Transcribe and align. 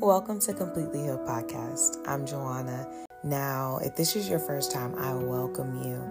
Welcome 0.00 0.40
to 0.40 0.54
Completely 0.54 1.02
Healed 1.02 1.26
Podcast. 1.28 1.98
I'm 2.06 2.24
Joanna. 2.24 3.09
Now, 3.22 3.78
if 3.82 3.96
this 3.96 4.16
is 4.16 4.30
your 4.30 4.38
first 4.38 4.72
time, 4.72 4.94
I 4.98 5.12
welcome 5.12 5.82
you. 5.82 6.02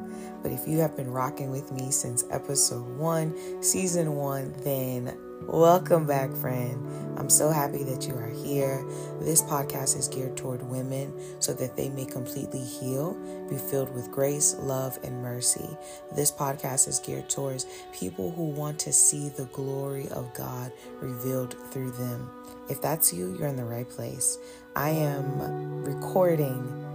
But 0.43 0.51
if 0.51 0.67
you 0.67 0.77
have 0.77 0.96
been 0.96 1.09
rocking 1.09 1.49
with 1.49 1.71
me 1.71 1.89
since 1.89 2.23
episode 2.29 2.85
one, 2.97 3.63
season 3.63 4.15
one, 4.15 4.53
then 4.63 5.17
welcome 5.42 6.06
back, 6.06 6.31
friend. 6.35 7.17
I'm 7.17 7.29
so 7.29 7.49
happy 7.49 7.83
that 7.83 8.07
you 8.07 8.13
are 8.13 8.29
here. 8.29 8.85
This 9.21 9.42
podcast 9.42 9.97
is 9.97 10.07
geared 10.07 10.37
toward 10.37 10.61
women 10.61 11.11
so 11.39 11.51
that 11.56 11.75
they 11.75 11.89
may 11.89 12.06
completely 12.06 12.63
heal, 12.63 13.15
be 13.49 13.57
filled 13.57 13.94
with 13.96 14.12
grace, 14.12 14.55
love, 14.60 14.99
and 15.03 15.23
mercy. 15.23 15.67
This 16.16 16.31
podcast 16.31 16.88
is 16.88 16.99
geared 16.99 17.27
towards 17.27 17.66
people 17.91 18.30
who 18.30 18.49
want 18.52 18.77
to 18.81 18.94
see 18.94 19.30
the 19.30 19.45
glory 19.45 20.07
of 20.09 20.31
God 20.35 20.71
revealed 21.01 21.55
through 21.71 21.91
them. 21.91 22.29
If 22.70 22.84
that's 22.84 23.12
you, 23.12 23.35
you're 23.35 23.48
in 23.48 23.55
the 23.55 23.65
right 23.65 23.89
place. 23.89 24.37
I 24.76 24.91
am 24.91 25.84
recording 25.84 26.85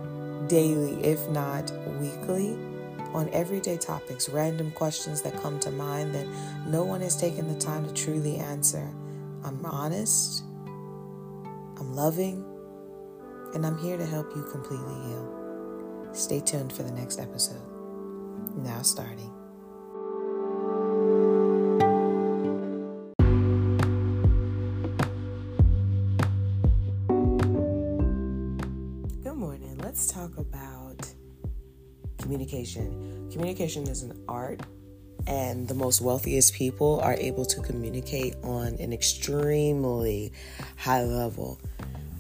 daily, 0.48 1.02
if 1.04 1.28
not 1.30 1.70
weekly, 2.00 2.56
on 3.12 3.28
everyday 3.32 3.76
topics, 3.76 4.28
random 4.28 4.70
questions 4.72 5.22
that 5.22 5.36
come 5.40 5.58
to 5.60 5.70
mind 5.70 6.14
that 6.14 6.26
no 6.66 6.84
one 6.84 7.00
has 7.00 7.16
taken 7.16 7.48
the 7.48 7.58
time 7.58 7.86
to 7.86 7.94
truly 7.94 8.36
answer. 8.36 8.92
I'm 9.44 9.64
honest, 9.64 10.42
I'm 11.78 11.94
loving, 11.94 12.44
and 13.54 13.64
I'm 13.66 13.78
here 13.78 13.96
to 13.96 14.06
help 14.06 14.34
you 14.34 14.42
completely 14.50 14.94
heal. 15.08 16.10
Stay 16.12 16.40
tuned 16.40 16.72
for 16.72 16.82
the 16.82 16.92
next 16.92 17.20
episode. 17.20 17.62
Now, 18.56 18.82
starting. 18.82 19.33
Communication. 32.54 33.30
Communication 33.32 33.88
is 33.88 34.02
an 34.02 34.24
art, 34.28 34.60
and 35.26 35.66
the 35.66 35.74
most 35.74 36.00
wealthiest 36.00 36.54
people 36.54 37.00
are 37.00 37.14
able 37.14 37.44
to 37.44 37.60
communicate 37.60 38.36
on 38.44 38.76
an 38.78 38.92
extremely 38.92 40.32
high 40.76 41.02
level. 41.02 41.60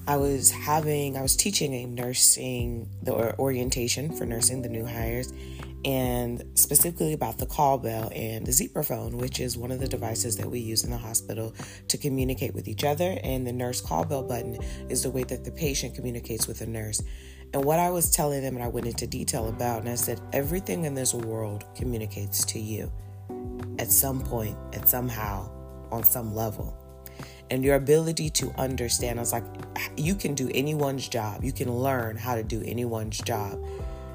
I 0.06 0.16
was 0.16 0.50
having, 0.50 1.16
I 1.16 1.22
was 1.22 1.36
teaching 1.36 1.72
a 1.74 1.86
nursing, 1.86 2.88
the 3.02 3.38
orientation 3.38 4.14
for 4.16 4.26
nursing, 4.26 4.62
the 4.62 4.68
new 4.68 4.84
hires, 4.84 5.32
and 5.84 6.42
specifically 6.54 7.12
about 7.12 7.38
the 7.38 7.46
call 7.46 7.78
bell 7.78 8.10
and 8.14 8.44
the 8.44 8.52
Zebra 8.52 8.84
phone, 8.84 9.16
which 9.18 9.38
is 9.38 9.56
one 9.56 9.70
of 9.70 9.80
the 9.80 9.88
devices 9.88 10.36
that 10.38 10.50
we 10.50 10.58
use 10.58 10.82
in 10.82 10.90
the 10.90 10.98
hospital 10.98 11.54
to 11.88 11.96
communicate 11.96 12.54
with 12.54 12.66
each 12.68 12.84
other. 12.84 13.18
And 13.22 13.46
the 13.46 13.52
nurse 13.52 13.80
call 13.80 14.04
bell 14.04 14.22
button 14.22 14.58
is 14.88 15.02
the 15.02 15.10
way 15.10 15.24
that 15.24 15.44
the 15.44 15.52
patient 15.52 15.94
communicates 15.94 16.46
with 16.46 16.58
the 16.58 16.66
nurse. 16.66 17.02
And 17.54 17.64
what 17.64 17.78
I 17.78 17.88
was 17.88 18.10
telling 18.10 18.42
them, 18.42 18.56
and 18.56 18.64
I 18.64 18.68
went 18.68 18.88
into 18.88 19.06
detail 19.06 19.48
about, 19.48 19.78
and 19.78 19.88
I 19.88 19.94
said, 19.94 20.20
everything 20.32 20.86
in 20.86 20.94
this 20.94 21.14
world 21.14 21.64
communicates 21.76 22.44
to 22.46 22.58
you 22.58 22.92
at 23.78 23.92
some 23.92 24.20
point, 24.20 24.56
at 24.72 24.88
somehow, 24.88 25.48
on 25.92 26.02
some 26.02 26.34
level. 26.34 26.76
And 27.50 27.64
your 27.64 27.76
ability 27.76 28.28
to 28.30 28.50
understand, 28.58 29.20
I 29.20 29.22
was 29.22 29.32
like, 29.32 29.44
you 29.96 30.16
can 30.16 30.34
do 30.34 30.50
anyone's 30.52 31.06
job. 31.06 31.44
You 31.44 31.52
can 31.52 31.72
learn 31.72 32.16
how 32.16 32.34
to 32.34 32.42
do 32.42 32.60
anyone's 32.66 33.18
job. 33.18 33.64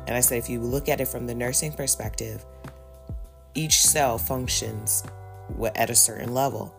And 0.06 0.18
I 0.18 0.20
said, 0.20 0.40
if 0.40 0.50
you 0.50 0.60
look 0.60 0.90
at 0.90 1.00
it 1.00 1.08
from 1.08 1.26
the 1.26 1.34
nursing 1.34 1.72
perspective, 1.72 2.46
each 3.56 3.86
cell 3.86 4.18
functions 4.18 5.02
at 5.76 5.90
a 5.90 5.96
certain 5.96 6.34
level. 6.34 6.76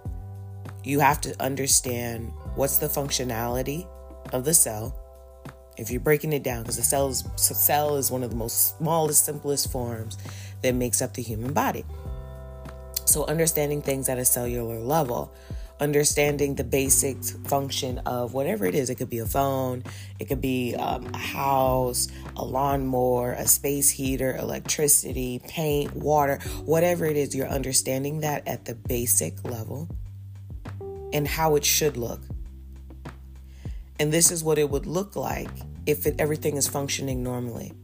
You 0.85 1.01
have 1.01 1.23
to 1.23 1.35
understand 1.43 2.33
what's 2.55 2.77
the 2.77 2.89
functionality 2.89 3.87
of 4.35 4.45
the 4.45 4.53
cell 4.53 5.00
if 5.77 5.91
you're 5.91 6.01
breaking 6.01 6.33
it 6.33 6.43
down, 6.43 6.63
because 6.63 6.77
the 6.77 6.83
cell 6.83 7.09
is, 7.09 7.25
cell 7.37 7.97
is 7.97 8.11
one 8.11 8.23
of 8.23 8.31
the 8.31 8.37
most 8.37 8.77
smallest, 8.79 9.25
simplest 9.25 9.71
forms 9.71 10.19
that 10.63 10.75
makes 10.75 11.01
up 11.01 11.15
the 11.15 11.23
human 11.23 11.53
body. 11.53 11.85
So, 13.07 13.25
understanding 13.27 13.83
things 13.83 14.09
at 14.09 14.19
a 14.19 14.25
cellular 14.25 14.79
level, 14.79 15.33
understanding 15.81 16.55
the 16.55 16.65
basic 16.65 17.23
function 17.25 17.99
of 18.01 18.35
whatever 18.35 18.67
it 18.67 18.75
is. 18.75 18.91
It 18.91 18.97
could 18.97 19.11
be 19.11 19.19
a 19.19 19.27
phone, 19.27 19.83
it 20.19 20.27
could 20.27 20.41
be 20.41 20.77
um, 20.77 21.07
a 21.13 21.19
house, 21.19 22.09
a 22.37 22.45
lawnmower, 22.45 23.33
a 23.33 23.47
space 23.47 23.91
heater, 23.91 24.37
electricity, 24.37 25.41
paint, 25.49 25.95
water, 25.97 26.39
whatever 26.65 27.07
it 27.07 27.17
is. 27.17 27.35
You're 27.35 27.49
understanding 27.49 28.21
that 28.21 28.47
at 28.47 28.67
the 28.67 28.75
basic 28.75 29.43
level 29.45 29.89
and 31.13 31.27
how 31.27 31.57
it 31.57 31.65
should 31.65 31.97
look. 31.97 32.21
And 34.01 34.11
this 34.11 34.31
is 34.31 34.43
what 34.43 34.59
it 34.59 34.71
would 34.71 34.87
look 34.87 35.15
like 35.15 35.51
if 35.85 36.07
it, 36.07 36.17
everything 36.19 36.57
is 36.57 36.67
functioning 36.67 37.23
normally. 37.23 37.75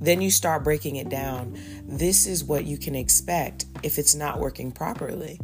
Then 0.00 0.20
you 0.20 0.30
start 0.30 0.62
breaking 0.62 0.96
it 0.96 1.08
down. 1.08 1.58
This 1.84 2.28
is 2.28 2.44
what 2.44 2.64
you 2.64 2.78
can 2.78 2.94
expect 2.94 3.66
if 3.82 3.98
it's 3.98 4.14
not 4.14 4.38
working 4.38 4.70
properly. 4.70 5.40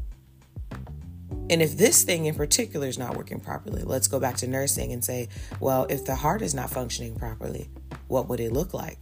And 1.51 1.61
if 1.61 1.77
this 1.77 2.05
thing 2.05 2.27
in 2.27 2.37
particular 2.37 2.87
is 2.87 2.97
not 2.97 3.17
working 3.17 3.41
properly, 3.41 3.83
let's 3.83 4.07
go 4.07 4.21
back 4.21 4.37
to 4.37 4.47
nursing 4.47 4.93
and 4.93 5.05
say, 5.05 5.29
well, 5.59 5.87
if 5.91 6.05
the 6.05 6.15
heart 6.15 6.43
is 6.43 6.55
not 6.55 6.71
functioning 6.71 7.17
properly, 7.17 7.69
what 8.07 8.29
would 8.29 8.41
it 8.41 8.53
look 8.53 8.73
like? 8.73 8.99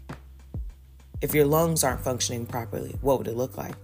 If 1.21 1.35
your 1.35 1.47
lungs 1.47 1.85
aren't 1.85 2.01
functioning 2.01 2.47
properly, 2.47 2.97
what 3.03 3.19
would 3.19 3.29
it 3.29 3.37
look 3.37 3.59
like? 3.59 3.75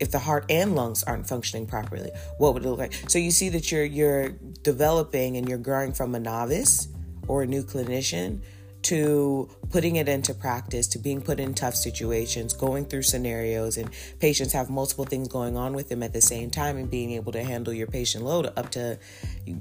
If 0.00 0.10
the 0.10 0.18
heart 0.18 0.46
and 0.50 0.74
lungs 0.74 1.02
aren't 1.02 1.26
functioning 1.26 1.66
properly, 1.66 2.10
what 2.38 2.54
would 2.54 2.64
it 2.64 2.68
look 2.68 2.78
like? 2.78 2.94
So 3.08 3.18
you 3.18 3.30
see 3.30 3.48
that 3.50 3.72
you're 3.72 3.84
you're 3.84 4.30
developing 4.62 5.36
and 5.36 5.48
you're 5.48 5.58
growing 5.58 5.92
from 5.92 6.14
a 6.14 6.20
novice 6.20 6.88
or 7.26 7.42
a 7.42 7.46
new 7.46 7.62
clinician 7.62 8.40
to 8.88 9.46
putting 9.68 9.96
it 9.96 10.08
into 10.08 10.32
practice, 10.32 10.86
to 10.86 10.98
being 10.98 11.20
put 11.20 11.38
in 11.38 11.52
tough 11.52 11.74
situations, 11.74 12.54
going 12.54 12.86
through 12.86 13.02
scenarios, 13.02 13.76
and 13.76 13.90
patients 14.18 14.54
have 14.54 14.70
multiple 14.70 15.04
things 15.04 15.28
going 15.28 15.58
on 15.58 15.74
with 15.74 15.90
them 15.90 16.02
at 16.02 16.14
the 16.14 16.22
same 16.22 16.48
time, 16.50 16.78
and 16.78 16.90
being 16.90 17.12
able 17.12 17.30
to 17.30 17.42
handle 17.42 17.74
your 17.74 17.86
patient 17.86 18.24
load 18.24 18.50
up 18.56 18.70
to 18.70 18.98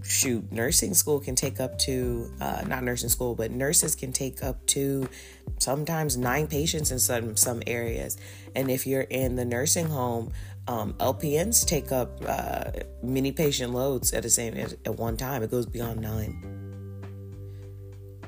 shoot. 0.02 0.50
Nursing 0.50 0.94
school 0.94 1.20
can 1.20 1.36
take 1.36 1.60
up 1.60 1.78
to, 1.80 2.32
uh, 2.40 2.64
not 2.68 2.86
nursing 2.86 3.10
school, 3.10 3.36
but 3.36 3.52
nurses 3.52 3.96
can 3.96 4.14
take 4.14 4.42
up 4.46 4.66
to 4.68 5.10
sometimes 5.60 6.16
nine 6.16 6.48
patients 6.48 6.90
in 6.92 7.00
some, 7.00 7.36
some 7.36 7.62
areas. 7.68 8.16
And 8.56 8.72
if 8.72 8.88
you're 8.88 9.02
in 9.02 9.36
the 9.36 9.44
nursing 9.44 9.88
home, 9.88 10.32
um, 10.70 10.94
LPNs 10.94 11.66
take 11.66 11.92
up 11.92 12.22
uh, 12.26 12.72
many 13.04 13.34
patient 13.34 13.74
loads 13.74 14.14
at 14.14 14.24
the 14.24 14.30
same 14.30 14.56
at 14.56 14.96
one 14.96 15.18
time. 15.18 15.44
It 15.44 15.52
goes 15.52 15.66
beyond 15.66 16.00
nine. 16.00 16.67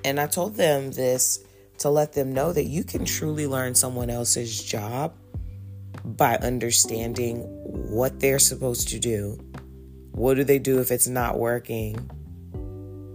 And 0.03 0.19
I 0.19 0.27
told 0.27 0.55
them 0.55 0.91
this 0.91 1.43
to 1.79 1.89
let 1.89 2.13
them 2.13 2.33
know 2.33 2.53
that 2.53 2.65
you 2.65 2.83
can 2.83 3.05
truly 3.05 3.47
learn 3.47 3.75
someone 3.75 4.09
else's 4.09 4.63
job 4.63 5.13
by 6.03 6.35
understanding 6.37 7.41
what 7.89 8.19
they're 8.19 8.39
supposed 8.39 8.89
to 8.89 8.99
do. 8.99 9.39
What 10.11 10.35
do 10.35 10.43
they 10.43 10.59
do 10.59 10.79
if 10.79 10.91
it's 10.91 11.07
not 11.07 11.37
working? 11.37 11.95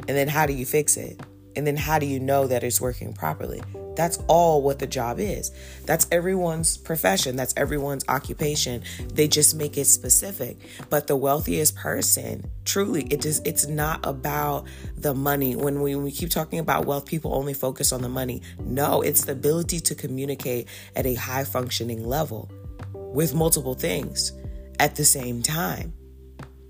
And 0.06 0.16
then 0.16 0.28
how 0.28 0.46
do 0.46 0.52
you 0.52 0.66
fix 0.66 0.96
it? 0.96 1.20
And 1.56 1.66
then 1.66 1.76
how 1.76 1.98
do 1.98 2.06
you 2.06 2.20
know 2.20 2.46
that 2.46 2.64
it's 2.64 2.80
working 2.80 3.12
properly? 3.12 3.62
That's 3.96 4.18
all 4.26 4.62
what 4.62 4.78
the 4.80 4.86
job 4.86 5.20
is. 5.20 5.52
That's 5.84 6.06
everyone's 6.10 6.76
profession. 6.76 7.36
That's 7.36 7.54
everyone's 7.56 8.04
occupation. 8.08 8.82
They 9.12 9.28
just 9.28 9.54
make 9.54 9.78
it 9.78 9.84
specific. 9.84 10.58
But 10.90 11.06
the 11.06 11.16
wealthiest 11.16 11.76
person, 11.76 12.50
truly, 12.64 13.04
it 13.04 13.24
it's 13.24 13.66
not 13.66 14.04
about 14.04 14.66
the 14.96 15.14
money. 15.14 15.54
When 15.56 15.80
we, 15.80 15.94
when 15.94 16.04
we 16.04 16.10
keep 16.10 16.30
talking 16.30 16.58
about 16.58 16.86
wealth, 16.86 17.06
people 17.06 17.34
only 17.34 17.54
focus 17.54 17.92
on 17.92 18.02
the 18.02 18.08
money. 18.08 18.42
No, 18.58 19.00
it's 19.00 19.24
the 19.24 19.32
ability 19.32 19.80
to 19.80 19.94
communicate 19.94 20.68
at 20.96 21.06
a 21.06 21.14
high 21.14 21.44
functioning 21.44 22.04
level 22.04 22.50
with 22.92 23.34
multiple 23.34 23.74
things 23.74 24.32
at 24.80 24.96
the 24.96 25.04
same 25.04 25.42
time. 25.42 25.92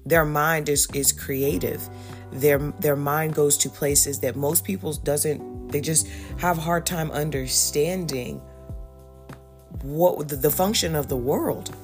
Their 0.06 0.26
mind 0.26 0.68
is 0.68 0.86
is 0.92 1.12
creative. 1.12 1.88
Their 2.34 2.58
their 2.58 2.96
mind 2.96 3.34
goes 3.34 3.56
to 3.58 3.70
places 3.70 4.20
that 4.20 4.36
most 4.36 4.64
people 4.64 4.92
doesn't 4.92 5.68
they 5.68 5.80
just 5.80 6.08
have 6.38 6.58
a 6.58 6.60
hard 6.60 6.84
time 6.84 7.10
understanding 7.10 8.40
what 9.82 10.28
the, 10.28 10.36
the 10.36 10.50
function 10.50 10.94
of 10.94 11.08
the 11.08 11.16
world. 11.16 11.74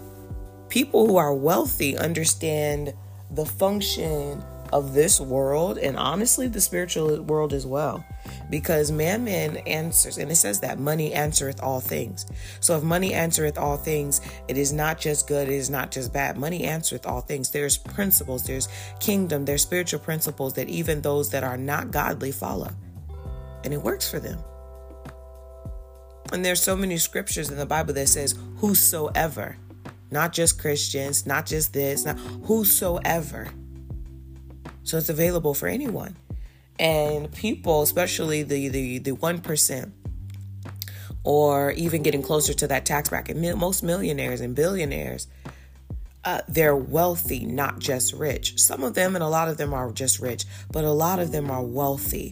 People 0.69 1.07
who 1.07 1.17
are 1.17 1.35
wealthy 1.35 1.97
understand 1.97 2.95
the 3.31 3.47
function 3.47 4.43
of 4.73 4.95
this 4.95 5.21
world 5.21 5.79
and 5.79 5.97
honestly 5.97 6.47
the 6.47 6.61
spiritual 6.61 7.21
world 7.23 7.53
as 7.53 7.67
well 7.67 8.05
because 8.51 8.91
man 8.93 9.25
man 9.25 9.57
answers 9.59 10.19
and 10.19 10.31
it 10.31 10.37
says 10.37 10.61
that 10.61 10.79
money 10.79 11.13
answereth 11.13 11.63
all 11.63 11.81
things 11.81 12.27
so 12.61 12.77
if 12.77 12.83
money 12.83 13.13
answereth 13.13 13.59
all 13.59 13.77
things 13.77 14.21
it 14.49 14.57
is 14.57 14.73
not 14.73 14.99
just 14.99 15.27
good 15.27 15.49
it 15.49 15.55
is 15.55 15.71
not 15.71 15.91
just 15.91 16.13
bad 16.13 16.37
money 16.37 16.65
answereth 16.65 17.07
all 17.07 17.21
things 17.21 17.51
there's 17.51 17.77
principles 17.77 18.45
there's 18.45 18.69
kingdom 19.01 19.45
there's 19.45 19.63
spiritual 19.63 20.01
principles 20.01 20.55
that 20.55 20.69
even 20.69 21.01
those 21.01 21.31
that 21.31 21.45
are 21.45 21.57
not 21.57 21.91
godly 21.91 22.33
follow 22.33 22.71
and 23.65 23.75
it 23.75 23.83
works 23.83 24.11
for 24.11 24.21
them. 24.21 24.39
And 26.33 26.45
there's 26.45 26.63
so 26.63 26.77
many 26.77 26.97
scriptures 26.97 27.51
in 27.51 27.57
the 27.57 27.67
Bible 27.67 27.93
that 27.95 28.09
says 28.09 28.39
whosoever, 28.59 29.57
not 30.11 30.33
just 30.33 30.61
Christians, 30.61 31.27
not 31.27 31.47
just 31.47 31.73
this, 31.73 32.05
not 32.05 32.19
whosoever. 32.45 33.49
So 34.83 34.97
it's 34.97 35.09
available 35.09 35.55
for 35.55 35.69
anyone. 35.69 36.17
And 36.79 37.31
people, 37.33 37.83
especially 37.83 38.43
the 38.43 38.69
the 38.69 38.99
the 38.99 39.13
one 39.13 39.41
percent, 39.41 39.93
or 41.25 41.73
even 41.73 42.03
getting 42.03 42.23
closer 42.23 42.55
to 42.55 42.67
that 42.69 42.87
tax 42.87 43.11
bracket, 43.11 43.37
most 43.37 43.83
millionaires 43.83 44.41
and 44.41 44.55
billionaires, 44.55 45.27
uh, 46.25 46.41
they're 46.49 46.77
wealthy, 46.77 47.45
not 47.45 47.79
just 47.79 48.13
rich. 48.15 48.59
Some 48.59 48.83
of 48.83 48.95
them, 48.95 49.15
and 49.15 49.23
a 49.23 49.29
lot 49.29 49.49
of 49.49 49.57
them 49.57 49.75
are 49.75 49.91
just 49.91 50.21
rich, 50.21 50.45
but 50.71 50.85
a 50.85 50.91
lot 50.91 51.19
of 51.19 51.33
them 51.33 51.51
are 51.51 51.63
wealthy. 51.63 52.31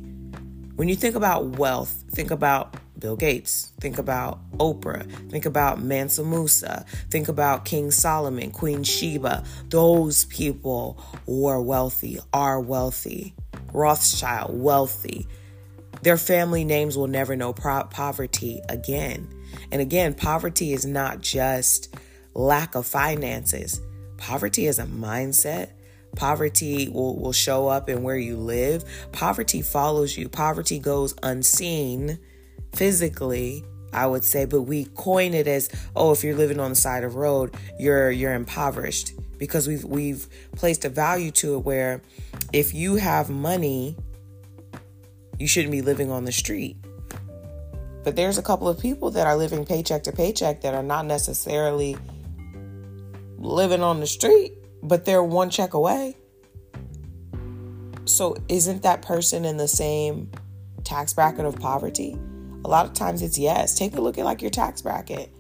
When 0.77 0.89
you 0.89 0.97
think 0.97 1.15
about 1.15 1.59
wealth, 1.59 2.05
think 2.11 2.31
about 2.31 2.77
Bill 2.99 3.17
Gates, 3.17 3.73
think 3.81 3.99
about 3.99 4.41
Oprah, 4.59 5.11
think 5.31 5.47
about 5.47 5.81
Mansa 5.81 6.25
Musa, 6.25 6.85
think 7.11 7.29
about 7.29 7.65
King 7.65 7.91
Solomon, 7.91 8.51
Queen 8.51 8.83
Sheba. 8.83 9.45
Those 9.69 10.25
people 10.27 11.01
were 11.27 11.61
wealthy, 11.61 12.19
are 12.33 12.61
wealthy. 12.61 13.35
Rothschild, 13.73 14.59
wealthy. 14.59 15.27
Their 16.03 16.17
family 16.17 16.65
names 16.65 16.97
will 16.97 17.07
never 17.07 17.37
know 17.37 17.53
pro- 17.53 17.85
poverty 17.85 18.61
again. 18.69 19.29
And 19.71 19.81
again, 19.81 20.15
poverty 20.15 20.73
is 20.73 20.87
not 20.87 21.21
just 21.21 21.95
lack 22.35 22.75
of 22.75 22.87
finances, 22.87 23.81
poverty 24.17 24.67
is 24.67 24.79
a 24.79 24.85
mindset. 24.85 25.71
Poverty 26.17 26.89
will, 26.89 27.17
will 27.21 27.35
show 27.35 27.69
up 27.69 27.89
in 27.89 28.03
where 28.03 28.17
you 28.17 28.37
live. 28.37 28.83
Poverty 29.13 29.61
follows 29.61 30.17
you. 30.17 30.29
Poverty 30.29 30.79
goes 30.79 31.15
unseen 31.23 32.19
physically, 32.75 33.65
I 33.93 34.07
would 34.07 34.25
say, 34.25 34.45
but 34.45 34.63
we 34.63 34.87
coin 34.87 35.35
it 35.35 35.47
as, 35.47 35.71
oh, 35.97 36.13
if 36.13 36.23
you're 36.23 36.37
living 36.37 36.61
on 36.61 36.71
the 36.71 36.77
side 36.77 37.05
of 37.05 37.15
road, 37.15 37.55
you're 37.79 38.11
you're 38.11 38.35
impoverished 38.35 39.13
because 39.39 39.67
we've 39.67 39.85
we've 39.85 40.27
placed 40.57 40.85
a 40.85 40.89
value 40.89 41.31
to 41.31 41.55
it 41.55 41.61
where 41.61 42.03
if 42.53 42.75
you 42.75 42.97
have 42.97 43.31
money, 43.31 43.97
you 45.39 45.47
shouldn't 45.47 45.73
be 45.73 45.83
living 45.83 46.11
on 46.11 46.25
the 46.25 46.33
street. 46.33 46.77
But 48.05 48.17
there's 48.17 48.39
a 48.39 48.43
couple 48.43 48.69
of 48.69 48.79
people 48.81 49.11
that 49.13 49.27
are 49.27 49.37
living 49.37 49.65
paycheck 49.65 50.05
to 50.05 50.13
paycheck 50.13 50.63
that 50.63 50.75
are 50.75 50.83
not 50.83 51.07
necessarily 51.07 51.97
living 53.39 53.83
on 53.83 54.01
the 54.01 54.07
street, 54.07 54.53
but 54.83 55.05
they're 55.05 55.23
one 55.23 55.51
check 55.51 55.75
away. 55.75 56.17
So 58.05 58.37
isn't 58.49 58.83
that 58.83 59.03
person 59.03 59.45
in 59.45 59.59
the 59.59 59.69
same 59.69 60.31
tax 60.85 61.13
bracket 61.13 61.45
of 61.45 61.57
poverty? 61.57 62.17
A 62.65 62.69
lot 62.69 62.87
of 62.87 62.95
times 62.95 63.23
it's 63.23 63.39
yes. 63.39 63.79
Take 63.79 63.97
a 63.97 64.01
look 64.01 64.19
at 64.19 64.25
like 64.25 64.43
your 64.43 64.51
tax 64.51 64.83
bracket. 64.83 65.33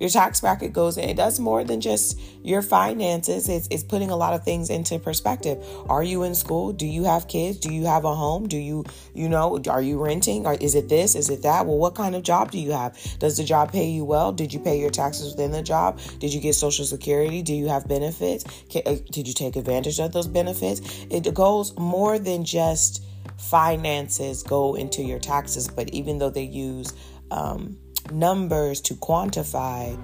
Your 0.00 0.08
tax 0.08 0.40
bracket 0.40 0.72
goes 0.72 0.96
in. 0.96 1.10
It 1.10 1.18
does 1.18 1.38
more 1.38 1.62
than 1.62 1.82
just 1.82 2.18
your 2.42 2.62
finances. 2.62 3.50
It's, 3.50 3.68
it's 3.70 3.82
putting 3.82 4.10
a 4.10 4.16
lot 4.16 4.32
of 4.32 4.42
things 4.42 4.70
into 4.70 4.98
perspective. 4.98 5.62
Are 5.90 6.02
you 6.02 6.22
in 6.22 6.34
school? 6.34 6.72
Do 6.72 6.86
you 6.86 7.04
have 7.04 7.28
kids? 7.28 7.58
Do 7.58 7.70
you 7.70 7.84
have 7.84 8.06
a 8.06 8.14
home? 8.14 8.48
Do 8.48 8.56
you, 8.56 8.86
you 9.14 9.28
know, 9.28 9.60
are 9.68 9.82
you 9.82 10.02
renting? 10.02 10.46
Or 10.46 10.54
is 10.54 10.74
it 10.74 10.88
this? 10.88 11.14
Is 11.14 11.28
it 11.28 11.42
that? 11.42 11.66
Well, 11.66 11.76
what 11.76 11.94
kind 11.94 12.14
of 12.14 12.22
job 12.22 12.50
do 12.50 12.58
you 12.58 12.72
have? 12.72 12.96
Does 13.18 13.36
the 13.36 13.44
job 13.44 13.72
pay 13.72 13.90
you 13.90 14.06
well? 14.06 14.32
Did 14.32 14.54
you 14.54 14.58
pay 14.58 14.80
your 14.80 14.88
taxes 14.90 15.32
within 15.32 15.50
the 15.50 15.62
job? 15.62 16.00
Did 16.18 16.32
you 16.32 16.40
get 16.40 16.54
Social 16.54 16.86
Security? 16.86 17.42
Do 17.42 17.52
you 17.52 17.68
have 17.68 17.86
benefits? 17.86 18.46
Uh, 18.74 18.96
did 19.10 19.28
you 19.28 19.34
take 19.34 19.56
advantage 19.56 20.00
of 20.00 20.12
those 20.12 20.28
benefits? 20.28 20.80
It 21.10 21.34
goes 21.34 21.76
more 21.76 22.18
than 22.18 22.46
just 22.46 23.04
finances 23.40 24.42
go 24.42 24.74
into 24.74 25.02
your 25.02 25.18
taxes, 25.18 25.66
but 25.66 25.88
even 25.90 26.18
though 26.18 26.30
they 26.30 26.44
use 26.44 26.92
um, 27.30 27.78
numbers 28.12 28.80
to 28.82 28.94
quantify 28.94 29.98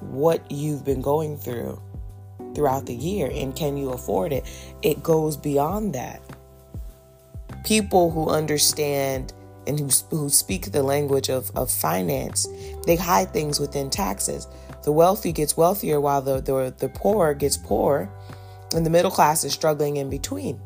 what 0.00 0.50
you've 0.50 0.84
been 0.84 1.00
going 1.00 1.36
through 1.36 1.80
throughout 2.54 2.86
the 2.86 2.94
year 2.94 3.30
and 3.32 3.56
can 3.56 3.76
you 3.76 3.90
afford 3.90 4.32
it, 4.32 4.44
it 4.82 5.02
goes 5.02 5.36
beyond 5.36 5.94
that. 5.94 6.20
People 7.64 8.10
who 8.10 8.28
understand 8.28 9.32
and 9.66 9.80
who, 9.80 9.88
who 10.10 10.28
speak 10.28 10.72
the 10.72 10.82
language 10.82 11.30
of, 11.30 11.50
of 11.56 11.70
finance, 11.70 12.46
they 12.86 12.96
hide 12.96 13.32
things 13.32 13.58
within 13.58 13.88
taxes. 13.88 14.46
The 14.82 14.92
wealthy 14.92 15.32
gets 15.32 15.56
wealthier 15.56 16.00
while 16.00 16.20
the, 16.20 16.42
the, 16.42 16.74
the 16.76 16.90
poor 16.90 17.32
gets 17.32 17.56
poor, 17.56 18.10
and 18.74 18.84
the 18.84 18.90
middle 18.90 19.10
class 19.10 19.42
is 19.42 19.54
struggling 19.54 19.96
in 19.96 20.10
between. 20.10 20.60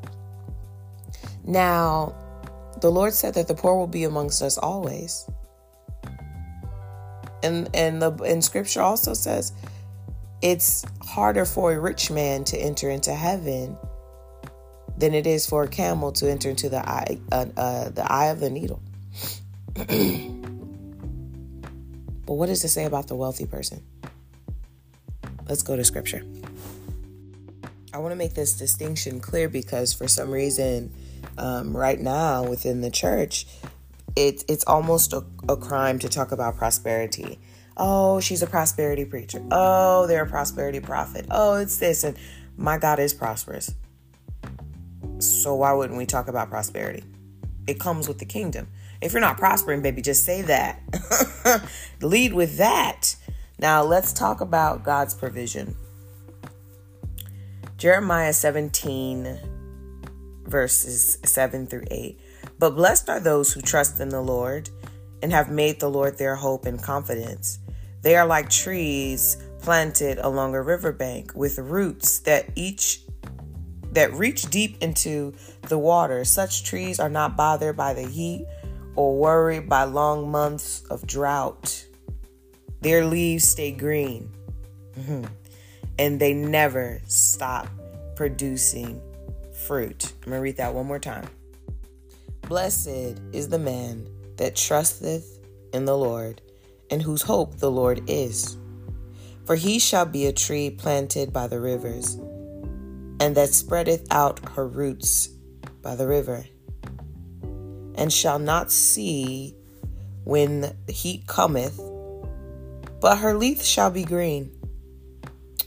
Now, 1.48 2.14
the 2.82 2.90
Lord 2.90 3.14
said 3.14 3.32
that 3.34 3.48
the 3.48 3.54
poor 3.54 3.74
will 3.74 3.86
be 3.86 4.04
amongst 4.04 4.42
us 4.42 4.58
always. 4.58 5.26
And 7.42 7.70
and 7.74 8.02
the 8.02 8.12
and 8.22 8.44
scripture 8.44 8.82
also 8.82 9.14
says 9.14 9.54
it's 10.42 10.84
harder 11.00 11.46
for 11.46 11.72
a 11.72 11.80
rich 11.80 12.10
man 12.10 12.44
to 12.44 12.58
enter 12.58 12.90
into 12.90 13.14
heaven 13.14 13.78
than 14.98 15.14
it 15.14 15.26
is 15.26 15.46
for 15.46 15.62
a 15.62 15.68
camel 15.68 16.12
to 16.12 16.30
enter 16.30 16.50
into 16.50 16.68
the 16.68 16.86
eye 16.86 17.18
uh, 17.32 17.46
uh, 17.56 17.88
the 17.88 18.04
eye 18.12 18.26
of 18.26 18.40
the 18.40 18.50
needle. 18.50 18.82
but 19.74 19.86
what 22.34 22.46
does 22.46 22.62
it 22.62 22.68
say 22.68 22.84
about 22.84 23.08
the 23.08 23.16
wealthy 23.16 23.46
person? 23.46 23.82
Let's 25.48 25.62
go 25.62 25.76
to 25.76 25.84
scripture. 25.84 26.22
I 27.94 27.98
want 27.98 28.12
to 28.12 28.16
make 28.16 28.34
this 28.34 28.52
distinction 28.52 29.18
clear 29.20 29.48
because 29.48 29.94
for 29.94 30.08
some 30.08 30.30
reason 30.30 30.92
um, 31.36 31.76
right 31.76 32.00
now 32.00 32.44
within 32.44 32.80
the 32.80 32.90
church, 32.90 33.46
it, 34.16 34.44
it's 34.48 34.64
almost 34.64 35.12
a, 35.12 35.24
a 35.48 35.56
crime 35.56 35.98
to 36.00 36.08
talk 36.08 36.32
about 36.32 36.56
prosperity. 36.56 37.38
Oh, 37.76 38.20
she's 38.20 38.42
a 38.42 38.46
prosperity 38.46 39.04
preacher. 39.04 39.42
Oh, 39.50 40.06
they're 40.06 40.24
a 40.24 40.28
prosperity 40.28 40.80
prophet. 40.80 41.26
Oh, 41.30 41.56
it's 41.56 41.78
this. 41.78 42.02
And 42.02 42.16
my 42.56 42.78
God 42.78 42.98
is 42.98 43.14
prosperous. 43.14 43.72
So 45.20 45.54
why 45.54 45.72
wouldn't 45.72 45.98
we 45.98 46.06
talk 46.06 46.28
about 46.28 46.50
prosperity? 46.50 47.04
It 47.66 47.78
comes 47.78 48.08
with 48.08 48.18
the 48.18 48.24
kingdom. 48.24 48.68
If 49.00 49.12
you're 49.12 49.20
not 49.20 49.38
prospering, 49.38 49.82
baby, 49.82 50.02
just 50.02 50.24
say 50.24 50.42
that. 50.42 50.82
Lead 52.00 52.32
with 52.32 52.56
that. 52.56 53.14
Now, 53.60 53.82
let's 53.82 54.12
talk 54.12 54.40
about 54.40 54.84
God's 54.84 55.14
provision. 55.14 55.76
Jeremiah 57.76 58.32
17 58.32 59.38
verses 60.48 61.18
7 61.24 61.66
through 61.66 61.84
8. 61.90 62.18
But 62.58 62.76
blessed 62.76 63.08
are 63.08 63.20
those 63.20 63.52
who 63.52 63.60
trust 63.60 64.00
in 64.00 64.08
the 64.08 64.20
Lord 64.20 64.70
and 65.22 65.32
have 65.32 65.50
made 65.50 65.80
the 65.80 65.90
Lord 65.90 66.18
their 66.18 66.36
hope 66.36 66.66
and 66.66 66.82
confidence. 66.82 67.58
They 68.02 68.16
are 68.16 68.26
like 68.26 68.48
trees 68.48 69.36
planted 69.60 70.18
along 70.18 70.54
a 70.54 70.62
riverbank 70.62 71.32
with 71.34 71.58
roots 71.58 72.20
that 72.20 72.48
each 72.54 73.02
that 73.92 74.12
reach 74.12 74.42
deep 74.50 74.76
into 74.82 75.34
the 75.62 75.78
water. 75.78 76.24
Such 76.24 76.64
trees 76.64 77.00
are 77.00 77.08
not 77.08 77.36
bothered 77.36 77.76
by 77.76 77.94
the 77.94 78.06
heat 78.06 78.46
or 78.96 79.16
worried 79.16 79.68
by 79.68 79.84
long 79.84 80.30
months 80.30 80.82
of 80.90 81.06
drought. 81.06 81.86
Their 82.80 83.04
leaves 83.04 83.44
stay 83.44 83.72
green 83.72 84.30
and 85.98 86.20
they 86.20 86.34
never 86.34 87.00
stop 87.06 87.68
producing 88.14 89.00
fruit. 89.68 90.14
I'm 90.22 90.30
going 90.30 90.38
to 90.38 90.42
read 90.42 90.56
that 90.56 90.72
one 90.72 90.86
more 90.86 90.98
time. 90.98 91.28
Blessed 92.48 93.20
is 93.34 93.50
the 93.50 93.58
man 93.58 94.08
that 94.38 94.56
trusteth 94.56 95.40
in 95.74 95.84
the 95.84 95.96
Lord, 95.96 96.40
and 96.90 97.02
whose 97.02 97.20
hope 97.20 97.58
the 97.58 97.70
Lord 97.70 98.00
is. 98.08 98.56
For 99.44 99.56
he 99.56 99.78
shall 99.78 100.06
be 100.06 100.24
a 100.24 100.32
tree 100.32 100.70
planted 100.70 101.34
by 101.34 101.48
the 101.48 101.60
rivers, 101.60 102.14
and 103.20 103.36
that 103.36 103.50
spreadeth 103.50 104.06
out 104.10 104.40
her 104.54 104.66
roots 104.66 105.28
by 105.82 105.94
the 105.94 106.06
river, 106.06 106.46
and 107.94 108.10
shall 108.10 108.38
not 108.38 108.72
see 108.72 109.54
when 110.24 110.74
heat 110.88 111.26
cometh, 111.26 111.78
but 113.02 113.18
her 113.18 113.34
leaf 113.34 113.62
shall 113.62 113.90
be 113.90 114.04
green, 114.04 114.50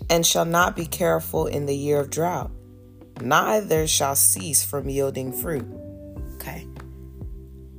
and 0.10 0.25
shall 0.25 0.46
not 0.46 0.75
be 0.75 0.88
careful 0.88 1.46
in 1.46 1.67
the 1.67 1.77
year 1.77 2.00
of 2.00 2.10
drought 2.10 2.51
neither 3.20 3.88
shall 3.88 4.15
cease 4.15 4.63
from 4.63 4.89
yielding 4.89 5.34
fruit. 5.34 5.68
Okay. 6.36 6.68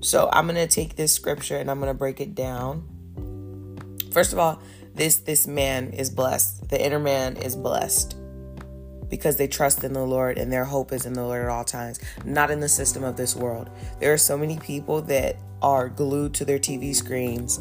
So 0.01 0.29
I'm 0.33 0.47
going 0.47 0.57
to 0.57 0.67
take 0.67 0.97
this 0.97 1.15
scripture 1.15 1.57
and 1.57 1.71
I'm 1.71 1.79
going 1.79 1.91
to 1.91 1.99
break 1.99 2.21
it 2.21 2.35
down. 2.35 2.89
First 4.13 4.33
of 4.33 4.39
all, 4.39 4.61
this 4.95 5.19
this 5.19 5.47
man 5.47 5.93
is 5.93 6.11
blessed. 6.11 6.69
The 6.69 6.85
inner 6.85 6.99
man 6.99 7.37
is 7.37 7.57
blessed 7.57 8.17
because 9.09 9.37
they 9.37 9.47
trust 9.47 9.85
in 9.85 9.93
the 9.93 10.05
Lord 10.05 10.39
and 10.39 10.53
their 10.53 10.65
hope 10.65 10.93
is 10.93 11.07
in 11.07 11.13
the 11.13 11.23
Lord 11.23 11.43
at 11.43 11.49
all 11.49 11.65
times, 11.65 12.01
not 12.25 12.51
in 12.51 12.61
the 12.61 12.69
system 12.69 13.05
of 13.05 13.17
this 13.17 13.37
world. 13.37 13.71
There 14.01 14.13
are 14.13 14.19
so 14.19 14.37
many 14.37 14.59
people 14.59 15.03
that 15.03 15.37
are 15.61 15.89
glued 15.89 16.35
to 16.35 16.45
their 16.45 16.59
TV 16.59 16.95
screens 16.95 17.61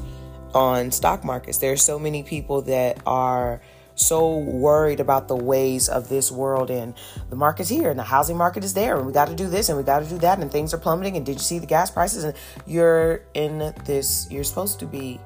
on 0.53 0.91
stock 0.91 1.23
markets. 1.23 1.59
There 1.59 1.71
are 1.71 1.77
so 1.77 1.99
many 1.99 2.23
people 2.23 2.61
that 2.63 3.01
are 3.05 3.61
so 4.01 4.37
worried 4.37 4.99
about 4.99 5.27
the 5.27 5.35
ways 5.35 5.87
of 5.87 6.09
this 6.09 6.31
world 6.31 6.69
and 6.69 6.93
the 7.29 7.35
market's 7.35 7.69
here 7.69 7.89
and 7.89 7.99
the 7.99 8.03
housing 8.03 8.37
market 8.37 8.63
is 8.63 8.73
there 8.73 8.97
and 8.97 9.05
we 9.05 9.13
got 9.13 9.27
to 9.27 9.35
do 9.35 9.47
this 9.47 9.69
and 9.69 9.77
we 9.77 9.83
got 9.83 9.99
to 9.99 10.09
do 10.09 10.17
that 10.17 10.39
and 10.39 10.51
things 10.51 10.73
are 10.73 10.77
plummeting 10.77 11.17
and 11.17 11.25
did 11.25 11.33
you 11.33 11.39
see 11.39 11.59
the 11.59 11.67
gas 11.67 11.91
prices? 11.91 12.23
And 12.23 12.33
you're 12.65 13.23
in 13.33 13.73
this 13.85 14.27
you're 14.31 14.43
supposed 14.43 14.79
to 14.79 14.85
be 14.85 15.19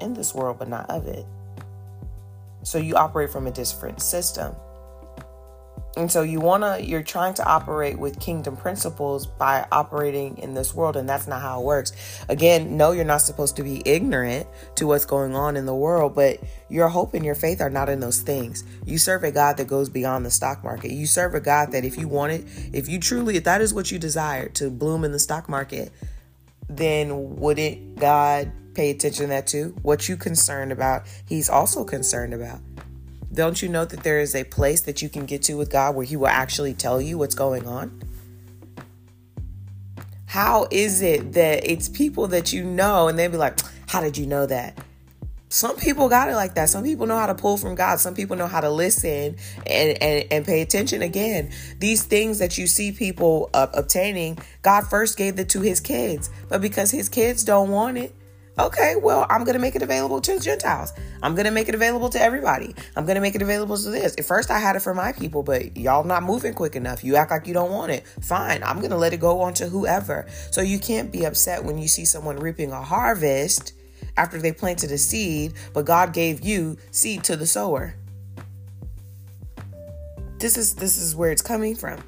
in 0.00 0.14
this 0.14 0.34
world 0.34 0.58
but 0.58 0.68
not 0.68 0.88
of 0.88 1.06
it. 1.06 1.26
So 2.62 2.78
you 2.78 2.94
operate 2.94 3.30
from 3.30 3.46
a 3.46 3.50
different 3.50 4.00
system 4.00 4.54
And 5.94 6.10
so 6.10 6.22
you 6.22 6.40
want 6.40 6.62
to, 6.62 6.82
you're 6.82 7.02
trying 7.02 7.34
to 7.34 7.44
operate 7.46 7.98
with 7.98 8.18
kingdom 8.18 8.56
principles 8.56 9.26
by 9.26 9.66
operating 9.70 10.38
in 10.38 10.54
this 10.54 10.74
world, 10.74 10.96
and 10.96 11.06
that's 11.06 11.26
not 11.26 11.42
how 11.42 11.60
it 11.60 11.64
works. 11.64 11.92
Again, 12.30 12.78
no, 12.78 12.92
you're 12.92 13.04
not 13.04 13.20
supposed 13.20 13.56
to 13.56 13.62
be 13.62 13.82
ignorant 13.84 14.46
to 14.76 14.86
what's 14.86 15.04
going 15.04 15.34
on 15.34 15.54
in 15.54 15.66
the 15.66 15.74
world, 15.74 16.14
but 16.14 16.40
your 16.70 16.88
hope 16.88 17.12
and 17.12 17.26
your 17.26 17.34
faith 17.34 17.60
are 17.60 17.68
not 17.68 17.90
in 17.90 18.00
those 18.00 18.22
things. 18.22 18.64
You 18.86 18.96
serve 18.96 19.22
a 19.24 19.30
God 19.30 19.58
that 19.58 19.66
goes 19.66 19.90
beyond 19.90 20.24
the 20.24 20.30
stock 20.30 20.64
market. 20.64 20.92
You 20.92 21.06
serve 21.06 21.34
a 21.34 21.40
God 21.40 21.72
that 21.72 21.84
if 21.84 21.98
you 21.98 22.08
want 22.08 22.32
it, 22.32 22.44
if 22.72 22.88
you 22.88 22.98
truly, 22.98 23.36
if 23.36 23.44
that 23.44 23.60
is 23.60 23.74
what 23.74 23.92
you 23.92 23.98
desire 23.98 24.48
to 24.50 24.70
bloom 24.70 25.04
in 25.04 25.12
the 25.12 25.18
stock 25.18 25.46
market, 25.46 25.92
then 26.70 27.36
wouldn't 27.36 27.96
God 27.96 28.50
pay 28.72 28.90
attention 28.90 29.24
to 29.24 29.28
that 29.28 29.46
too? 29.46 29.76
What 29.82 30.08
you 30.08 30.16
concerned 30.16 30.72
about, 30.72 31.02
He's 31.28 31.50
also 31.50 31.84
concerned 31.84 32.32
about. 32.32 32.60
Don't 33.32 33.62
you 33.62 33.68
know 33.68 33.84
that 33.84 34.02
there 34.02 34.20
is 34.20 34.34
a 34.34 34.44
place 34.44 34.82
that 34.82 35.00
you 35.00 35.08
can 35.08 35.24
get 35.24 35.42
to 35.42 35.54
with 35.54 35.70
God 35.70 35.94
where 35.94 36.04
He 36.04 36.16
will 36.16 36.26
actually 36.26 36.74
tell 36.74 37.00
you 37.00 37.18
what's 37.18 37.34
going 37.34 37.66
on? 37.66 38.02
How 40.26 40.66
is 40.70 41.02
it 41.02 41.32
that 41.32 41.68
it's 41.68 41.88
people 41.88 42.28
that 42.28 42.52
you 42.52 42.64
know 42.64 43.08
and 43.08 43.18
they'd 43.18 43.28
be 43.28 43.36
like, 43.36 43.60
How 43.88 44.00
did 44.00 44.16
you 44.16 44.26
know 44.26 44.46
that? 44.46 44.78
Some 45.52 45.76
people 45.76 46.08
got 46.08 46.30
it 46.30 46.34
like 46.34 46.54
that. 46.54 46.70
Some 46.70 46.82
people 46.82 47.04
know 47.04 47.18
how 47.18 47.26
to 47.26 47.34
pull 47.34 47.58
from 47.58 47.74
God. 47.74 48.00
Some 48.00 48.14
people 48.14 48.36
know 48.36 48.46
how 48.46 48.62
to 48.62 48.70
listen 48.70 49.36
and, 49.66 50.02
and, 50.02 50.24
and 50.30 50.46
pay 50.46 50.62
attention. 50.62 51.02
Again, 51.02 51.50
these 51.78 52.04
things 52.04 52.38
that 52.38 52.56
you 52.56 52.66
see 52.66 52.90
people 52.90 53.50
uh, 53.52 53.66
obtaining, 53.74 54.38
God 54.62 54.86
first 54.86 55.18
gave 55.18 55.38
it 55.38 55.50
to 55.50 55.60
his 55.60 55.78
kids. 55.78 56.30
But 56.48 56.62
because 56.62 56.90
his 56.90 57.10
kids 57.10 57.44
don't 57.44 57.68
want 57.68 57.98
it, 57.98 58.14
Okay, 58.58 58.96
well, 58.96 59.26
I'm 59.30 59.44
going 59.44 59.54
to 59.54 59.58
make 59.58 59.76
it 59.76 59.82
available 59.82 60.20
to 60.20 60.38
Gentiles. 60.38 60.92
I'm 61.22 61.34
going 61.34 61.46
to 61.46 61.50
make 61.50 61.70
it 61.70 61.74
available 61.74 62.10
to 62.10 62.20
everybody. 62.20 62.74
I'm 62.96 63.06
going 63.06 63.14
to 63.14 63.22
make 63.22 63.34
it 63.34 63.40
available 63.40 63.78
to 63.78 63.90
this. 63.90 64.14
At 64.18 64.26
first, 64.26 64.50
I 64.50 64.58
had 64.58 64.76
it 64.76 64.80
for 64.80 64.92
my 64.92 65.12
people, 65.12 65.42
but 65.42 65.74
y'all 65.74 66.04
not 66.04 66.22
moving 66.22 66.52
quick 66.52 66.76
enough. 66.76 67.02
You 67.02 67.16
act 67.16 67.30
like 67.30 67.46
you 67.46 67.54
don't 67.54 67.70
want 67.70 67.92
it. 67.92 68.06
Fine, 68.20 68.62
I'm 68.62 68.78
going 68.78 68.90
to 68.90 68.98
let 68.98 69.14
it 69.14 69.20
go 69.20 69.40
on 69.40 69.54
to 69.54 69.68
whoever. 69.68 70.26
So 70.50 70.60
you 70.60 70.78
can't 70.78 71.10
be 71.10 71.24
upset 71.24 71.64
when 71.64 71.78
you 71.78 71.88
see 71.88 72.04
someone 72.04 72.36
reaping 72.36 72.72
a 72.72 72.82
harvest 72.82 73.72
after 74.18 74.38
they 74.38 74.52
planted 74.52 74.92
a 74.92 74.98
seed, 74.98 75.54
but 75.72 75.86
God 75.86 76.12
gave 76.12 76.42
you 76.42 76.76
seed 76.90 77.24
to 77.24 77.36
the 77.36 77.46
sower. 77.46 77.94
This 80.38 80.58
is 80.58 80.74
this 80.74 80.98
is 80.98 81.16
where 81.16 81.30
it's 81.30 81.40
coming 81.40 81.74
from. 81.74 82.02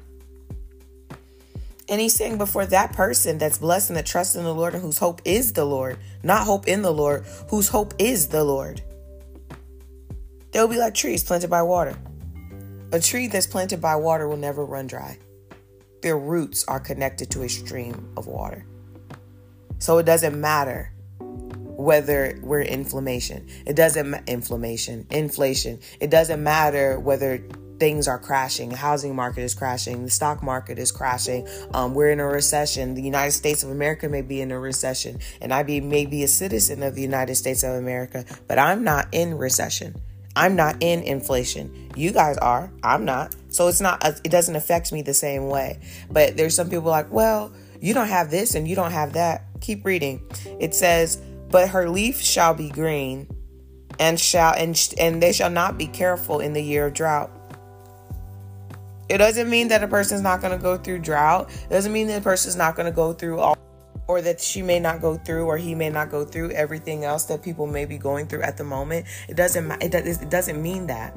And 1.87 2.01
he's 2.01 2.15
saying 2.15 2.37
before 2.37 2.65
that 2.65 2.93
person 2.93 3.37
that's 3.37 3.59
blessed 3.59 3.91
and 3.91 3.97
that 3.97 4.05
trusts 4.05 4.35
in 4.35 4.43
the 4.43 4.53
Lord 4.53 4.73
and 4.73 4.81
whose 4.81 4.97
hope 4.97 5.21
is 5.23 5.53
the 5.53 5.65
Lord, 5.65 5.99
not 6.23 6.45
hope 6.45 6.67
in 6.67 6.81
the 6.81 6.91
Lord, 6.91 7.25
whose 7.49 7.67
hope 7.67 7.93
is 7.99 8.27
the 8.27 8.43
Lord. 8.43 8.81
They'll 10.51 10.67
be 10.67 10.77
like 10.77 10.95
trees 10.95 11.23
planted 11.23 11.49
by 11.49 11.61
water. 11.61 11.95
A 12.91 12.99
tree 12.99 13.27
that's 13.27 13.45
planted 13.45 13.81
by 13.81 13.95
water 13.97 14.27
will 14.27 14.37
never 14.37 14.65
run 14.65 14.87
dry. 14.87 15.19
Their 16.01 16.17
roots 16.17 16.63
are 16.67 16.79
connected 16.79 17.29
to 17.31 17.43
a 17.43 17.49
stream 17.49 18.13
of 18.15 18.27
water. 18.27 18.65
So 19.79 19.97
it 19.97 20.05
doesn't 20.05 20.39
matter 20.39 20.91
whether 21.19 22.39
we're 22.41 22.61
inflammation. 22.61 23.47
It 23.65 23.75
doesn't 23.75 24.09
ma- 24.09 24.21
inflammation, 24.27 25.05
inflation. 25.11 25.79
It 25.99 26.09
doesn't 26.09 26.41
matter 26.41 26.99
whether 26.99 27.45
things 27.79 28.07
are 28.07 28.19
crashing. 28.19 28.69
The 28.69 28.77
housing 28.77 29.15
market 29.15 29.41
is 29.41 29.53
crashing. 29.53 30.03
The 30.03 30.09
stock 30.09 30.41
market 30.41 30.79
is 30.79 30.91
crashing. 30.91 31.47
Um, 31.73 31.93
we're 31.93 32.11
in 32.11 32.19
a 32.19 32.25
recession. 32.25 32.95
The 32.95 33.01
United 33.01 33.31
States 33.31 33.63
of 33.63 33.69
America 33.69 34.09
may 34.09 34.21
be 34.21 34.41
in 34.41 34.51
a 34.51 34.59
recession, 34.59 35.19
and 35.41 35.53
I 35.53 35.63
be 35.63 35.81
may 35.81 36.05
be 36.05 36.23
a 36.23 36.27
citizen 36.27 36.83
of 36.83 36.95
the 36.95 37.01
United 37.01 37.35
States 37.35 37.63
of 37.63 37.73
America, 37.73 38.25
but 38.47 38.59
I'm 38.59 38.83
not 38.83 39.07
in 39.11 39.37
recession. 39.37 39.95
I'm 40.35 40.55
not 40.55 40.77
in 40.81 41.01
inflation. 41.03 41.91
You 41.95 42.11
guys 42.11 42.37
are. 42.37 42.71
I'm 42.83 43.05
not. 43.05 43.35
So 43.49 43.67
it's 43.67 43.79
not. 43.79 44.03
It 44.23 44.31
doesn't 44.31 44.55
affect 44.55 44.91
me 44.91 45.01
the 45.01 45.13
same 45.13 45.47
way. 45.47 45.79
But 46.11 46.35
there's 46.35 46.55
some 46.55 46.69
people 46.69 46.89
like, 46.89 47.09
well, 47.09 47.53
you 47.79 47.93
don't 47.93 48.09
have 48.09 48.31
this 48.31 48.55
and 48.55 48.67
you 48.67 48.75
don't 48.75 48.91
have 48.91 49.13
that. 49.13 49.45
Keep 49.61 49.85
reading. 49.85 50.25
It 50.59 50.75
says, 50.75 51.21
but 51.49 51.69
her 51.69 51.89
leaf 51.89 52.21
shall 52.21 52.53
be 52.53 52.69
green, 52.69 53.27
and 53.97 54.19
shall 54.19 54.53
and 54.53 54.93
and 54.99 55.23
they 55.23 55.31
shall 55.31 55.49
not 55.49 55.77
be 55.77 55.87
careful 55.87 56.39
in 56.39 56.53
the 56.53 56.61
year 56.61 56.87
of 56.87 56.93
drought 56.93 57.31
it 59.09 59.17
doesn't 59.19 59.49
mean 59.49 59.67
that 59.69 59.83
a 59.83 59.87
person's 59.87 60.21
not 60.21 60.41
going 60.41 60.57
to 60.57 60.61
go 60.61 60.77
through 60.77 60.99
drought. 60.99 61.49
It 61.51 61.69
doesn't 61.69 61.93
mean 61.93 62.07
that 62.07 62.19
a 62.19 62.23
person's 62.23 62.55
not 62.55 62.75
going 62.75 62.87
to 62.87 62.95
go 62.95 63.13
through 63.13 63.39
all, 63.39 63.57
or 64.07 64.21
that 64.21 64.41
she 64.41 64.61
may 64.61 64.79
not 64.79 65.01
go 65.01 65.17
through, 65.17 65.45
or 65.45 65.57
he 65.57 65.75
may 65.75 65.89
not 65.89 66.09
go 66.09 66.25
through 66.25 66.51
everything 66.51 67.03
else 67.03 67.25
that 67.25 67.43
people 67.43 67.67
may 67.67 67.85
be 67.85 67.97
going 67.97 68.27
through 68.27 68.41
at 68.41 68.57
the 68.57 68.63
moment. 68.63 69.05
It 69.27 69.35
doesn't. 69.35 69.71
It, 69.83 69.91
does, 69.91 70.21
it 70.21 70.29
doesn't 70.29 70.61
mean 70.61 70.87
that 70.87 71.15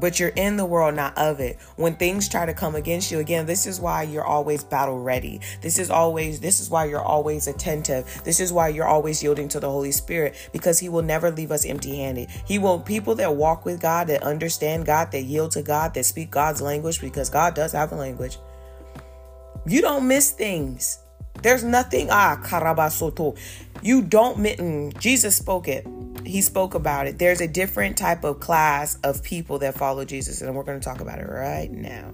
but 0.00 0.18
you're 0.18 0.30
in 0.30 0.56
the 0.56 0.64
world, 0.64 0.94
not 0.94 1.16
of 1.16 1.40
it. 1.40 1.58
When 1.76 1.94
things 1.94 2.28
try 2.28 2.46
to 2.46 2.54
come 2.54 2.74
against 2.74 3.10
you, 3.10 3.18
again, 3.18 3.46
this 3.46 3.66
is 3.66 3.80
why 3.80 4.02
you're 4.02 4.24
always 4.24 4.64
battle 4.64 5.00
ready. 5.00 5.40
This 5.60 5.78
is 5.78 5.90
always, 5.90 6.40
this 6.40 6.60
is 6.60 6.70
why 6.70 6.86
you're 6.86 7.02
always 7.02 7.46
attentive. 7.46 8.22
This 8.24 8.40
is 8.40 8.52
why 8.52 8.68
you're 8.68 8.86
always 8.86 9.22
yielding 9.22 9.48
to 9.50 9.60
the 9.60 9.70
Holy 9.70 9.92
Spirit 9.92 10.34
because 10.52 10.78
He 10.78 10.88
will 10.88 11.02
never 11.02 11.30
leave 11.30 11.52
us 11.52 11.64
empty 11.64 11.96
handed. 11.96 12.30
He 12.46 12.58
will, 12.58 12.80
people 12.80 13.14
that 13.16 13.36
walk 13.36 13.64
with 13.64 13.80
God, 13.80 14.06
that 14.08 14.22
understand 14.22 14.86
God, 14.86 15.12
that 15.12 15.22
yield 15.22 15.52
to 15.52 15.62
God, 15.62 15.94
that 15.94 16.04
speak 16.04 16.30
God's 16.30 16.62
language 16.62 17.00
because 17.00 17.28
God 17.28 17.54
does 17.54 17.72
have 17.72 17.92
a 17.92 17.96
language. 17.96 18.38
You 19.66 19.82
don't 19.82 20.08
miss 20.08 20.30
things. 20.30 20.98
There's 21.42 21.64
nothing, 21.64 22.08
ah, 22.10 22.40
karabasoto. 22.42 23.38
You 23.82 24.02
don't 24.02 24.38
miss, 24.38 24.94
Jesus 24.98 25.36
spoke 25.36 25.68
it 25.68 25.86
he 26.24 26.40
spoke 26.40 26.74
about 26.74 27.06
it. 27.06 27.18
There's 27.18 27.40
a 27.40 27.48
different 27.48 27.96
type 27.96 28.24
of 28.24 28.40
class 28.40 28.98
of 29.02 29.22
people 29.22 29.58
that 29.60 29.74
follow 29.74 30.04
Jesus, 30.04 30.40
and 30.40 30.54
we're 30.54 30.64
going 30.64 30.78
to 30.78 30.84
talk 30.84 31.00
about 31.00 31.18
it 31.18 31.28
right 31.28 31.70
now. 31.70 32.12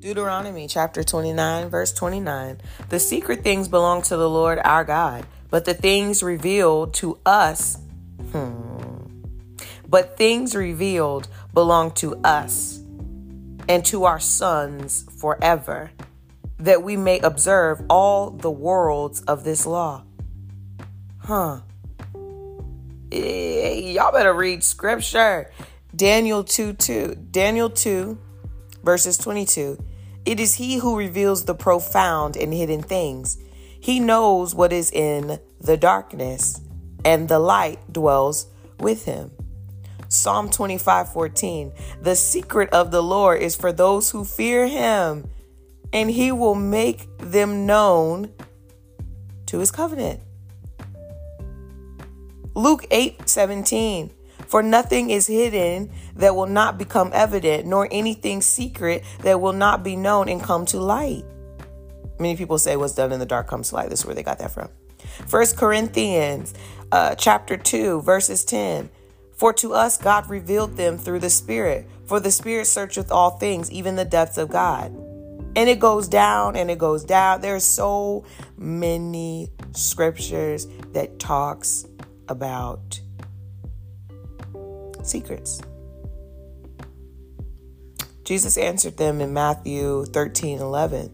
Deuteronomy 0.00 0.68
chapter 0.68 1.02
29, 1.02 1.68
verse 1.68 1.92
29. 1.92 2.60
The 2.90 3.00
secret 3.00 3.42
things 3.42 3.68
belong 3.68 4.02
to 4.02 4.16
the 4.16 4.28
Lord 4.28 4.60
our 4.62 4.84
God, 4.84 5.26
but 5.50 5.64
the 5.64 5.74
things 5.74 6.22
revealed 6.22 6.94
to 6.94 7.18
us, 7.24 7.78
hmm, 8.32 9.06
but 9.88 10.18
things 10.18 10.54
revealed 10.54 11.28
belong 11.54 11.92
to 11.92 12.16
us 12.16 12.80
and 13.68 13.84
to 13.86 14.04
our 14.04 14.20
sons 14.20 15.06
forever, 15.18 15.90
that 16.58 16.82
we 16.82 16.96
may 16.96 17.18
observe 17.20 17.82
all 17.88 18.30
the 18.30 18.50
worlds 18.50 19.20
of 19.22 19.44
this 19.44 19.66
law. 19.66 20.04
Huh 21.18 21.60
eh, 23.14 23.92
y'all 23.92 24.12
better 24.12 24.34
read 24.34 24.62
scripture. 24.62 25.50
Daniel 25.94 26.42
2 26.42 26.74
2. 26.74 27.28
Daniel 27.30 27.70
2, 27.70 28.18
verses 28.82 29.16
22. 29.18 29.82
It 30.24 30.40
is 30.40 30.54
he 30.54 30.78
who 30.78 30.96
reveals 30.96 31.44
the 31.44 31.54
profound 31.54 32.36
and 32.36 32.52
hidden 32.52 32.82
things. 32.82 33.38
He 33.78 34.00
knows 34.00 34.54
what 34.54 34.72
is 34.72 34.90
in 34.90 35.38
the 35.60 35.76
darkness, 35.76 36.60
and 37.04 37.28
the 37.28 37.38
light 37.38 37.78
dwells 37.92 38.46
with 38.80 39.04
him. 39.04 39.30
Psalm 40.08 40.48
25 40.50 41.12
14. 41.12 41.72
The 42.00 42.16
secret 42.16 42.70
of 42.70 42.90
the 42.90 43.02
Lord 43.02 43.42
is 43.42 43.56
for 43.56 43.72
those 43.72 44.10
who 44.10 44.24
fear 44.24 44.66
him, 44.66 45.28
and 45.94 46.10
he 46.10 46.32
will 46.32 46.56
make 46.56 47.06
them 47.18 47.64
known 47.64 48.30
to 49.46 49.60
his 49.60 49.70
covenant. 49.70 50.20
Luke 52.54 52.84
8 52.90 53.26
17. 53.28 54.10
For 54.46 54.62
nothing 54.62 55.10
is 55.10 55.26
hidden 55.26 55.90
that 56.16 56.36
will 56.36 56.46
not 56.46 56.76
become 56.76 57.10
evident, 57.14 57.66
nor 57.66 57.88
anything 57.90 58.42
secret 58.42 59.02
that 59.22 59.40
will 59.40 59.52
not 59.52 59.82
be 59.82 59.96
known 59.96 60.28
and 60.28 60.42
come 60.42 60.66
to 60.66 60.78
light. 60.78 61.24
Many 62.18 62.36
people 62.36 62.58
say 62.58 62.76
what's 62.76 62.94
done 62.94 63.10
in 63.10 63.20
the 63.20 63.26
dark 63.26 63.48
comes 63.48 63.70
to 63.70 63.76
light. 63.76 63.90
This 63.90 64.00
is 64.00 64.06
where 64.06 64.14
they 64.14 64.22
got 64.22 64.38
that 64.40 64.50
from. 64.50 64.68
First 65.26 65.56
Corinthians 65.56 66.54
uh, 66.92 67.14
chapter 67.14 67.56
2, 67.56 68.02
verses 68.02 68.44
10. 68.44 68.90
For 69.32 69.52
to 69.54 69.72
us 69.72 69.96
God 69.96 70.28
revealed 70.28 70.76
them 70.76 70.98
through 70.98 71.20
the 71.20 71.30
Spirit, 71.30 71.88
for 72.06 72.20
the 72.20 72.30
Spirit 72.30 72.66
searcheth 72.66 73.10
all 73.10 73.30
things, 73.30 73.70
even 73.72 73.96
the 73.96 74.04
depths 74.04 74.38
of 74.38 74.50
God. 74.50 74.94
And 75.56 75.68
it 75.68 75.78
goes 75.78 76.08
down 76.08 76.56
and 76.56 76.70
it 76.70 76.78
goes 76.78 77.04
down. 77.04 77.40
There's 77.40 77.64
so 77.64 78.24
many 78.56 79.50
scriptures 79.72 80.66
that 80.92 81.18
talks 81.18 81.86
about 82.28 83.00
secrets. 85.02 85.60
Jesus 88.24 88.56
answered 88.56 88.96
them 88.96 89.20
in 89.20 89.32
Matthew 89.32 90.06
13 90.06 90.58
11. 90.58 91.12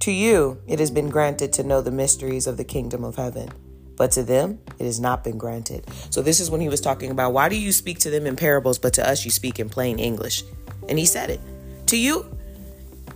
To 0.00 0.12
you 0.12 0.60
it 0.66 0.78
has 0.78 0.90
been 0.90 1.08
granted 1.08 1.52
to 1.54 1.64
know 1.64 1.80
the 1.80 1.90
mysteries 1.90 2.46
of 2.46 2.56
the 2.56 2.64
kingdom 2.64 3.02
of 3.02 3.16
heaven, 3.16 3.48
but 3.96 4.10
to 4.12 4.22
them 4.22 4.58
it 4.78 4.84
has 4.84 5.00
not 5.00 5.24
been 5.24 5.38
granted. 5.38 5.86
So, 6.10 6.22
this 6.22 6.38
is 6.38 6.50
when 6.50 6.60
he 6.60 6.68
was 6.68 6.80
talking 6.80 7.10
about 7.10 7.32
why 7.32 7.48
do 7.48 7.56
you 7.56 7.72
speak 7.72 7.98
to 8.00 8.10
them 8.10 8.26
in 8.26 8.36
parables, 8.36 8.78
but 8.78 8.92
to 8.94 9.08
us 9.08 9.24
you 9.24 9.30
speak 9.30 9.58
in 9.58 9.68
plain 9.68 9.98
English? 9.98 10.42
And 10.88 10.98
he 10.98 11.06
said 11.06 11.30
it. 11.30 11.40
To 11.86 11.96
you, 11.96 12.26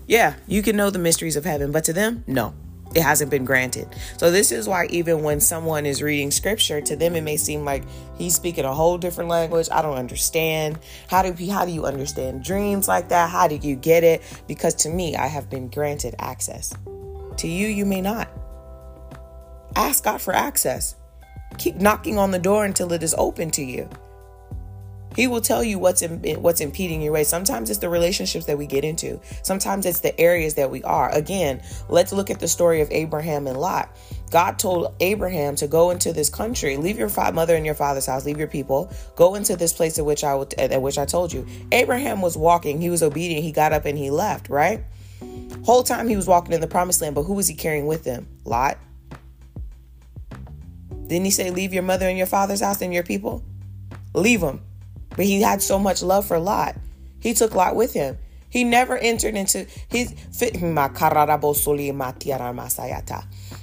yeah, 0.07 0.35
you 0.47 0.62
can 0.62 0.76
know 0.76 0.90
the 0.90 0.99
mysteries 0.99 1.37
of 1.37 1.45
heaven, 1.45 1.73
but 1.73 1.85
to 1.85 1.93
them, 1.93 2.25
no. 2.26 2.55
it 2.95 3.02
hasn't 3.02 3.31
been 3.31 3.45
granted. 3.45 3.88
So 4.16 4.31
this 4.31 4.50
is 4.52 4.66
why 4.66 4.87
even 4.87 5.23
when 5.23 5.40
someone 5.40 5.85
is 5.85 6.02
reading 6.02 6.31
scripture, 6.31 6.81
to 6.81 6.97
them 6.97 7.14
it 7.14 7.23
may 7.23 7.37
seem 7.37 7.64
like 7.64 7.85
he's 8.16 8.35
speaking 8.35 8.64
a 8.64 8.73
whole 8.73 8.97
different 8.97 9.28
language. 9.28 9.69
I 9.71 9.83
don't 9.83 9.99
understand. 9.99 10.78
How 11.09 11.23
do 11.23 11.33
how 11.50 11.66
do 11.66 11.73
you 11.73 11.85
understand 11.85 12.43
dreams 12.43 12.88
like 12.88 13.09
that? 13.11 13.28
How 13.31 13.49
do 13.49 13.57
you 13.57 13.76
get 13.76 14.02
it? 14.02 14.23
Because 14.49 14.75
to 14.76 14.88
me, 14.88 15.14
I 15.16 15.26
have 15.26 15.50
been 15.50 15.69
granted 15.69 16.14
access. 16.19 16.73
To 17.38 17.49
you, 17.49 17.69
you 17.69 17.85
may 17.85 18.00
not. 18.00 18.31
Ask 19.75 20.05
God 20.05 20.23
for 20.23 20.35
access. 20.35 20.97
Keep 21.59 21.76
knocking 21.76 22.19
on 22.19 22.31
the 22.31 22.38
door 22.38 22.64
until 22.64 22.93
it 22.93 23.02
is 23.02 23.14
open 23.19 23.50
to 23.52 23.62
you. 23.62 23.90
He 25.16 25.26
will 25.26 25.40
tell 25.40 25.64
you 25.64 25.78
what's 25.78 26.02
in, 26.02 26.20
what's 26.42 26.61
impeding 26.61 27.00
your 27.00 27.14
way. 27.14 27.25
Sometimes 27.25 27.70
it's 27.70 27.78
the 27.80 27.88
relationships 27.88 28.44
that 28.44 28.58
we 28.58 28.66
get 28.66 28.85
into. 28.85 29.18
Sometimes 29.42 29.87
it's 29.87 30.00
the 30.00 30.18
areas 30.20 30.54
that 30.54 30.70
we 30.70 30.82
are. 30.85 31.11
Again, 31.11 31.62
let's 31.88 32.12
look 32.12 32.30
at 32.30 32.38
the 32.38 32.46
story 32.46 32.82
of 32.82 32.88
Abraham 32.90 33.46
and 33.46 33.58
Lot. 33.58 33.96
God 34.30 34.58
told 34.58 34.94
Abraham 35.00 35.56
to 35.56 35.66
go 35.66 35.90
into 35.90 36.12
this 36.12 36.28
country, 36.28 36.76
leave 36.76 36.99
your 36.99 37.11
mother 37.32 37.56
and 37.56 37.64
your 37.64 37.75
father's 37.75 38.06
house, 38.06 38.26
leave 38.26 38.38
your 38.38 38.49
people, 38.49 38.92
go 39.14 39.37
into 39.37 39.56
this 39.56 39.73
place 39.73 39.99
at 39.99 40.04
which 40.04 40.23
I 40.23 40.35
would, 40.35 40.52
at 40.54 40.82
which 40.82 40.99
I 40.99 41.06
told 41.06 41.32
you. 41.32 41.46
Abraham 41.73 42.20
was 42.20 42.37
walking, 42.37 42.80
he 42.80 42.90
was 42.90 43.02
obedient, 43.02 43.42
he 43.42 43.52
got 43.52 43.73
up 43.73 43.87
and 43.87 43.96
he 43.96 44.11
left, 44.11 44.50
right? 44.50 44.85
Whole 45.64 45.82
time 45.82 46.08
he 46.08 46.16
was 46.16 46.26
walking 46.26 46.52
in 46.52 46.61
the 46.61 46.66
promised 46.66 47.00
land, 47.00 47.14
but 47.14 47.23
who 47.23 47.32
was 47.35 47.49
he 47.49 47.54
carrying 47.54 47.87
with 47.87 48.04
him? 48.04 48.28
Lot. 48.44 48.78
Didn't 51.06 51.25
he 51.25 51.30
say, 51.30 51.50
Leave 51.50 51.73
your 51.73 51.85
mother 51.85 52.08
and 52.08 52.18
your 52.18 52.26
father's 52.26 52.61
house 52.61 52.82
and 52.82 52.92
your 52.92 53.04
people? 53.04 53.44
Leave 54.12 54.40
them. 54.40 54.61
But 55.10 55.25
he 55.25 55.42
had 55.42 55.62
so 55.62 55.78
much 55.78 56.02
love 56.02 56.26
for 56.26 56.38
Lot. 56.38 56.76
He 57.20 57.34
took 57.34 57.54
Lot 57.54 57.76
with 57.76 57.92
him. 57.92 58.18
He 58.48 58.64
never 58.64 58.96
entered 58.96 59.34
into 59.34 59.66
his 59.88 60.14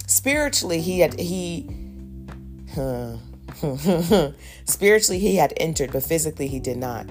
spiritually 0.05 0.81
he 0.81 0.99
had 0.99 1.19
he 1.19 1.67
spiritually 4.65 5.19
he 5.19 5.35
had 5.35 5.53
entered 5.57 5.91
but 5.91 6.03
physically 6.03 6.47
he 6.47 6.59
did 6.59 6.77
not. 6.77 7.07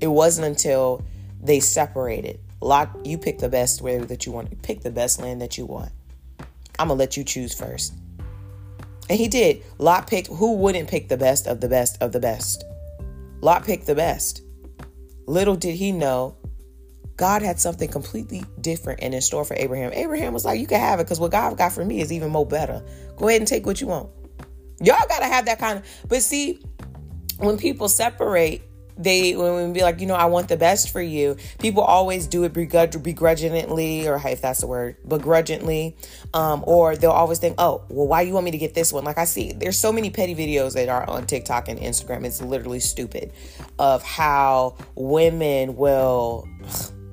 It 0.00 0.06
wasn't 0.06 0.46
until 0.46 1.04
they 1.42 1.60
separated. 1.60 2.38
Lot 2.60 3.04
you 3.04 3.18
pick 3.18 3.38
the 3.38 3.48
best 3.48 3.82
way 3.82 3.98
that 3.98 4.24
you 4.24 4.32
want 4.32 4.62
pick 4.62 4.80
the 4.80 4.90
best 4.90 5.20
land 5.20 5.42
that 5.42 5.58
you 5.58 5.66
want. 5.66 5.90
I'm 6.78 6.88
gonna 6.88 6.94
let 6.94 7.16
you 7.16 7.24
choose 7.24 7.52
first. 7.52 7.92
And 9.10 9.18
he 9.18 9.28
did. 9.28 9.62
Lot 9.78 10.06
picked 10.06 10.28
who 10.28 10.54
wouldn't 10.54 10.88
pick 10.88 11.08
the 11.08 11.18
best 11.18 11.46
of 11.46 11.60
the 11.60 11.68
best 11.68 12.00
of 12.00 12.12
the 12.12 12.20
best 12.20 12.64
Lot 13.44 13.66
picked 13.66 13.86
the 13.86 13.94
best. 13.94 14.40
Little 15.26 15.54
did 15.54 15.74
he 15.74 15.92
know, 15.92 16.34
God 17.18 17.42
had 17.42 17.60
something 17.60 17.90
completely 17.90 18.42
different 18.62 19.00
and 19.02 19.12
in 19.12 19.20
store 19.20 19.44
for 19.44 19.52
Abraham. 19.54 19.92
Abraham 19.92 20.32
was 20.32 20.46
like, 20.46 20.58
You 20.58 20.66
can 20.66 20.80
have 20.80 20.98
it 20.98 21.02
because 21.04 21.20
what 21.20 21.30
God 21.30 21.58
got 21.58 21.72
for 21.72 21.84
me 21.84 22.00
is 22.00 22.10
even 22.10 22.30
more 22.30 22.46
better. 22.46 22.82
Go 23.18 23.28
ahead 23.28 23.42
and 23.42 23.46
take 23.46 23.66
what 23.66 23.82
you 23.82 23.86
want. 23.86 24.08
Y'all 24.80 24.96
got 25.08 25.18
to 25.18 25.26
have 25.26 25.44
that 25.44 25.58
kind 25.58 25.78
of. 25.78 25.84
But 26.08 26.22
see, 26.22 26.58
when 27.36 27.58
people 27.58 27.90
separate, 27.90 28.62
they 28.96 29.34
we 29.36 29.72
be 29.72 29.82
like, 29.82 30.00
you 30.00 30.06
know, 30.06 30.14
I 30.14 30.26
want 30.26 30.48
the 30.48 30.56
best 30.56 30.90
for 30.90 31.00
you. 31.00 31.36
People 31.58 31.82
always 31.82 32.26
do 32.26 32.44
it 32.44 32.52
begrudgingly, 32.52 34.06
or 34.06 34.20
if 34.24 34.40
that's 34.40 34.60
the 34.60 34.66
word, 34.66 34.96
begrudgingly, 35.06 35.96
um, 36.32 36.62
or 36.66 36.96
they'll 36.96 37.10
always 37.10 37.38
think, 37.38 37.56
oh, 37.58 37.82
well, 37.88 38.06
why 38.06 38.22
you 38.22 38.32
want 38.32 38.44
me 38.44 38.50
to 38.52 38.58
get 38.58 38.74
this 38.74 38.92
one? 38.92 39.04
Like 39.04 39.18
I 39.18 39.24
see, 39.24 39.52
there's 39.52 39.78
so 39.78 39.92
many 39.92 40.10
petty 40.10 40.34
videos 40.34 40.74
that 40.74 40.88
are 40.88 41.08
on 41.08 41.26
TikTok 41.26 41.68
and 41.68 41.78
Instagram. 41.80 42.24
It's 42.24 42.40
literally 42.40 42.80
stupid, 42.80 43.32
of 43.78 44.02
how 44.02 44.76
women 44.94 45.76
will. 45.76 46.48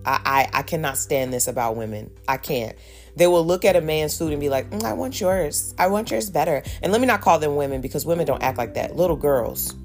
I, 0.04 0.48
I, 0.54 0.60
I 0.60 0.62
cannot 0.64 0.98
stand 0.98 1.32
this 1.32 1.48
about 1.48 1.76
women. 1.76 2.10
I 2.28 2.38
can't. 2.38 2.76
They 3.16 3.28
will 3.28 3.46
look 3.46 3.66
at 3.66 3.76
a 3.76 3.82
man's 3.82 4.18
food 4.18 4.32
and 4.32 4.40
be 4.42 4.50
like, 4.50 4.70
mm, 4.72 4.84
I 4.84 4.94
want 4.94 5.20
yours. 5.20 5.76
I 5.78 5.88
want 5.88 6.10
yours 6.10 6.32
better. 6.32 6.64
And 6.82 6.92
let 6.92 7.02
me 7.02 7.06
not 7.06 7.22
call 7.22 7.38
them 7.38 7.56
women 7.56 7.82
because 7.82 8.04
women 8.04 8.26
don't 8.26 8.42
act 8.42 8.58
like 8.58 8.74
that. 8.76 8.96
Little 8.96 9.16
girls, 9.16 9.76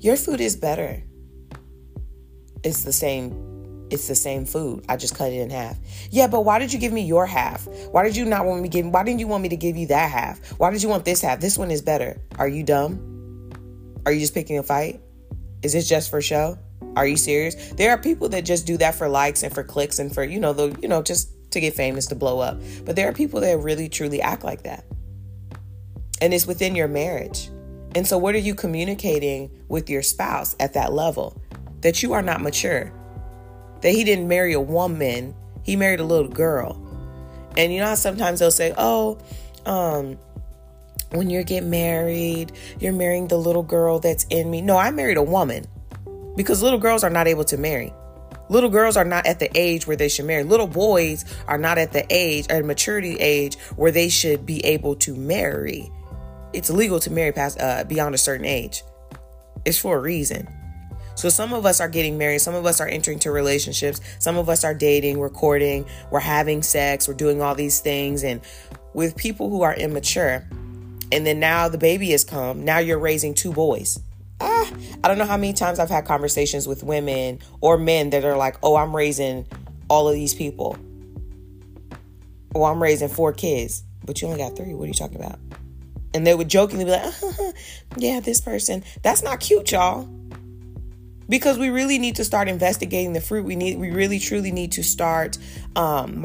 your 0.00 0.16
food 0.16 0.40
is 0.40 0.56
better 0.56 1.02
it's 2.62 2.84
the 2.84 2.92
same 2.92 3.42
it's 3.88 4.08
the 4.08 4.16
same 4.16 4.44
food. 4.44 4.84
I 4.88 4.96
just 4.96 5.14
cut 5.14 5.30
it 5.30 5.36
in 5.36 5.50
half. 5.50 5.78
Yeah, 6.10 6.26
but 6.26 6.44
why 6.44 6.58
did 6.58 6.72
you 6.72 6.78
give 6.80 6.92
me 6.92 7.02
your 7.02 7.24
half? 7.24 7.68
Why 7.92 8.02
did 8.02 8.16
you 8.16 8.24
not 8.24 8.44
want 8.44 8.62
me 8.62 8.68
to 8.68 8.72
give 8.72 8.86
why 8.86 9.04
didn't 9.04 9.20
you 9.20 9.28
want 9.28 9.42
me 9.42 9.48
to 9.50 9.56
give 9.56 9.76
you 9.76 9.86
that 9.88 10.10
half? 10.10 10.40
Why 10.58 10.70
did 10.70 10.82
you 10.82 10.88
want 10.88 11.04
this 11.04 11.20
half? 11.20 11.40
This 11.40 11.56
one 11.56 11.70
is 11.70 11.82
better. 11.82 12.20
Are 12.38 12.48
you 12.48 12.62
dumb? 12.64 13.52
Are 14.04 14.12
you 14.12 14.20
just 14.20 14.34
picking 14.34 14.58
a 14.58 14.62
fight? 14.62 15.00
Is 15.62 15.72
this 15.72 15.88
just 15.88 16.10
for 16.10 16.20
show? 16.20 16.58
Are 16.96 17.06
you 17.06 17.16
serious? 17.16 17.72
There 17.72 17.90
are 17.90 17.98
people 17.98 18.28
that 18.30 18.44
just 18.44 18.66
do 18.66 18.76
that 18.78 18.94
for 18.94 19.08
likes 19.08 19.42
and 19.42 19.54
for 19.54 19.62
clicks 19.62 19.98
and 19.98 20.12
for, 20.12 20.24
you 20.24 20.40
know, 20.40 20.52
the 20.52 20.76
you 20.80 20.88
know, 20.88 21.02
just 21.02 21.30
to 21.52 21.60
get 21.60 21.74
famous 21.74 22.06
to 22.06 22.14
blow 22.14 22.40
up. 22.40 22.60
But 22.84 22.96
there 22.96 23.08
are 23.08 23.12
people 23.12 23.40
that 23.40 23.58
really 23.58 23.88
truly 23.88 24.20
act 24.20 24.44
like 24.44 24.62
that. 24.62 24.84
And 26.20 26.32
it's 26.32 26.46
within 26.46 26.74
your 26.74 26.88
marriage. 26.88 27.50
And 27.94 28.06
so 28.06 28.18
what 28.18 28.34
are 28.34 28.38
you 28.38 28.54
communicating 28.54 29.50
with 29.68 29.88
your 29.88 30.02
spouse 30.02 30.56
at 30.60 30.74
that 30.74 30.92
level? 30.92 31.40
That 31.86 32.02
you 32.02 32.14
are 32.14 32.22
not 32.22 32.40
mature. 32.40 32.92
That 33.82 33.90
he 33.90 34.02
didn't 34.02 34.26
marry 34.26 34.54
a 34.54 34.60
woman, 34.60 35.36
he 35.62 35.76
married 35.76 36.00
a 36.00 36.04
little 36.04 36.26
girl. 36.26 36.82
And 37.56 37.72
you 37.72 37.78
know 37.78 37.94
sometimes 37.94 38.40
they'll 38.40 38.50
say, 38.50 38.74
oh, 38.76 39.18
um, 39.66 40.18
when 41.12 41.30
you 41.30 41.44
get 41.44 41.62
married, 41.62 42.50
you're 42.80 42.92
marrying 42.92 43.28
the 43.28 43.38
little 43.38 43.62
girl 43.62 44.00
that's 44.00 44.24
in 44.30 44.50
me. 44.50 44.62
No, 44.62 44.76
I 44.76 44.90
married 44.90 45.16
a 45.16 45.22
woman 45.22 45.64
because 46.36 46.60
little 46.60 46.80
girls 46.80 47.04
are 47.04 47.10
not 47.10 47.28
able 47.28 47.44
to 47.44 47.56
marry. 47.56 47.94
Little 48.48 48.68
girls 48.68 48.96
are 48.96 49.04
not 49.04 49.24
at 49.24 49.38
the 49.38 49.48
age 49.56 49.86
where 49.86 49.96
they 49.96 50.08
should 50.08 50.24
marry. 50.24 50.42
Little 50.42 50.66
boys 50.66 51.24
are 51.46 51.58
not 51.58 51.78
at 51.78 51.92
the 51.92 52.04
age 52.10 52.46
or 52.50 52.64
maturity 52.64 53.14
age 53.20 53.60
where 53.76 53.92
they 53.92 54.08
should 54.08 54.44
be 54.44 54.58
able 54.64 54.96
to 54.96 55.14
marry. 55.14 55.88
It's 56.52 56.68
illegal 56.68 56.98
to 56.98 57.12
marry 57.12 57.30
past 57.30 57.60
uh, 57.60 57.84
beyond 57.84 58.16
a 58.16 58.18
certain 58.18 58.44
age. 58.44 58.82
It's 59.64 59.78
for 59.78 59.98
a 59.98 60.00
reason. 60.00 60.48
So 61.16 61.30
some 61.30 61.54
of 61.54 61.64
us 61.64 61.80
are 61.80 61.88
getting 61.88 62.18
married, 62.18 62.40
some 62.40 62.54
of 62.54 62.66
us 62.66 62.78
are 62.78 62.86
entering 62.86 63.16
into 63.16 63.30
relationships, 63.30 64.00
some 64.18 64.36
of 64.36 64.50
us 64.50 64.64
are 64.64 64.74
dating, 64.74 65.18
we're 65.18 65.30
courting, 65.30 65.86
we're 66.10 66.20
having 66.20 66.62
sex, 66.62 67.08
we're 67.08 67.14
doing 67.14 67.40
all 67.40 67.54
these 67.54 67.80
things 67.80 68.22
and 68.22 68.42
with 68.92 69.16
people 69.16 69.48
who 69.48 69.62
are 69.62 69.74
immature. 69.74 70.46
And 71.10 71.26
then 71.26 71.40
now 71.40 71.68
the 71.68 71.78
baby 71.78 72.10
has 72.10 72.22
come. 72.22 72.64
Now 72.64 72.78
you're 72.78 72.98
raising 72.98 73.32
two 73.32 73.52
boys. 73.52 73.98
Ah, 74.40 74.70
I 75.02 75.08
don't 75.08 75.16
know 75.16 75.24
how 75.24 75.38
many 75.38 75.54
times 75.54 75.78
I've 75.78 75.88
had 75.88 76.04
conversations 76.04 76.68
with 76.68 76.82
women 76.82 77.38
or 77.62 77.78
men 77.78 78.10
that 78.10 78.24
are 78.24 78.36
like, 78.36 78.56
"Oh, 78.62 78.76
I'm 78.76 78.94
raising 78.94 79.46
all 79.88 80.08
of 80.08 80.14
these 80.14 80.34
people." 80.34 80.76
Oh, 82.54 82.64
I'm 82.64 82.82
raising 82.82 83.08
four 83.08 83.32
kids, 83.32 83.84
but 84.04 84.20
you 84.20 84.28
only 84.28 84.40
got 84.40 84.56
three. 84.56 84.74
What 84.74 84.84
are 84.84 84.88
you 84.88 84.94
talking 84.94 85.16
about? 85.16 85.38
And 86.12 86.26
they 86.26 86.34
would 86.34 86.48
jokingly 86.48 86.84
be 86.84 86.90
like, 86.90 87.22
uh, 87.22 87.52
"Yeah, 87.96 88.20
this 88.20 88.42
person." 88.42 88.84
That's 89.02 89.22
not 89.22 89.40
cute, 89.40 89.72
y'all 89.72 90.06
because 91.28 91.58
we 91.58 91.70
really 91.70 91.98
need 91.98 92.16
to 92.16 92.24
start 92.24 92.48
investigating 92.48 93.12
the 93.12 93.20
fruit. 93.20 93.44
We 93.44 93.56
need, 93.56 93.78
we 93.78 93.90
really 93.90 94.18
truly 94.18 94.52
need 94.52 94.72
to 94.72 94.82
start. 94.82 95.38
Um, 95.74 96.24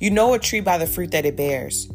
you 0.00 0.10
know 0.10 0.34
a 0.34 0.38
tree 0.38 0.60
by 0.60 0.78
the 0.78 0.86
fruit 0.86 1.10
that 1.12 1.24
it 1.26 1.36
bears. 1.36 1.90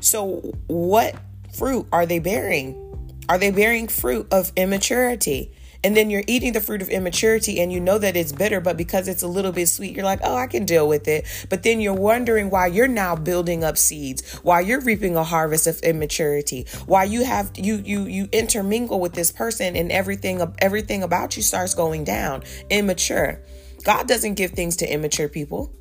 So, 0.00 0.40
what 0.66 1.16
fruit 1.52 1.86
are 1.92 2.06
they 2.06 2.18
bearing? 2.18 2.84
Are 3.28 3.38
they 3.38 3.50
bearing 3.50 3.88
fruit 3.88 4.26
of 4.32 4.52
immaturity? 4.56 5.52
And 5.84 5.96
then 5.96 6.10
you're 6.10 6.24
eating 6.26 6.52
the 6.52 6.60
fruit 6.60 6.82
of 6.82 6.88
immaturity 6.88 7.60
and 7.60 7.72
you 7.72 7.80
know 7.80 7.98
that 7.98 8.16
it's 8.16 8.32
bitter, 8.32 8.60
but 8.60 8.76
because 8.76 9.06
it's 9.06 9.22
a 9.22 9.28
little 9.28 9.52
bit 9.52 9.68
sweet, 9.68 9.94
you're 9.94 10.04
like, 10.04 10.20
oh, 10.24 10.36
I 10.36 10.46
can 10.46 10.64
deal 10.64 10.88
with 10.88 11.06
it. 11.06 11.26
But 11.48 11.62
then 11.62 11.80
you're 11.80 11.94
wondering 11.94 12.50
why 12.50 12.66
you're 12.66 12.88
now 12.88 13.14
building 13.14 13.62
up 13.62 13.78
seeds, 13.78 14.38
why 14.42 14.60
you're 14.60 14.80
reaping 14.80 15.14
a 15.16 15.22
harvest 15.22 15.66
of 15.66 15.78
immaturity, 15.80 16.66
why 16.86 17.04
you 17.04 17.24
have 17.24 17.52
you 17.56 17.76
you 17.76 18.02
you 18.04 18.28
intermingle 18.32 18.98
with 18.98 19.12
this 19.12 19.30
person 19.30 19.76
and 19.76 19.92
everything 19.92 20.42
everything 20.58 21.02
about 21.02 21.36
you 21.36 21.42
starts 21.42 21.74
going 21.74 22.04
down. 22.04 22.42
Immature. 22.70 23.40
God 23.84 24.08
doesn't 24.08 24.34
give 24.34 24.52
things 24.52 24.76
to 24.76 24.92
immature 24.92 25.28
people. 25.28 25.72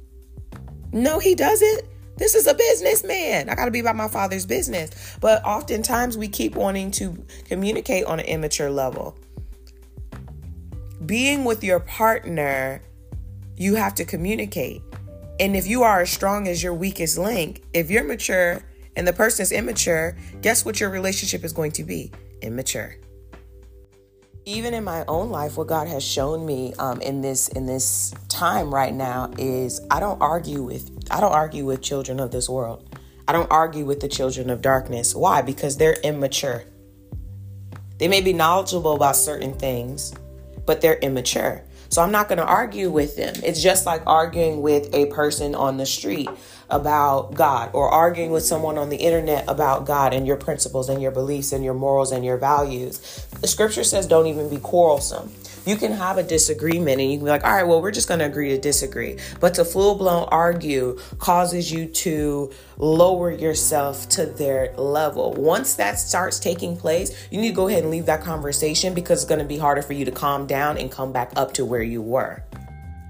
No, 0.91 1.19
he 1.19 1.33
doesn't. 1.33 1.83
This 2.17 2.33
is 2.33 2.47
a 2.47 2.53
businessman. 2.53 3.49
I 3.49 3.55
got 3.55 3.65
to 3.65 3.71
be 3.71 3.79
about 3.79 3.95
my 3.95 4.07
father's 4.07 4.45
business. 4.45 5.17
But 5.21 5.43
oftentimes 5.43 6.17
we 6.17 6.27
keep 6.27 6.55
wanting 6.55 6.91
to 6.91 7.25
communicate 7.45 8.05
on 8.05 8.19
an 8.19 8.25
immature 8.25 8.71
level 8.71 9.17
being 11.05 11.43
with 11.45 11.63
your 11.63 11.79
partner, 11.79 12.81
you 13.55 13.75
have 13.75 13.95
to 13.95 14.05
communicate. 14.05 14.81
And 15.39 15.55
if 15.55 15.67
you 15.67 15.83
are 15.83 16.01
as 16.01 16.09
strong 16.09 16.47
as 16.47 16.63
your 16.63 16.73
weakest 16.73 17.17
link, 17.17 17.63
if 17.73 17.91
you're 17.91 18.03
mature 18.03 18.63
and 18.95 19.07
the 19.07 19.13
person 19.13 19.43
is 19.43 19.51
immature, 19.51 20.17
guess 20.41 20.65
what 20.65 20.79
your 20.79 20.89
relationship 20.89 21.43
is 21.43 21.53
going 21.53 21.71
to 21.73 21.83
be? 21.83 22.11
Immature. 22.41 22.95
Even 24.45 24.73
in 24.73 24.83
my 24.83 25.03
own 25.07 25.29
life, 25.29 25.57
what 25.57 25.67
God 25.67 25.87
has 25.87 26.03
shown 26.03 26.45
me 26.45 26.73
um, 26.79 27.01
in 27.01 27.21
this 27.21 27.49
in 27.49 27.65
this 27.65 28.13
time 28.29 28.73
right 28.73 28.93
now 28.93 29.31
is 29.37 29.81
I 29.91 29.99
don't 29.99 30.21
argue 30.21 30.63
with 30.63 30.89
I 31.11 31.19
don't 31.19 31.33
argue 31.33 31.65
with 31.65 31.81
children 31.81 32.19
of 32.19 32.31
this 32.31 32.47
world. 32.47 32.97
I 33.27 33.33
don't 33.33 33.51
argue 33.51 33.83
with 33.83 33.99
the 33.99 34.07
children 34.07 34.49
of 34.49 34.61
darkness. 34.61 35.13
Why? 35.13 35.41
Because 35.41 35.75
they're 35.75 35.99
immature. 36.01 36.63
They 37.97 38.07
may 38.07 38.21
be 38.21 38.31
knowledgeable 38.31 38.93
about 38.93 39.17
certain 39.17 39.53
things, 39.53 40.13
but 40.67 40.81
they're 40.81 40.99
immature. 40.99 41.63
So 41.89 42.03
I'm 42.03 42.11
not 42.11 42.27
going 42.27 42.37
to 42.37 42.45
argue 42.45 42.91
with 42.91 43.15
them. 43.15 43.33
It's 43.43 43.63
just 43.63 43.87
like 43.87 44.03
arguing 44.05 44.61
with 44.61 44.93
a 44.93 45.07
person 45.07 45.55
on 45.55 45.77
the 45.77 45.87
street. 45.87 46.29
about 46.69 47.33
God 47.33 47.69
or 47.73 47.89
arguing 47.89 48.31
with 48.31 48.43
someone 48.43 48.77
on 48.77 48.89
the 48.89 48.97
internet 48.97 49.45
about 49.47 49.85
God 49.85 50.13
and 50.13 50.27
your 50.27 50.37
principles 50.37 50.89
and 50.89 51.01
your 51.01 51.11
beliefs 51.11 51.53
and 51.53 51.63
your 51.63 51.73
morals 51.73 52.11
and 52.11 52.25
your 52.25 52.37
values. 52.37 52.99
The 53.41 53.47
scripture 53.47 53.83
says 53.83 54.07
don't 54.07 54.27
even 54.27 54.49
be 54.49 54.57
quarrelsome. 54.57 55.31
You 55.67 55.75
can 55.75 55.91
have 55.91 56.17
a 56.17 56.23
disagreement 56.23 57.01
and 57.01 57.11
you 57.11 57.17
can 57.17 57.25
be 57.25 57.29
like, 57.29 57.43
all 57.43 57.51
right, 57.51 57.67
well, 57.67 57.81
we're 57.81 57.91
just 57.91 58.07
going 58.07 58.21
to 58.21 58.25
agree 58.25 58.47
to 58.51 58.57
disagree. 58.57 59.19
But 59.41 59.53
to 59.55 59.65
full 59.65 59.95
blown 59.95 60.29
argue 60.31 60.97
causes 61.17 61.69
you 61.69 61.87
to 61.87 62.53
lower 62.77 63.31
yourself 63.31 64.07
to 64.11 64.27
their 64.27 64.73
level. 64.77 65.33
Once 65.33 65.75
that 65.75 65.99
starts 65.99 66.39
taking 66.39 66.77
place, 66.77 67.27
you 67.29 67.41
need 67.41 67.49
to 67.49 67.53
go 67.53 67.67
ahead 67.67 67.83
and 67.83 67.91
leave 67.91 68.05
that 68.05 68.21
conversation 68.21 68.93
because 68.93 69.23
it's 69.23 69.27
going 69.27 69.41
to 69.41 69.45
be 69.45 69.57
harder 69.57 69.81
for 69.81 69.91
you 69.91 70.05
to 70.05 70.11
calm 70.11 70.47
down 70.47 70.77
and 70.77 70.89
come 70.89 71.11
back 71.11 71.33
up 71.35 71.53
to 71.55 71.65
where 71.65 71.83
you 71.83 72.01
were 72.01 72.41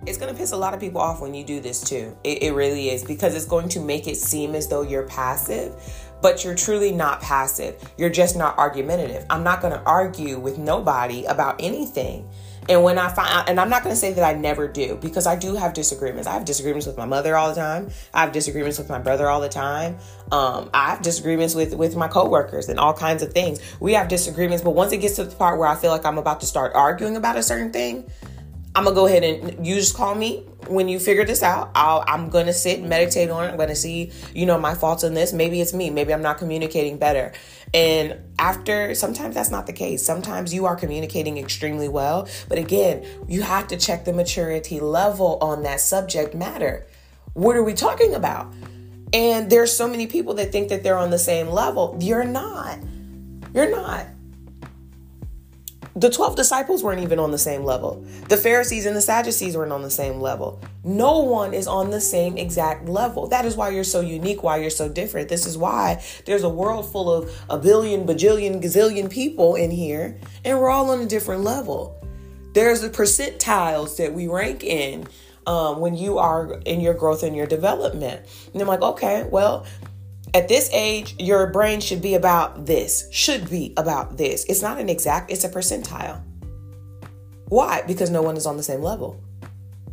it's 0.07 0.17
going 0.17 0.33
to 0.33 0.39
piss 0.39 0.53
a 0.53 0.57
lot 0.57 0.73
of 0.73 0.79
people 0.79 1.01
off 1.01 1.19
when 1.19 1.33
you 1.33 1.43
do 1.43 1.59
this 1.59 1.81
too. 1.81 2.17
It, 2.23 2.41
it, 2.43 2.51
really 2.53 2.89
is 2.89 3.03
because 3.03 3.35
it's 3.35 3.45
going 3.45 3.67
to 3.69 3.81
make 3.81 4.07
it 4.07 4.15
seem 4.15 4.55
as 4.55 4.69
though 4.69 4.81
you're 4.81 5.05
passive, 5.05 5.75
but 6.21 6.45
you're 6.45 6.55
truly 6.55 6.93
not 6.93 7.21
passive. 7.21 7.75
You're 7.97 8.09
just 8.09 8.37
not 8.37 8.57
argumentative. 8.57 9.25
I'm 9.29 9.43
not 9.43 9.59
going 9.59 9.73
to 9.73 9.83
argue 9.83 10.39
with 10.39 10.57
nobody 10.57 11.25
about 11.25 11.61
anything. 11.61 12.29
And 12.69 12.84
when 12.84 12.97
I 12.97 13.10
find, 13.10 13.47
and 13.47 13.60
I'm 13.60 13.69
not 13.69 13.84
going 13.84 13.93
to 13.93 13.99
say 13.99 14.13
that 14.13 14.23
I 14.23 14.38
never 14.38 14.67
do 14.67 14.95
because 14.95 15.25
I 15.25 15.36
do 15.36 15.56
have 15.56 15.73
disagreements. 15.73 16.27
I 16.27 16.34
have 16.34 16.45
disagreements 16.45 16.86
with 16.86 16.97
my 16.97 17.06
mother 17.06 17.36
all 17.36 17.49
the 17.49 17.56
time. 17.56 17.89
I 18.13 18.21
have 18.21 18.32
disagreements 18.32 18.77
with 18.77 18.89
my 18.89 18.99
brother 18.99 19.30
all 19.30 19.39
the 19.39 19.49
time. 19.49 19.97
Um, 20.32 20.69
I 20.73 20.89
have 20.89 21.01
disagreements 21.01 21.56
with 21.56 21.73
with 21.75 21.95
my 21.95 22.08
coworkers 22.08 22.67
and 22.67 22.80
all 22.80 22.93
kinds 22.93 23.23
of 23.23 23.32
things. 23.32 23.60
We 23.80 23.93
have 23.93 24.08
disagreements, 24.10 24.63
but 24.63 24.71
once 24.71 24.91
it 24.91 24.97
gets 24.97 25.15
to 25.15 25.23
the 25.23 25.36
part 25.36 25.60
where 25.60 25.67
I 25.67 25.75
feel 25.75 25.91
like 25.91 26.06
I'm 26.06 26.17
about 26.17 26.41
to 26.41 26.45
start 26.45 26.73
arguing 26.75 27.15
about 27.15 27.38
a 27.38 27.43
certain 27.43 27.71
thing, 27.71 28.10
I'm 28.77 28.83
gonna 28.83 28.95
go 28.95 29.07
ahead 29.07 29.23
and 29.23 29.65
you 29.65 29.73
just 29.73 29.95
call 29.95 30.13
me 30.13 30.43
when 30.67 30.87
you 30.87 30.99
figure 30.99 31.25
this 31.25 31.41
out. 31.41 31.71
I'll, 31.73 32.03
I'm 32.05 32.29
gonna 32.29 32.53
sit 32.53 32.77
and 32.77 32.87
meditate 32.87 33.31
on 33.31 33.45
it. 33.45 33.47
I'm 33.47 33.57
gonna 33.57 33.75
see, 33.75 34.11
you 34.35 34.45
know, 34.45 34.59
my 34.59 34.75
faults 34.75 35.03
in 35.03 35.15
this. 35.15 35.33
Maybe 35.33 35.59
it's 35.59 35.73
me. 35.73 35.89
Maybe 35.89 36.13
I'm 36.13 36.21
not 36.21 36.37
communicating 36.37 36.99
better. 36.99 37.33
And 37.73 38.19
after, 38.37 38.93
sometimes 38.93 39.33
that's 39.33 39.49
not 39.49 39.65
the 39.65 39.73
case. 39.73 40.05
Sometimes 40.05 40.53
you 40.53 40.67
are 40.67 40.75
communicating 40.75 41.39
extremely 41.39 41.89
well. 41.89 42.27
But 42.47 42.59
again, 42.59 43.03
you 43.27 43.41
have 43.41 43.67
to 43.69 43.77
check 43.77 44.05
the 44.05 44.13
maturity 44.13 44.79
level 44.79 45.39
on 45.41 45.63
that 45.63 45.81
subject 45.81 46.35
matter. 46.35 46.85
What 47.33 47.55
are 47.55 47.63
we 47.63 47.73
talking 47.73 48.13
about? 48.13 48.53
And 49.11 49.49
there's 49.49 49.75
so 49.75 49.87
many 49.87 50.05
people 50.05 50.35
that 50.35 50.51
think 50.51 50.69
that 50.69 50.83
they're 50.83 50.99
on 50.99 51.09
the 51.09 51.17
same 51.17 51.47
level. 51.47 51.97
You're 51.99 52.25
not. 52.25 52.77
You're 53.55 53.71
not 53.71 54.05
the 55.99 56.12
12 56.12 56.36
disciples 56.36 56.83
weren't 56.83 57.01
even 57.01 57.17
on 57.17 57.31
the 57.31 57.39
same 57.39 57.63
level. 57.63 58.05
The 58.29 58.38
Pharisees 58.38 58.86
and 58.86 58.95
the 58.95 59.01
Sadducees 59.01 59.57
weren't 59.57 59.71
on 59.71 59.81
the 59.81 59.89
same 59.89 60.21
level. 60.21 60.62
No 60.83 61.19
one 61.19 61.55
is 61.55 61.65
on 61.67 61.89
the 61.89 61.99
same 61.99 62.38
exact 62.38 62.88
level. 62.88 63.25
That 63.27 63.45
is 63.45 63.55
why 63.55 63.69
you're 63.69 63.83
so 63.83 64.01
unique, 64.01 64.43
why 64.43 64.57
you're 64.57 64.69
so 64.69 64.89
different. 64.89 65.27
This 65.27 65.47
is 65.47 65.57
why 65.57 66.03
there's 66.25 66.43
a 66.43 66.49
world 66.49 66.91
full 66.91 67.12
of 67.12 67.36
a 67.49 67.57
billion, 67.57 68.05
bajillion, 68.05 68.62
gazillion 68.62 69.10
people 69.10 69.55
in 69.55 69.71
here, 69.71 70.19
and 70.45 70.60
we're 70.60 70.69
all 70.69 70.91
on 70.91 71.01
a 71.01 71.07
different 71.07 71.43
level. 71.43 71.99
There's 72.53 72.81
the 72.81 72.89
percentiles 72.89 73.97
that 73.97 74.13
we 74.13 74.27
rank 74.27 74.63
in 74.63 75.07
um, 75.47 75.79
when 75.79 75.95
you 75.95 76.19
are 76.19 76.60
in 76.65 76.79
your 76.79 76.93
growth 76.93 77.23
and 77.23 77.36
your 77.36 77.47
development. 77.47 78.21
And 78.53 78.62
I'm 78.62 78.67
like, 78.67 78.83
okay, 78.83 79.27
well, 79.31 79.65
at 80.33 80.47
this 80.47 80.69
age, 80.73 81.15
your 81.19 81.47
brain 81.47 81.79
should 81.79 82.01
be 82.01 82.15
about 82.15 82.65
this, 82.65 83.07
should 83.11 83.49
be 83.49 83.73
about 83.77 84.17
this. 84.17 84.45
It's 84.45 84.61
not 84.61 84.79
an 84.79 84.89
exact, 84.89 85.31
it's 85.31 85.43
a 85.43 85.49
percentile. 85.49 86.21
Why? 87.49 87.81
Because 87.87 88.09
no 88.09 88.21
one 88.21 88.35
is 88.35 88.45
on 88.45 88.57
the 88.57 88.63
same 88.63 88.81
level. 88.81 89.23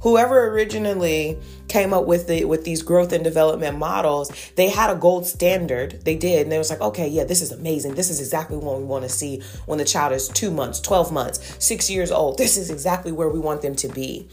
Whoever 0.03 0.49
originally 0.49 1.39
came 1.69 1.95
up 1.95 2.05
with 2.05 2.27
the 2.27 2.45
with 2.45 2.65
these 2.65 2.83
growth 2.83 3.13
and 3.13 3.25
development 3.25 3.79
models, 3.79 4.31
they 4.55 4.69
had 4.69 4.91
a 4.91 4.97
gold 4.97 5.25
standard. 5.27 6.05
They 6.05 6.15
did, 6.17 6.43
and 6.43 6.53
they 6.53 6.59
was 6.59 6.69
like, 6.69 6.83
okay, 6.83 7.09
yeah, 7.09 7.25
this 7.25 7.41
is 7.41 7.53
amazing. 7.53 7.95
This 7.95 8.11
is 8.11 8.21
exactly 8.21 8.59
what 8.59 8.79
we 8.79 8.85
want 8.85 9.05
to 9.05 9.09
see 9.09 9.41
when 9.65 9.79
the 9.79 9.85
child 9.85 10.13
is 10.13 10.29
two 10.29 10.51
months, 10.51 10.79
twelve 10.79 11.11
months, 11.11 11.57
six 11.65 11.89
years 11.89 12.11
old. 12.11 12.37
This 12.37 12.59
is 12.59 12.71
exactly 12.71 13.13
where 13.13 13.31
we 13.31 13.39
want 13.39 13.63
them 13.63 13.75
to 13.77 13.89
be. 13.89 14.29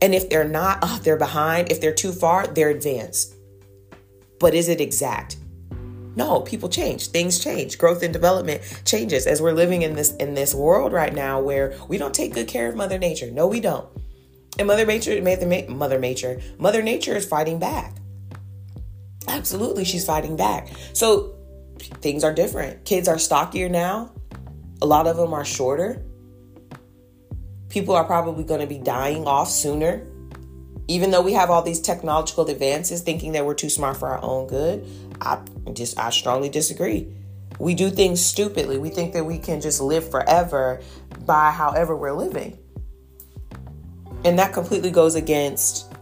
And 0.00 0.14
if 0.14 0.28
they're 0.30 0.46
not, 0.46 0.78
oh, 0.82 1.00
they're 1.02 1.16
behind. 1.16 1.72
If 1.72 1.80
they're 1.80 1.94
too 1.94 2.12
far, 2.12 2.46
they're 2.46 2.70
advanced. 2.70 3.34
But 4.38 4.54
is 4.54 4.68
it 4.68 4.80
exact? 4.80 5.38
No, 6.16 6.40
people 6.40 6.70
change. 6.70 7.08
Things 7.08 7.38
change. 7.38 7.76
Growth 7.76 8.02
and 8.02 8.12
development 8.12 8.62
changes 8.86 9.26
as 9.26 9.42
we're 9.42 9.52
living 9.52 9.82
in 9.82 9.94
this 9.94 10.16
in 10.16 10.34
this 10.34 10.54
world 10.54 10.92
right 10.92 11.14
now 11.14 11.40
where 11.40 11.76
we 11.88 11.98
don't 11.98 12.14
take 12.14 12.32
good 12.32 12.48
care 12.48 12.68
of 12.68 12.74
Mother 12.74 12.98
Nature. 12.98 13.30
No, 13.30 13.46
we 13.46 13.60
don't. 13.60 13.86
And 14.58 14.66
Mother 14.66 14.86
Nature, 14.86 15.20
Mother 15.68 15.98
Nature, 15.98 16.40
Mother 16.58 16.82
Nature 16.82 17.16
is 17.16 17.26
fighting 17.26 17.58
back. 17.58 17.94
Absolutely, 19.28 19.84
she's 19.84 20.06
fighting 20.06 20.36
back. 20.36 20.68
So 20.94 21.36
things 22.00 22.24
are 22.24 22.32
different. 22.32 22.86
Kids 22.86 23.08
are 23.08 23.18
stockier 23.18 23.68
now. 23.68 24.12
A 24.80 24.86
lot 24.86 25.06
of 25.06 25.18
them 25.18 25.34
are 25.34 25.44
shorter. 25.44 26.02
People 27.68 27.94
are 27.94 28.04
probably 28.04 28.44
going 28.44 28.60
to 28.60 28.66
be 28.66 28.78
dying 28.78 29.26
off 29.26 29.50
sooner 29.50 30.06
even 30.88 31.10
though 31.10 31.22
we 31.22 31.32
have 31.32 31.50
all 31.50 31.62
these 31.62 31.80
technological 31.80 32.48
advances 32.48 33.02
thinking 33.02 33.32
that 33.32 33.44
we're 33.44 33.54
too 33.54 33.68
smart 33.68 33.96
for 33.96 34.08
our 34.08 34.22
own 34.22 34.46
good 34.46 34.86
i 35.20 35.38
just 35.72 35.98
i 35.98 36.10
strongly 36.10 36.48
disagree. 36.48 37.08
We 37.58 37.74
do 37.74 37.90
things 37.90 38.24
stupidly. 38.24 38.78
We 38.78 38.90
think 38.90 39.14
that 39.14 39.24
we 39.24 39.38
can 39.38 39.60
just 39.60 39.80
live 39.80 40.10
forever 40.10 40.82
by 41.24 41.50
however 41.50 41.96
we're 41.96 42.12
living. 42.12 42.58
And 44.24 44.38
that 44.38 44.52
completely 44.52 44.90
goes 44.90 45.14
against 45.14 45.92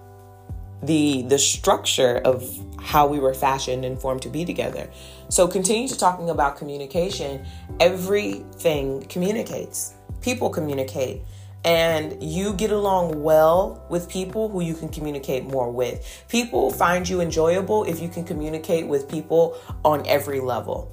the 0.83 1.23
the 1.23 1.39
structure 1.39 2.21
of 2.25 2.45
how 2.81 3.07
we 3.07 3.19
were 3.19 3.35
fashioned 3.35 3.85
and 3.85 3.99
formed 3.99 4.23
to 4.23 4.29
be 4.29 4.45
together. 4.45 4.91
So 5.29 5.49
continue 5.49 5.89
to 5.89 5.97
talking 5.97 6.31
about 6.31 6.57
communication. 6.57 7.45
Everything 7.81 9.03
communicates. 9.07 9.95
People 10.21 10.51
communicate 10.51 11.23
and 11.65 12.23
you 12.23 12.53
get 12.53 12.71
along 12.71 13.23
well 13.23 13.87
with 13.89 14.09
people 14.09 14.49
who 14.49 14.61
you 14.61 14.75
can 14.75 14.89
communicate 14.89 15.45
more 15.45 15.71
with. 15.71 16.25
People 16.29 16.71
find 16.71 17.09
you 17.09 17.21
enjoyable 17.21 17.85
if 17.85 18.01
you 18.01 18.09
can 18.09 18.25
communicate 18.25 18.87
with 18.87 19.09
people 19.09 19.57
on 19.85 20.07
every 20.07 20.41
level. 20.41 20.93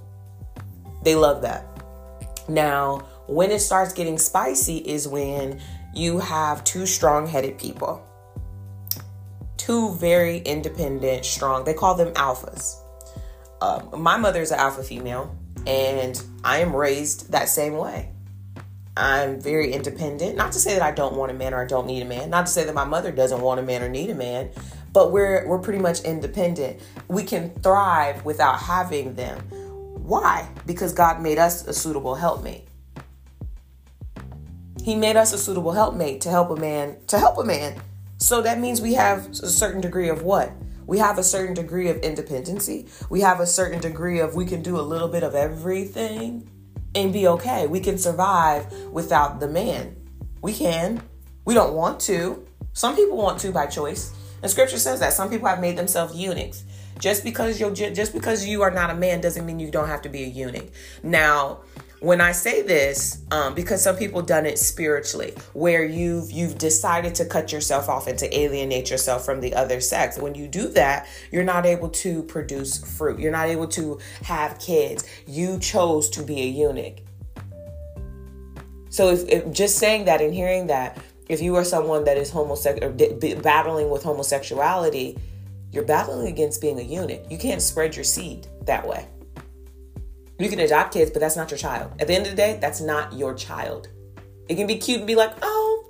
They 1.04 1.16
love 1.16 1.42
that. 1.42 1.66
Now, 2.48 3.08
when 3.28 3.52
it 3.52 3.60
starts 3.60 3.94
getting 3.94 4.18
spicy 4.18 4.78
is 4.78 5.08
when 5.08 5.60
you 5.94 6.20
have 6.20 6.64
two 6.64 6.86
strong 6.86 7.28
headed 7.28 7.58
people. 7.58 8.06
Two 9.58 9.94
very 9.96 10.40
independent, 10.40 11.26
strong, 11.26 11.66
they 11.66 11.74
call 11.74 11.96
them 11.96 12.14
alphas. 12.14 12.78
Um, 13.62 14.02
my 14.02 14.18
mother 14.18 14.42
is 14.42 14.52
an 14.52 14.60
alpha 14.60 14.84
female, 14.84 15.36
and 15.68 16.22
I 16.44 16.60
am 16.60 16.76
raised 16.76 17.32
that 17.32 17.48
same 17.48 17.74
way. 17.74 18.11
I'm 18.96 19.40
very 19.40 19.72
independent. 19.72 20.36
Not 20.36 20.52
to 20.52 20.60
say 20.60 20.74
that 20.74 20.82
I 20.82 20.92
don't 20.92 21.16
want 21.16 21.32
a 21.32 21.34
man 21.34 21.54
or 21.54 21.62
I 21.62 21.66
don't 21.66 21.88
need 21.88 22.02
a 22.02 22.06
man. 22.06 22.30
Not 22.30 22.48
to 22.48 22.52
say 22.52 22.66
that 22.66 22.76
my 22.76 22.84
mother 22.84 23.12
doesn't 23.12 23.40
want 23.40 23.60
a 23.60 23.64
man 23.64 23.82
or 23.82 23.90
need 23.90 24.10
a 24.10 24.16
man, 24.16 24.50
but 24.92 25.12
we're 25.12 25.48
we're 25.48 25.60
pretty 25.60 25.80
much 25.80 26.02
independent. 26.02 26.82
We 27.08 27.24
can 27.24 27.52
thrive 27.62 28.26
without 28.26 28.60
having 28.60 29.16
them. 29.16 29.40
Why? 30.04 30.50
Because 30.66 30.94
God 30.94 31.22
made 31.22 31.38
us 31.38 31.66
a 31.68 31.74
suitable 31.74 32.16
helpmate. 32.16 32.68
He 34.84 34.96
made 34.96 35.16
us 35.16 35.32
a 35.32 35.38
suitable 35.38 35.72
helpmate 35.72 36.22
to 36.22 36.30
help 36.30 36.50
a 36.50 36.56
man 36.58 36.98
to 37.08 37.18
help 37.18 37.38
a 37.38 37.46
man. 37.46 37.82
So 38.18 38.42
that 38.42 38.60
means 38.60 38.82
we 38.82 38.96
have 38.96 39.30
a 39.30 39.48
certain 39.48 39.80
degree 39.80 40.10
of 40.10 40.24
what? 40.24 40.52
We 40.86 40.98
have 40.98 41.18
a 41.18 41.24
certain 41.24 41.54
degree 41.54 41.90
of 41.90 41.98
independency. 41.98 42.88
We 43.10 43.22
have 43.22 43.40
a 43.40 43.48
certain 43.48 43.80
degree 43.80 44.20
of 44.20 44.36
we 44.36 44.46
can 44.46 44.62
do 44.62 44.78
a 44.78 44.82
little 44.82 45.08
bit 45.08 45.24
of 45.24 45.34
everything 45.34 46.50
and 46.96 47.14
be 47.14 47.28
okay. 47.28 47.68
We 47.68 47.80
can 47.80 47.98
survive 47.98 48.72
without 48.92 49.40
the 49.40 49.48
man. 49.48 49.96
We 50.42 50.54
can. 50.54 51.02
We 51.46 51.54
don't 51.54 51.74
want 51.74 52.00
to. 52.02 52.46
Some 52.74 52.96
people 52.96 53.18
want 53.18 53.40
to 53.42 53.52
by 53.52 53.66
choice. 53.68 54.14
And 54.42 54.50
scripture 54.50 54.80
says 54.80 55.00
that 55.00 55.14
some 55.14 55.30
people 55.30 55.48
have 55.48 55.60
made 55.60 55.78
themselves 55.78 56.16
eunuchs. 56.16 56.64
Just 57.00 57.24
because 57.24 57.60
you're 57.60 57.72
just 57.72 58.14
because 58.14 58.46
you 58.46 58.62
are 58.62 58.72
not 58.72 58.90
a 58.92 58.96
man 58.96 59.22
doesn't 59.22 59.46
mean 59.46 59.60
you 59.60 59.72
don't 59.72 59.88
have 59.88 60.04
to 60.04 60.10
be 60.10 60.24
a 60.24 60.28
eunuch. 60.28 60.70
Now, 61.02 61.62
when 62.02 62.20
I 62.20 62.32
say 62.32 62.64
this, 62.64 63.22
um, 63.30 63.54
because 63.54 63.84
some 63.84 63.96
people 63.96 64.24
done 64.24 64.48
it 64.48 64.58
spiritually, 64.58 65.36
where 65.54 65.86
you've 65.86 66.32
you've 66.32 66.58
decided 66.58 67.14
to 67.16 67.26
cut 67.26 67.52
yourself 67.52 67.90
off 67.90 68.08
and 68.08 68.18
to 68.18 68.38
alienate 68.38 68.90
yourself 68.90 69.24
from 69.24 69.40
the 69.40 69.54
other 69.54 69.80
sex. 69.80 70.18
When 70.18 70.34
you 70.34 70.48
do 70.48 70.68
that, 70.70 71.08
you're 71.32 71.44
not 71.44 71.68
able 71.68 71.90
to 71.90 72.24
produce 72.24 72.84
fruit. 72.98 73.20
You're 73.20 73.32
not 73.32 73.50
able 73.50 73.68
to 73.70 74.00
have 74.24 74.60
kids. 74.60 75.08
You 75.28 75.60
chose 75.60 76.10
to 76.12 76.24
be 76.24 76.42
a 76.42 76.46
eunuch. 76.46 76.98
So 78.90 79.10
if, 79.10 79.30
if 79.30 79.52
just 79.52 79.78
saying 79.78 80.06
that 80.06 80.22
and 80.22 80.34
hearing 80.34 80.68
that, 80.68 80.98
if 81.30 81.40
you 81.40 81.56
are 81.56 81.64
someone 81.64 82.06
that 82.06 82.18
is 82.18 82.32
homosexual, 82.32 82.94
battling 83.42 83.92
with 83.92 84.02
homosexuality, 84.02 85.20
you're 85.72 85.86
battling 85.86 86.28
against 86.28 86.62
being 86.62 86.80
a 86.80 86.84
eunuch. 86.84 87.30
You 87.30 87.38
can't 87.38 87.62
spread 87.62 87.96
your 87.96 88.04
seed 88.04 88.48
that 88.66 88.88
way. 88.88 89.06
You 90.42 90.50
can 90.50 90.60
adopt 90.60 90.94
kids, 90.94 91.12
but 91.12 91.20
that's 91.20 91.36
not 91.36 91.52
your 91.52 91.60
child. 91.60 91.92
At 92.00 92.08
the 92.08 92.16
end 92.16 92.26
of 92.26 92.32
the 92.32 92.36
day, 92.36 92.58
that's 92.60 92.82
not 92.82 93.14
your 93.14 93.36
child. 93.36 93.90
It 94.50 94.56
can 94.56 94.66
be 94.66 94.78
cute 94.78 94.98
and 94.98 95.06
be 95.06 95.14
like, 95.14 95.36
oh, 95.44 95.88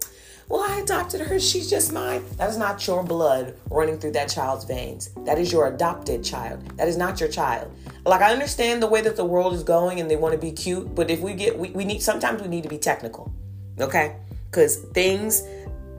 well, 0.50 0.70
I 0.70 0.80
adopted 0.80 1.22
her. 1.22 1.40
She's 1.40 1.70
just 1.70 1.94
mine. 1.94 2.26
That 2.36 2.50
is 2.50 2.58
not 2.58 2.86
your 2.86 3.02
blood 3.02 3.56
running 3.70 3.98
through 3.98 4.12
that 4.12 4.28
child's 4.28 4.66
veins. 4.66 5.12
That 5.24 5.40
is 5.40 5.54
your 5.54 5.68
adopted 5.68 6.22
child. 6.22 6.68
That 6.76 6.90
is 6.90 6.98
not 6.98 7.22
your 7.22 7.30
child. 7.30 7.72
Like, 8.06 8.20
I 8.20 8.34
understand 8.34 8.84
the 8.84 8.88
way 8.88 9.00
that 9.00 9.16
the 9.16 9.24
world 9.24 9.54
is 9.54 9.64
going 9.64 10.02
and 10.02 10.12
they 10.12 10.18
want 10.18 10.34
to 10.34 10.38
be 10.38 10.52
cute, 10.52 10.94
but 10.94 11.10
if 11.10 11.22
we 11.22 11.34
get, 11.34 11.58
we, 11.58 11.70
we 11.70 11.86
need, 11.86 12.02
sometimes 12.02 12.42
we 12.42 12.50
need 12.50 12.64
to 12.64 12.70
be 12.70 12.78
technical, 12.78 13.34
okay? 13.80 14.18
Because 14.50 14.80
things, 14.94 15.44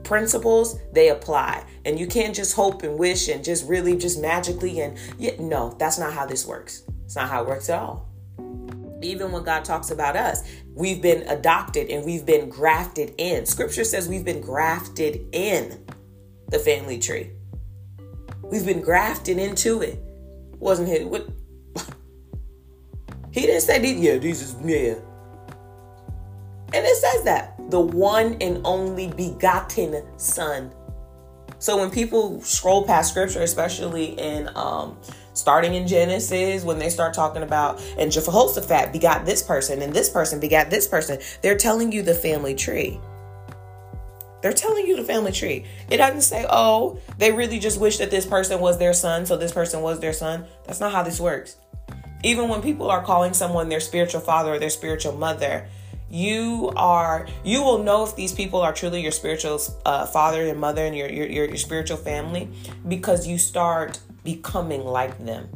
principles, 0.03 0.79
they 0.91 1.09
apply. 1.09 1.65
And 1.85 1.99
you 1.99 2.05
can't 2.05 2.35
just 2.35 2.55
hope 2.55 2.83
and 2.83 2.99
wish 2.99 3.29
and 3.29 3.43
just 3.43 3.67
really 3.67 3.97
just 3.97 4.21
magically 4.21 4.81
and, 4.81 4.95
yeah, 5.17 5.33
no, 5.39 5.75
that's 5.79 5.97
not 5.97 6.13
how 6.13 6.27
this 6.27 6.45
works. 6.45 6.83
It's 7.03 7.15
not 7.15 7.29
how 7.29 7.41
it 7.41 7.47
works 7.47 7.67
at 7.71 7.79
all 7.79 8.12
even 9.03 9.31
when 9.31 9.43
God 9.43 9.65
talks 9.65 9.91
about 9.91 10.15
us, 10.15 10.43
we've 10.73 11.01
been 11.01 11.27
adopted 11.27 11.89
and 11.89 12.05
we've 12.05 12.25
been 12.25 12.49
grafted 12.49 13.13
in. 13.17 13.45
Scripture 13.45 13.83
says 13.83 14.07
we've 14.07 14.25
been 14.25 14.41
grafted 14.41 15.27
in 15.31 15.85
the 16.49 16.59
family 16.59 16.99
tree. 16.99 17.31
We've 18.43 18.65
been 18.65 18.81
grafted 18.81 19.37
into 19.37 19.81
it. 19.81 19.99
Wasn't 20.59 20.87
he? 20.87 21.03
What? 21.03 21.27
he 23.31 23.41
didn't 23.41 23.61
say 23.61 23.79
these. 23.79 23.99
Yeah, 23.99 24.17
these 24.17 24.41
is 24.41 24.55
yeah. 24.63 24.95
And 26.73 26.85
it 26.85 26.95
says 26.97 27.23
that 27.23 27.55
the 27.69 27.79
one 27.79 28.37
and 28.41 28.61
only 28.65 29.07
begotten 29.07 30.03
Son. 30.17 30.71
So 31.59 31.77
when 31.77 31.89
people 31.89 32.41
scroll 32.41 32.85
past 32.85 33.11
Scripture, 33.11 33.41
especially 33.41 34.19
in 34.19 34.49
um, 34.55 34.97
starting 35.33 35.73
in 35.73 35.87
Genesis, 35.87 36.63
when 36.63 36.79
they 36.79 36.89
start 36.89 37.13
talking 37.13 37.43
about, 37.43 37.81
and 37.97 38.11
Jehoshaphat 38.11 38.91
begot 38.91 39.25
this 39.25 39.41
person, 39.41 39.81
and 39.81 39.93
this 39.93 40.09
person 40.09 40.39
begot 40.39 40.69
this 40.69 40.87
person, 40.87 41.19
they're 41.41 41.57
telling 41.57 41.91
you 41.91 42.01
the 42.01 42.13
family 42.13 42.55
tree. 42.55 42.99
They're 44.41 44.53
telling 44.53 44.85
you 44.85 44.97
the 44.97 45.03
family 45.03 45.31
tree. 45.31 45.65
It 45.89 45.97
doesn't 45.97 46.21
say, 46.21 46.45
oh, 46.49 46.99
they 47.17 47.31
really 47.31 47.59
just 47.59 47.79
wish 47.79 47.97
that 47.99 48.11
this 48.11 48.25
person 48.25 48.59
was 48.59 48.77
their 48.77 48.93
son, 48.93 49.25
so 49.25 49.37
this 49.37 49.53
person 49.53 49.81
was 49.81 49.99
their 50.01 50.13
son. 50.13 50.45
That's 50.65 50.81
not 50.81 50.91
how 50.91 51.01
this 51.01 51.19
works. 51.19 51.55
Even 52.23 52.49
when 52.49 52.61
people 52.61 52.89
are 52.89 53.03
calling 53.03 53.33
someone 53.33 53.69
their 53.69 53.79
spiritual 53.79 54.21
father 54.21 54.53
or 54.53 54.59
their 54.59 54.69
spiritual 54.69 55.13
mother, 55.13 55.67
you 56.09 56.71
are 56.75 57.27
you 57.43 57.63
will 57.63 57.81
know 57.81 58.03
if 58.03 58.15
these 58.15 58.31
people 58.31 58.61
are 58.61 58.71
truly 58.71 59.01
your 59.01 59.11
spiritual 59.11 59.59
uh, 59.83 60.05
father 60.05 60.47
and 60.47 60.59
mother 60.59 60.85
and 60.85 60.95
your, 60.95 61.09
your 61.09 61.27
your 61.27 61.57
spiritual 61.57 61.97
family 61.97 62.47
because 62.87 63.25
you 63.25 63.39
start 63.39 63.99
becoming 64.23 64.83
like 64.83 65.17
them. 65.23 65.49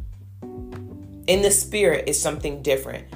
In 1.27 1.41
the 1.41 1.51
spirit 1.51 2.07
is 2.07 2.21
something 2.21 2.61
different. 2.61 3.07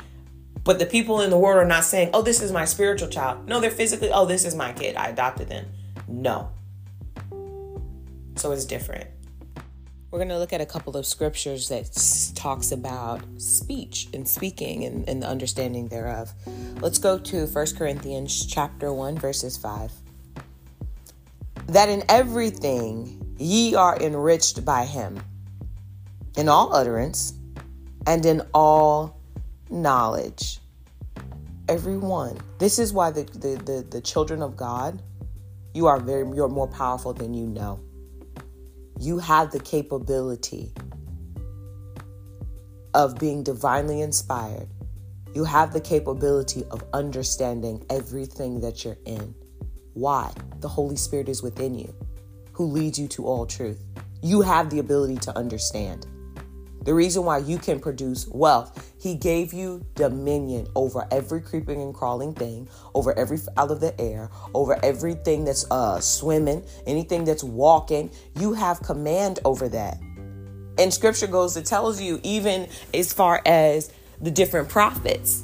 But 0.64 0.80
the 0.80 0.86
people 0.86 1.22
in 1.22 1.30
the 1.30 1.38
world 1.38 1.58
are 1.58 1.66
not 1.66 1.84
saying, 1.84 2.12
oh, 2.14 2.22
this 2.22 2.42
is 2.42 2.52
my 2.52 2.66
spiritual 2.66 3.08
child. 3.08 3.48
No, 3.48 3.60
they're 3.60 3.72
physically, 3.72 4.12
oh, 4.12 4.26
this 4.26 4.46
is 4.46 4.54
my 4.54 4.74
kid. 4.74 4.96
I 4.96 5.08
adopted 5.08 5.50
them. 5.50 5.66
No. 6.08 6.52
So 8.36 8.52
it's 8.52 8.66
different. 8.66 9.08
We're 10.12 10.20
going 10.20 10.30
to 10.30 10.38
look 10.38 10.52
at 10.52 10.60
a 10.60 10.66
couple 10.66 10.98
of 10.98 11.06
scriptures 11.06 11.70
that 11.70 12.34
talks 12.36 12.72
about 12.74 13.22
speech 13.38 14.10
and 14.14 14.28
speaking 14.28 14.84
and, 14.84 15.08
and 15.08 15.24
the 15.24 15.28
understanding 15.28 15.88
thereof. 15.88 16.34
Let's 16.82 16.98
go 16.98 17.18
to 17.18 17.46
1 17.46 17.66
Corinthians 17.78 18.46
chapter 18.46 18.92
1 18.92 19.18
verses 19.18 19.58
5. 19.58 19.92
That 21.68 21.88
in 21.88 22.04
everything 22.10 23.36
ye 23.38 23.74
are 23.74 23.98
enriched 23.98 24.66
by 24.66 24.86
him 24.86 25.22
in 26.38 26.48
all 26.48 26.74
utterance 26.74 27.34
and 28.08 28.26
in 28.26 28.42
all 28.54 29.20
knowledge. 29.70 30.60
Everyone. 31.68 32.38
This 32.60 32.80
is 32.80 32.94
why 32.94 33.12
the, 33.12 33.24
the, 33.24 33.62
the, 33.64 33.88
the, 33.90 34.02
children 34.02 34.42
of 34.42 34.58
God, 34.58 35.02
you 35.74 35.88
are 35.88 36.00
very 36.00 36.28
you're 36.36 36.50
more 36.50 36.68
powerful 36.68 37.14
than 37.14 37.34
you 37.34 37.48
know. 37.48 37.80
You 39.00 39.20
have 39.20 39.52
the 39.52 39.60
capability 39.60 40.74
of 42.94 43.18
being 43.18 43.44
divinely 43.44 44.02
inspired. 44.02 44.68
You 45.34 45.46
have 45.46 45.72
the 45.72 45.80
capability 45.80 46.66
of 46.72 46.84
understanding 46.92 47.86
everything 47.90 48.60
that 48.62 48.84
you're 48.84 48.98
in. 49.06 49.34
Why? 49.94 50.34
The 50.60 50.68
Holy 50.68 50.98
Spirit 50.98 51.30
is 51.30 51.42
within 51.42 51.74
you, 51.74 51.96
who 52.52 52.66
leads 52.66 53.00
you 53.00 53.08
to 53.10 53.26
all 53.26 53.46
truth. 53.46 53.82
You 54.22 54.42
have 54.42 54.70
the 54.70 54.80
ability 54.80 55.18
to 55.18 55.38
understand 55.38 56.06
the 56.84 56.94
reason 56.94 57.26
why 57.26 57.38
you 57.38 57.58
can 57.58 57.80
produce 57.80 58.28
wealth. 58.28 58.94
He 59.00 59.16
gave 59.16 59.54
you 59.54 59.86
dominion 59.96 60.68
over 60.76 61.08
every 61.12 61.42
creeping 61.42 61.82
and 61.82 61.94
crawling 61.94 62.34
thing, 62.34 62.68
over 62.94 63.18
every 63.18 63.40
out 63.58 63.72
of 63.72 63.80
the 63.80 64.00
air, 64.00 64.30
over 64.54 64.84
everything 64.84 65.46
that's 65.46 65.70
uh, 65.70 66.00
swimming, 66.00 66.64
anything 66.88 67.24
that's 67.24 67.44
walking. 67.44 68.12
You 68.40 68.54
have 68.54 68.82
command 68.82 69.40
over 69.46 69.70
that. 69.70 70.00
And 70.78 70.94
scripture 70.94 71.28
goes 71.28 71.54
to 71.54 71.62
tells 71.62 72.02
you, 72.02 72.20
even 72.24 72.68
as 72.94 73.14
far 73.14 73.42
as 73.46 73.92
the 74.20 74.32
different 74.32 74.70
prophets, 74.70 75.44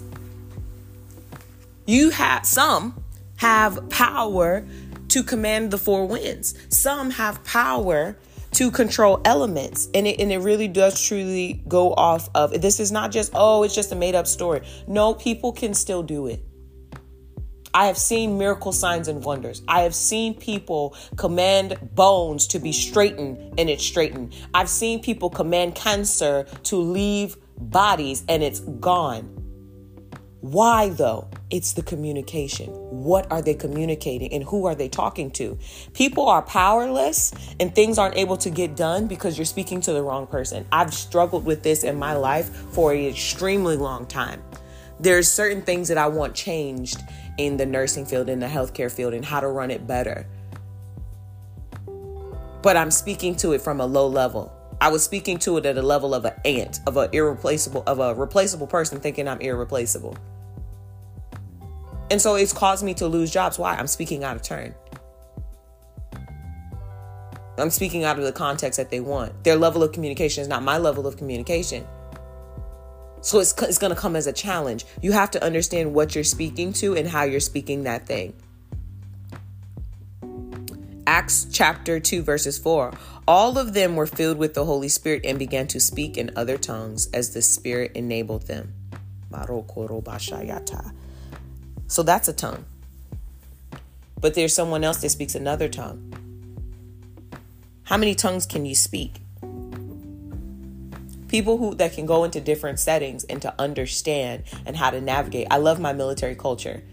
you 1.85 2.09
have 2.09 2.45
some 2.45 3.03
have 3.37 3.89
power 3.89 4.65
to 5.09 5.23
command 5.23 5.71
the 5.71 5.77
four 5.77 6.05
winds, 6.05 6.55
some 6.69 7.11
have 7.11 7.43
power 7.43 8.17
to 8.51 8.71
control 8.71 9.21
elements. 9.25 9.89
And 9.93 10.07
it, 10.07 10.19
and 10.19 10.31
it 10.31 10.39
really 10.39 10.67
does 10.67 11.01
truly 11.01 11.63
go 11.67 11.93
off 11.93 12.29
of 12.35 12.61
this 12.61 12.79
is 12.79 12.91
not 12.91 13.11
just, 13.11 13.31
oh, 13.35 13.63
it's 13.63 13.75
just 13.75 13.91
a 13.91 13.95
made 13.95 14.15
up 14.15 14.27
story. 14.27 14.61
No, 14.87 15.13
people 15.13 15.51
can 15.51 15.73
still 15.73 16.03
do 16.03 16.27
it. 16.27 16.43
I 17.73 17.85
have 17.85 17.97
seen 17.97 18.39
miracle 18.39 18.71
signs 18.71 19.07
and 19.07 19.23
wonders. 19.23 19.61
I 19.67 19.81
have 19.81 19.93
seen 19.93 20.33
people 20.33 20.95
command 21.15 21.77
bones 21.93 22.47
to 22.47 22.59
be 22.59 22.71
straightened 22.71 23.59
and 23.59 23.69
it's 23.69 23.85
straightened. 23.85 24.33
I've 24.53 24.69
seen 24.69 24.99
people 24.99 25.29
command 25.29 25.75
cancer 25.75 26.45
to 26.63 26.77
leave 26.77 27.37
bodies 27.59 28.23
and 28.27 28.41
it's 28.41 28.61
gone. 28.61 29.36
Why 30.41 30.89
though? 30.89 31.29
It's 31.49 31.73
the 31.73 31.81
communication. 31.81 32.67
What 32.67 33.31
are 33.31 33.41
they 33.41 33.53
communicating 33.53 34.33
and 34.33 34.43
who 34.43 34.65
are 34.65 34.75
they 34.75 34.89
talking 34.89 35.31
to? 35.31 35.57
People 35.93 36.27
are 36.27 36.41
powerless 36.41 37.33
and 37.59 37.73
things 37.73 37.97
aren't 37.97 38.17
able 38.17 38.37
to 38.37 38.49
get 38.49 38.75
done 38.75 39.07
because 39.07 39.37
you're 39.37 39.45
speaking 39.45 39.81
to 39.81 39.93
the 39.93 40.03
wrong 40.03 40.27
person. 40.27 40.65
I've 40.71 40.93
struggled 40.93 41.45
with 41.45 41.63
this 41.63 41.83
in 41.83 41.97
my 41.97 42.13
life 42.13 42.49
for 42.73 42.93
an 42.93 43.05
extremely 43.05 43.77
long 43.77 44.05
time. 44.05 44.43
There's 44.99 45.31
certain 45.31 45.61
things 45.61 45.87
that 45.87 45.97
I 45.97 46.07
want 46.07 46.35
changed 46.35 47.01
in 47.37 47.57
the 47.57 47.65
nursing 47.65 48.05
field, 48.05 48.29
in 48.29 48.39
the 48.39 48.47
healthcare 48.47 48.91
field, 48.91 49.13
and 49.13 49.23
how 49.23 49.39
to 49.39 49.47
run 49.47 49.71
it 49.71 49.85
better. 49.85 50.25
But 52.61 52.75
I'm 52.75 52.91
speaking 52.91 53.35
to 53.37 53.53
it 53.53 53.61
from 53.61 53.79
a 53.79 53.85
low 53.85 54.07
level. 54.07 54.56
I 54.79 54.89
was 54.89 55.03
speaking 55.03 55.39
to 55.39 55.57
it 55.57 55.65
at 55.65 55.77
a 55.77 55.81
level 55.81 56.13
of 56.13 56.25
an 56.25 56.33
ant, 56.45 56.79
of 56.85 56.97
an 56.97 57.09
irreplaceable, 57.11 57.83
of 57.87 57.99
a 57.99 58.13
replaceable 58.13 58.67
person 58.67 58.99
thinking 58.99 59.27
I'm 59.27 59.41
irreplaceable. 59.41 60.15
And 62.11 62.21
so 62.21 62.35
it's 62.35 62.53
caused 62.53 62.85
me 62.85 62.93
to 62.95 63.07
lose 63.07 63.31
jobs. 63.31 63.57
Why? 63.57 63.75
I'm 63.75 63.87
speaking 63.87 64.23
out 64.23 64.35
of 64.35 64.43
turn. 64.43 64.73
I'm 67.57 67.71
speaking 67.71 68.03
out 68.03 68.19
of 68.19 68.23
the 68.23 68.31
context 68.31 68.77
that 68.77 68.91
they 68.91 68.99
want. 68.99 69.43
Their 69.43 69.55
level 69.55 69.81
of 69.81 69.91
communication 69.91 70.43
is 70.43 70.47
not 70.47 70.61
my 70.61 70.77
level 70.77 71.07
of 71.07 71.17
communication. 71.17 71.87
So 73.21 73.39
it's, 73.39 73.59
it's 73.63 73.79
going 73.79 73.93
to 73.93 73.99
come 73.99 74.15
as 74.15 74.27
a 74.27 74.31
challenge. 74.31 74.85
You 75.01 75.11
have 75.11 75.31
to 75.31 75.43
understand 75.43 75.93
what 75.93 76.13
you're 76.13 76.23
speaking 76.23 76.71
to 76.73 76.95
and 76.95 77.07
how 77.07 77.23
you're 77.23 77.39
speaking 77.39 77.83
that 77.83 78.05
thing. 78.05 78.33
Acts 81.17 81.47
chapter 81.51 81.99
2, 81.99 82.21
verses 82.21 82.59
4. 82.59 82.93
All 83.27 83.57
of 83.57 83.73
them 83.73 83.95
were 83.95 84.05
filled 84.05 84.37
with 84.37 84.53
the 84.53 84.65
Holy 84.65 84.87
Spirit 84.87 85.25
and 85.25 85.39
began 85.39 85.65
to 85.69 85.79
speak 85.79 86.15
in 86.15 86.29
other 86.35 86.59
tongues 86.59 87.09
as 87.11 87.33
the 87.33 87.41
Spirit 87.41 87.93
enabled 87.95 88.43
them. 88.43 88.75
So 91.87 92.03
that's 92.03 92.27
a 92.27 92.33
tongue. 92.33 92.65
But 94.21 94.35
there's 94.35 94.53
someone 94.53 94.83
else 94.83 95.01
that 95.01 95.09
speaks 95.09 95.33
another 95.33 95.67
tongue. 95.67 96.13
How 97.85 97.97
many 97.97 98.13
tongues 98.13 98.45
can 98.45 98.67
you 98.67 98.75
speak? 98.75 99.15
People 101.29 101.57
who 101.57 101.73
that 101.73 101.93
can 101.93 102.05
go 102.05 102.25
into 102.25 102.39
different 102.39 102.79
settings 102.79 103.23
and 103.23 103.41
to 103.41 103.55
understand 103.57 104.43
and 104.67 104.77
how 104.77 104.91
to 104.91 105.01
navigate. 105.01 105.47
I 105.49 105.57
love 105.57 105.79
my 105.79 105.93
military 105.93 106.35
culture. 106.35 106.83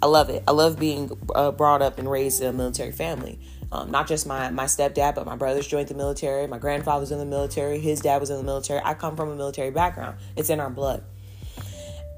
I 0.00 0.06
love 0.06 0.30
it. 0.30 0.44
I 0.46 0.52
love 0.52 0.78
being 0.78 1.10
uh, 1.34 1.50
brought 1.50 1.82
up 1.82 1.98
and 1.98 2.08
raised 2.08 2.40
in 2.40 2.46
a 2.46 2.52
military 2.52 2.92
family. 2.92 3.40
Um, 3.72 3.90
not 3.90 4.06
just 4.06 4.26
my 4.26 4.50
my 4.50 4.66
stepdad, 4.66 5.14
but 5.14 5.24
my 5.24 5.34
brothers 5.34 5.66
joined 5.66 5.88
the 5.88 5.94
military. 5.94 6.46
My 6.46 6.58
grandfather's 6.58 7.10
in 7.10 7.18
the 7.18 7.24
military. 7.24 7.80
His 7.80 8.00
dad 8.00 8.20
was 8.20 8.28
in 8.28 8.36
the 8.36 8.42
military. 8.42 8.82
I 8.84 8.92
come 8.92 9.16
from 9.16 9.30
a 9.30 9.34
military 9.34 9.70
background. 9.70 10.18
It's 10.36 10.50
in 10.50 10.60
our 10.60 10.68
blood. 10.68 11.02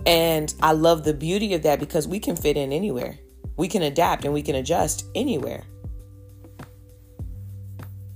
And 0.04 0.52
I 0.60 0.72
love 0.72 1.04
the 1.04 1.14
beauty 1.14 1.54
of 1.54 1.62
that 1.62 1.78
because 1.78 2.08
we 2.08 2.18
can 2.18 2.34
fit 2.34 2.56
in 2.56 2.72
anywhere. 2.72 3.20
We 3.56 3.68
can 3.68 3.82
adapt 3.82 4.24
and 4.24 4.34
we 4.34 4.42
can 4.42 4.56
adjust 4.56 5.06
anywhere. 5.14 5.62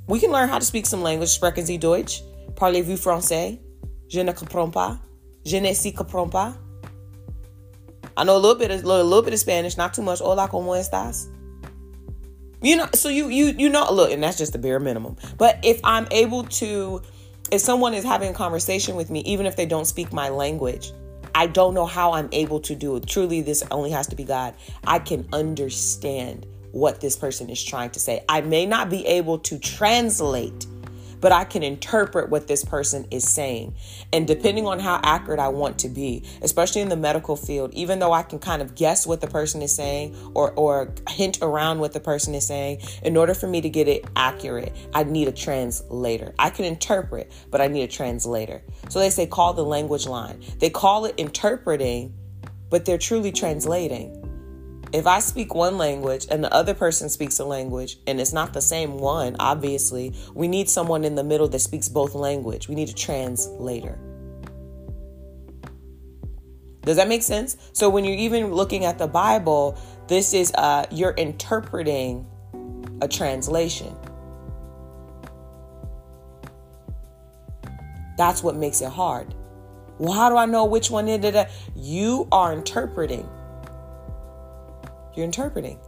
We 0.09 0.19
can 0.19 0.33
learn 0.33 0.49
how 0.49 0.59
to 0.59 0.65
speak 0.65 0.87
some 0.87 1.03
language. 1.03 1.29
Sprechen 1.29 1.65
Sie 1.65 1.79
Deutsch? 1.79 2.23
Parlez-vous 2.57 2.99
français? 2.99 3.61
Je 4.09 4.21
ne 4.21 4.33
comprends 4.33 4.73
pas. 4.73 4.99
Je 5.47 5.61
ne 5.61 5.73
sais 5.73 5.95
comprends 5.95 6.29
pas. 6.29 6.59
I 8.17 8.25
know 8.25 8.37
a 8.37 8.43
little 8.43 8.57
bit 8.57 8.73
of 8.73 8.83
a 8.83 9.03
little 9.05 9.23
bit 9.23 9.33
of 9.33 9.39
Spanish, 9.39 9.77
not 9.77 9.95
too 9.95 10.03
much. 10.03 10.19
Hola, 10.19 10.49
cómo 10.49 10.75
estás? 10.77 11.29
You 12.61 12.77
know, 12.77 12.89
so 12.95 13.09
you 13.09 13.29
you 13.29 13.55
you 13.57 13.69
know, 13.69 13.91
look, 13.93 14.11
and 14.11 14.23
that's 14.23 14.39
just 14.39 14.53
the 14.53 14.59
bare 14.59 14.81
minimum. 14.81 15.17
But 15.37 15.59
if 15.63 15.81
I'm 15.85 16.07
able 16.11 16.45
to 16.45 17.03
if 17.51 17.61
someone 17.61 17.95
is 17.95 18.05
having 18.05 18.31
a 18.31 18.35
conversation 18.35 18.97
with 18.97 19.11
me 19.11 19.21
even 19.21 19.47
if 19.47 19.57
they 19.57 19.67
don't 19.67 19.85
speak 19.85 20.13
my 20.13 20.29
language, 20.29 20.93
I 21.35 21.47
don't 21.47 21.75
know 21.75 21.87
how 21.87 22.13
I'm 22.13 22.29
able 22.33 22.61
to 22.61 22.75
do 22.75 22.97
it. 22.97 23.07
Truly 23.07 23.43
this 23.43 23.63
only 23.71 23.91
has 23.91 24.07
to 24.09 24.17
be 24.17 24.25
God. 24.25 24.55
I 24.87 24.99
can 24.99 25.29
understand 25.33 26.47
what 26.73 27.01
this 27.01 27.17
person 27.17 27.49
is 27.49 27.63
trying 27.63 27.91
to 27.91 28.01
say. 28.01 28.25
I 28.29 28.41
may 28.41 28.67
not 28.67 28.91
be 28.91 29.07
able 29.07 29.39
to 29.41 29.59
translate 29.59 30.67
but 31.21 31.33
I 31.33 31.45
can 31.45 31.63
interpret 31.63 32.29
what 32.29 32.49
this 32.49 32.65
person 32.65 33.07
is 33.11 33.29
saying. 33.29 33.75
And 34.13 34.27
depending 34.27 34.67
on 34.67 34.79
how 34.79 35.01
accurate 35.03 35.41
I 35.41 35.49
want 35.49 35.79
to 35.81 35.89
be, 35.89 36.25
especially 36.43 36.83
in 36.83 36.89
the 36.89 36.97
medical 36.97 37.37
field, 37.37 37.73
even 37.75 37.99
though 37.99 38.13
I 38.13 38.23
can 38.23 38.39
kind 38.39 38.63
of 38.63 38.75
guess 38.75 39.07
what 39.07 39.21
the 39.21 39.27
person 39.27 39.63
is 39.63 39.75
saying 39.75 40.17
or, 40.35 40.53
or 40.53 40.95
hint 41.09 41.39
around 41.43 41.81
what 41.81 41.93
the 41.93 42.01
person 42.01 42.35
is 42.35 42.47
saying, 42.47 42.81
in 43.03 43.17
order 43.17 43.35
for 43.35 43.47
me 43.47 43.61
to 43.61 43.69
get 43.69 43.89
it 43.89 44.05
accurate, 44.17 44.75
I 44.95 45.05
need 45.05 45.29
a 45.29 45.33
translator. 45.33 46.35
I 46.39 46.51
can 46.51 46.65
interpret, 46.65 47.33
but 47.51 47.61
I 47.61 47.69
need 47.69 47.83
a 47.83 47.89
translator. 47.89 48.63
So 48.89 48.99
they 48.99 49.11
say 49.11 49.27
call 49.27 49.55
the 49.55 49.65
language 49.65 50.07
line. 50.07 50.43
They 50.59 50.71
call 50.71 51.05
it 51.05 51.15
interpreting, 51.17 52.15
but 52.71 52.85
they're 52.85 52.99
truly 52.99 53.33
translating 53.33 54.28
if 54.93 55.07
I 55.07 55.21
speak 55.21 55.55
one 55.55 55.77
language 55.77 56.27
and 56.31 56.43
the 56.43 56.53
other 56.53 56.75
person 56.75 57.09
speaks 57.09 57.39
a 57.39 57.45
language 57.45 57.99
and 58.07 58.21
it's 58.21 58.33
not 58.33 58.53
the 58.55 58.61
same 58.61 58.99
one, 58.99 59.37
obviously, 59.39 60.15
we 60.35 60.49
need 60.49 60.69
someone 60.69 61.05
in 61.05 61.15
the 61.15 61.25
middle 61.25 61.49
that 61.49 61.59
speaks 61.59 61.89
both 61.89 62.15
language. 62.15 62.69
We 62.69 62.75
need 62.75 62.89
a 62.89 62.95
translator. 62.95 63.99
Does 66.83 66.97
that 66.97 67.09
make 67.09 67.23
sense? 67.23 67.57
So 67.75 67.91
when 67.91 68.05
you're 68.05 68.17
even 68.17 68.53
looking 68.53 68.87
at 68.87 68.97
the 68.97 69.07
Bible, 69.07 69.79
this 70.07 70.33
is 70.33 70.53
uh 70.55 70.87
you're 70.91 71.13
interpreting 71.13 72.27
a 73.03 73.09
translation. 73.09 73.95
That's 78.17 78.43
what 78.43 78.57
makes 78.57 78.81
it 78.81 78.89
hard. 78.89 79.35
Well, 79.99 80.13
how 80.13 80.31
do 80.31 80.37
I 80.37 80.47
know 80.47 80.65
which 80.65 80.91
one? 80.91 81.09
You 81.77 82.29
are 82.33 82.53
interpreting. 82.53 83.29
You're 85.19 85.25
interpreting. 85.25 85.81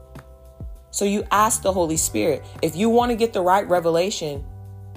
So 0.90 1.04
you 1.04 1.22
ask 1.30 1.62
the 1.62 1.72
Holy 1.72 1.96
Spirit. 1.96 2.44
If 2.62 2.74
you 2.74 2.90
want 2.90 3.10
to 3.12 3.16
get 3.16 3.32
the 3.32 3.40
right 3.40 3.64
revelation, 3.68 4.44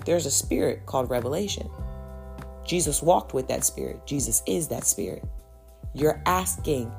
there's 0.05 0.25
a 0.25 0.31
spirit 0.31 0.87
called 0.87 1.11
revelation. 1.11 1.69
Jesus 2.65 3.03
walked 3.03 3.35
with 3.35 3.47
that 3.49 3.63
spirit. 3.63 4.07
Jesus 4.07 4.41
is 4.47 4.69
that 4.69 4.85
spirit. 4.85 5.23
You're 5.93 6.19
asking 6.25 6.91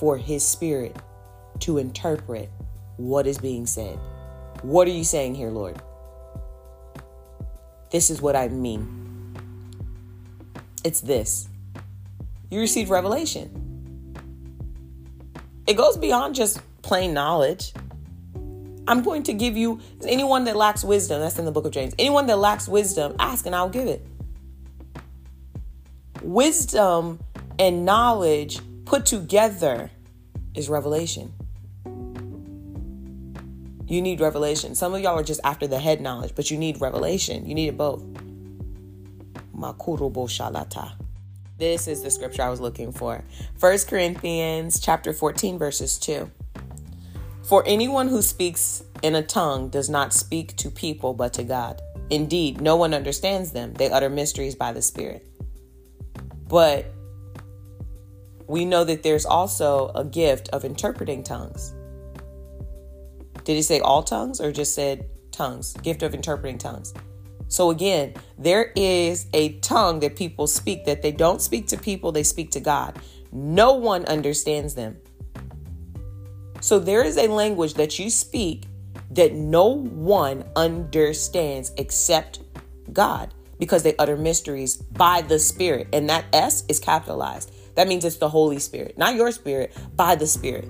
for 0.00 0.18
his 0.18 0.44
spirit 0.44 0.96
to 1.60 1.78
interpret 1.78 2.50
what 2.96 3.24
is 3.28 3.38
being 3.38 3.66
said. 3.66 3.96
What 4.62 4.88
are 4.88 4.90
you 4.90 5.04
saying 5.04 5.36
here, 5.36 5.50
Lord? 5.50 5.80
This 7.92 8.10
is 8.10 8.20
what 8.20 8.34
I 8.34 8.48
mean. 8.48 9.36
It's 10.82 11.00
this. 11.00 11.48
You 12.50 12.58
receive 12.58 12.90
revelation. 12.90 13.60
It 15.68 15.76
goes 15.76 15.96
beyond 15.96 16.34
just 16.34 16.60
plain 16.82 17.14
knowledge. 17.14 17.72
I'm 18.86 19.02
going 19.02 19.22
to 19.24 19.32
give 19.32 19.56
you 19.56 19.80
anyone 20.06 20.44
that 20.44 20.56
lacks 20.56 20.82
wisdom, 20.82 21.20
that's 21.20 21.38
in 21.38 21.44
the 21.44 21.52
book 21.52 21.64
of 21.64 21.72
James. 21.72 21.94
Anyone 21.98 22.26
that 22.26 22.38
lacks 22.38 22.66
wisdom, 22.66 23.14
ask 23.18 23.46
and 23.46 23.54
I'll 23.54 23.68
give 23.68 23.86
it. 23.86 24.04
Wisdom 26.22 27.20
and 27.58 27.84
knowledge 27.84 28.60
put 28.84 29.06
together 29.06 29.90
is 30.54 30.68
revelation. 30.68 31.32
You 33.86 34.02
need 34.02 34.20
revelation. 34.20 34.74
Some 34.74 34.94
of 34.94 35.00
y'all 35.00 35.18
are 35.18 35.24
just 35.24 35.40
after 35.44 35.66
the 35.66 35.78
head 35.78 36.00
knowledge, 36.00 36.34
but 36.36 36.50
you 36.50 36.56
need 36.56 36.80
revelation. 36.80 37.46
You 37.46 37.54
need 37.54 37.68
it 37.68 37.76
both. 37.76 38.04
This 41.58 41.88
is 41.88 42.02
the 42.02 42.10
scripture 42.10 42.42
I 42.42 42.48
was 42.48 42.60
looking 42.60 42.92
for. 42.92 43.22
First 43.58 43.88
Corinthians 43.88 44.80
chapter 44.80 45.12
14 45.12 45.58
verses 45.58 45.98
2. 45.98 46.30
For 47.42 47.62
anyone 47.66 48.08
who 48.08 48.22
speaks 48.22 48.84
in 49.02 49.14
a 49.14 49.22
tongue 49.22 49.70
does 49.70 49.88
not 49.88 50.12
speak 50.12 50.56
to 50.56 50.70
people 50.70 51.14
but 51.14 51.32
to 51.34 51.42
God. 51.42 51.80
Indeed, 52.10 52.60
no 52.60 52.76
one 52.76 52.92
understands 52.92 53.52
them. 53.52 53.72
They 53.74 53.90
utter 53.90 54.10
mysteries 54.10 54.54
by 54.54 54.72
the 54.72 54.82
Spirit. 54.82 55.26
But 56.48 56.92
we 58.46 58.64
know 58.64 58.82
that 58.84 59.02
there's 59.02 59.24
also 59.24 59.88
a 59.94 60.04
gift 60.04 60.48
of 60.48 60.64
interpreting 60.64 61.22
tongues. 61.22 61.72
Did 63.44 63.54
he 63.54 63.62
say 63.62 63.80
all 63.80 64.02
tongues 64.02 64.40
or 64.40 64.52
just 64.52 64.74
said 64.74 65.08
tongues? 65.30 65.72
Gift 65.74 66.02
of 66.02 66.14
interpreting 66.14 66.58
tongues. 66.58 66.92
So 67.46 67.70
again, 67.70 68.14
there 68.38 68.72
is 68.76 69.26
a 69.32 69.58
tongue 69.60 70.00
that 70.00 70.16
people 70.16 70.46
speak 70.46 70.84
that 70.84 71.02
they 71.02 71.12
don't 71.12 71.40
speak 71.40 71.68
to 71.68 71.76
people, 71.76 72.12
they 72.12 72.22
speak 72.22 72.50
to 72.52 72.60
God. 72.60 72.98
No 73.32 73.74
one 73.74 74.04
understands 74.06 74.74
them. 74.74 74.98
So 76.60 76.78
there 76.78 77.02
is 77.02 77.16
a 77.16 77.28
language 77.28 77.74
that 77.74 77.98
you 77.98 78.10
speak 78.10 78.64
that 79.12 79.32
no 79.32 79.66
one 79.66 80.44
understands 80.54 81.72
except 81.76 82.40
God 82.92 83.34
because 83.58 83.82
they 83.82 83.96
utter 83.96 84.16
mysteries 84.16 84.76
by 84.76 85.22
the 85.22 85.38
Spirit. 85.38 85.88
And 85.92 86.08
that 86.08 86.24
S 86.32 86.64
is 86.68 86.78
capitalized. 86.78 87.52
That 87.74 87.88
means 87.88 88.04
it's 88.04 88.16
the 88.16 88.28
Holy 88.28 88.58
Spirit, 88.58 88.98
not 88.98 89.14
your 89.14 89.30
spirit, 89.32 89.76
by 89.96 90.14
the 90.14 90.26
Spirit. 90.26 90.68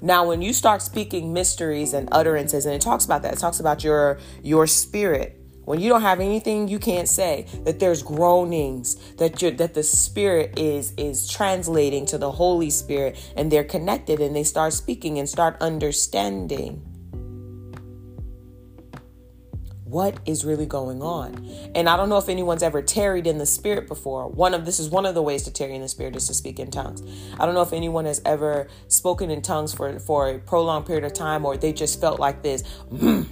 Now, 0.00 0.26
when 0.26 0.42
you 0.42 0.52
start 0.52 0.80
speaking 0.80 1.32
mysteries 1.32 1.92
and 1.92 2.08
utterances, 2.12 2.66
and 2.66 2.74
it 2.74 2.80
talks 2.80 3.04
about 3.04 3.22
that, 3.22 3.34
it 3.34 3.38
talks 3.38 3.58
about 3.58 3.82
your 3.82 4.18
your 4.42 4.66
spirit 4.66 5.37
when 5.68 5.80
you 5.80 5.90
don't 5.90 6.00
have 6.00 6.18
anything 6.18 6.66
you 6.66 6.78
can't 6.78 7.08
say 7.08 7.44
that 7.64 7.78
there's 7.78 8.02
groanings 8.02 8.94
that 9.16 9.42
you 9.42 9.50
that 9.50 9.74
the 9.74 9.82
spirit 9.82 10.58
is 10.58 10.94
is 10.96 11.28
translating 11.28 12.06
to 12.06 12.16
the 12.16 12.32
holy 12.32 12.70
spirit 12.70 13.18
and 13.36 13.52
they're 13.52 13.64
connected 13.64 14.18
and 14.18 14.34
they 14.34 14.44
start 14.44 14.72
speaking 14.72 15.18
and 15.18 15.28
start 15.28 15.58
understanding. 15.60 16.82
What 19.84 20.18
is 20.24 20.42
really 20.44 20.64
going 20.64 21.02
on? 21.02 21.46
And 21.74 21.86
i 21.86 21.98
don't 21.98 22.08
know 22.08 22.18
if 22.18 22.30
anyone's 22.30 22.62
ever 22.62 22.80
tarried 22.80 23.26
in 23.26 23.36
the 23.36 23.46
spirit 23.46 23.88
before. 23.88 24.26
One 24.26 24.54
of 24.54 24.64
this 24.64 24.80
is 24.80 24.88
one 24.88 25.04
of 25.04 25.14
the 25.14 25.22
ways 25.22 25.42
to 25.42 25.52
tarry 25.52 25.74
in 25.74 25.82
the 25.82 25.88
spirit 25.88 26.16
is 26.16 26.26
to 26.28 26.34
speak 26.34 26.58
in 26.58 26.70
tongues. 26.70 27.02
I 27.38 27.44
don't 27.44 27.54
know 27.54 27.62
if 27.62 27.74
anyone 27.74 28.06
has 28.06 28.22
ever 28.24 28.68
spoken 28.86 29.30
in 29.30 29.42
tongues 29.42 29.74
for 29.74 29.98
for 29.98 30.30
a 30.30 30.38
prolonged 30.38 30.86
period 30.86 31.04
of 31.04 31.12
time 31.12 31.44
or 31.44 31.58
they 31.58 31.74
just 31.74 32.00
felt 32.00 32.18
like 32.18 32.42
this 32.42 32.62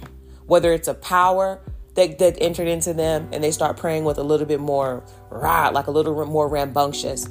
whether 0.45 0.71
it's 0.71 0.87
a 0.87 0.93
power 0.93 1.61
that, 1.97 2.19
that 2.19 2.37
entered 2.39 2.67
into 2.67 2.93
them 2.93 3.27
and 3.33 3.43
they 3.43 3.51
start 3.51 3.75
praying 3.75 4.05
with 4.05 4.19
a 4.19 4.23
little 4.23 4.45
bit 4.45 4.59
more 4.59 5.03
rah, 5.29 5.69
like 5.69 5.87
a 5.87 5.91
little 5.91 6.25
more 6.27 6.47
rambunctious. 6.47 7.25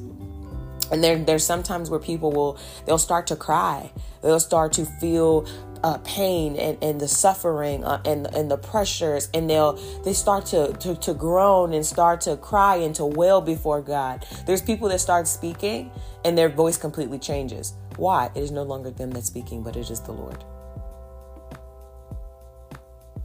And 0.91 1.03
there, 1.03 1.17
there's 1.17 1.45
sometimes 1.45 1.89
where 1.89 2.01
people 2.01 2.33
will, 2.33 2.59
they'll 2.85 2.99
start 2.99 3.29
to 3.29 3.37
cry. 3.37 3.93
They'll 4.23 4.41
start 4.41 4.73
to 4.73 4.85
feel 4.85 5.47
uh, 5.85 5.99
pain 5.99 6.57
and, 6.57 6.83
and 6.83 7.01
the 7.01 7.07
suffering 7.07 7.85
uh, 7.85 8.03
and, 8.05 8.27
and 8.35 8.51
the 8.51 8.57
pressures 8.57 9.29
and 9.35 9.49
they'll 9.49 9.75
they 10.05 10.15
start 10.15 10.47
to, 10.47 10.73
to 10.81 10.97
to 10.97 11.13
groan 11.13 11.75
and 11.75 11.85
start 11.85 12.23
to 12.23 12.37
cry 12.39 12.77
and 12.77 12.95
to 12.95 13.05
wail 13.05 13.41
before 13.41 13.83
God. 13.83 14.27
There's 14.47 14.63
people 14.63 14.89
that 14.89 15.01
start 15.01 15.29
speaking 15.29 15.93
and 16.25 16.37
their 16.37 16.49
voice 16.49 16.77
completely 16.77 17.19
changes. 17.19 17.75
Why? 17.97 18.31
It 18.35 18.41
is 18.41 18.51
no 18.51 18.63
longer 18.63 18.91
them 18.91 19.11
that's 19.11 19.27
speaking, 19.27 19.63
but 19.63 19.77
it 19.77 19.91
is 19.91 20.01
the 20.01 20.13
Lord. 20.13 20.43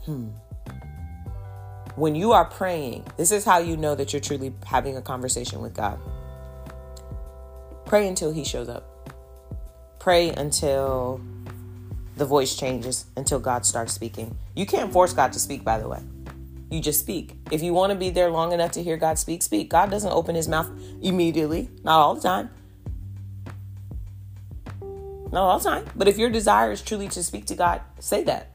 Hmm 0.05 0.29
when 1.95 2.15
you 2.15 2.31
are 2.31 2.45
praying, 2.45 3.05
this 3.17 3.31
is 3.31 3.43
how 3.43 3.59
you 3.59 3.75
know 3.75 3.95
that 3.95 4.13
you're 4.13 4.21
truly 4.21 4.53
having 4.65 4.97
a 4.97 5.01
conversation 5.01 5.61
with 5.61 5.73
God. 5.73 5.99
Pray 7.85 8.07
until 8.07 8.31
He 8.31 8.43
shows 8.43 8.69
up. 8.69 8.87
Pray 9.99 10.29
until 10.29 11.21
the 12.15 12.25
voice 12.25 12.55
changes, 12.55 13.05
until 13.17 13.39
God 13.39 13.65
starts 13.65 13.93
speaking. 13.93 14.37
You 14.55 14.65
can't 14.65 14.91
force 14.91 15.13
God 15.13 15.33
to 15.33 15.39
speak, 15.39 15.63
by 15.63 15.79
the 15.79 15.87
way. 15.87 15.99
You 16.69 16.79
just 16.79 17.01
speak. 17.01 17.35
If 17.51 17.61
you 17.61 17.73
want 17.73 17.91
to 17.91 17.97
be 17.97 18.09
there 18.09 18.29
long 18.29 18.53
enough 18.53 18.71
to 18.73 18.83
hear 18.83 18.95
God 18.95 19.19
speak, 19.19 19.43
speak. 19.43 19.69
God 19.69 19.91
doesn't 19.91 20.11
open 20.11 20.35
His 20.35 20.47
mouth 20.47 20.69
immediately, 21.01 21.69
not 21.83 21.99
all 21.99 22.15
the 22.15 22.21
time. 22.21 22.49
Not 25.31 25.41
all 25.41 25.59
the 25.59 25.69
time. 25.69 25.85
But 25.95 26.07
if 26.07 26.17
your 26.17 26.29
desire 26.29 26.71
is 26.71 26.81
truly 26.81 27.09
to 27.09 27.23
speak 27.23 27.45
to 27.47 27.55
God, 27.55 27.81
say 27.99 28.23
that. 28.23 28.51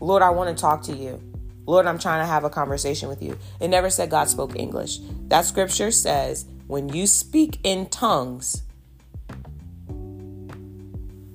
Lord, 0.00 0.22
I 0.22 0.30
want 0.30 0.56
to 0.56 0.60
talk 0.60 0.82
to 0.84 0.94
you. 0.94 1.20
Lord, 1.66 1.86
I'm 1.86 1.98
trying 1.98 2.20
to 2.20 2.26
have 2.26 2.44
a 2.44 2.50
conversation 2.50 3.08
with 3.08 3.22
you. 3.22 3.38
It 3.60 3.68
never 3.68 3.90
said 3.90 4.10
God 4.10 4.28
spoke 4.28 4.56
English. 4.56 4.98
That 5.28 5.44
scripture 5.44 5.90
says 5.90 6.46
when 6.66 6.88
you 6.88 7.06
speak 7.06 7.58
in 7.62 7.86
tongues, 7.86 8.62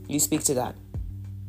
you 0.08 0.20
speak 0.20 0.44
to 0.46 0.54
God. 0.54 0.76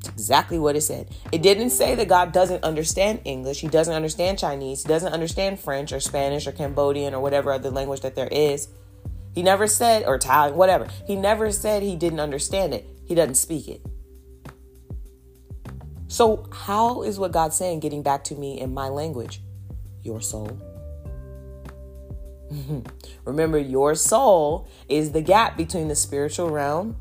It's 0.00 0.08
exactly 0.08 0.58
what 0.58 0.76
it 0.76 0.80
said. 0.80 1.08
It 1.30 1.42
didn't 1.42 1.70
say 1.70 1.94
that 1.94 2.08
God 2.08 2.32
doesn't 2.32 2.64
understand 2.64 3.20
English. 3.24 3.60
He 3.60 3.68
doesn't 3.68 3.92
understand 3.92 4.38
Chinese. 4.38 4.82
He 4.82 4.88
doesn't 4.88 5.12
understand 5.12 5.60
French 5.60 5.92
or 5.92 6.00
Spanish 6.00 6.46
or 6.46 6.52
Cambodian 6.52 7.14
or 7.14 7.20
whatever 7.20 7.52
other 7.52 7.70
language 7.70 8.00
that 8.00 8.14
there 8.14 8.28
is. 8.28 8.68
He 9.34 9.42
never 9.42 9.66
said, 9.66 10.04
or 10.06 10.16
Italian, 10.16 10.56
whatever. 10.56 10.88
He 11.06 11.16
never 11.16 11.52
said 11.52 11.82
he 11.82 11.96
didn't 11.96 12.20
understand 12.20 12.74
it. 12.74 12.88
He 13.04 13.14
doesn't 13.14 13.34
speak 13.34 13.68
it. 13.68 13.84
So, 16.10 16.44
how 16.50 17.02
is 17.02 17.20
what 17.20 17.30
God's 17.30 17.54
saying 17.54 17.78
getting 17.78 18.02
back 18.02 18.24
to 18.24 18.34
me 18.34 18.58
in 18.58 18.74
my 18.74 18.88
language? 18.88 19.40
Your 20.02 20.20
soul. 20.20 20.58
Remember, 23.24 23.58
your 23.58 23.94
soul 23.94 24.66
is 24.88 25.12
the 25.12 25.22
gap 25.22 25.56
between 25.56 25.86
the 25.86 25.94
spiritual 25.94 26.50
realm 26.50 26.96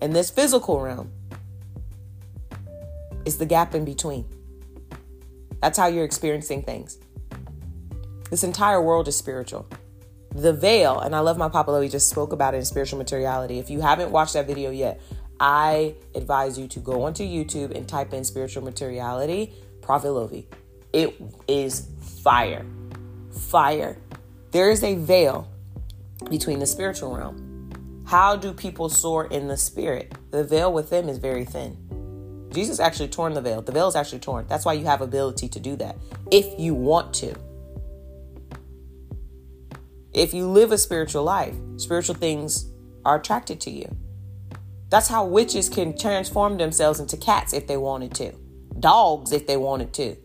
and 0.00 0.16
this 0.16 0.30
physical 0.30 0.80
realm. 0.80 1.12
It's 3.26 3.36
the 3.36 3.44
gap 3.44 3.74
in 3.74 3.84
between. 3.84 4.24
That's 5.60 5.76
how 5.76 5.88
you're 5.88 6.06
experiencing 6.06 6.62
things. 6.62 6.96
This 8.30 8.42
entire 8.42 8.80
world 8.80 9.06
is 9.06 9.18
spiritual. 9.18 9.68
The 10.34 10.54
veil, 10.54 10.98
and 10.98 11.14
I 11.14 11.18
love 11.18 11.36
my 11.36 11.50
Papa 11.50 11.70
Lovy 11.70 11.90
just 11.90 12.08
spoke 12.08 12.32
about 12.32 12.54
it 12.54 12.58
in 12.58 12.64
spiritual 12.64 12.96
materiality. 12.96 13.58
If 13.58 13.68
you 13.68 13.82
haven't 13.82 14.12
watched 14.12 14.32
that 14.32 14.46
video 14.46 14.70
yet, 14.70 14.98
I 15.38 15.94
advise 16.14 16.58
you 16.58 16.66
to 16.68 16.80
go 16.80 17.02
onto 17.02 17.24
YouTube 17.24 17.74
and 17.74 17.88
type 17.88 18.12
in 18.12 18.24
spiritual 18.24 18.64
materiality, 18.64 19.52
Prophet 19.82 20.10
Lovy. 20.10 20.48
It 20.92 21.20
is 21.46 21.88
fire. 22.22 22.64
Fire. 23.30 23.98
There 24.52 24.70
is 24.70 24.82
a 24.82 24.94
veil 24.94 25.48
between 26.30 26.58
the 26.58 26.66
spiritual 26.66 27.14
realm. 27.14 28.04
How 28.06 28.36
do 28.36 28.52
people 28.52 28.88
soar 28.88 29.26
in 29.26 29.48
the 29.48 29.56
spirit? 29.56 30.14
The 30.30 30.44
veil 30.44 30.72
with 30.72 30.90
them 30.90 31.08
is 31.08 31.18
very 31.18 31.44
thin. 31.44 31.76
Jesus 32.52 32.80
actually 32.80 33.08
torn 33.08 33.34
the 33.34 33.40
veil. 33.42 33.60
The 33.60 33.72
veil 33.72 33.88
is 33.88 33.96
actually 33.96 34.20
torn. 34.20 34.46
That's 34.48 34.64
why 34.64 34.72
you 34.74 34.86
have 34.86 35.00
ability 35.00 35.48
to 35.50 35.60
do 35.60 35.76
that 35.76 35.96
if 36.30 36.58
you 36.58 36.72
want 36.72 37.12
to. 37.14 37.34
If 40.14 40.32
you 40.32 40.46
live 40.48 40.72
a 40.72 40.78
spiritual 40.78 41.24
life, 41.24 41.54
spiritual 41.76 42.14
things 42.14 42.70
are 43.04 43.16
attracted 43.16 43.60
to 43.62 43.70
you. 43.70 43.94
That's 44.88 45.08
how 45.08 45.26
witches 45.26 45.68
can 45.68 45.96
transform 45.96 46.58
themselves 46.58 47.00
into 47.00 47.16
cats 47.16 47.52
if 47.52 47.66
they 47.66 47.76
wanted 47.76 48.14
to, 48.14 48.32
dogs 48.78 49.32
if 49.32 49.46
they 49.46 49.56
wanted 49.56 49.92
to. 49.94 50.16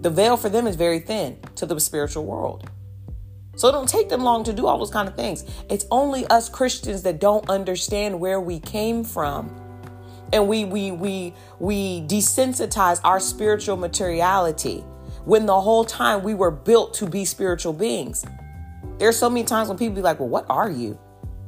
The 0.00 0.10
veil 0.10 0.36
for 0.36 0.48
them 0.48 0.66
is 0.66 0.76
very 0.76 1.00
thin 1.00 1.38
to 1.56 1.66
the 1.66 1.78
spiritual 1.78 2.24
world. 2.24 2.68
So 3.56 3.68
it 3.68 3.72
don't 3.72 3.88
take 3.88 4.08
them 4.08 4.22
long 4.22 4.44
to 4.44 4.52
do 4.52 4.66
all 4.66 4.78
those 4.78 4.90
kind 4.90 5.08
of 5.08 5.16
things. 5.16 5.44
It's 5.68 5.84
only 5.90 6.26
us 6.28 6.48
Christians 6.48 7.02
that 7.02 7.20
don't 7.20 7.48
understand 7.50 8.20
where 8.20 8.40
we 8.40 8.60
came 8.60 9.02
from. 9.02 9.54
And 10.32 10.46
we 10.46 10.64
we 10.64 10.92
we 10.92 11.34
we 11.58 12.02
desensitize 12.02 13.00
our 13.02 13.18
spiritual 13.18 13.76
materiality 13.76 14.84
when 15.24 15.46
the 15.46 15.60
whole 15.60 15.84
time 15.84 16.22
we 16.22 16.34
were 16.34 16.50
built 16.50 16.94
to 16.94 17.06
be 17.06 17.24
spiritual 17.24 17.72
beings. 17.72 18.24
There's 18.98 19.18
so 19.18 19.28
many 19.28 19.44
times 19.44 19.68
when 19.68 19.78
people 19.78 19.96
be 19.96 20.02
like, 20.02 20.20
"Well, 20.20 20.28
what 20.28 20.46
are 20.48 20.70
you?" 20.70 20.98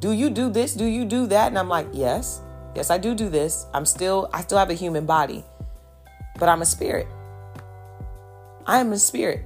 Do 0.00 0.12
you 0.12 0.30
do 0.30 0.50
this? 0.50 0.74
Do 0.74 0.86
you 0.86 1.04
do 1.04 1.26
that? 1.26 1.48
And 1.48 1.58
I'm 1.58 1.68
like, 1.68 1.86
yes, 1.92 2.40
yes, 2.74 2.90
I 2.90 2.96
do 2.98 3.14
do 3.14 3.28
this. 3.28 3.66
I'm 3.74 3.84
still, 3.84 4.30
I 4.32 4.40
still 4.40 4.58
have 4.58 4.70
a 4.70 4.74
human 4.74 5.04
body, 5.04 5.44
but 6.38 6.48
I'm 6.48 6.62
a 6.62 6.66
spirit. 6.66 7.06
I 8.66 8.78
am 8.78 8.92
a 8.92 8.98
spirit. 8.98 9.44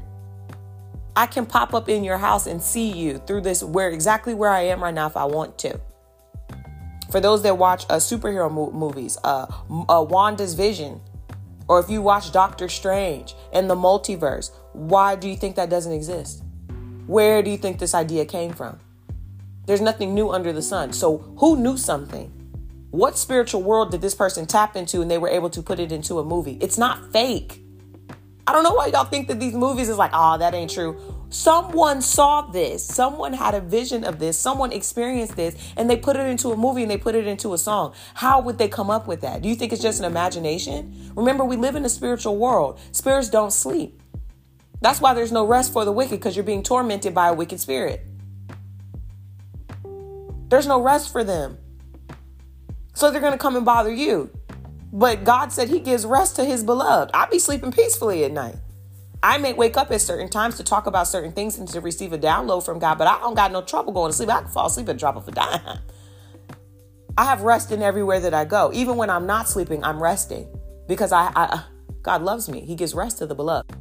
I 1.17 1.27
can 1.27 1.47
pop 1.47 1.75
up 1.75 1.89
in 1.89 2.05
your 2.05 2.19
house 2.19 2.47
and 2.47 2.63
see 2.63 2.91
you 2.91 3.19
through 3.19 3.43
this, 3.43 3.63
where 3.63 3.91
exactly 3.91 4.35
where 4.35 4.51
I 4.51 4.63
am 4.63 4.83
right 4.83 4.95
now 4.95 5.07
if 5.07 5.17
I 5.17 5.25
want 5.25 5.59
to. 5.59 5.81
For 7.11 7.21
those 7.21 7.43
that 7.43 7.59
watch 7.59 7.85
uh, 7.85 7.97
superhero 7.97 8.51
mo- 8.51 8.73
movies, 8.73 9.19
uh, 9.23 9.47
uh, 9.89 10.03
Wanda's 10.09 10.55
Vision, 10.55 11.01
or 11.69 11.81
if 11.81 11.89
you 11.89 12.03
watch 12.03 12.33
Doctor 12.33 12.69
Strange 12.69 13.35
and 13.53 13.71
the 13.71 13.77
multiverse, 13.77 14.51
why 14.73 15.17
do 15.17 15.29
you 15.29 15.37
think 15.37 15.57
that 15.57 15.71
doesn't 15.71 15.93
exist? 15.93 16.43
Where 17.07 17.43
do 17.43 17.51
you 17.51 17.57
think 17.57 17.79
this 17.79 17.95
idea 17.95 18.25
came 18.25 18.53
from? 18.53 18.79
There's 19.67 19.81
nothing 19.81 20.15
new 20.15 20.31
under 20.31 20.53
the 20.53 20.63
sun. 20.63 20.93
So, 20.93 21.19
who 21.39 21.57
knew 21.57 21.77
something? 21.77 22.31
What 22.91 23.19
spiritual 23.19 23.63
world 23.63 23.91
did 23.91 24.03
this 24.03 24.15
person 24.15 24.47
tap 24.47 24.77
into 24.77 25.03
and 25.03 25.11
they 25.11 25.19
were 25.19 25.29
able 25.29 25.51
to 25.51 25.63
put 25.63 25.81
it 25.81 25.91
into 25.91 26.19
a 26.19 26.25
movie? 26.25 26.59
It's 26.61 26.79
not 26.79 27.13
fake. 27.13 27.61
I 28.47 28.53
don't 28.53 28.63
know 28.63 28.75
why 28.75 28.87
y'all 28.89 29.05
think 29.05 29.29
that 29.29 29.41
these 29.41 29.55
movies 29.55 29.89
is 29.89 29.97
like, 29.97 30.11
oh, 30.13 30.37
that 30.37 30.53
ain't 30.53 30.71
true. 30.71 31.01
Someone 31.31 32.03
saw 32.03 32.43
this. 32.43 32.85
Someone 32.85 33.33
had 33.33 33.55
a 33.55 33.61
vision 33.61 34.05
of 34.05 34.19
this. 34.19 34.39
Someone 34.39 34.71
experienced 34.71 35.35
this 35.35 35.57
and 35.77 35.89
they 35.89 35.97
put 35.97 36.17
it 36.17 36.27
into 36.27 36.53
a 36.53 36.57
movie 36.57 36.83
and 36.83 36.91
they 36.91 36.99
put 36.99 37.15
it 37.15 37.27
into 37.27 37.55
a 37.55 37.59
song. 37.59 37.95
How 38.13 38.41
would 38.43 38.59
they 38.59 38.69
come 38.69 38.91
up 38.91 39.09
with 39.09 39.23
that? 39.23 39.41
Do 39.41 39.49
you 39.49 39.55
think 39.55 39.73
it's 39.73 39.83
just 39.83 39.99
an 39.99 40.05
imagination? 40.05 41.11
Remember, 41.17 41.45
we 41.45 41.57
live 41.57 41.75
in 41.75 41.85
a 41.85 41.89
spiritual 41.89 42.37
world. 42.37 42.79
Spirits 42.93 43.31
don't 43.31 43.53
sleep. 43.53 44.01
That's 44.83 45.01
why 45.01 45.15
there's 45.15 45.33
no 45.33 45.47
rest 45.47 45.73
for 45.73 45.87
the 45.87 45.93
wicked 45.93 46.21
because 46.21 46.37
you're 46.37 46.45
being 46.45 46.63
tormented 46.63 47.15
by 47.15 47.29
a 47.29 47.35
wicked 47.35 47.59
spirit. 47.59 48.07
There's 50.49 50.67
no 50.67 50.81
rest 50.81 51.13
for 51.13 51.25
them. 51.25 51.59
So 52.95 53.11
they're 53.11 53.21
going 53.21 53.33
to 53.33 53.39
come 53.39 53.57
and 53.57 53.65
bother 53.65 53.93
you. 53.93 54.31
But 54.93 55.25
God 55.25 55.53
said 55.53 55.69
He 55.69 55.81
gives 55.81 56.07
rest 56.07 56.37
to 56.37 56.45
His 56.45 56.63
beloved. 56.63 57.11
I 57.13 57.27
be 57.27 57.39
sleeping 57.39 57.73
peacefully 57.73 58.25
at 58.25 58.33
night. 58.33 58.57
I 59.23 59.39
may 59.39 59.55
wake 59.55 59.77
up 59.77 59.91
at 59.91 60.01
certain 60.01 60.29
times 60.29 60.57
to 60.59 60.65
talk 60.65 60.87
about 60.87 61.09
certain 61.09 61.33
things 61.33 61.59
and 61.59 61.67
to 61.69 61.81
receive 61.81 62.13
a 62.13 62.19
download 62.19 62.65
from 62.65 62.79
God, 62.79 62.99
but 62.99 63.07
I 63.07 63.19
don't 63.19 63.35
got 63.35 63.51
no 63.53 63.63
trouble 63.63 63.93
going 63.93 64.11
to 64.11 64.17
sleep. 64.17 64.29
I 64.29 64.43
can 64.43 64.51
fall 64.51 64.67
asleep 64.67 64.89
at 64.89 64.99
drop 64.99 65.17
of 65.17 65.27
a 65.27 65.33
dime. 65.33 65.79
I 67.19 67.25
have 67.25 67.43
rest 67.43 67.73
in 67.73 67.81
everywhere 67.83 68.21
that 68.21 68.35
I 68.35 68.45
go. 68.45 68.71
Even 68.75 68.97
when 68.97 69.09
I'm 69.09 69.27
not 69.27 69.49
sleeping, 69.49 69.83
I'm 69.83 70.03
resting 70.03 70.47
because 70.87 71.11
I, 71.11 71.33
I 71.35 71.45
uh, 71.45 71.61
God 72.03 72.23
loves 72.23 72.49
me. 72.49 72.61
He 72.61 72.75
gives 72.75 72.95
rest 72.95 73.19
to 73.19 73.27
the 73.27 73.35
beloved. 73.35 73.75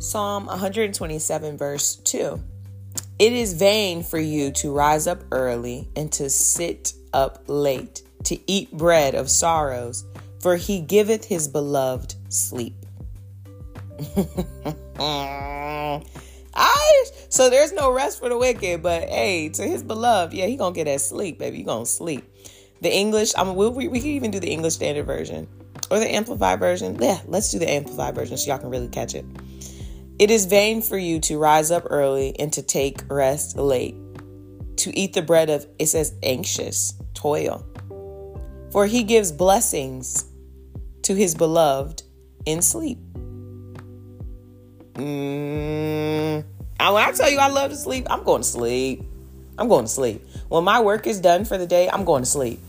Psalm 0.00 0.46
127, 0.46 1.56
verse 1.56 1.96
2. 1.96 2.42
It 3.20 3.34
is 3.34 3.52
vain 3.52 4.02
for 4.02 4.18
you 4.18 4.50
to 4.52 4.72
rise 4.72 5.06
up 5.06 5.22
early 5.30 5.90
and 5.94 6.10
to 6.12 6.30
sit 6.30 6.94
up 7.12 7.44
late 7.48 8.02
to 8.24 8.38
eat 8.50 8.72
bread 8.72 9.14
of 9.14 9.28
sorrows, 9.28 10.06
for 10.40 10.56
he 10.56 10.80
giveth 10.80 11.26
his 11.26 11.46
beloved 11.46 12.14
sleep. 12.30 12.74
I 16.54 17.04
so 17.28 17.50
there's 17.50 17.72
no 17.72 17.92
rest 17.92 18.20
for 18.20 18.30
the 18.30 18.38
wicked, 18.38 18.82
but 18.82 19.10
hey, 19.10 19.50
to 19.50 19.64
his 19.64 19.82
beloved, 19.82 20.32
yeah, 20.32 20.46
he 20.46 20.56
gonna 20.56 20.74
get 20.74 20.84
that 20.84 21.02
sleep, 21.02 21.38
baby. 21.38 21.58
You 21.58 21.64
gonna 21.64 21.84
sleep. 21.84 22.24
The 22.80 22.90
English, 22.90 23.34
I 23.36 23.44
mean, 23.44 23.54
we, 23.54 23.68
we, 23.68 23.88
we 23.88 24.00
can 24.00 24.08
even 24.08 24.30
do 24.30 24.40
the 24.40 24.50
English 24.50 24.72
Standard 24.72 25.04
Version 25.04 25.46
or 25.90 25.98
the 25.98 26.10
Amplified 26.10 26.58
Version. 26.58 26.96
Yeah, 26.98 27.20
let's 27.26 27.50
do 27.50 27.58
the 27.58 27.70
Amplified 27.70 28.14
Version 28.14 28.38
so 28.38 28.50
y'all 28.50 28.58
can 28.58 28.70
really 28.70 28.88
catch 28.88 29.14
it. 29.14 29.26
It 30.20 30.30
is 30.30 30.44
vain 30.44 30.82
for 30.82 30.98
you 30.98 31.18
to 31.20 31.38
rise 31.38 31.70
up 31.70 31.86
early 31.88 32.38
and 32.38 32.52
to 32.52 32.60
take 32.60 33.00
rest 33.08 33.56
late, 33.56 33.96
to 34.76 34.94
eat 34.94 35.14
the 35.14 35.22
bread 35.22 35.48
of, 35.48 35.66
it 35.78 35.86
says, 35.86 36.12
anxious 36.22 36.92
toil. 37.14 37.66
For 38.70 38.84
he 38.84 39.02
gives 39.02 39.32
blessings 39.32 40.26
to 41.04 41.14
his 41.14 41.34
beloved 41.34 42.02
in 42.44 42.60
sleep. 42.60 42.98
Mm, 44.92 46.44
when 46.44 46.44
I 46.78 47.12
tell 47.12 47.30
you 47.30 47.38
I 47.38 47.48
love 47.48 47.70
to 47.70 47.76
sleep, 47.78 48.06
I'm 48.10 48.22
going 48.22 48.42
to 48.42 48.46
sleep. 48.48 49.02
I'm 49.56 49.68
going 49.68 49.86
to 49.86 49.90
sleep. 49.90 50.22
When 50.50 50.64
my 50.64 50.82
work 50.82 51.06
is 51.06 51.18
done 51.18 51.46
for 51.46 51.56
the 51.56 51.66
day, 51.66 51.88
I'm 51.88 52.04
going 52.04 52.24
to 52.24 52.28
sleep. 52.28 52.60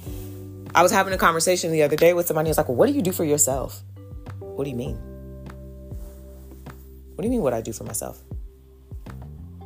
I 0.73 0.83
was 0.83 0.93
having 0.93 1.11
a 1.11 1.17
conversation 1.17 1.73
the 1.73 1.83
other 1.83 1.97
day 1.97 2.13
with 2.13 2.27
somebody 2.27 2.47
who's 2.47 2.57
like, 2.57 2.69
well, 2.69 2.77
what 2.77 2.87
do 2.87 2.93
you 2.93 3.01
do 3.01 3.11
for 3.11 3.25
yourself? 3.25 3.81
What 4.39 4.63
do 4.63 4.69
you 4.69 4.77
mean? 4.77 5.10
What 7.21 7.25
do 7.25 7.27
you 7.27 7.33
mean 7.33 7.43
what 7.43 7.53
I 7.53 7.61
do 7.61 7.71
for 7.71 7.83
myself? 7.83 8.23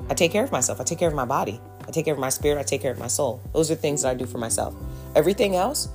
I 0.10 0.14
take 0.14 0.34
care 0.34 0.43
of 0.43 0.51
myself. 0.51 0.82
I 0.82 0.84
take 0.84 0.99
care 0.99 1.08
of 1.08 1.14
my 1.14 1.24
body. 1.24 1.62
I 1.88 1.91
take 1.91 2.03
care 2.03 2.14
of 2.14 2.20
my 2.20 2.28
spirit. 2.28 2.60
I 2.60 2.64
take 2.64 2.82
care 2.82 2.91
of 2.91 2.99
my 2.99 3.08
soul. 3.08 3.41
Those 3.53 3.72
are 3.72 3.76
things 3.76 4.01
that 4.01 4.10
I 4.10 4.14
do 4.14 4.26
for 4.26 4.39
myself. 4.39 4.76
Everything 5.16 5.56
else, 5.56 5.88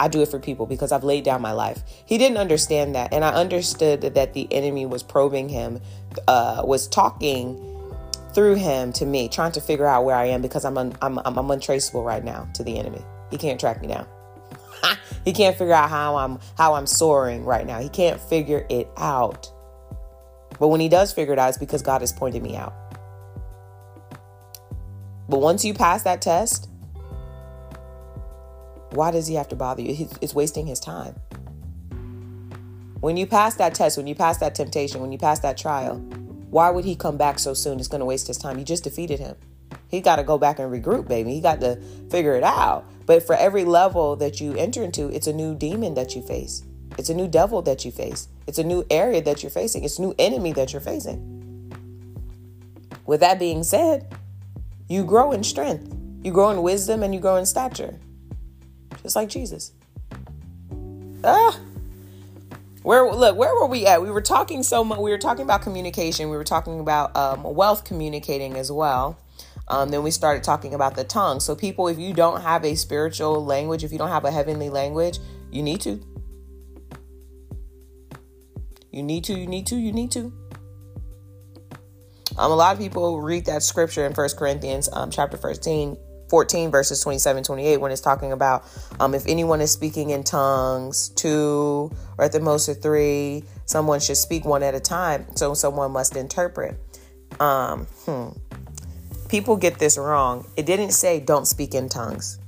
I 0.00 0.08
do 0.08 0.20
it 0.20 0.28
for 0.28 0.40
people 0.40 0.66
because 0.66 0.90
I've 0.90 1.04
laid 1.04 1.22
down 1.22 1.40
my 1.40 1.52
life. 1.52 1.84
He 2.06 2.18
didn't 2.18 2.38
understand 2.38 2.96
that. 2.96 3.12
And 3.14 3.24
I 3.24 3.28
understood 3.34 4.00
that 4.00 4.34
the 4.34 4.52
enemy 4.52 4.84
was 4.84 5.04
probing 5.04 5.48
him, 5.48 5.80
uh, 6.26 6.62
was 6.64 6.88
talking 6.88 7.56
through 8.34 8.56
him 8.56 8.92
to 8.94 9.06
me, 9.06 9.28
trying 9.28 9.52
to 9.52 9.60
figure 9.60 9.86
out 9.86 10.04
where 10.04 10.16
I 10.16 10.24
am 10.24 10.42
because 10.42 10.64
I'm, 10.64 10.76
un- 10.76 10.96
I'm, 11.00 11.20
I'm, 11.20 11.38
I'm 11.38 11.50
untraceable 11.52 12.02
right 12.02 12.24
now 12.24 12.48
to 12.54 12.64
the 12.64 12.80
enemy. 12.80 13.04
He 13.30 13.38
can't 13.38 13.60
track 13.60 13.80
me 13.80 13.86
down. 13.86 14.08
he 15.24 15.32
can't 15.32 15.56
figure 15.56 15.72
out 15.72 15.88
how 15.88 16.16
I'm 16.16 16.40
how 16.58 16.74
I'm 16.74 16.88
soaring 16.88 17.44
right 17.44 17.64
now. 17.64 17.78
He 17.78 17.88
can't 17.88 18.20
figure 18.20 18.66
it 18.68 18.88
out. 18.96 19.52
But 20.58 20.68
when 20.68 20.80
he 20.80 20.88
does 20.88 21.12
figure 21.12 21.32
it 21.32 21.38
out, 21.38 21.50
it's 21.50 21.58
because 21.58 21.82
God 21.82 22.00
has 22.00 22.12
pointed 22.12 22.42
me 22.42 22.56
out. 22.56 22.74
But 25.28 25.40
once 25.40 25.64
you 25.64 25.74
pass 25.74 26.02
that 26.04 26.22
test, 26.22 26.68
why 28.90 29.10
does 29.10 29.26
he 29.26 29.34
have 29.34 29.48
to 29.48 29.56
bother 29.56 29.82
you? 29.82 30.08
It's 30.20 30.34
wasting 30.34 30.66
his 30.66 30.80
time. 30.80 31.14
When 33.00 33.16
you 33.16 33.26
pass 33.26 33.56
that 33.56 33.74
test, 33.74 33.96
when 33.96 34.06
you 34.06 34.14
pass 34.14 34.38
that 34.38 34.54
temptation, 34.54 35.00
when 35.00 35.12
you 35.12 35.18
pass 35.18 35.40
that 35.40 35.58
trial, 35.58 35.98
why 36.50 36.70
would 36.70 36.84
he 36.84 36.96
come 36.96 37.16
back 37.16 37.38
so 37.38 37.54
soon? 37.54 37.78
It's 37.78 37.88
going 37.88 38.00
to 38.00 38.06
waste 38.06 38.26
his 38.26 38.38
time. 38.38 38.58
You 38.58 38.64
just 38.64 38.84
defeated 38.84 39.18
him. 39.18 39.36
He 39.88 40.00
got 40.00 40.16
to 40.16 40.24
go 40.24 40.38
back 40.38 40.58
and 40.58 40.72
regroup, 40.72 41.06
baby. 41.06 41.34
He 41.34 41.40
got 41.40 41.60
to 41.60 41.76
figure 42.10 42.34
it 42.34 42.42
out. 42.42 42.84
But 43.04 43.24
for 43.24 43.34
every 43.34 43.64
level 43.64 44.16
that 44.16 44.40
you 44.40 44.54
enter 44.54 44.82
into, 44.82 45.08
it's 45.08 45.26
a 45.26 45.32
new 45.32 45.54
demon 45.54 45.94
that 45.94 46.16
you 46.16 46.22
face. 46.22 46.64
It's 46.98 47.10
a 47.10 47.14
new 47.14 47.28
devil 47.28 47.62
that 47.62 47.84
you 47.84 47.90
face. 47.90 48.28
It's 48.46 48.58
a 48.58 48.64
new 48.64 48.84
area 48.90 49.20
that 49.22 49.42
you're 49.42 49.50
facing. 49.50 49.84
It's 49.84 49.98
a 49.98 50.02
new 50.02 50.14
enemy 50.18 50.52
that 50.52 50.72
you're 50.72 50.80
facing. 50.80 51.32
With 53.06 53.20
that 53.20 53.38
being 53.38 53.62
said, 53.62 54.14
you 54.88 55.04
grow 55.04 55.32
in 55.32 55.42
strength, 55.44 55.94
you 56.22 56.32
grow 56.32 56.50
in 56.50 56.62
wisdom, 56.62 57.02
and 57.02 57.14
you 57.14 57.20
grow 57.20 57.36
in 57.36 57.46
stature. 57.46 57.98
Just 59.02 59.16
like 59.16 59.28
Jesus. 59.28 59.72
Ah! 61.24 61.58
where 62.86 63.10
look 63.10 63.36
where 63.36 63.52
were 63.56 63.66
we 63.66 63.84
at 63.84 64.00
we 64.00 64.12
were 64.12 64.22
talking 64.22 64.62
so 64.62 64.84
much 64.84 65.00
we 65.00 65.10
were 65.10 65.18
talking 65.18 65.42
about 65.42 65.60
communication 65.60 66.30
we 66.30 66.36
were 66.36 66.44
talking 66.44 66.78
about 66.78 67.16
um, 67.16 67.42
wealth 67.42 67.82
communicating 67.82 68.56
as 68.56 68.70
well 68.70 69.18
um, 69.66 69.88
then 69.88 70.04
we 70.04 70.10
started 70.12 70.44
talking 70.44 70.72
about 70.72 70.94
the 70.94 71.02
tongue 71.02 71.40
so 71.40 71.56
people 71.56 71.88
if 71.88 71.98
you 71.98 72.14
don't 72.14 72.42
have 72.42 72.64
a 72.64 72.76
spiritual 72.76 73.44
language 73.44 73.82
if 73.82 73.90
you 73.90 73.98
don't 73.98 74.10
have 74.10 74.24
a 74.24 74.30
heavenly 74.30 74.70
language 74.70 75.18
you 75.50 75.64
need 75.64 75.80
to 75.80 76.00
you 78.96 79.02
need 79.02 79.24
to 79.24 79.38
you 79.38 79.46
need 79.46 79.66
to 79.66 79.76
you 79.76 79.92
need 79.92 80.10
to. 80.12 80.32
Um, 82.38 82.50
a 82.50 82.56
lot 82.56 82.74
of 82.74 82.80
people 82.80 83.20
read 83.20 83.44
that 83.46 83.62
scripture 83.62 84.06
in 84.06 84.14
First 84.14 84.38
Corinthians 84.38 84.88
um, 84.92 85.10
chapter 85.10 85.36
13 85.36 85.96
14 86.30 86.70
verses 86.70 87.00
27 87.02 87.44
28 87.44 87.76
when 87.76 87.92
it's 87.92 88.00
talking 88.00 88.32
about 88.32 88.64
um, 88.98 89.14
if 89.14 89.26
anyone 89.26 89.60
is 89.60 89.70
speaking 89.70 90.10
in 90.10 90.24
tongues 90.24 91.10
two 91.10 91.92
or 92.18 92.24
at 92.24 92.32
the 92.32 92.40
most 92.40 92.68
of 92.68 92.82
three 92.82 93.44
someone 93.66 94.00
should 94.00 94.16
speak 94.16 94.44
one 94.44 94.62
at 94.62 94.74
a 94.74 94.80
time 94.80 95.26
so 95.36 95.52
someone 95.52 95.92
must 95.92 96.16
interpret. 96.16 96.78
Um, 97.38 97.86
hmm. 98.06 98.28
people 99.28 99.56
get 99.56 99.78
this 99.78 99.98
wrong. 99.98 100.46
It 100.56 100.64
didn't 100.64 100.92
say 100.92 101.20
don't 101.20 101.46
speak 101.46 101.74
in 101.74 101.90
tongues. 101.90 102.38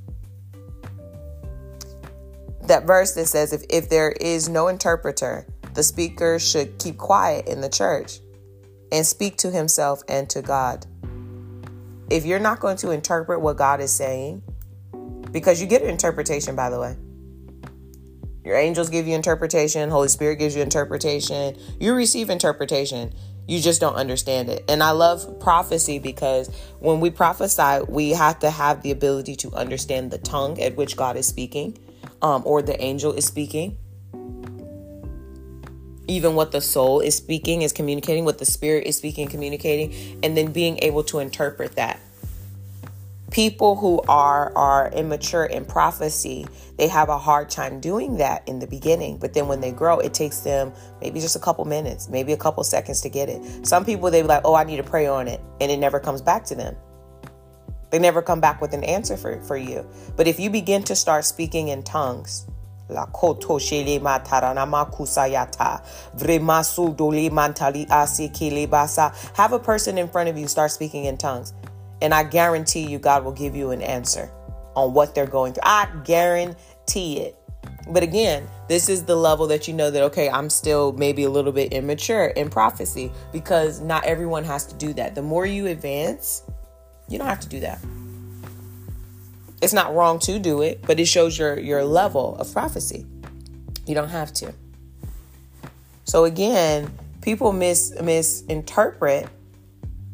That 2.63 2.87
verse 2.87 3.13
that 3.15 3.27
says 3.27 3.53
if, 3.53 3.63
if 3.69 3.91
there 3.91 4.13
is 4.13 4.49
no 4.49 4.69
interpreter 4.69 5.47
the 5.79 5.83
speaker 5.83 6.39
should 6.39 6.79
keep 6.79 6.99
quiet 6.99 7.49
in 7.49 7.63
the 7.63 7.71
church 7.71 8.19
and 8.93 9.07
speak 9.07 9.39
to 9.39 9.51
himself 9.51 10.03
and 10.09 10.29
to 10.29 10.43
god 10.43 10.85
if 12.11 12.25
you're 12.25 12.39
not 12.39 12.61
going 12.61 12.77
to 12.79 12.91
interpret 12.91 13.41
what 13.41 13.57
God 13.57 13.81
is 13.81 13.93
saying, 13.93 14.43
because 15.31 15.61
you 15.61 15.67
get 15.67 15.83
an 15.83 15.91
interpretation, 15.91 16.57
by 16.57 16.71
the 16.71 16.81
way. 16.81 16.97
Your 18.45 18.57
angels 18.57 18.89
give 18.89 19.07
you 19.07 19.15
interpretation, 19.15 19.91
Holy 19.91 20.09
Spirit 20.09 20.37
gives 20.37 20.57
you 20.57 20.63
interpretation. 20.63 21.57
You 21.79 21.95
receive 21.95 22.31
interpretation. 22.31 23.13
You 23.47 23.61
just 23.61 23.81
don't 23.81 23.95
understand 23.95 24.49
it. 24.49 24.65
And 24.69 24.83
I 24.83 24.91
love 24.93 25.41
prophecy 25.41 25.99
because 25.99 26.49
when 26.81 27.01
we 27.01 27.11
prophesy, 27.11 27.85
we 27.89 28.11
have 28.11 28.39
to 28.41 28.51
have 28.51 28.83
the 28.83 28.91
ability 28.91 29.37
to 29.37 29.53
understand 29.55 30.11
the 30.11 30.19
tongue 30.19 30.61
at 30.61 30.77
which 30.77 30.97
God 30.97 31.17
is 31.17 31.27
speaking 31.27 31.79
um, 32.23 32.43
or 32.47 32.63
the 32.63 32.81
angel 32.83 33.13
is 33.13 33.27
speaking 33.27 33.77
even 36.09 36.35
what 36.35 36.51
the 36.51 36.61
soul 36.61 37.01
is 37.01 37.15
speaking 37.15 37.63
is 37.63 37.73
communicating, 37.73 38.25
what 38.25 38.39
the 38.39 38.47
spirit 38.47 38.87
is 38.87 38.97
speaking, 38.97 39.29
communicating, 39.29 40.19
and 40.23 40.37
then 40.37 40.51
being 40.51 40.79
able 40.79 41.05
to 41.05 41.19
interpret 41.21 41.77
that. 41.77 42.01
People 43.31 43.77
who 43.77 44.01
are 44.09 44.51
are 44.57 44.91
immature 44.93 45.45
in 45.45 45.67
prophecy, 45.67 46.47
they 46.79 46.89
have 46.89 47.11
a 47.11 47.19
hard 47.19 47.51
time 47.51 47.79
doing 47.79 48.17
that 48.17 48.49
in 48.49 48.59
the 48.59 48.67
beginning, 48.67 49.19
but 49.19 49.35
then 49.35 49.49
when 49.49 49.61
they 49.61 49.71
grow, 49.71 49.99
it 49.99 50.15
takes 50.15 50.41
them 50.41 50.73
maybe 51.03 51.21
just 51.21 51.37
a 51.37 51.39
couple 51.39 51.67
minutes, 51.67 52.09
maybe 52.09 52.33
a 52.33 52.39
couple 52.39 52.65
seconds 52.65 53.03
to 53.03 53.11
get 53.11 53.29
it. 53.29 53.67
Some 53.67 53.85
people 53.85 54.11
they 54.11 54.23
be 54.23 54.29
like, 54.29 54.43
"Oh, 54.47 54.55
I 54.55 54.65
need 54.65 54.79
to 54.79 54.83
pray 54.83 55.07
on 55.07 55.29
it," 55.29 55.43
and 55.61 55.71
it 55.71 55.77
never 55.77 56.01
comes 56.01 56.23
back 56.23 56.45
to 56.47 56.55
them. 56.55 56.75
They 57.91 57.99
never 57.99 58.23
come 58.23 58.41
back 58.41 58.61
with 58.61 58.73
an 58.73 58.85
answer 58.85 59.17
for, 59.17 59.41
for 59.43 59.57
you. 59.57 59.87
But 60.17 60.27
if 60.27 60.41
you 60.41 60.51
begin 60.51 60.83
to 60.85 60.97
start 60.97 61.25
speaking 61.25 61.69
in 61.69 61.83
tongues, 61.83 62.47
La 62.89 63.07
koto 63.07 63.59
shele 63.59 64.01
mataranama 64.01 64.91
kusayata. 64.91 65.83
Vremasu 66.17 66.97
dole 66.97 67.31
mantali. 67.31 67.87
Have 69.37 69.53
a 69.53 69.59
person 69.59 69.99
in 69.99 70.09
front 70.09 70.29
of 70.29 70.39
you 70.39 70.49
start 70.49 70.71
speaking 70.71 71.05
in 71.05 71.17
tongues. 71.17 71.53
And 72.01 72.15
I 72.15 72.23
guarantee 72.23 72.87
you, 72.87 72.99
God 72.99 73.25
will 73.25 73.33
give 73.33 73.57
you 73.57 73.71
an 73.71 73.83
answer 73.83 74.31
on 74.77 74.95
what 74.95 75.15
they're 75.15 75.27
going 75.27 75.53
through. 75.53 75.65
I 75.65 75.89
guarantee 76.05 77.19
it. 77.19 77.37
But 77.91 78.03
again, 78.03 78.47
this 78.69 78.89
is 78.89 79.05
the 79.05 79.17
level 79.17 79.47
that 79.49 79.67
you 79.67 79.75
know 79.75 79.91
that, 79.91 80.03
okay, 80.05 80.29
I'm 80.29 80.51
still 80.51 80.93
maybe 80.93 81.25
a 81.25 81.31
little 81.31 81.53
bit 81.53 81.73
immature 81.73 82.27
in 82.27 82.51
prophecy 82.51 83.11
because 83.33 83.81
not 83.81 84.05
everyone 84.05 84.45
has 84.45 84.67
to 84.67 84.75
do 84.75 84.93
that. 84.95 85.15
The 85.15 85.23
more 85.23 85.47
you 85.47 85.67
advance, 85.67 86.43
you 87.09 87.19
don't 87.19 87.27
have 87.27 87.41
to 87.41 87.49
do 87.49 87.61
that. 87.61 87.79
It's 89.61 89.73
not 89.73 89.95
wrong 89.95 90.19
to 90.21 90.39
do 90.39 90.63
it, 90.63 90.83
but 90.87 91.01
it 91.01 91.07
shows 91.07 91.39
your 91.39 91.59
your 91.59 91.85
level 91.85 92.37
of 92.37 92.53
prophecy. 92.53 93.07
You 93.87 93.95
don't 93.95 94.11
have 94.11 94.33
to. 94.35 94.55
So 96.05 96.25
again, 96.25 96.91
people 97.23 97.53
mis 97.53 97.93
misinterpret 98.01 99.29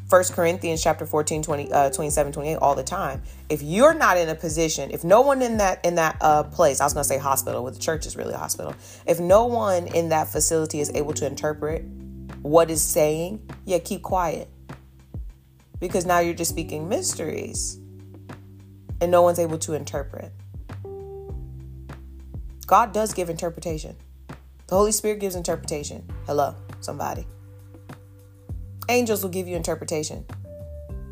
1 0.09 0.25
Corinthians 0.33 0.83
chapter 0.83 1.07
14, 1.07 1.43
20, 1.43 1.73
uh, 1.73 1.91
27, 1.91 2.33
28 2.33 2.57
all 2.57 2.75
the 2.75 2.83
time. 2.83 3.23
If 3.49 3.63
you're 3.63 3.95
not 3.95 4.17
in 4.17 4.29
a 4.29 4.35
position, 4.35 4.91
if 4.91 5.03
no 5.03 5.23
one 5.23 5.43
in 5.43 5.57
that 5.59 5.85
in 5.85 5.97
that 5.97 6.17
uh, 6.21 6.45
place, 6.45 6.81
I 6.81 6.85
was 6.85 6.95
gonna 6.95 7.05
say 7.05 7.19
hospital, 7.19 7.63
but 7.65 7.75
the 7.75 7.81
church 7.81 8.07
is 8.07 8.17
really 8.17 8.35
a 8.35 8.39
hospital. 8.39 8.75
If 9.07 9.19
no 9.19 9.47
one 9.47 9.89
in 9.89 10.11
that 10.11 10.29
facility 10.29 10.81
is 10.81 10.91
able 10.95 11.15
to 11.15 11.27
interpret 11.27 11.85
what 12.43 12.71
is 12.71 12.83
saying, 12.83 13.51
yeah, 13.65 13.79
keep 13.79 14.03
quiet. 14.03 14.49
Because 15.81 16.07
now 16.07 16.21
you're 16.21 16.35
just 16.35 16.51
speaking 16.51 16.89
mysteries 16.89 17.79
and 19.01 19.11
no 19.11 19.23
one's 19.23 19.39
able 19.39 19.59
to 19.59 19.75
interpret. 19.75 20.33
God 22.67 22.93
does 22.93 23.13
give 23.13 23.29
interpretation. 23.29 23.97
The 24.67 24.77
Holy 24.77 24.93
Spirit 24.93 25.21
gives 25.21 25.35
interpretation. 25.35 26.11
Hello, 26.27 26.55
somebody. 26.81 27.27
Angels 28.89 29.23
will 29.23 29.31
give 29.31 29.47
you 29.47 29.57
interpretation. 29.57 30.25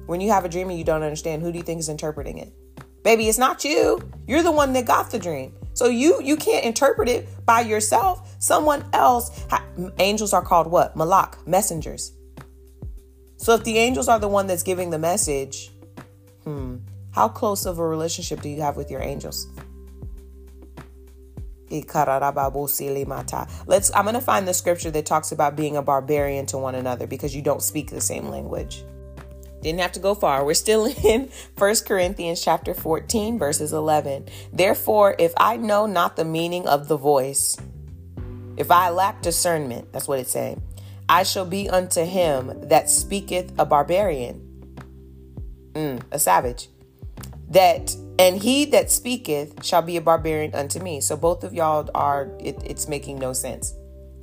When 0.07 0.21
you 0.21 0.31
have 0.31 0.45
a 0.45 0.49
dream 0.49 0.71
and 0.71 0.79
you 0.79 0.85
don't 0.85 1.03
understand, 1.03 1.43
who 1.43 1.53
do 1.53 1.59
you 1.59 1.65
think 1.65 1.81
is 1.81 1.89
interpreting 1.89 2.39
it? 2.39 2.53
Baby, 3.03 3.29
it's 3.29 3.39
not 3.39 3.65
you. 3.65 4.01
You're 4.27 4.43
the 4.43 4.53
one 4.53 4.73
that 4.75 4.87
got 4.87 5.11
the 5.11 5.19
dream. 5.19 5.55
So 5.75 5.87
you 5.87 6.21
you 6.23 6.37
can't 6.37 6.65
interpret 6.65 7.09
it 7.09 7.29
by 7.47 7.63
yourself. 7.63 8.37
Someone 8.39 8.85
else. 8.93 9.45
Ha- 9.51 9.65
angels 9.99 10.33
are 10.33 10.43
called 10.43 10.67
what? 10.67 10.97
Malak, 10.97 11.39
messengers. 11.47 12.13
So 13.39 13.55
if 13.55 13.65
the 13.65 13.79
angels 13.79 14.09
are 14.09 14.19
the 14.19 14.29
one 14.29 14.47
that's 14.47 14.63
giving 14.63 14.91
the 14.91 14.99
message, 14.99 15.73
hmm, 16.45 16.77
how 17.13 17.29
close 17.29 17.67
of 17.67 17.79
a 17.79 17.87
relationship 17.87 18.41
do 18.41 18.49
you 18.49 18.61
have 18.63 18.77
with 18.77 18.91
your 18.91 19.03
angels? 19.03 19.47
Let's 23.67 23.95
I'm 23.95 24.05
going 24.05 24.15
to 24.15 24.21
find 24.21 24.47
the 24.47 24.55
scripture 24.55 24.91
that 24.91 25.07
talks 25.07 25.33
about 25.33 25.57
being 25.57 25.77
a 25.77 25.83
barbarian 25.83 26.47
to 26.47 26.59
one 26.59 26.75
another 26.75 27.07
because 27.07 27.35
you 27.35 27.43
don't 27.43 27.63
speak 27.63 27.91
the 27.91 28.01
same 28.01 28.29
language. 28.29 28.85
Didn't 29.63 29.81
have 29.81 29.93
to 29.93 30.01
go 30.01 30.15
far. 30.15 30.45
We're 30.45 30.55
still 30.55 30.85
in 31.05 31.31
1 31.57 31.75
Corinthians 31.87 32.43
chapter 32.43 32.75
14 32.75 33.39
verses 33.39 33.73
11. 33.73 34.29
Therefore, 34.53 35.15
if 35.19 35.33
I 35.37 35.57
know 35.57 35.87
not 35.87 36.17
the 36.17 36.25
meaning 36.25 36.67
of 36.67 36.89
the 36.89 36.97
voice, 36.97 37.57
if 38.57 38.71
I 38.71 38.91
lack 38.91 39.23
discernment, 39.23 39.93
that's 39.93 40.09
what 40.09 40.19
it's 40.19 40.33
saying. 40.33 40.63
I 41.09 41.23
shall 41.25 41.47
be 41.47 41.69
unto 41.69 42.05
him 42.05 42.69
that 42.69 42.89
speaketh 42.89 43.53
a 43.59 43.67
barbarian, 43.67 44.41
mm, 45.75 46.03
a 46.11 46.19
savage 46.19 46.69
that 47.53 47.95
and 48.19 48.43
he 48.43 48.67
that 48.67 48.91
speaketh 48.91 49.65
shall 49.65 49.83
be 49.83 49.97
a 49.97 50.01
barbarian 50.01 50.55
unto 50.55 50.81
me. 50.81 51.01
So 51.01 51.17
both 51.17 51.45
of 51.45 51.55
y'all 51.55 51.89
are 51.95 52.31
it, 52.39 52.61
it's 52.65 52.89
making 52.89 53.19
no 53.19 53.33
sense. 53.33 53.75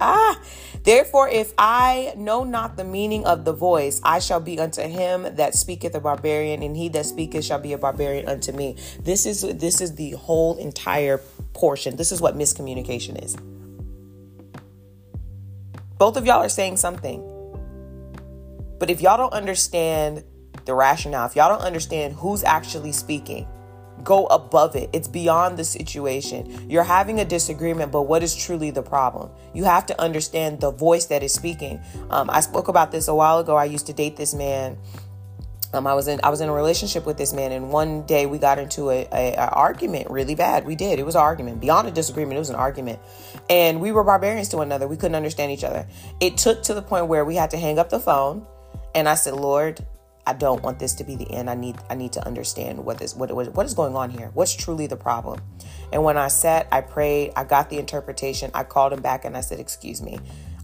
Ah, 0.01 0.41
therefore, 0.84 1.27
if 1.27 1.53
I 1.57 2.13
know 2.15 2.45
not 2.45 2.77
the 2.77 2.86
meaning 2.86 3.25
of 3.25 3.43
the 3.43 3.51
voice, 3.51 3.99
I 4.03 4.19
shall 4.19 4.39
be 4.39 4.57
unto 4.57 4.82
him 4.82 5.36
that 5.36 5.55
speaketh 5.55 5.93
a 5.93 5.99
barbarian, 5.99 6.63
and 6.63 6.77
he 6.77 6.88
that 6.89 7.05
speaketh 7.05 7.43
shall 7.43 7.59
be 7.59 7.73
a 7.73 7.77
barbarian 7.77 8.30
unto 8.30 8.53
me. 8.53 8.77
This 9.01 9.25
is 9.25 9.41
this 9.41 9.82
is 9.82 9.95
the 9.95 10.11
whole 10.11 10.55
entire 10.57 11.19
portion. 11.53 11.97
This 11.97 12.11
is 12.13 12.21
what 12.21 12.38
miscommunication 12.38 13.21
is. 13.23 13.36
Both 15.97 16.15
of 16.15 16.25
y'all 16.25 16.41
are 16.41 16.49
saying 16.49 16.77
something. 16.77 17.21
But 18.80 18.89
if 18.89 19.01
y'all 19.01 19.17
don't 19.17 19.34
understand 19.34 20.23
the 20.70 20.76
rationale. 20.76 21.26
If 21.26 21.36
y'all 21.36 21.49
don't 21.49 21.65
understand 21.65 22.13
who's 22.13 22.43
actually 22.43 22.91
speaking, 22.91 23.47
go 24.03 24.28
above 24.28 24.76
it. 24.76 24.89
It's 24.93 25.07
beyond 25.07 25.57
the 25.57 25.63
situation. 25.63 26.70
You're 26.70 26.84
having 26.84 27.20
a 27.20 27.26
disagreement, 27.26 27.91
but 27.91 28.03
what 28.03 28.22
is 28.22 28.36
truly 28.36 28.70
the 28.70 28.84
problem? 28.84 29.32
You 29.53 29.63
have 29.63 29.88
to 29.88 29.99
understand 29.99 30.61
the 30.61 30.72
voice 30.72 31.07
that 31.07 31.24
is 31.24 31.34
speaking. 31.34 31.82
Um, 32.11 32.30
I 32.30 32.41
spoke 32.41 32.67
about 32.67 32.91
this 32.91 33.07
a 33.07 33.15
while 33.15 33.39
ago. 33.39 33.55
I 33.55 33.65
used 33.65 33.88
to 33.88 33.93
date 33.93 34.15
this 34.15 34.36
man. 34.36 34.78
Um, 35.74 35.88
I 35.88 35.93
was 35.95 36.07
in 36.07 36.20
I 36.24 36.30
was 36.30 36.41
in 36.41 36.49
a 36.49 36.53
relationship 36.53 37.05
with 37.05 37.17
this 37.17 37.34
man, 37.34 37.51
and 37.51 37.72
one 37.72 38.03
day 38.03 38.26
we 38.26 38.38
got 38.39 38.57
into 38.57 38.89
a, 38.89 39.07
a, 39.11 39.34
a 39.34 39.49
argument 39.49 40.09
really 40.09 40.34
bad. 40.34 40.65
We 40.65 40.76
did. 40.76 40.97
It 40.97 41.05
was 41.05 41.15
an 41.15 41.22
argument 41.22 41.61
beyond 41.61 41.88
a 41.88 41.91
disagreement. 41.91 42.38
It 42.38 42.39
was 42.39 42.49
an 42.49 42.55
argument, 42.55 42.99
and 43.51 43.80
we 43.80 43.91
were 43.91 44.03
barbarians 44.03 44.49
to 44.49 44.57
one 44.57 44.67
another. 44.67 44.88
We 44.88 44.97
couldn't 44.97 45.15
understand 45.15 45.51
each 45.51 45.63
other. 45.63 45.88
It 46.20 46.38
took 46.38 46.63
to 46.63 46.74
the 46.74 46.82
point 46.82 47.07
where 47.07 47.24
we 47.24 47.36
had 47.36 47.51
to 47.51 47.57
hang 47.57 47.78
up 47.78 47.89
the 47.89 47.99
phone, 47.99 48.47
and 48.95 49.07
I 49.07 49.13
said, 49.13 49.36
"Lord, 49.36 49.86
I 50.30 50.34
don't 50.34 50.61
want 50.61 50.77
this 50.77 50.93
to 50.95 51.03
be 51.03 51.15
the 51.15 51.30
end. 51.32 51.49
I 51.49 51.55
need 51.55 51.77
I 51.89 51.95
need 51.95 52.13
to 52.13 52.25
understand 52.25 52.86
what 52.86 52.99
this 52.99 53.15
what, 53.15 53.32
what 53.32 53.51
what 53.55 53.65
is 53.65 53.73
going 53.73 53.95
on 53.95 54.11
here. 54.11 54.30
What's 54.36 54.53
truly 54.53 54.86
the 54.86 54.95
problem? 54.95 55.41
And 55.91 56.03
when 56.03 56.17
I 56.17 56.27
sat, 56.27 56.67
I 56.71 56.82
prayed, 56.82 57.34
I 57.36 57.45
got 57.45 57.71
the 57.71 57.80
interpretation. 57.80 58.51
I 58.53 58.63
called 58.63 58.93
him 58.93 59.01
back 59.01 59.25
and 59.25 59.36
I 59.36 59.41
said, 59.41 59.59
"Excuse 59.59 60.03
me. 60.03 60.19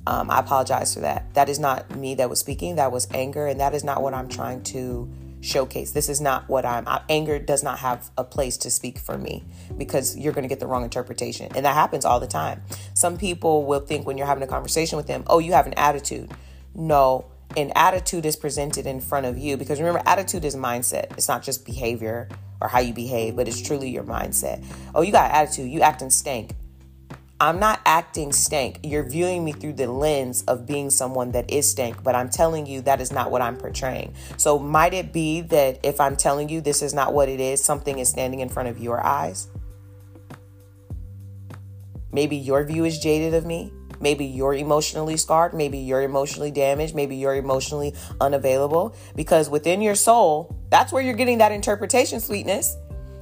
Um, 0.06 0.30
I 0.30 0.40
apologize 0.40 0.94
for 0.94 1.00
that. 1.00 1.34
That 1.34 1.50
is 1.50 1.58
not 1.58 1.96
me 1.96 2.14
that 2.16 2.30
was 2.30 2.40
speaking. 2.40 2.76
That 2.76 2.92
was 2.92 3.08
anger, 3.12 3.48
and 3.48 3.60
that 3.60 3.74
is 3.74 3.84
not 3.84 4.04
what 4.04 4.14
I'm 4.14 4.30
trying 4.30 4.62
to 4.66 5.12
showcase. 5.42 5.94
This 5.94 6.10
is 6.10 6.22
not 6.22 6.48
what 6.48 6.64
I'm. 6.64 6.88
I, 6.88 7.02
anger 7.10 7.40
does 7.40 7.64
not 7.64 7.80
have 7.80 8.12
a 8.20 8.24
place 8.24 8.58
to 8.58 8.70
speak 8.70 9.00
for 9.00 9.18
me 9.18 9.44
because 9.78 10.16
you're 10.16 10.34
going 10.34 10.44
to 10.44 10.50
get 10.50 10.60
the 10.60 10.68
wrong 10.68 10.84
interpretation. 10.84 11.52
And 11.56 11.66
that 11.66 11.74
happens 11.74 12.06
all 12.06 12.20
the 12.20 12.28
time. 12.28 12.62
Some 12.94 13.18
people 13.18 13.66
will 13.66 13.80
think 13.80 14.06
when 14.06 14.20
you're 14.20 14.28
having 14.28 14.44
a 14.44 14.48
conversation 14.48 14.96
with 14.96 15.08
them, 15.08 15.24
oh, 15.26 15.40
you 15.40 15.54
have 15.54 15.66
an 15.66 15.74
attitude. 15.74 16.32
No, 16.76 17.26
an 17.58 17.72
attitude 17.76 18.26
is 18.26 18.36
presented 18.36 18.86
in 18.86 19.00
front 19.00 19.26
of 19.26 19.38
you 19.38 19.58
because 19.58 19.80
remember, 19.80 20.02
attitude 20.06 20.46
is 20.46 20.56
mindset. 20.56 21.12
It's 21.18 21.28
not 21.28 21.44
just 21.44 21.66
behavior 21.66 22.30
or 22.62 22.68
how 22.68 22.80
you 22.80 22.94
behave, 22.94 23.36
but 23.36 23.48
it's 23.48 23.62
truly 23.62 23.90
your 23.90 24.04
mindset. 24.04 24.64
Oh, 24.94 25.02
you 25.02 25.12
got 25.12 25.32
attitude. 25.32 25.70
You 25.70 25.82
acting 25.82 26.10
stank. 26.10 26.56
I'm 27.40 27.60
not 27.60 27.82
acting 27.86 28.32
stank. 28.32 28.80
You're 28.84 29.04
viewing 29.04 29.44
me 29.44 29.52
through 29.52 29.74
the 29.74 29.88
lens 29.88 30.44
of 30.44 30.66
being 30.66 30.90
someone 30.90 31.32
that 31.34 31.52
is 31.52 31.70
stank, 31.70 32.02
but 32.02 32.16
I'm 32.16 32.30
telling 32.30 32.66
you 32.66 32.82
that 32.82 33.02
is 33.02 33.12
not 33.12 33.30
what 33.30 33.42
I'm 33.42 33.58
portraying. 33.58 34.14
So, 34.38 34.58
might 34.58 34.94
it 34.94 35.12
be 35.12 35.42
that 35.42 35.80
if 35.84 36.00
I'm 36.00 36.16
telling 36.16 36.48
you 36.48 36.62
this 36.62 36.82
is 36.82 36.94
not 36.94 37.14
what 37.14 37.28
it 37.28 37.42
is, 37.42 37.62
something 37.62 38.00
is 38.00 38.08
standing 38.08 38.40
in 38.40 38.48
front 38.48 38.70
of 38.70 38.80
your 38.80 39.06
eyes? 39.06 39.50
Maybe 42.14 42.38
your 42.38 42.64
view 42.64 42.86
is 42.86 43.00
jaded 43.00 43.34
of 43.34 43.46
me. 43.46 43.74
Maybe 44.00 44.26
you're 44.26 44.54
emotionally 44.54 45.18
scarred. 45.18 45.54
Maybe 45.54 45.78
you're 45.78 46.02
emotionally 46.04 46.52
damaged. 46.52 46.96
Maybe 46.96 47.16
you're 47.16 47.36
emotionally 47.36 47.94
unavailable. 48.22 48.96
Because 49.16 49.50
within 49.50 49.82
your 49.82 49.96
soul, 49.96 50.56
that's 50.70 50.92
where 50.92 51.02
you're 51.04 51.14
getting 51.14 51.40
that 51.40 51.52
interpretation, 51.52 52.20
sweetness. 52.20 52.78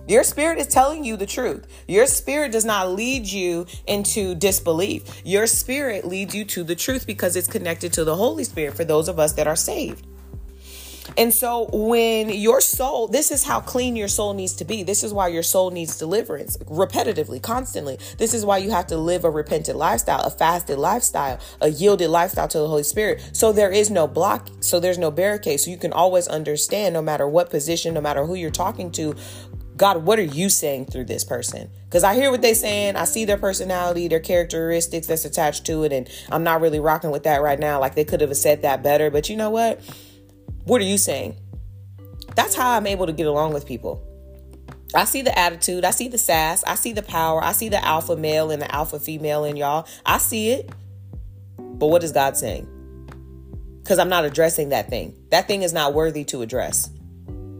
Your 0.06 0.24
spirit 0.24 0.58
is 0.58 0.68
telling 0.68 1.06
you 1.06 1.16
the 1.16 1.26
truth. 1.26 1.66
Your 1.88 2.08
spirit 2.08 2.52
does 2.52 2.66
not 2.66 2.92
lead 2.92 3.26
you 3.26 3.66
into 3.88 4.36
disbelief. 4.36 5.22
Your 5.24 5.48
spirit 5.48 6.06
leads 6.06 6.36
you 6.36 6.44
to 6.46 6.64
the 6.64 6.76
truth 6.76 7.08
because 7.08 7.38
it's 7.38 7.48
connected 7.48 7.94
to 7.94 8.04
the 8.04 8.16
Holy 8.16 8.44
Spirit 8.44 8.76
for 8.76 8.84
those 8.84 9.08
of 9.08 9.18
us 9.18 9.32
that 9.34 9.48
are 9.48 9.56
saved. 9.56 10.06
And 11.18 11.34
so, 11.34 11.70
when 11.72 12.30
your 12.30 12.62
soul, 12.62 13.08
this 13.08 13.32
is 13.32 13.43
how 13.43 13.60
clean 13.60 13.95
your 13.95 14.08
soul 14.08 14.34
needs 14.34 14.54
to 14.54 14.66
be. 14.66 14.84
This 14.84 15.04
is 15.04 15.14
why 15.14 15.28
your 15.28 15.43
soul 15.43 15.72
needs 15.72 15.97
deliverance 15.97 16.58
repetitively, 16.58 17.41
constantly. 17.41 17.99
This 18.18 18.34
is 18.34 18.45
why 18.45 18.58
you 18.58 18.72
have 18.72 18.88
to 18.88 18.97
live 18.97 19.26
a 19.26 19.30
repentant 19.30 19.78
lifestyle, 19.78 20.22
a 20.22 20.30
fasted 20.30 20.78
lifestyle, 20.78 21.39
a 21.62 21.70
yielded 21.70 22.10
lifestyle 22.10 22.47
to 22.47 22.58
the 22.58 22.68
Holy 22.68 22.84
Spirit. 22.84 23.22
So, 23.34 23.51
there 23.51 23.72
is 23.72 23.91
no 23.91 24.08
block, 24.08 24.49
so 24.62 24.80
there's 24.80 24.97
no 24.97 25.12
barricade. 25.12 25.60
So, 25.60 25.72
you 25.72 25.78
can 25.78 25.93
always 25.93 26.28
understand, 26.28 26.93
no 26.93 27.01
matter 27.01 27.28
what 27.28 27.49
position, 27.49 27.93
no 27.93 28.01
matter 28.01 28.26
who 28.26 28.36
you're 28.36 28.51
talking 28.51 28.91
to, 28.91 29.16
God, 29.76 30.06
what 30.06 30.20
are 30.20 30.24
you 30.24 30.49
saying 30.49 30.86
through 30.86 31.06
this 31.06 31.24
person? 31.24 31.70
Because 31.86 32.04
I 32.04 32.14
hear 32.14 32.30
what 32.30 32.41
they're 32.41 32.54
saying. 32.54 32.95
I 32.95 33.06
see 33.06 33.26
their 33.26 33.38
personality, 33.38 34.08
their 34.08 34.20
characteristics 34.20 35.08
that's 35.08 35.26
attached 35.26 35.66
to 35.66 35.84
it. 35.84 35.91
And 35.91 36.08
I'm 36.32 36.43
not 36.43 36.62
really 36.62 36.80
rocking 36.80 37.10
with 37.10 37.24
that 37.24 37.41
right 37.41 37.60
now. 37.60 37.80
Like 37.80 37.95
they 37.95 38.06
could 38.06 38.22
have 38.22 38.36
said 38.38 38.62
that 38.62 38.84
better. 38.84 39.10
But 39.10 39.30
you 39.30 39.36
know 39.36 39.49
what? 39.49 39.82
What 40.66 40.82
are 40.82 40.86
you 40.86 40.97
saying? 40.97 41.38
That's 42.36 42.55
how 42.55 42.72
I'm 42.72 42.88
able 42.88 43.05
to 43.05 43.14
get 43.14 43.28
along 43.28 43.53
with 43.53 43.66
people. 43.66 44.01
I 44.95 45.05
see 45.05 45.22
the 45.22 45.38
attitude. 45.38 45.84
I 45.84 45.91
see 45.91 46.07
the 46.07 46.18
sass. 46.18 46.64
I 46.66 46.76
see 46.76 46.93
the 46.93 47.01
power. 47.01 47.43
I 47.43 47.51
see 47.51 47.70
the 47.70 47.84
alpha 47.84 48.16
male 48.16 48.51
and 48.51 48.61
the 48.61 48.74
alpha 48.74 48.99
female 48.99 49.43
in 49.43 49.57
y'all. 49.57 49.88
I 50.05 50.20
see 50.20 50.51
it. 50.51 50.70
But 51.57 51.88
what 51.88 52.03
is 52.03 52.11
God 52.11 52.38
saying? 52.38 52.70
Because 53.82 53.99
I'm 53.99 54.09
not 54.09 54.24
addressing 54.24 54.70
that 54.70 54.89
thing. 54.89 55.16
That 55.32 55.47
thing 55.47 55.64
is 55.64 55.74
not 55.74 55.93
worthy 55.93 56.24
to 56.26 56.41
address. 56.41 56.89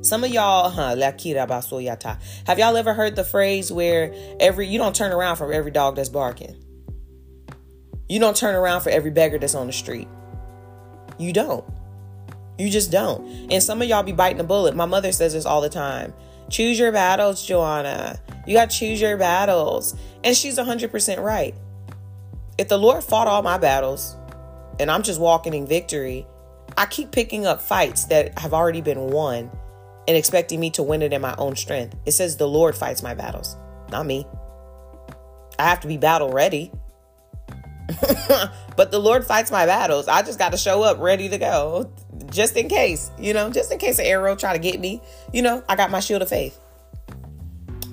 Some 0.02 0.24
of 0.24 0.32
y'all, 0.32 0.70
huh, 0.70 0.96
have 0.98 2.60
y'all 2.60 2.78
ever 2.78 2.94
heard 2.94 3.16
the 3.16 3.24
phrase 3.24 3.72
where 3.72 4.14
every 4.40 4.68
you 4.68 4.78
don't 4.78 4.96
turn 4.96 5.12
around 5.12 5.38
for 5.38 5.52
every 5.52 5.72
dog 5.72 5.96
that's 5.96 6.10
barking? 6.10 6.62
You 8.10 8.20
don't 8.20 8.36
turn 8.36 8.54
around 8.54 8.82
for 8.82 8.90
every 8.90 9.12
beggar 9.12 9.40
that's 9.40 9.56
on 9.56 9.68
the 9.68 9.74
street. 9.74 10.08
You 11.18 11.34
don't. 11.34 11.66
You 12.58 12.70
just 12.70 12.92
don't. 12.92 13.52
And 13.52 13.62
some 13.62 13.82
of 13.82 13.88
y'all 13.88 14.04
be 14.04 14.12
biting 14.12 14.40
a 14.40 14.44
bullet. 14.44 14.76
My 14.76 14.86
mother 14.86 15.12
says 15.12 15.34
this 15.34 15.46
all 15.46 15.62
the 15.62 15.70
time. 15.70 16.14
Choose 16.50 16.78
your 16.78 16.92
battles, 16.92 17.46
Joanna. 17.46 18.20
You 18.46 18.54
got 18.54 18.70
to 18.70 18.78
choose 18.78 19.02
your 19.02 19.18
battles. 19.18 19.96
And 20.24 20.36
she's 20.36 20.58
100% 20.58 21.24
right. 21.24 21.56
If 22.58 22.68
the 22.68 22.78
Lord 22.78 23.04
fought 23.04 23.28
all 23.28 23.42
my 23.42 23.58
battles 23.58 24.16
and 24.80 24.92
I'm 24.92 25.02
just 25.02 25.20
walking 25.20 25.54
in 25.54 25.66
victory, 25.66 26.28
I 26.78 26.86
keep 26.86 27.12
picking 27.12 27.46
up 27.46 27.62
fights 27.62 28.06
that 28.06 28.38
have 28.40 28.54
already 28.54 28.82
been 28.82 29.00
won 29.12 29.50
and 30.08 30.18
expecting 30.18 30.60
me 30.60 30.70
to 30.72 30.84
win 30.84 31.02
it 31.02 31.14
in 31.14 31.22
my 31.22 31.36
own 31.38 31.56
strength. 31.56 31.96
It 32.06 32.12
says 32.12 32.38
the 32.38 32.48
Lord 32.48 32.76
fights 32.76 33.02
my 33.02 33.14
battles, 33.14 33.56
not 33.90 34.06
me. 34.06 34.28
I 35.58 35.64
have 35.70 35.80
to 35.82 35.88
be 35.88 35.98
battle 35.98 36.32
ready. 36.32 36.72
but 38.76 38.92
the 38.92 39.00
Lord 39.00 39.26
fights 39.26 39.52
my 39.52 39.66
battles. 39.66 40.08
I 40.08 40.22
just 40.22 40.40
got 40.40 40.52
to 40.52 40.58
show 40.58 40.84
up 40.84 41.00
ready 41.00 41.30
to 41.30 41.38
go 41.38 41.92
just 42.30 42.58
in 42.58 42.68
case, 42.68 43.12
you 43.20 43.34
know, 43.34 43.50
just 43.50 43.72
in 43.72 43.78
case 43.78 44.00
an 44.00 44.06
arrow 44.06 44.36
try 44.36 44.54
to 44.54 44.60
get 44.60 44.80
me. 44.80 45.02
You 45.32 45.42
know, 45.42 45.64
I 45.70 45.76
got 45.76 45.92
my 45.92 46.00
shield 46.00 46.22
of 46.22 46.30
faith. 46.30 46.60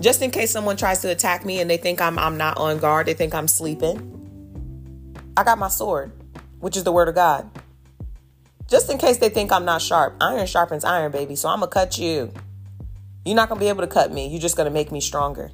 Just 0.01 0.23
in 0.23 0.31
case 0.31 0.51
someone 0.51 0.77
tries 0.77 1.01
to 1.03 1.11
attack 1.11 1.45
me 1.45 1.61
and 1.61 1.69
they 1.69 1.77
think 1.77 2.01
I'm 2.01 2.19
I'm 2.19 2.37
not 2.37 2.57
on 2.57 2.79
guard, 2.79 3.07
they 3.07 3.15
think 3.15 3.35
I'm 3.35 3.49
sleeping. 3.49 4.17
I 5.37 5.45
got 5.45 5.59
my 5.59 5.69
sword, 5.69 6.13
which 6.61 6.77
is 6.77 6.85
the 6.85 6.93
word 6.93 7.09
of 7.09 7.15
God. 7.15 7.51
Just 8.69 8.91
in 8.91 8.99
case 8.99 9.19
they 9.19 9.29
think 9.29 9.53
I'm 9.53 9.65
not 9.65 9.83
sharp. 9.83 10.17
Iron 10.21 10.47
sharpens 10.47 10.85
iron, 10.85 11.13
baby. 11.13 11.37
So 11.37 11.49
I'm 11.49 11.61
to 11.61 11.67
cut 11.67 11.99
you. 11.99 12.33
You're 13.25 13.37
not 13.37 13.49
to 13.59 13.65
be 13.65 13.69
able 13.69 13.83
to 13.83 13.87
cut 13.87 14.13
me. 14.13 14.29
You're 14.29 14.41
just 14.41 14.57
to 14.67 14.71
make 14.73 14.91
me 14.91 15.01
stronger. 15.01 15.51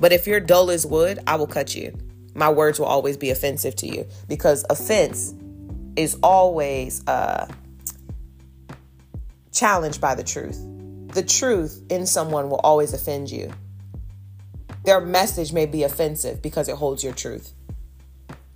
But 0.00 0.12
if 0.12 0.26
you're 0.26 0.40
dull 0.40 0.70
as 0.70 0.86
wood, 0.86 1.18
I 1.26 1.36
will 1.36 1.46
cut 1.46 1.76
you. 1.76 1.96
My 2.34 2.48
words 2.50 2.80
will 2.80 2.86
always 2.86 3.16
be 3.16 3.30
offensive 3.30 3.76
to 3.76 3.86
you 3.86 4.06
because 4.26 4.64
offense 4.68 5.34
is 5.96 6.18
always 6.22 7.06
uh, 7.06 7.46
challenged 9.52 10.00
by 10.00 10.14
the 10.14 10.24
truth. 10.24 10.58
The 11.08 11.22
truth 11.22 11.82
in 11.90 12.06
someone 12.06 12.50
will 12.50 12.60
always 12.64 12.92
offend 12.92 13.30
you. 13.30 13.52
Their 14.84 15.00
message 15.00 15.52
may 15.52 15.66
be 15.66 15.82
offensive 15.82 16.42
because 16.42 16.68
it 16.68 16.76
holds 16.76 17.02
your 17.02 17.14
truth. 17.14 17.52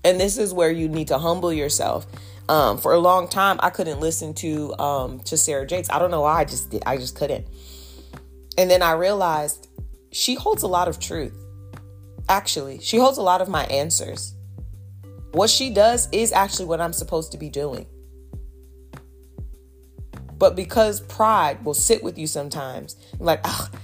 And 0.05 0.21
this 0.21 0.39
is 0.39 0.53
where 0.53 0.71
you 0.71 0.89
need 0.89 1.09
to 1.09 1.19
humble 1.19 1.53
yourself. 1.53 2.07
Um, 2.49 2.79
for 2.79 2.93
a 2.93 2.99
long 2.99 3.29
time, 3.29 3.59
I 3.61 3.71
couldn't 3.71 4.01
listen 4.01 4.35
to 4.35 4.79
um, 4.79 5.21
to 5.21 5.37
Sarah 5.37 5.67
Jakes. 5.67 5.91
I 5.91 5.99
don't 5.99 6.11
know 6.11 6.23
why. 6.23 6.41
I 6.41 6.45
just 6.45 6.71
did. 6.71 6.83
I 6.87 6.97
just 6.97 7.15
couldn't. 7.15 7.47
And 8.57 8.71
then 8.71 8.83
I 8.83 8.93
realized 8.93 9.69
she 10.13 10.35
holds 10.35 10.63
a 10.63 10.67
lot 10.67 10.89
of 10.89 10.99
truth. 10.99 11.37
Actually, 12.29 12.81
she 12.81 12.99
holds 12.99 13.19
a 13.19 13.23
lot 13.23 13.41
of 13.41 13.49
my 13.49 13.65
answers. 13.67 14.35
What 15.33 15.51
she 15.51 15.71
does 15.71 16.09
is 16.13 16.33
actually 16.33 16.67
what 16.67 16.81
I'm 16.81 16.93
supposed 16.93 17.33
to 17.33 17.39
be 17.39 17.51
doing. 17.51 17.87
But 20.39 20.55
because 20.55 21.01
pride 21.01 21.65
will 21.65 21.75
sit 21.75 22.03
with 22.03 22.17
you 22.17 22.27
sometimes, 22.27 22.97
like, 23.19 23.41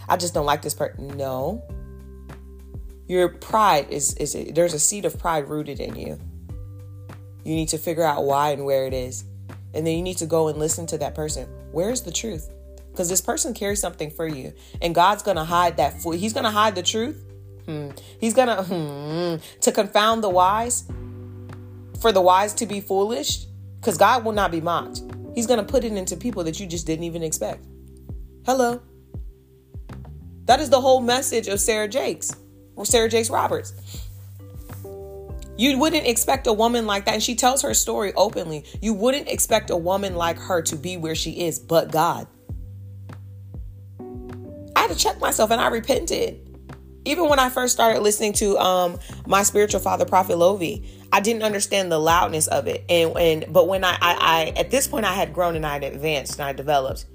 I 0.09 0.17
just 0.17 0.35
don't 0.35 0.47
like 0.47 0.63
this 0.63 0.75
person. 0.75 1.17
No, 1.17 1.63
your 3.09 3.29
pride 3.29 3.91
is 3.91 4.15
is 4.15 4.37
there's 4.55 4.73
a 4.73 4.79
seed 4.79 5.05
of 5.05 5.19
pride 5.19 5.49
rooted 5.49 5.81
in 5.81 5.97
you. 5.97 6.19
You 7.45 7.55
need 7.55 7.69
to 7.71 7.79
figure 7.79 8.05
out 8.05 8.25
why 8.25 8.51
and 8.51 8.65
where 8.65 8.87
it 8.87 8.95
is. 8.95 9.25
And 9.75 9.87
then 9.87 9.97
you 9.97 10.03
need 10.03 10.19
to 10.19 10.27
go 10.27 10.49
and 10.49 10.59
listen 10.59 10.87
to 10.87 10.99
that 10.99 11.15
person. 11.15 11.49
Where's 11.73 12.01
the 12.03 12.13
truth? 12.13 12.49
Because 12.91 13.09
this 13.09 13.21
person 13.21 13.53
carries 13.53 13.81
something 13.81 14.11
for 14.11 14.27
you. 14.27 14.53
And 14.81 14.95
God's 14.95 15.23
going 15.23 15.37
to 15.37 15.45
hide 15.45 15.77
that. 15.79 16.01
For, 16.01 16.15
he's 16.15 16.33
going 16.33 16.45
to 16.45 16.51
hide 16.51 16.77
the 16.77 16.83
truth. 16.83 17.23
Hmm. 17.67 17.91
He's 18.21 18.35
going 18.35 18.49
to, 18.49 18.63
hmm, 18.63 19.61
to 19.61 19.73
confound 19.73 20.23
the 20.23 20.31
wise, 20.31 20.85
for 22.01 22.13
the 22.13 22.21
wise 22.21 22.55
to 22.55 22.67
be 22.67 22.81
foolish. 22.81 23.47
Because 23.81 23.99
God 23.99 24.25
will 24.25 24.33
not 24.33 24.51
be 24.51 24.63
mocked. 24.63 25.03
He's 25.35 25.47
going 25.47 25.59
to 25.59 25.65
put 25.65 25.85
it 25.85 25.93
into 25.93 26.17
people 26.17 26.43
that 26.45 26.59
you 26.59 26.67
just 26.67 26.87
didn't 26.87 27.05
even 27.05 27.23
expect. 27.23 27.67
Hello. 28.47 28.81
That 30.47 30.61
is 30.61 30.71
the 30.71 30.81
whole 30.81 31.01
message 31.01 31.49
of 31.49 31.61
Sarah 31.61 31.89
Jakes. 31.89 32.35
or 32.77 32.87
Sarah 32.87 33.09
Jakes 33.09 33.31
Roberts. 33.31 33.73
You 35.57 35.79
wouldn't 35.79 36.07
expect 36.07 36.47
a 36.47 36.53
woman 36.53 36.87
like 36.87 37.05
that. 37.05 37.15
And 37.15 37.23
she 37.23 37.35
tells 37.35 37.63
her 37.63 37.75
story 37.75 38.13
openly. 38.15 38.65
You 38.81 38.95
wouldn't 38.95 39.29
expect 39.29 39.71
a 39.71 39.77
woman 39.77 40.17
like 40.17 40.39
her 40.39 40.63
to 40.63 40.77
be 40.77 40.97
where 40.97 41.15
she 41.15 41.47
is, 41.47 41.59
but 41.59 41.93
God. 41.93 42.27
I 44.75 44.81
had 44.81 44.91
to 44.91 44.97
check 44.97 45.21
myself 45.21 45.51
and 45.51 45.61
I 45.61 45.69
repented. 45.69 46.41
Even 47.05 47.29
when 47.29 47.39
I 47.39 47.51
first 47.51 47.75
started 47.75 48.01
listening 48.01 48.33
to 48.35 48.59
um, 48.59 48.99
my 49.27 49.43
spiritual 49.43 49.81
father, 49.81 50.05
Prophet 50.05 50.39
Lovy, 50.39 50.91
I 51.15 51.21
didn't 51.21 51.45
understand 51.45 51.93
the 51.93 51.99
loudness 52.01 52.49
of 52.49 52.67
it. 52.67 52.85
And, 52.89 53.17
and 53.17 53.45
but 53.49 53.69
when 53.69 53.85
I, 53.85 53.93
I, 54.01 54.17
I 54.21 54.53
at 54.57 54.73
this 54.73 54.89
point 54.89 55.07
I 55.07 55.13
had 55.13 55.33
grown 55.33 55.55
and 55.55 55.65
I 55.65 55.75
had 55.75 55.85
advanced 55.85 56.41
and 56.41 56.43
I 56.43 56.53
developed. 56.53 57.07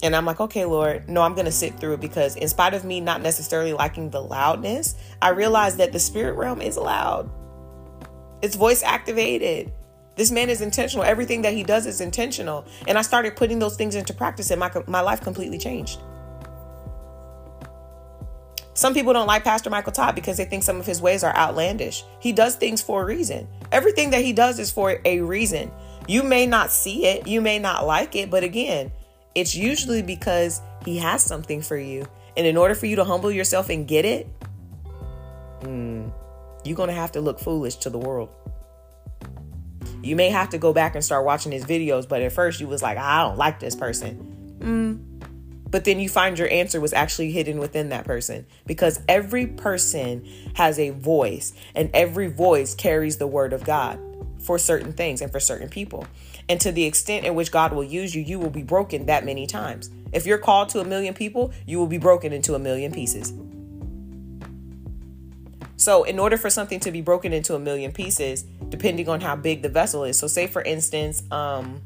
And 0.00 0.14
I'm 0.14 0.24
like, 0.24 0.38
okay, 0.38 0.64
Lord, 0.64 1.08
no, 1.08 1.22
I'm 1.22 1.34
going 1.34 1.46
to 1.46 1.50
sit 1.50 1.80
through 1.80 1.94
it 1.94 2.00
because, 2.00 2.36
in 2.36 2.46
spite 2.46 2.72
of 2.72 2.84
me 2.84 3.00
not 3.00 3.22
necessarily 3.22 3.72
liking 3.72 4.10
the 4.10 4.22
loudness, 4.22 4.94
I 5.20 5.30
realized 5.30 5.78
that 5.78 5.92
the 5.92 5.98
spirit 5.98 6.34
realm 6.34 6.60
is 6.60 6.76
loud. 6.76 7.28
It's 8.42 8.54
voice 8.54 8.84
activated. 8.84 9.72
This 10.14 10.30
man 10.30 10.48
is 10.48 10.60
intentional. 10.60 11.04
Everything 11.04 11.42
that 11.42 11.54
he 11.54 11.64
does 11.64 11.86
is 11.86 12.00
intentional. 12.00 12.64
And 12.86 12.96
I 12.96 13.02
started 13.02 13.34
putting 13.34 13.58
those 13.58 13.74
things 13.74 13.96
into 13.96 14.14
practice, 14.14 14.50
and 14.52 14.60
my, 14.60 14.70
my 14.86 15.00
life 15.00 15.22
completely 15.22 15.58
changed. 15.58 15.98
Some 18.76 18.92
people 18.92 19.14
don't 19.14 19.26
like 19.26 19.42
Pastor 19.42 19.70
Michael 19.70 19.90
Todd 19.92 20.14
because 20.14 20.36
they 20.36 20.44
think 20.44 20.62
some 20.62 20.78
of 20.78 20.84
his 20.84 21.00
ways 21.00 21.24
are 21.24 21.34
outlandish. 21.34 22.04
He 22.20 22.30
does 22.30 22.56
things 22.56 22.82
for 22.82 23.00
a 23.00 23.06
reason. 23.06 23.48
Everything 23.72 24.10
that 24.10 24.22
he 24.22 24.34
does 24.34 24.58
is 24.58 24.70
for 24.70 25.00
a 25.06 25.20
reason. 25.22 25.72
You 26.06 26.22
may 26.22 26.46
not 26.46 26.70
see 26.70 27.06
it, 27.06 27.26
you 27.26 27.40
may 27.40 27.58
not 27.58 27.86
like 27.86 28.14
it, 28.14 28.30
but 28.30 28.44
again, 28.44 28.92
it's 29.34 29.56
usually 29.56 30.02
because 30.02 30.60
he 30.84 30.98
has 30.98 31.22
something 31.22 31.62
for 31.62 31.78
you. 31.78 32.06
And 32.36 32.46
in 32.46 32.58
order 32.58 32.74
for 32.74 32.84
you 32.84 32.96
to 32.96 33.04
humble 33.04 33.32
yourself 33.32 33.70
and 33.70 33.88
get 33.88 34.04
it, 34.04 34.28
mm, 35.60 36.12
you're 36.62 36.76
going 36.76 36.90
to 36.90 36.94
have 36.94 37.12
to 37.12 37.22
look 37.22 37.40
foolish 37.40 37.76
to 37.76 37.88
the 37.88 37.98
world. 37.98 38.28
You 40.02 40.16
may 40.16 40.28
have 40.28 40.50
to 40.50 40.58
go 40.58 40.74
back 40.74 40.94
and 40.94 41.02
start 41.02 41.24
watching 41.24 41.50
his 41.50 41.64
videos, 41.64 42.06
but 42.06 42.20
at 42.20 42.30
first 42.30 42.60
you 42.60 42.68
was 42.68 42.82
like, 42.82 42.98
I 42.98 43.22
don't 43.22 43.38
like 43.38 43.58
this 43.58 43.74
person. 43.74 44.58
Mm. 44.58 45.15
But 45.68 45.84
then 45.84 45.98
you 45.98 46.08
find 46.08 46.38
your 46.38 46.50
answer 46.50 46.80
was 46.80 46.92
actually 46.92 47.32
hidden 47.32 47.58
within 47.58 47.88
that 47.88 48.04
person 48.04 48.46
because 48.66 49.00
every 49.08 49.46
person 49.46 50.26
has 50.54 50.78
a 50.78 50.90
voice 50.90 51.52
and 51.74 51.90
every 51.92 52.28
voice 52.28 52.74
carries 52.74 53.18
the 53.18 53.26
word 53.26 53.52
of 53.52 53.64
God 53.64 53.98
for 54.38 54.58
certain 54.58 54.92
things 54.92 55.20
and 55.20 55.32
for 55.32 55.40
certain 55.40 55.68
people. 55.68 56.06
And 56.48 56.60
to 56.60 56.70
the 56.70 56.84
extent 56.84 57.26
in 57.26 57.34
which 57.34 57.50
God 57.50 57.72
will 57.72 57.84
use 57.84 58.14
you, 58.14 58.22
you 58.22 58.38
will 58.38 58.50
be 58.50 58.62
broken 58.62 59.06
that 59.06 59.24
many 59.24 59.46
times. 59.46 59.90
If 60.12 60.24
you're 60.24 60.38
called 60.38 60.68
to 60.70 60.80
a 60.80 60.84
million 60.84 61.14
people, 61.14 61.52
you 61.66 61.78
will 61.78 61.88
be 61.88 61.98
broken 61.98 62.32
into 62.32 62.54
a 62.54 62.58
million 62.58 62.92
pieces. 62.92 63.32
So, 65.78 66.04
in 66.04 66.18
order 66.18 66.38
for 66.38 66.48
something 66.48 66.80
to 66.80 66.90
be 66.90 67.02
broken 67.02 67.32
into 67.32 67.54
a 67.54 67.58
million 67.58 67.92
pieces, 67.92 68.44
depending 68.70 69.08
on 69.08 69.20
how 69.20 69.36
big 69.36 69.62
the 69.62 69.68
vessel 69.68 70.04
is. 70.04 70.18
So, 70.18 70.26
say 70.26 70.46
for 70.46 70.62
instance, 70.62 71.22
um, 71.30 71.82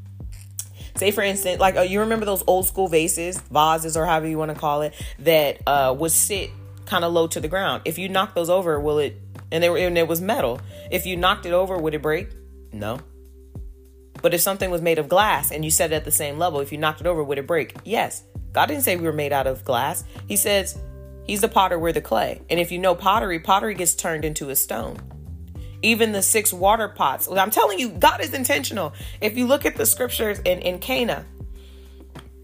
say 0.97 1.11
for 1.11 1.23
instance, 1.23 1.61
like 1.61 1.77
uh, 1.77 1.83
you 1.83 2.01
remember 2.01 2.27
those 2.27 2.43
old 2.47 2.67
school 2.67 2.89
vases, 2.89 3.39
vases, 3.51 3.97
or 3.97 4.07
however 4.07 4.27
you 4.27 4.39
want 4.39 4.53
to 4.53 4.59
call 4.59 4.83
it, 4.83 4.95
that 5.21 5.61
uh, 5.67 5.95
would 5.99 6.13
sit 6.13 6.51
kind 6.87 7.05
of 7.05 7.13
low 7.13 7.27
to 7.29 7.41
the 7.41 7.49
ground. 7.49 7.83
If 7.85 7.99
you 7.99 8.09
knock 8.09 8.35
those 8.35 8.51
over, 8.51 8.79
will 8.81 8.99
it? 8.99 9.21
And 9.53 9.63
they 9.63 9.69
were, 9.69 9.79
and 9.79 9.99
it 9.99 10.09
was 10.09 10.21
metal. 10.21 10.61
If 10.91 11.07
you 11.07 11.17
knocked 11.17 11.47
it 11.47 11.53
over, 11.53 11.77
would 11.77 11.95
it 11.95 12.03
break? 12.03 12.29
No. 12.73 13.01
But 14.23 14.35
if 14.35 14.41
something 14.41 14.71
was 14.71 14.83
made 14.83 14.99
of 14.99 15.09
glass 15.09 15.51
and 15.51 15.65
you 15.65 15.71
set 15.71 15.93
it 15.93 15.97
at 15.97 16.05
the 16.05 16.11
same 16.11 16.39
level, 16.39 16.61
if 16.61 16.73
you 16.73 16.79
knocked 16.79 17.01
it 17.01 17.07
over, 17.07 17.25
would 17.25 17.39
it 17.39 17.47
break? 17.47 17.75
Yes. 17.85 18.23
God 18.53 18.67
didn't 18.67 18.83
say 18.83 18.97
we 18.97 19.05
were 19.05 19.13
made 19.13 19.33
out 19.33 19.47
of 19.47 19.65
glass. 19.65 20.05
He 20.27 20.37
says 20.37 20.79
He's 21.31 21.41
the 21.41 21.49
potter, 21.49 21.79
we're 21.79 21.93
the 21.93 22.01
clay. 22.01 22.43
And 22.51 22.59
if 22.59 22.73
you 22.73 22.79
know 22.79 22.95
pottery, 22.95 23.39
pottery 23.39 23.75
gets 23.75 23.95
turned 23.95 24.25
into 24.25 24.51
a 24.51 24.57
stone. 24.57 24.99
Even 25.83 26.13
the 26.13 26.23
six 26.23 26.53
water 26.53 26.89
pots. 26.89 27.29
I'm 27.31 27.51
telling 27.51 27.79
you, 27.79 27.91
God 27.91 28.21
is 28.21 28.35
intentional. 28.35 28.93
If 29.21 29.37
you 29.37 29.47
look 29.47 29.65
at 29.65 29.77
the 29.77 29.87
scriptures 29.87 30.39
in, 30.41 30.61
in 30.61 30.79
Cana, 30.79 31.25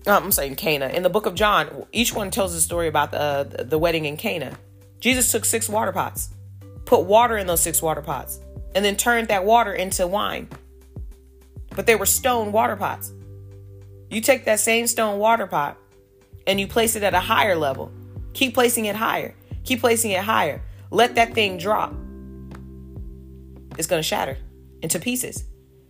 um, 0.06 0.24
I'm 0.24 0.32
saying 0.32 0.56
Cana, 0.56 0.88
in 0.88 1.02
the 1.02 1.10
book 1.10 1.26
of 1.26 1.34
John, 1.34 1.86
each 1.92 2.14
one 2.14 2.30
tells 2.30 2.54
a 2.54 2.60
story 2.60 2.88
about 2.88 3.10
the, 3.10 3.64
the 3.64 3.78
wedding 3.78 4.04
in 4.04 4.16
Cana. 4.16 4.56
Jesus 5.00 5.30
took 5.30 5.44
six 5.44 5.68
water 5.68 5.92
pots, 5.92 6.30
put 6.84 7.00
water 7.00 7.36
in 7.36 7.46
those 7.46 7.60
six 7.60 7.82
water 7.82 8.02
pots, 8.02 8.40
and 8.74 8.84
then 8.84 8.96
turned 8.96 9.28
that 9.28 9.44
water 9.44 9.74
into 9.74 10.06
wine. 10.06 10.48
But 11.74 11.86
they 11.86 11.96
were 11.96 12.06
stone 12.06 12.52
water 12.52 12.76
pots. 12.76 13.12
You 14.08 14.20
take 14.20 14.44
that 14.46 14.60
same 14.60 14.86
stone 14.86 15.18
water 15.18 15.46
pot 15.46 15.76
and 16.46 16.58
you 16.58 16.66
place 16.66 16.96
it 16.96 17.02
at 17.02 17.12
a 17.12 17.20
higher 17.20 17.56
level 17.56 17.92
Keep 18.36 18.52
placing 18.52 18.84
it 18.84 18.94
higher. 18.94 19.34
Keep 19.64 19.80
placing 19.80 20.10
it 20.10 20.22
higher. 20.22 20.60
Let 20.90 21.14
that 21.14 21.32
thing 21.32 21.56
drop. 21.56 21.94
It's 23.76 23.86
going 23.86 24.00
to 24.00 24.06
shatter 24.06 24.38
into 24.82 24.98
pieces. 24.98 25.44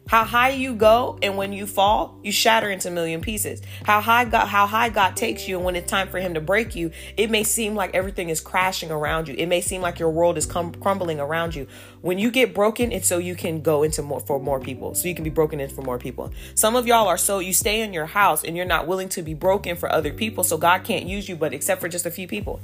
How 0.09 0.23
high 0.23 0.51
you 0.51 0.77
go 0.77 1.19
and 1.21 1.37
when 1.37 1.53
you 1.53 1.67
fall, 1.67 2.21
you 2.23 2.31
shatter 2.31 2.71
into 2.71 2.87
a 2.87 2.91
million 2.93 3.21
pieces. 3.21 3.61
How 3.85 4.01
high 4.01 4.25
God 4.25 4.47
how 4.47 4.65
high 4.65 4.89
God 4.89 5.17
takes 5.17 5.49
you 5.49 5.57
and 5.57 5.65
when 5.65 5.75
it's 5.75 5.91
time 5.91 6.09
for 6.09 6.21
him 6.21 6.35
to 6.35 6.41
break 6.41 6.77
you, 6.77 6.93
it 7.17 7.29
may 7.29 7.43
seem 7.43 7.75
like 7.75 7.93
everything 7.93 8.29
is 8.29 8.41
crashing 8.41 8.93
around 8.93 9.27
you. 9.27 9.35
It 9.37 9.47
may 9.47 9.61
seem 9.61 9.83
like 9.83 9.99
your 9.99 10.11
world 10.11 10.39
is 10.39 10.47
com- 10.47 10.75
crumbling 10.75 11.19
around 11.19 11.57
you. 11.57 11.67
When 12.03 12.21
you 12.21 12.31
get 12.31 12.55
broken, 12.55 12.93
it's 12.93 13.09
so 13.09 13.19
you 13.19 13.35
can 13.35 13.63
go 13.63 13.83
into 13.83 14.01
more 14.01 14.21
for 14.21 14.39
more 14.39 14.61
people. 14.61 14.95
So 14.95 15.09
you 15.09 15.15
can 15.17 15.25
be 15.25 15.31
broken 15.31 15.59
in 15.59 15.71
for 15.71 15.83
more 15.83 15.99
people. 15.99 16.33
Some 16.55 16.77
of 16.77 16.87
y'all 16.87 17.09
are 17.09 17.19
so 17.19 17.41
you 17.41 17.53
stay 17.53 17.81
in 17.81 17.93
your 17.93 18.07
house 18.07 18.45
and 18.45 18.57
you're 18.57 18.65
not 18.65 18.87
willing 18.87 19.09
to 19.09 19.23
be 19.23 19.35
broken 19.35 19.75
for 19.75 19.91
other 19.91 20.13
people, 20.13 20.45
so 20.45 20.57
God 20.57 20.85
can't 20.85 21.07
use 21.07 21.29
you 21.29 21.35
but 21.35 21.53
except 21.53 21.81
for 21.81 21.89
just 21.89 22.07
a 22.07 22.13
few 22.13 22.29
people. 22.29 22.61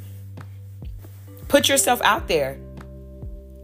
Put 1.48 1.68
yourself 1.68 2.00
out 2.02 2.28
there. 2.28 2.56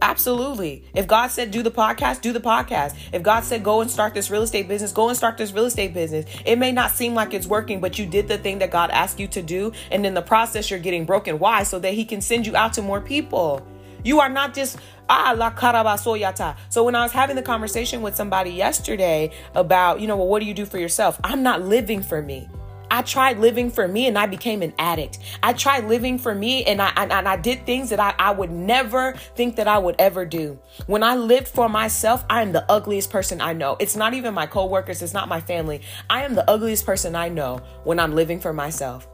Absolutely. 0.01 0.85
If 0.93 1.07
God 1.07 1.27
said 1.27 1.51
do 1.51 1.61
the 1.61 1.71
podcast, 1.71 2.21
do 2.21 2.31
the 2.31 2.39
podcast. 2.39 2.95
If 3.11 3.21
God 3.21 3.43
said 3.43 3.63
go 3.63 3.81
and 3.81 3.91
start 3.91 4.13
this 4.13 4.31
real 4.31 4.43
estate 4.43 4.67
business, 4.67 4.91
go 4.91 5.09
and 5.09 5.17
start 5.17 5.37
this 5.37 5.51
real 5.51 5.65
estate 5.65 5.93
business. 5.93 6.25
It 6.45 6.57
may 6.57 6.71
not 6.71 6.91
seem 6.91 7.13
like 7.13 7.33
it's 7.33 7.47
working, 7.47 7.81
but 7.81 7.99
you 7.99 8.05
did 8.05 8.27
the 8.27 8.37
thing 8.37 8.59
that 8.59 8.71
God 8.71 8.91
asked 8.91 9.19
you 9.19 9.27
to 9.27 9.41
do. 9.41 9.73
And 9.91 10.05
in 10.05 10.13
the 10.13 10.21
process, 10.21 10.69
you're 10.69 10.79
getting 10.79 11.05
broken. 11.05 11.37
Why? 11.37 11.63
So 11.63 11.79
that 11.79 11.93
He 11.93 12.05
can 12.05 12.21
send 12.21 12.47
you 12.47 12.55
out 12.55 12.73
to 12.73 12.81
more 12.81 13.01
people. 13.01 13.65
You 14.03 14.21
are 14.21 14.29
not 14.29 14.53
just 14.53 14.77
ah 15.09 15.33
la 15.35 15.51
carabasoyata. 15.51 16.55
So 16.69 16.85
when 16.85 16.95
I 16.95 17.03
was 17.03 17.11
having 17.11 17.35
the 17.35 17.41
conversation 17.41 18.01
with 18.01 18.15
somebody 18.15 18.51
yesterday 18.51 19.31
about, 19.53 19.99
you 19.99 20.07
know, 20.07 20.15
well, 20.15 20.27
what 20.27 20.39
do 20.39 20.45
you 20.45 20.53
do 20.53 20.65
for 20.65 20.77
yourself? 20.77 21.19
I'm 21.23 21.43
not 21.43 21.63
living 21.63 22.01
for 22.01 22.21
me. 22.21 22.47
I 22.91 23.01
tried 23.01 23.39
living 23.39 23.69
for 23.69 23.87
me 23.87 24.07
and 24.07 24.17
I 24.17 24.25
became 24.25 24.61
an 24.61 24.73
addict. 24.79 25.19
I 25.43 25.53
tried 25.53 25.85
living 25.85 26.17
for 26.17 26.33
me 26.33 26.63
and 26.65 26.81
I 26.81 26.91
and, 26.95 27.11
and 27.11 27.27
I 27.27 27.37
did 27.37 27.65
things 27.65 27.89
that 27.89 27.99
I, 27.99 28.13
I 28.17 28.31
would 28.31 28.51
never 28.51 29.13
think 29.35 29.55
that 29.57 29.67
I 29.67 29.77
would 29.77 29.95
ever 29.99 30.25
do. 30.25 30.59
When 30.87 31.03
I 31.03 31.15
lived 31.15 31.47
for 31.47 31.69
myself, 31.69 32.25
I 32.29 32.41
am 32.41 32.51
the 32.51 32.69
ugliest 32.71 33.09
person 33.11 33.41
I 33.41 33.53
know. 33.53 33.77
It's 33.79 33.95
not 33.95 34.13
even 34.13 34.33
my 34.33 34.47
coworkers, 34.47 35.01
it's 35.01 35.13
not 35.13 35.27
my 35.27 35.41
family. 35.41 35.81
I 36.09 36.23
am 36.23 36.35
the 36.35 36.49
ugliest 36.49 36.85
person 36.85 37.15
I 37.15 37.29
know 37.29 37.61
when 37.83 37.99
I'm 37.99 38.13
living 38.13 38.39
for 38.39 38.53
myself. 38.53 39.07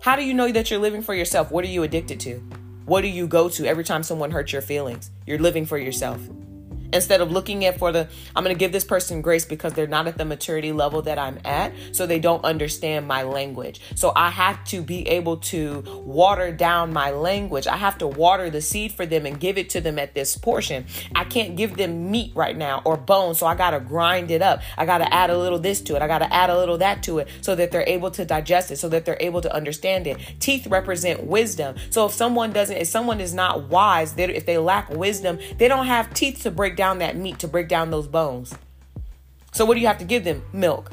How 0.00 0.16
do 0.16 0.24
you 0.24 0.34
know 0.34 0.50
that 0.52 0.70
you're 0.70 0.80
living 0.80 1.02
for 1.02 1.14
yourself? 1.14 1.50
What 1.50 1.64
are 1.64 1.68
you 1.68 1.82
addicted 1.82 2.20
to? 2.20 2.38
What 2.84 3.00
do 3.00 3.08
you 3.08 3.26
go 3.26 3.48
to 3.48 3.66
every 3.66 3.82
time 3.82 4.02
someone 4.02 4.30
hurts 4.30 4.52
your 4.52 4.62
feelings? 4.62 5.10
You're 5.26 5.38
living 5.38 5.66
for 5.66 5.78
yourself 5.78 6.20
instead 6.92 7.20
of 7.20 7.30
looking 7.30 7.64
at 7.64 7.78
for 7.78 7.92
the 7.92 8.08
i'm 8.34 8.44
going 8.44 8.54
to 8.54 8.58
give 8.58 8.72
this 8.72 8.84
person 8.84 9.22
grace 9.22 9.44
because 9.44 9.72
they're 9.74 9.86
not 9.86 10.06
at 10.06 10.18
the 10.18 10.24
maturity 10.24 10.72
level 10.72 11.02
that 11.02 11.18
i'm 11.18 11.38
at 11.44 11.72
so 11.92 12.06
they 12.06 12.18
don't 12.18 12.44
understand 12.44 13.06
my 13.06 13.22
language. 13.22 13.80
So 13.94 14.12
i 14.14 14.30
have 14.30 14.64
to 14.66 14.82
be 14.82 15.06
able 15.08 15.38
to 15.38 15.82
water 16.04 16.52
down 16.52 16.92
my 16.92 17.10
language. 17.10 17.66
I 17.66 17.76
have 17.76 17.98
to 17.98 18.06
water 18.06 18.50
the 18.50 18.60
seed 18.60 18.92
for 18.92 19.06
them 19.06 19.26
and 19.26 19.38
give 19.38 19.58
it 19.58 19.70
to 19.70 19.80
them 19.80 19.98
at 19.98 20.14
this 20.14 20.36
portion. 20.36 20.86
I 21.14 21.24
can't 21.24 21.56
give 21.56 21.76
them 21.76 22.10
meat 22.10 22.32
right 22.34 22.56
now 22.56 22.82
or 22.84 22.96
bone 22.96 23.34
so 23.34 23.46
i 23.46 23.54
got 23.54 23.70
to 23.70 23.80
grind 23.80 24.30
it 24.30 24.42
up. 24.42 24.62
I 24.76 24.86
got 24.86 24.98
to 24.98 25.12
add 25.12 25.30
a 25.30 25.38
little 25.38 25.58
this 25.58 25.80
to 25.82 25.96
it. 25.96 26.02
I 26.02 26.06
got 26.06 26.18
to 26.18 26.32
add 26.32 26.50
a 26.50 26.58
little 26.58 26.78
that 26.78 27.02
to 27.04 27.18
it 27.18 27.28
so 27.40 27.54
that 27.54 27.70
they're 27.70 27.88
able 27.88 28.10
to 28.12 28.24
digest 28.24 28.70
it 28.70 28.76
so 28.76 28.88
that 28.88 29.04
they're 29.04 29.18
able 29.20 29.40
to 29.40 29.52
understand 29.52 30.06
it. 30.06 30.18
Teeth 30.40 30.66
represent 30.66 31.24
wisdom. 31.24 31.76
So 31.90 32.06
if 32.06 32.12
someone 32.12 32.52
doesn't 32.52 32.76
if 32.76 32.88
someone 32.88 33.20
is 33.20 33.34
not 33.34 33.68
wise 33.68 34.14
if 34.16 34.46
they 34.46 34.58
lack 34.58 34.90
wisdom 34.90 35.38
they 35.58 35.68
don't 35.68 35.86
have 35.86 36.12
teeth 36.14 36.42
to 36.42 36.50
break 36.50 36.75
down 36.76 36.98
that 36.98 37.16
meat, 37.16 37.38
to 37.40 37.48
break 37.48 37.68
down 37.68 37.90
those 37.90 38.06
bones. 38.06 38.54
So, 39.52 39.64
what 39.64 39.74
do 39.74 39.80
you 39.80 39.86
have 39.86 39.98
to 39.98 40.04
give 40.04 40.24
them? 40.24 40.42
Milk. 40.52 40.90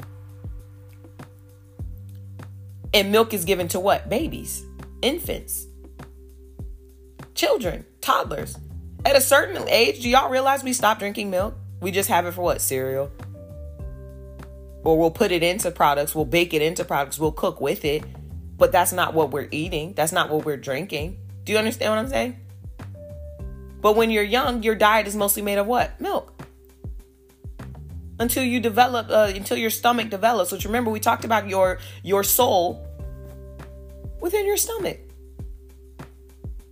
And 2.92 3.10
milk 3.10 3.34
is 3.34 3.44
given 3.44 3.68
to 3.68 3.80
what? 3.80 4.08
Babies, 4.08 4.64
infants, 5.02 5.66
children, 7.34 7.84
toddlers. 8.00 8.56
At 9.04 9.16
a 9.16 9.20
certain 9.20 9.68
age, 9.68 10.00
do 10.00 10.08
y'all 10.08 10.30
realize 10.30 10.62
we 10.62 10.72
stop 10.72 10.98
drinking 10.98 11.30
milk? 11.30 11.54
We 11.80 11.90
just 11.90 12.08
have 12.08 12.24
it 12.24 12.32
for 12.32 12.42
what? 12.42 12.60
Cereal. 12.60 13.10
Or 14.82 14.98
we'll 14.98 15.10
put 15.10 15.32
it 15.32 15.42
into 15.42 15.70
products, 15.70 16.14
we'll 16.14 16.24
bake 16.24 16.54
it 16.54 16.62
into 16.62 16.84
products, 16.84 17.18
we'll 17.18 17.32
cook 17.32 17.60
with 17.60 17.84
it. 17.84 18.04
But 18.56 18.72
that's 18.72 18.92
not 18.92 19.14
what 19.14 19.30
we're 19.30 19.48
eating. 19.50 19.94
That's 19.94 20.12
not 20.12 20.30
what 20.30 20.44
we're 20.44 20.56
drinking. 20.56 21.18
Do 21.44 21.52
you 21.52 21.58
understand 21.58 21.90
what 21.90 21.98
I'm 21.98 22.08
saying? 22.08 22.40
But 23.84 23.96
when 23.96 24.10
you're 24.10 24.24
young, 24.24 24.62
your 24.62 24.74
diet 24.74 25.06
is 25.06 25.14
mostly 25.14 25.42
made 25.42 25.58
of 25.58 25.66
what? 25.66 26.00
Milk. 26.00 26.42
Until 28.18 28.42
you 28.42 28.58
develop, 28.58 29.10
uh, 29.10 29.30
until 29.34 29.58
your 29.58 29.68
stomach 29.68 30.08
develops. 30.08 30.50
Which 30.50 30.64
remember, 30.64 30.90
we 30.90 31.00
talked 31.00 31.26
about 31.26 31.50
your 31.50 31.78
your 32.02 32.24
soul 32.24 32.88
within 34.22 34.46
your 34.46 34.56
stomach. 34.56 35.00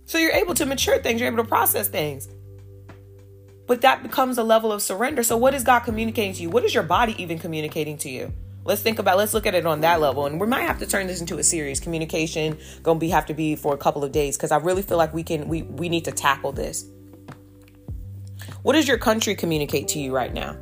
So 0.05 0.17
you're 0.17 0.31
able 0.31 0.55
to 0.55 0.65
mature 0.65 0.97
things. 0.97 1.21
You're 1.21 1.31
able 1.31 1.43
to 1.43 1.47
process 1.47 1.87
things. 1.87 2.27
But 3.67 3.81
that 3.81 4.01
becomes 4.01 4.39
a 4.39 4.43
level 4.43 4.71
of 4.71 4.81
surrender. 4.81 5.21
So 5.21 5.37
what 5.37 5.53
is 5.53 5.63
God 5.63 5.81
communicating 5.81 6.33
to 6.33 6.41
you? 6.41 6.49
What 6.49 6.63
is 6.63 6.73
your 6.73 6.81
body 6.81 7.13
even 7.21 7.37
communicating 7.37 7.99
to 7.99 8.09
you? 8.09 8.33
Let's 8.65 8.81
think 8.81 8.97
about 8.97 9.17
let's 9.17 9.35
look 9.35 9.45
at 9.45 9.53
it 9.53 9.67
on 9.67 9.81
that 9.81 10.01
level. 10.01 10.25
And 10.25 10.41
we 10.41 10.47
might 10.47 10.61
have 10.61 10.79
to 10.79 10.87
turn 10.87 11.05
this 11.05 11.21
into 11.21 11.37
a 11.37 11.43
series. 11.43 11.79
Communication 11.79 12.57
gonna 12.81 12.97
be 12.97 13.09
have 13.09 13.27
to 13.27 13.35
be 13.35 13.55
for 13.55 13.75
a 13.75 13.77
couple 13.77 14.03
of 14.03 14.11
days 14.11 14.35
because 14.35 14.49
I 14.49 14.57
really 14.57 14.81
feel 14.81 14.97
like 14.97 15.13
we 15.13 15.21
can 15.21 15.47
we 15.47 15.61
we 15.61 15.89
need 15.89 16.05
to 16.05 16.11
tackle 16.11 16.51
this. 16.51 16.87
What 18.63 18.73
does 18.73 18.87
your 18.87 18.97
country 18.97 19.35
communicate 19.35 19.89
to 19.89 19.99
you 19.99 20.15
right 20.15 20.33
now? 20.33 20.55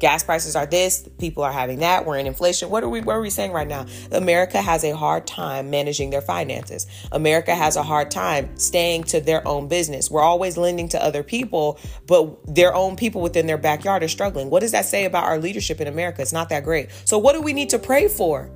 Gas 0.00 0.24
prices 0.24 0.56
are 0.56 0.66
this, 0.66 1.08
people 1.20 1.44
are 1.44 1.52
having 1.52 1.78
that, 1.78 2.04
we're 2.04 2.18
in 2.18 2.26
inflation. 2.26 2.70
What 2.70 2.82
are 2.82 2.88
we 2.88 3.00
what 3.00 3.14
are 3.14 3.20
we 3.20 3.30
saying 3.30 3.52
right 3.52 3.68
now? 3.68 3.86
America 4.10 4.60
has 4.60 4.82
a 4.82 4.96
hard 4.96 5.24
time 5.24 5.70
managing 5.70 6.10
their 6.10 6.20
finances. 6.20 6.88
America 7.12 7.54
has 7.54 7.76
a 7.76 7.84
hard 7.84 8.10
time 8.10 8.56
staying 8.58 9.04
to 9.04 9.20
their 9.20 9.46
own 9.46 9.68
business. 9.68 10.10
We're 10.10 10.22
always 10.22 10.56
lending 10.56 10.88
to 10.88 11.02
other 11.02 11.22
people, 11.22 11.78
but 12.08 12.36
their 12.52 12.74
own 12.74 12.96
people 12.96 13.20
within 13.20 13.46
their 13.46 13.58
backyard 13.58 14.02
are 14.02 14.08
struggling. 14.08 14.50
What 14.50 14.60
does 14.60 14.72
that 14.72 14.84
say 14.84 15.04
about 15.04 15.22
our 15.22 15.38
leadership 15.38 15.80
in 15.80 15.86
America? 15.86 16.20
It's 16.20 16.32
not 16.32 16.48
that 16.48 16.64
great. 16.64 16.90
So 17.04 17.16
what 17.16 17.34
do 17.34 17.40
we 17.40 17.52
need 17.52 17.70
to 17.70 17.78
pray 17.78 18.08
for? 18.08 18.50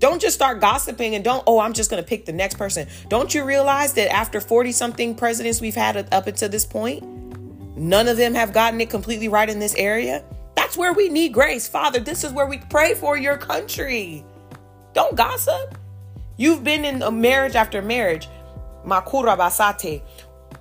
Don't 0.00 0.20
just 0.20 0.34
start 0.34 0.60
gossiping 0.60 1.14
and 1.14 1.24
don't, 1.24 1.44
oh, 1.46 1.60
I'm 1.60 1.72
just 1.72 1.90
going 1.90 2.02
to 2.02 2.06
pick 2.06 2.26
the 2.26 2.32
next 2.32 2.58
person. 2.58 2.88
Don't 3.08 3.32
you 3.32 3.44
realize 3.44 3.94
that 3.94 4.12
after 4.12 4.40
40 4.40 4.72
something 4.72 5.14
presidents 5.14 5.60
we've 5.60 5.76
had 5.76 6.12
up 6.12 6.26
until 6.26 6.50
this 6.50 6.66
point, 6.66 7.02
None 7.76 8.08
of 8.08 8.16
them 8.16 8.34
have 8.34 8.52
gotten 8.52 8.80
it 8.80 8.90
completely 8.90 9.28
right 9.28 9.48
in 9.48 9.58
this 9.58 9.74
area. 9.76 10.24
That's 10.56 10.76
where 10.76 10.94
we 10.94 11.08
need 11.10 11.32
grace. 11.32 11.68
Father, 11.68 12.00
this 12.00 12.24
is 12.24 12.32
where 12.32 12.46
we 12.46 12.58
pray 12.58 12.94
for 12.94 13.16
your 13.16 13.36
country. 13.36 14.24
Don't 14.94 15.14
gossip. 15.14 15.78
You've 16.38 16.64
been 16.64 16.84
in 16.84 17.02
a 17.02 17.10
marriage 17.10 17.54
after 17.54 17.82
marriage. 17.82 18.28
Makura 18.84 19.36
basate 19.36 20.02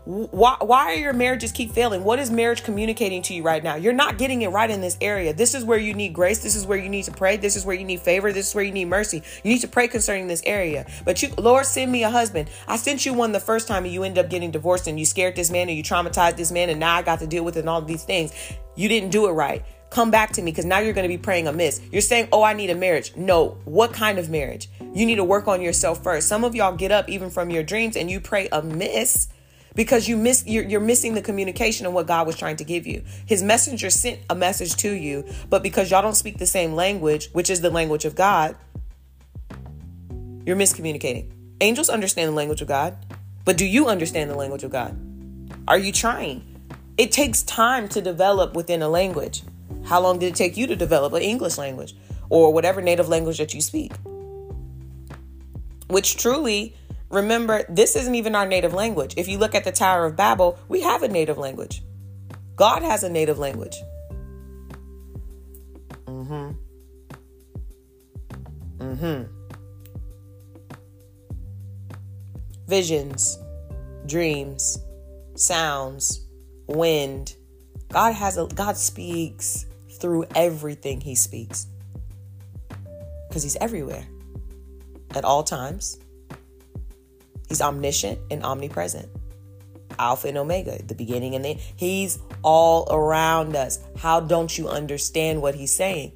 why, 0.05 0.57
why 0.61 0.85
are 0.85 0.95
your 0.95 1.13
marriages 1.13 1.51
keep 1.51 1.71
failing? 1.71 2.03
What 2.03 2.19
is 2.19 2.29
marriage 2.29 2.63
communicating 2.63 3.23
to 3.23 3.33
you 3.33 3.41
right 3.41 3.63
now? 3.63 3.73
You're 3.73 3.91
not 3.91 4.19
getting 4.19 4.43
it 4.43 4.49
right 4.49 4.69
in 4.69 4.79
this 4.79 4.97
area. 5.01 5.33
This 5.33 5.55
is 5.55 5.65
where 5.65 5.79
you 5.79 5.95
need 5.95 6.13
grace. 6.13 6.43
This 6.43 6.55
is 6.55 6.63
where 6.63 6.77
you 6.77 6.89
need 6.89 7.05
to 7.05 7.11
pray. 7.11 7.37
This 7.37 7.55
is 7.55 7.65
where 7.65 7.75
you 7.75 7.83
need 7.83 8.01
favor. 8.01 8.31
This 8.31 8.49
is 8.49 8.55
where 8.55 8.63
you 8.63 8.71
need 8.71 8.85
mercy. 8.85 9.23
You 9.43 9.51
need 9.51 9.61
to 9.61 9.67
pray 9.67 9.87
concerning 9.87 10.27
this 10.27 10.43
area. 10.45 10.85
But 11.05 11.23
you 11.23 11.29
lord 11.39 11.65
send 11.65 11.91
me 11.91 12.03
a 12.03 12.09
husband. 12.11 12.51
I 12.67 12.77
sent 12.77 13.03
you 13.05 13.15
one 13.15 13.31
the 13.31 13.39
first 13.39 13.67
time 13.67 13.83
and 13.83 13.93
you 13.93 14.03
end 14.03 14.19
up 14.19 14.29
getting 14.29 14.51
divorced 14.51 14.87
and 14.87 14.99
you 14.99 15.05
scared 15.05 15.35
this 15.35 15.49
man 15.49 15.69
and 15.69 15.77
you 15.77 15.83
traumatized 15.83 16.37
this 16.37 16.51
man 16.51 16.69
and 16.69 16.79
now 16.79 16.95
i 16.95 17.01
got 17.01 17.19
to 17.19 17.27
deal 17.27 17.43
with 17.43 17.57
it 17.57 17.61
and 17.61 17.69
all 17.69 17.81
these 17.81 18.03
things. 18.03 18.31
You 18.75 18.87
didn't 18.87 19.09
do 19.09 19.27
it 19.27 19.31
right. 19.31 19.65
Come 19.89 20.11
back 20.11 20.33
to 20.33 20.41
me 20.41 20.51
because 20.51 20.65
now 20.65 20.79
you're 20.79 20.93
going 20.93 21.09
to 21.09 21.17
be 21.17 21.17
praying 21.17 21.47
amiss. 21.47 21.81
You're 21.91 22.01
saying, 22.01 22.27
Oh, 22.31 22.43
I 22.43 22.53
need 22.53 22.69
a 22.69 22.75
marriage. 22.75 23.15
No, 23.15 23.57
what 23.65 23.91
kind 23.91 24.19
of 24.19 24.29
marriage? 24.29 24.69
You 24.93 25.05
need 25.07 25.15
to 25.15 25.23
work 25.23 25.47
on 25.47 25.61
yourself 25.61 26.03
first. 26.03 26.27
Some 26.27 26.43
of 26.43 26.53
y'all 26.53 26.75
get 26.75 26.91
up 26.91 27.09
even 27.09 27.31
from 27.31 27.49
your 27.49 27.63
dreams 27.63 27.95
and 27.95 28.11
you 28.11 28.19
pray 28.19 28.49
amiss 28.51 29.29
because 29.75 30.07
you 30.07 30.17
miss 30.17 30.45
you're, 30.47 30.63
you're 30.63 30.79
missing 30.79 31.13
the 31.13 31.21
communication 31.21 31.85
of 31.85 31.93
what 31.93 32.07
God 32.07 32.25
was 32.25 32.35
trying 32.35 32.55
to 32.57 32.63
give 32.63 32.87
you. 32.87 33.03
His 33.25 33.43
messenger 33.43 33.89
sent 33.89 34.19
a 34.29 34.35
message 34.35 34.75
to 34.77 34.91
you, 34.91 35.25
but 35.49 35.61
because 35.61 35.91
y'all 35.91 36.01
don't 36.01 36.15
speak 36.15 36.37
the 36.37 36.47
same 36.47 36.73
language, 36.73 37.29
which 37.33 37.49
is 37.49 37.61
the 37.61 37.69
language 37.69 38.05
of 38.05 38.15
God, 38.15 38.55
you're 40.45 40.55
miscommunicating. 40.55 41.31
Angels 41.61 41.89
understand 41.89 42.29
the 42.29 42.35
language 42.35 42.61
of 42.61 42.67
God, 42.67 42.97
but 43.43 43.57
do 43.57 43.65
you 43.65 43.87
understand 43.87 44.29
the 44.29 44.35
language 44.35 44.63
of 44.63 44.71
God? 44.71 44.97
Are 45.67 45.77
you 45.77 45.91
trying? 45.91 46.43
It 46.97 47.11
takes 47.11 47.43
time 47.43 47.89
to 47.89 48.01
develop 48.01 48.55
within 48.55 48.81
a 48.81 48.87
language. 48.87 49.43
How 49.85 50.01
long 50.01 50.19
did 50.19 50.27
it 50.27 50.35
take 50.35 50.57
you 50.57 50.67
to 50.67 50.75
develop 50.75 51.13
an 51.13 51.21
English 51.21 51.57
language 51.57 51.95
or 52.29 52.53
whatever 52.53 52.81
native 52.81 53.09
language 53.09 53.37
that 53.37 53.53
you 53.53 53.61
speak? 53.61 53.91
Which 55.87 56.17
truly 56.17 56.75
Remember, 57.09 57.63
this 57.69 57.95
isn't 57.95 58.15
even 58.15 58.35
our 58.35 58.47
native 58.47 58.73
language. 58.73 59.13
If 59.17 59.27
you 59.27 59.37
look 59.37 59.55
at 59.55 59.63
the 59.63 59.71
Tower 59.71 60.05
of 60.05 60.15
Babel, 60.15 60.57
we 60.67 60.81
have 60.81 61.03
a 61.03 61.07
native 61.07 61.37
language. 61.37 61.83
God 62.55 62.81
has 62.81 63.03
a 63.03 63.09
native 63.09 63.37
language. 63.37 63.75
Mm-hmm. 66.05 66.51
Mm-hmm. 68.79 69.23
Visions, 72.67 73.37
dreams, 74.05 74.79
sounds, 75.35 76.25
wind. 76.67 77.35
God 77.91 78.13
has 78.13 78.37
a 78.37 78.47
God 78.47 78.77
speaks 78.77 79.65
through 79.99 80.25
everything 80.33 81.01
he 81.01 81.13
speaks. 81.15 81.67
Because 83.27 83.43
he's 83.43 83.57
everywhere 83.57 84.05
at 85.11 85.23
all 85.23 85.43
times 85.43 85.99
He's 87.47 87.61
omniscient 87.61 88.19
and 88.31 88.43
omnipresent. 88.43 89.09
Alpha 89.97 90.27
and 90.27 90.37
Omega, 90.37 90.81
the 90.83 90.95
beginning 90.95 91.35
and 91.35 91.45
the 91.45 91.49
end. 91.49 91.59
He's 91.75 92.19
all 92.43 92.87
around 92.91 93.55
us. 93.55 93.79
How 93.97 94.19
don't 94.19 94.55
you 94.57 94.67
understand 94.67 95.41
what 95.41 95.55
he's 95.55 95.71
saying? 95.71 96.11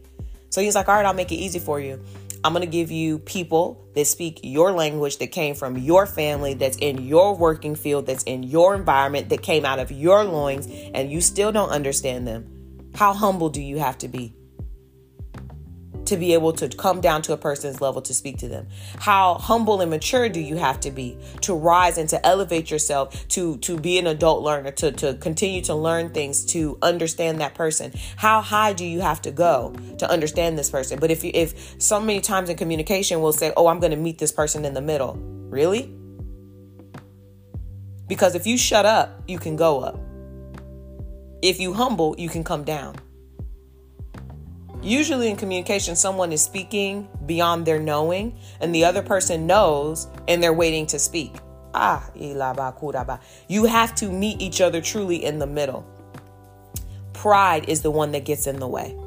So 0.49 0.61
he's 0.61 0.75
like, 0.75 0.89
All 0.89 0.95
right, 0.95 1.05
I'll 1.05 1.13
make 1.13 1.31
it 1.31 1.35
easy 1.35 1.59
for 1.59 1.79
you. 1.79 2.03
I'm 2.43 2.53
going 2.53 2.65
to 2.65 2.71
give 2.71 2.89
you 2.89 3.19
people 3.19 3.85
that 3.95 4.05
speak 4.05 4.39
your 4.43 4.71
language, 4.71 5.17
that 5.17 5.27
came 5.27 5.55
from 5.55 5.77
your 5.77 6.05
family, 6.05 6.53
that's 6.53 6.77
in 6.77 7.05
your 7.05 7.35
working 7.35 7.75
field, 7.75 8.05
that's 8.05 8.23
in 8.23 8.43
your 8.43 8.75
environment, 8.75 9.27
that 9.29 9.41
came 9.41 9.65
out 9.65 9.79
of 9.79 9.91
your 9.91 10.23
loins, 10.23 10.67
and 10.93 11.11
you 11.11 11.19
still 11.19 11.51
don't 11.51 11.69
understand 11.69 12.25
them. 12.25 12.89
How 12.95 13.13
humble 13.13 13.49
do 13.49 13.61
you 13.61 13.79
have 13.79 13.97
to 13.99 14.07
be? 14.07 14.33
To 16.05 16.17
be 16.17 16.33
able 16.33 16.53
to 16.53 16.69
come 16.69 17.01
down 17.01 17.21
to 17.23 17.33
a 17.33 17.37
person's 17.37 17.81
level 17.81 18.01
to 18.03 18.13
speak 18.13 18.37
to 18.39 18.47
them? 18.47 18.67
How 18.99 19.35
humble 19.35 19.81
and 19.81 19.89
mature 19.89 20.29
do 20.29 20.39
you 20.39 20.57
have 20.57 20.79
to 20.81 20.91
be 20.91 21.17
to 21.41 21.53
rise 21.53 21.97
and 21.97 22.09
to 22.09 22.25
elevate 22.25 22.71
yourself 22.71 23.27
to 23.29 23.57
to 23.57 23.79
be 23.79 23.97
an 23.97 24.07
adult 24.07 24.43
learner, 24.43 24.71
to 24.71 24.91
to 24.93 25.13
continue 25.15 25.61
to 25.63 25.75
learn 25.75 26.09
things, 26.09 26.45
to 26.47 26.77
understand 26.81 27.41
that 27.41 27.55
person? 27.55 27.93
How 28.15 28.41
high 28.41 28.73
do 28.73 28.85
you 28.85 29.01
have 29.01 29.21
to 29.23 29.31
go 29.31 29.73
to 29.97 30.09
understand 30.09 30.57
this 30.57 30.69
person? 30.69 30.99
But 30.99 31.11
if 31.11 31.23
you, 31.23 31.31
if 31.33 31.81
so 31.81 31.99
many 31.99 32.21
times 32.21 32.49
in 32.49 32.57
communication 32.57 33.21
we'll 33.21 33.33
say, 33.33 33.53
"Oh, 33.55 33.67
I'm 33.67 33.79
going 33.79 33.91
to 33.91 33.97
meet 33.97 34.17
this 34.17 34.31
person 34.31 34.65
in 34.65 34.73
the 34.73 34.81
middle." 34.81 35.15
Really? 35.49 35.93
Because 38.07 38.33
if 38.35 38.47
you 38.47 38.57
shut 38.57 38.85
up, 38.85 39.23
you 39.27 39.37
can 39.37 39.55
go 39.55 39.81
up. 39.81 39.99
If 41.41 41.59
you 41.59 41.73
humble, 41.73 42.15
you 42.17 42.27
can 42.27 42.43
come 42.43 42.63
down. 42.63 42.95
Usually 44.81 45.29
in 45.29 45.35
communication, 45.35 45.95
someone 45.97 46.31
is 46.31 46.41
speaking 46.41 47.09
beyond 47.25 47.65
their 47.65 47.79
knowing, 47.79 48.37
and 48.61 48.73
the 48.73 48.85
other 48.85 49.01
person 49.01 49.45
knows 49.45 50.07
and 50.27 50.41
they're 50.41 50.53
waiting 50.53 50.85
to 50.87 50.99
speak. 50.99 51.35
Ah, 51.73 52.09
you 52.15 53.65
have 53.65 53.95
to 53.95 54.09
meet 54.09 54.41
each 54.41 54.61
other 54.61 54.81
truly 54.81 55.23
in 55.23 55.37
the 55.37 55.45
middle. 55.45 55.85
Pride 57.13 57.67
is 57.67 57.81
the 57.81 57.91
one 57.91 58.11
that 58.13 58.23
gets 58.23 58.47
in 58.47 58.59
the 58.59 58.67
way 58.67 58.97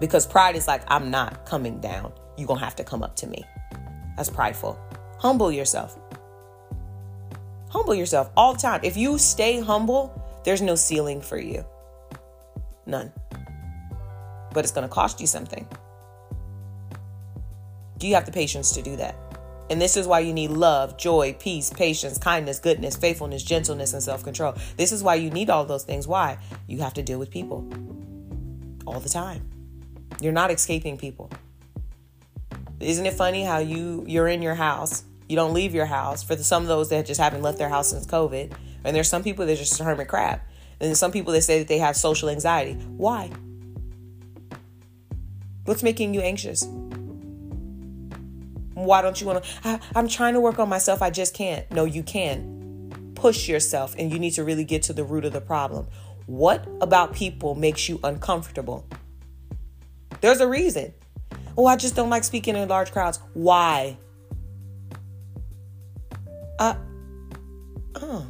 because 0.00 0.26
pride 0.26 0.54
is 0.54 0.68
like, 0.68 0.82
I'm 0.88 1.10
not 1.10 1.46
coming 1.46 1.80
down. 1.80 2.12
You're 2.36 2.46
going 2.46 2.60
to 2.60 2.64
have 2.64 2.76
to 2.76 2.84
come 2.84 3.02
up 3.02 3.16
to 3.16 3.26
me. 3.26 3.42
That's 4.16 4.28
prideful. 4.28 4.78
Humble 5.18 5.50
yourself. 5.50 5.98
Humble 7.70 7.94
yourself 7.94 8.30
all 8.36 8.52
the 8.52 8.60
time. 8.60 8.80
If 8.82 8.96
you 8.96 9.16
stay 9.16 9.60
humble, 9.60 10.22
there's 10.44 10.62
no 10.62 10.74
ceiling 10.74 11.22
for 11.22 11.38
you. 11.38 11.64
None 12.84 13.12
but 14.56 14.64
it's 14.64 14.72
going 14.72 14.88
to 14.88 14.92
cost 14.92 15.20
you 15.20 15.26
something. 15.26 15.68
Do 17.98 18.08
you 18.08 18.14
have 18.14 18.24
the 18.24 18.32
patience 18.32 18.72
to 18.72 18.80
do 18.80 18.96
that? 18.96 19.14
And 19.68 19.78
this 19.78 19.98
is 19.98 20.06
why 20.06 20.20
you 20.20 20.32
need 20.32 20.48
love, 20.50 20.96
joy, 20.96 21.36
peace, 21.38 21.68
patience, 21.68 22.16
kindness, 22.16 22.58
goodness, 22.58 22.96
faithfulness, 22.96 23.42
gentleness, 23.42 23.92
and 23.92 24.02
self 24.02 24.24
control. 24.24 24.54
This 24.78 24.92
is 24.92 25.02
why 25.02 25.16
you 25.16 25.28
need 25.28 25.50
all 25.50 25.66
those 25.66 25.84
things. 25.84 26.08
Why? 26.08 26.38
You 26.68 26.78
have 26.78 26.94
to 26.94 27.02
deal 27.02 27.18
with 27.18 27.30
people 27.30 27.68
all 28.86 28.98
the 28.98 29.10
time. 29.10 29.46
You're 30.22 30.32
not 30.32 30.50
escaping 30.50 30.96
people. 30.96 31.30
Isn't 32.80 33.04
it 33.04 33.12
funny 33.12 33.44
how 33.44 33.58
you 33.58 34.06
you're 34.08 34.28
in 34.28 34.40
your 34.40 34.54
house, 34.54 35.04
you 35.28 35.36
don't 35.36 35.52
leave 35.52 35.74
your 35.74 35.86
house. 35.86 36.22
For 36.22 36.34
the, 36.34 36.44
some 36.44 36.62
of 36.62 36.68
those 36.68 36.88
that 36.88 37.04
just 37.04 37.20
haven't 37.20 37.42
left 37.42 37.58
their 37.58 37.68
house 37.68 37.90
since 37.90 38.06
COVID, 38.06 38.54
and 38.84 38.96
there's 38.96 39.10
some 39.10 39.22
people 39.22 39.44
that 39.44 39.58
just 39.58 39.78
hermit 39.78 40.08
crab, 40.08 40.40
and 40.80 40.96
some 40.96 41.12
people 41.12 41.34
that 41.34 41.42
say 41.42 41.58
that 41.58 41.68
they 41.68 41.78
have 41.78 41.94
social 41.94 42.30
anxiety. 42.30 42.72
Why? 42.96 43.30
What's 45.66 45.82
making 45.82 46.14
you 46.14 46.20
anxious? 46.20 46.64
Why 48.74 49.02
don't 49.02 49.20
you 49.20 49.26
want 49.26 49.44
to? 49.44 49.80
I'm 49.94 50.08
trying 50.08 50.34
to 50.34 50.40
work 50.40 50.58
on 50.58 50.68
myself. 50.68 51.02
I 51.02 51.10
just 51.10 51.34
can't. 51.34 51.70
No, 51.70 51.84
you 51.84 52.02
can. 52.02 53.12
Push 53.14 53.48
yourself, 53.48 53.94
and 53.98 54.12
you 54.12 54.18
need 54.18 54.32
to 54.32 54.44
really 54.44 54.64
get 54.64 54.82
to 54.84 54.92
the 54.92 55.02
root 55.02 55.24
of 55.24 55.32
the 55.32 55.40
problem. 55.40 55.88
What 56.26 56.66
about 56.80 57.14
people 57.14 57.54
makes 57.54 57.88
you 57.88 57.98
uncomfortable? 58.04 58.86
There's 60.20 60.40
a 60.40 60.46
reason. 60.46 60.92
Oh, 61.56 61.66
I 61.66 61.76
just 61.76 61.96
don't 61.96 62.10
like 62.10 62.24
speaking 62.24 62.56
in 62.56 62.68
large 62.68 62.92
crowds. 62.92 63.18
Why? 63.32 63.96
Uh, 66.58 66.74
oh. 67.96 68.26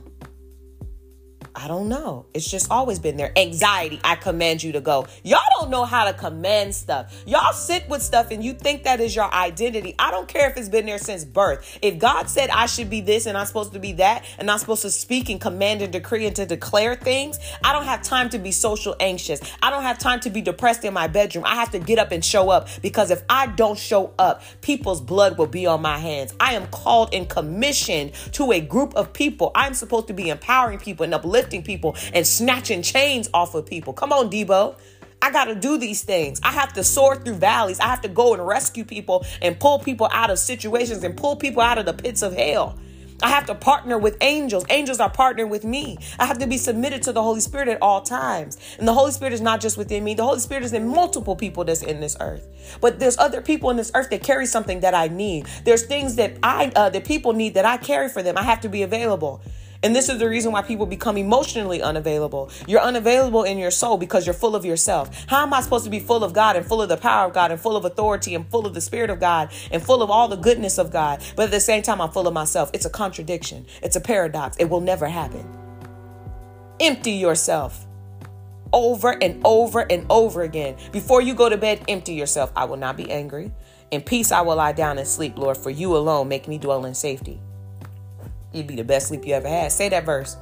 I 1.59 1.69
don't 1.69 1.89
know. 1.89 2.27
It's 2.35 2.49
just 2.49 2.71
always 2.71 2.99
been 2.99 3.17
there. 3.17 3.33
Anxiety, 3.35 3.99
I 4.05 4.15
command 4.17 4.63
you 4.63 4.73
to 4.73 4.83
go. 4.83 5.07
Y'all 5.25 5.41
don't 5.59 5.71
know 5.71 5.87
how 5.87 6.05
to 6.05 6.13
command 6.13 6.75
stuff. 6.75 7.25
Y'all 7.27 7.55
sit 7.55 7.89
with 7.89 8.03
stuff 8.03 8.31
and 8.31 8.45
you 8.45 8.53
think 8.53 8.85
that 8.85 9.01
is 9.01 9.17
your 9.17 9.33
identity. 9.33 9.95
I 9.99 10.11
don't 10.11 10.29
care 10.29 10.51
if 10.51 10.59
it's 10.59 10.69
been 10.69 10.85
there 10.85 10.99
since 10.99 11.25
birth. 11.25 11.79
If 11.81 11.99
God 11.99 12.29
said 12.29 12.51
I 12.51 12.67
should 12.67 12.91
be 12.91 13.01
this 13.01 13.25
and 13.25 13.39
I'm 13.39 13.47
supposed 13.47 13.73
to 13.73 13.79
be 13.79 13.93
that 13.95 14.27
and 14.39 14.51
I'm 14.51 14.59
supposed 14.59 14.83
to 14.83 14.91
speak 14.91 15.31
and 15.31 15.41
command 15.41 15.81
and 15.81 15.91
decree 15.91 16.27
and 16.27 16.37
to 16.37 16.45
declare 16.45 16.95
things, 16.95 17.39
I 17.65 17.73
don't 17.73 17.87
have 17.87 18.03
time 18.03 18.29
to 18.31 18.39
be 18.39 18.53
social 18.53 18.95
anxious. 19.01 19.41
I 19.63 19.71
don't 19.71 19.83
have 19.83 19.99
time 19.99 20.21
to 20.21 20.31
be 20.31 20.43
depressed 20.43 20.85
in 20.85 20.93
my 20.93 21.07
bedroom. 21.07 21.47
I 21.47 21.55
have 21.55 21.71
to 21.71 21.79
get 21.79 21.99
up 21.99 22.13
and 22.13 22.23
show 22.23 22.51
up 22.51 22.69
because 22.83 23.11
if 23.11 23.23
I 23.31 23.47
don't 23.47 23.79
show 23.79 24.13
up, 24.19 24.43
people's 24.61 25.01
blood 25.01 25.39
will 25.39 25.47
be 25.47 25.65
on 25.65 25.81
my 25.81 25.97
hands. 25.97 26.35
I 26.39 26.53
am 26.53 26.67
called 26.67 27.15
and 27.15 27.27
commissioned 27.27 28.13
to 28.33 28.53
a 28.53 28.61
group 28.61 28.95
of 28.95 29.15
people. 29.15 29.53
I'm 29.55 29.73
supposed 29.73 30.09
to 30.09 30.13
be 30.13 30.29
empowering 30.29 30.81
people 30.81 31.05
and 31.05 31.15
uplifting 31.15 31.46
lifting 31.47 31.63
people 31.63 31.97
and 32.13 32.27
snatching 32.27 32.83
chains 32.83 33.29
off 33.33 33.55
of 33.55 33.67
people. 33.67 33.93
Come 33.93 34.13
on, 34.13 34.31
Debo. 34.31 34.75
I 35.23 35.31
got 35.31 35.45
to 35.45 35.55
do 35.55 35.79
these 35.79 36.03
things. 36.03 36.41
I 36.43 36.53
have 36.53 36.73
to 36.75 36.85
soar 36.85 37.17
through 37.17 37.37
valleys. 37.37 37.81
I 37.81 37.87
have 37.87 38.03
to 38.03 38.09
go 38.09 38.35
and 38.35 38.47
rescue 38.47 38.85
people 38.85 39.25
and 39.41 39.59
pull 39.59 39.79
people 39.79 40.09
out 40.13 40.31
of 40.31 40.39
situations 40.39 41.05
and 41.05 41.17
pull 41.17 41.37
people 41.37 41.63
out 41.63 41.79
of 41.79 41.87
the 41.87 41.95
pits 41.95 42.23
of 42.23 42.35
hell. 42.35 42.79
I 43.23 43.31
have 43.31 43.47
to 43.47 43.55
partner 43.55 43.97
with 43.97 44.19
angels. 44.21 44.67
Angels 44.69 45.01
are 45.01 45.11
partnering 45.11 45.49
with 45.49 45.65
me. 45.65 45.97
I 46.19 46.27
have 46.27 46.39
to 46.41 46.47
be 46.47 46.59
submitted 46.59 47.03
to 47.05 47.13
the 47.13 47.23
Holy 47.23 47.41
Spirit 47.41 47.69
at 47.69 47.81
all 47.81 48.03
times. 48.03 48.59
And 48.79 48.87
the 48.87 48.93
Holy 48.93 49.11
Spirit 49.11 49.33
is 49.33 49.41
not 49.41 49.63
just 49.63 49.79
within 49.79 50.05
me. 50.05 50.13
The 50.13 50.25
Holy 50.25 50.41
Spirit 50.41 50.65
is 50.65 50.75
in 50.75 50.87
multiple 50.89 51.35
people 51.35 51.65
that's 51.65 51.83
in 51.83 52.01
this 52.01 52.17
earth. 52.21 52.47
But 52.83 52.99
there's 52.99 53.17
other 53.17 53.41
people 53.41 53.71
in 53.71 53.79
this 53.79 53.91
earth 53.95 54.11
that 54.11 54.23
carry 54.23 54.45
something 54.45 54.81
that 54.81 54.95
I 54.95 55.09
need. 55.09 55.47
There's 55.65 55.87
things 55.87 56.17
that 56.17 56.37
I 56.43 56.71
uh, 56.77 56.91
that 56.91 57.07
people 57.07 57.33
need 57.33 57.55
that 57.55 57.65
I 57.65 57.79
carry 57.79 58.11
for 58.11 58.23
them. 58.23 58.37
I 58.37 58.43
have 58.43 58.61
to 58.63 58.69
be 58.69 58.83
available. 58.83 59.41
And 59.87 59.95
this 59.95 60.09
is 60.09 60.19
the 60.19 60.29
reason 60.29 60.51
why 60.51 60.63
people 60.63 60.85
become 60.85 61.17
emotionally 61.17 61.81
unavailable. 61.81 62.51
You're 62.67 62.81
unavailable 62.81 63.45
in 63.45 63.57
your 63.57 63.71
soul 63.71 63.97
because 63.97 64.27
you're 64.27 64.35
full 64.35 64.57
of 64.57 64.65
yourself. 64.65 65.25
How 65.29 65.45
am 65.45 65.55
I 65.55 65.61
supposed 65.61 65.85
to 65.85 65.91
be 65.91 66.01
full 66.01 66.25
of 66.25 66.33
God 66.33 66.57
and 66.57 66.67
full 66.67 66.83
of 66.83 66.89
the 66.89 66.97
power 66.97 67.29
of 67.29 67.35
God 67.35 67.53
and 67.53 67.61
full 67.61 67.77
of 67.77 67.85
authority 67.85 68.35
and 68.35 68.45
full 68.51 68.67
of 68.67 68.75
the 68.75 68.81
Spirit 68.81 69.11
of 69.11 69.21
God 69.21 69.53
and 69.71 69.81
full 69.81 70.03
of 70.03 70.11
all 70.11 70.27
the 70.27 70.35
goodness 70.35 70.79
of 70.79 70.91
God? 70.91 71.23
But 71.37 71.45
at 71.45 71.51
the 71.53 71.61
same 71.61 71.85
time, 71.85 72.01
I'm 72.01 72.11
full 72.11 72.27
of 72.27 72.35
myself. 72.35 72.69
It's 72.75 72.85
a 72.85 72.91
contradiction, 72.91 73.65
it's 73.81 73.95
a 73.95 74.01
paradox. 74.01 74.57
It 74.57 74.65
will 74.65 74.81
never 74.81 75.07
happen. 75.07 75.49
Empty 76.81 77.13
yourself 77.13 77.87
over 78.73 79.17
and 79.23 79.41
over 79.45 79.87
and 79.89 80.05
over 80.11 80.43
again. 80.43 80.79
Before 80.91 81.23
you 81.23 81.33
go 81.33 81.49
to 81.49 81.57
bed, 81.57 81.85
empty 81.87 82.15
yourself. 82.15 82.51
I 82.57 82.65
will 82.65 82.77
not 82.77 82.97
be 82.97 83.09
angry. 83.09 83.53
In 83.93 84.03
peace, 84.03 84.33
I 84.33 84.41
will 84.41 84.57
lie 84.57 84.73
down 84.73 84.99
and 84.99 85.07
sleep, 85.07 85.39
Lord, 85.39 85.57
for 85.57 85.71
you 85.71 85.97
alone 85.97 86.27
make 86.27 86.49
me 86.49 86.59
dwell 86.59 86.87
in 86.87 86.95
safety. 86.97 87.41
You'd 88.57 88.67
be 88.67 88.77
the 88.77 88.85
best 88.85 89.09
sleep 89.09 89.27
you 89.27 89.35
ever 89.35 89.49
had. 89.49 89.71
Say 89.71 89.91
that 89.91 90.07
verse. 90.07 90.37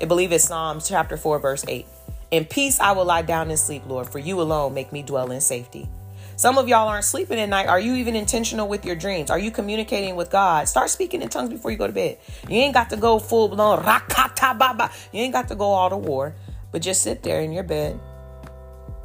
I 0.00 0.04
believe 0.04 0.30
it's 0.30 0.44
Psalms 0.44 0.88
chapter 0.88 1.16
4, 1.16 1.40
verse 1.40 1.64
8. 1.66 1.86
In 2.30 2.44
peace, 2.44 2.78
I 2.78 2.92
will 2.92 3.04
lie 3.04 3.22
down 3.22 3.50
and 3.50 3.58
sleep, 3.58 3.82
Lord, 3.86 4.08
for 4.08 4.20
you 4.20 4.40
alone 4.40 4.74
make 4.74 4.92
me 4.92 5.02
dwell 5.02 5.32
in 5.32 5.40
safety. 5.40 5.88
Some 6.36 6.56
of 6.56 6.68
y'all 6.68 6.86
aren't 6.86 7.04
sleeping 7.04 7.40
at 7.40 7.48
night. 7.48 7.66
Are 7.66 7.80
you 7.80 7.96
even 7.96 8.14
intentional 8.14 8.68
with 8.68 8.84
your 8.84 8.94
dreams? 8.94 9.28
Are 9.28 9.40
you 9.40 9.50
communicating 9.50 10.14
with 10.14 10.30
God? 10.30 10.68
Start 10.68 10.88
speaking 10.88 11.20
in 11.20 11.30
tongues 11.30 11.50
before 11.50 11.72
you 11.72 11.76
go 11.76 11.88
to 11.88 11.92
bed. 11.92 12.18
You 12.48 12.58
ain't 12.58 12.74
got 12.74 12.90
to 12.90 12.96
go 12.96 13.18
full 13.18 13.48
blown 13.48 13.80
rakata 13.80 14.56
baba. 14.56 14.92
You 15.12 15.22
ain't 15.22 15.32
got 15.32 15.48
to 15.48 15.56
go 15.56 15.64
all 15.64 15.90
to 15.90 15.96
war, 15.96 16.36
but 16.70 16.80
just 16.80 17.02
sit 17.02 17.24
there 17.24 17.40
in 17.40 17.50
your 17.50 17.64
bed 17.64 17.98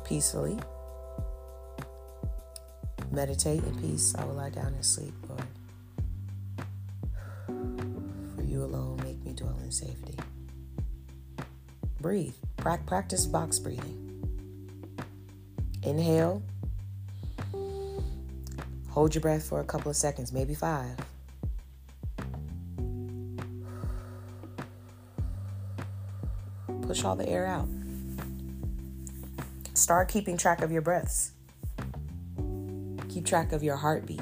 peacefully. 0.06 0.60
Meditate 3.10 3.64
in 3.64 3.82
peace. 3.82 4.14
I 4.16 4.26
will 4.26 4.36
lie 4.36 4.51
down 4.51 4.76
and 4.76 4.86
sleep, 4.86 5.14
Lord. 5.28 5.47
Safety. 9.74 10.17
Breathe. 11.99 12.36
Practice 12.57 13.26
box 13.26 13.59
breathing. 13.59 13.99
Inhale 15.84 16.41
Hold 18.93 19.15
your 19.15 19.24
breath 19.24 19.43
for 19.43 19.59
a 19.59 19.63
couple 19.63 19.89
of 19.89 19.97
seconds, 19.97 20.32
maybe 20.32 20.53
five. 20.53 20.95
Push 26.84 27.03
all 27.03 27.15
the 27.15 27.28
air 27.28 27.47
out. 27.47 27.67
Start 29.74 30.09
keeping 30.09 30.38
track 30.38 30.61
of 30.61 30.71
your 30.71 30.84
breaths. 30.84 31.32
Keep 33.09 33.26
track 33.26 33.51
of 33.51 33.63
your 33.63 33.78
heartbeat. 33.78 34.21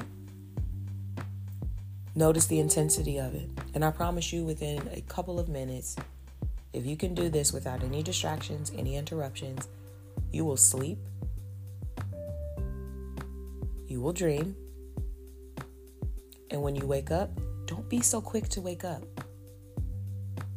Notice 2.14 2.46
the 2.46 2.58
intensity 2.58 3.18
of 3.18 3.34
it. 3.34 3.48
And 3.74 3.84
I 3.84 3.90
promise 3.90 4.32
you, 4.32 4.44
within 4.44 4.86
a 4.92 5.00
couple 5.02 5.40
of 5.40 5.48
minutes, 5.48 5.96
if 6.72 6.84
you 6.84 6.96
can 6.96 7.14
do 7.14 7.30
this 7.30 7.52
without 7.52 7.82
any 7.82 8.02
distractions, 8.02 8.70
any 8.76 8.96
interruptions, 8.96 9.68
you 10.30 10.44
will 10.44 10.56
sleep. 10.58 10.98
You 13.86 14.00
will 14.00 14.12
dream. 14.12 14.56
And 16.50 16.62
when 16.62 16.76
you 16.76 16.86
wake 16.86 17.10
up, 17.10 17.30
don't 17.66 17.88
be 17.88 18.00
so 18.02 18.20
quick 18.20 18.48
to 18.50 18.60
wake 18.60 18.84
up. 18.84 19.02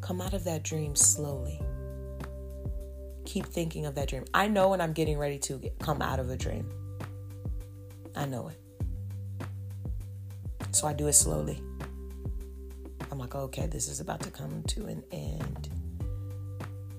Come 0.01 0.19
out 0.19 0.33
of 0.33 0.43
that 0.43 0.63
dream 0.63 0.95
slowly. 0.95 1.61
Keep 3.25 3.45
thinking 3.45 3.85
of 3.85 3.95
that 3.95 4.09
dream. 4.09 4.25
I 4.33 4.47
know 4.47 4.69
when 4.69 4.81
I'm 4.81 4.93
getting 4.93 5.17
ready 5.17 5.39
to 5.39 5.61
come 5.79 6.01
out 6.01 6.19
of 6.19 6.29
a 6.29 6.35
dream. 6.35 6.69
I 8.15 8.25
know 8.25 8.49
it. 8.49 8.64
So 10.75 10.87
I 10.87 10.93
do 10.93 11.07
it 11.07 11.13
slowly. 11.13 11.63
I'm 13.09 13.17
like, 13.17 13.33
okay, 13.33 13.65
this 13.65 13.87
is 13.87 14.01
about 14.01 14.19
to 14.23 14.29
come 14.29 14.61
to 14.63 14.87
an 14.87 15.05
end. 15.09 15.69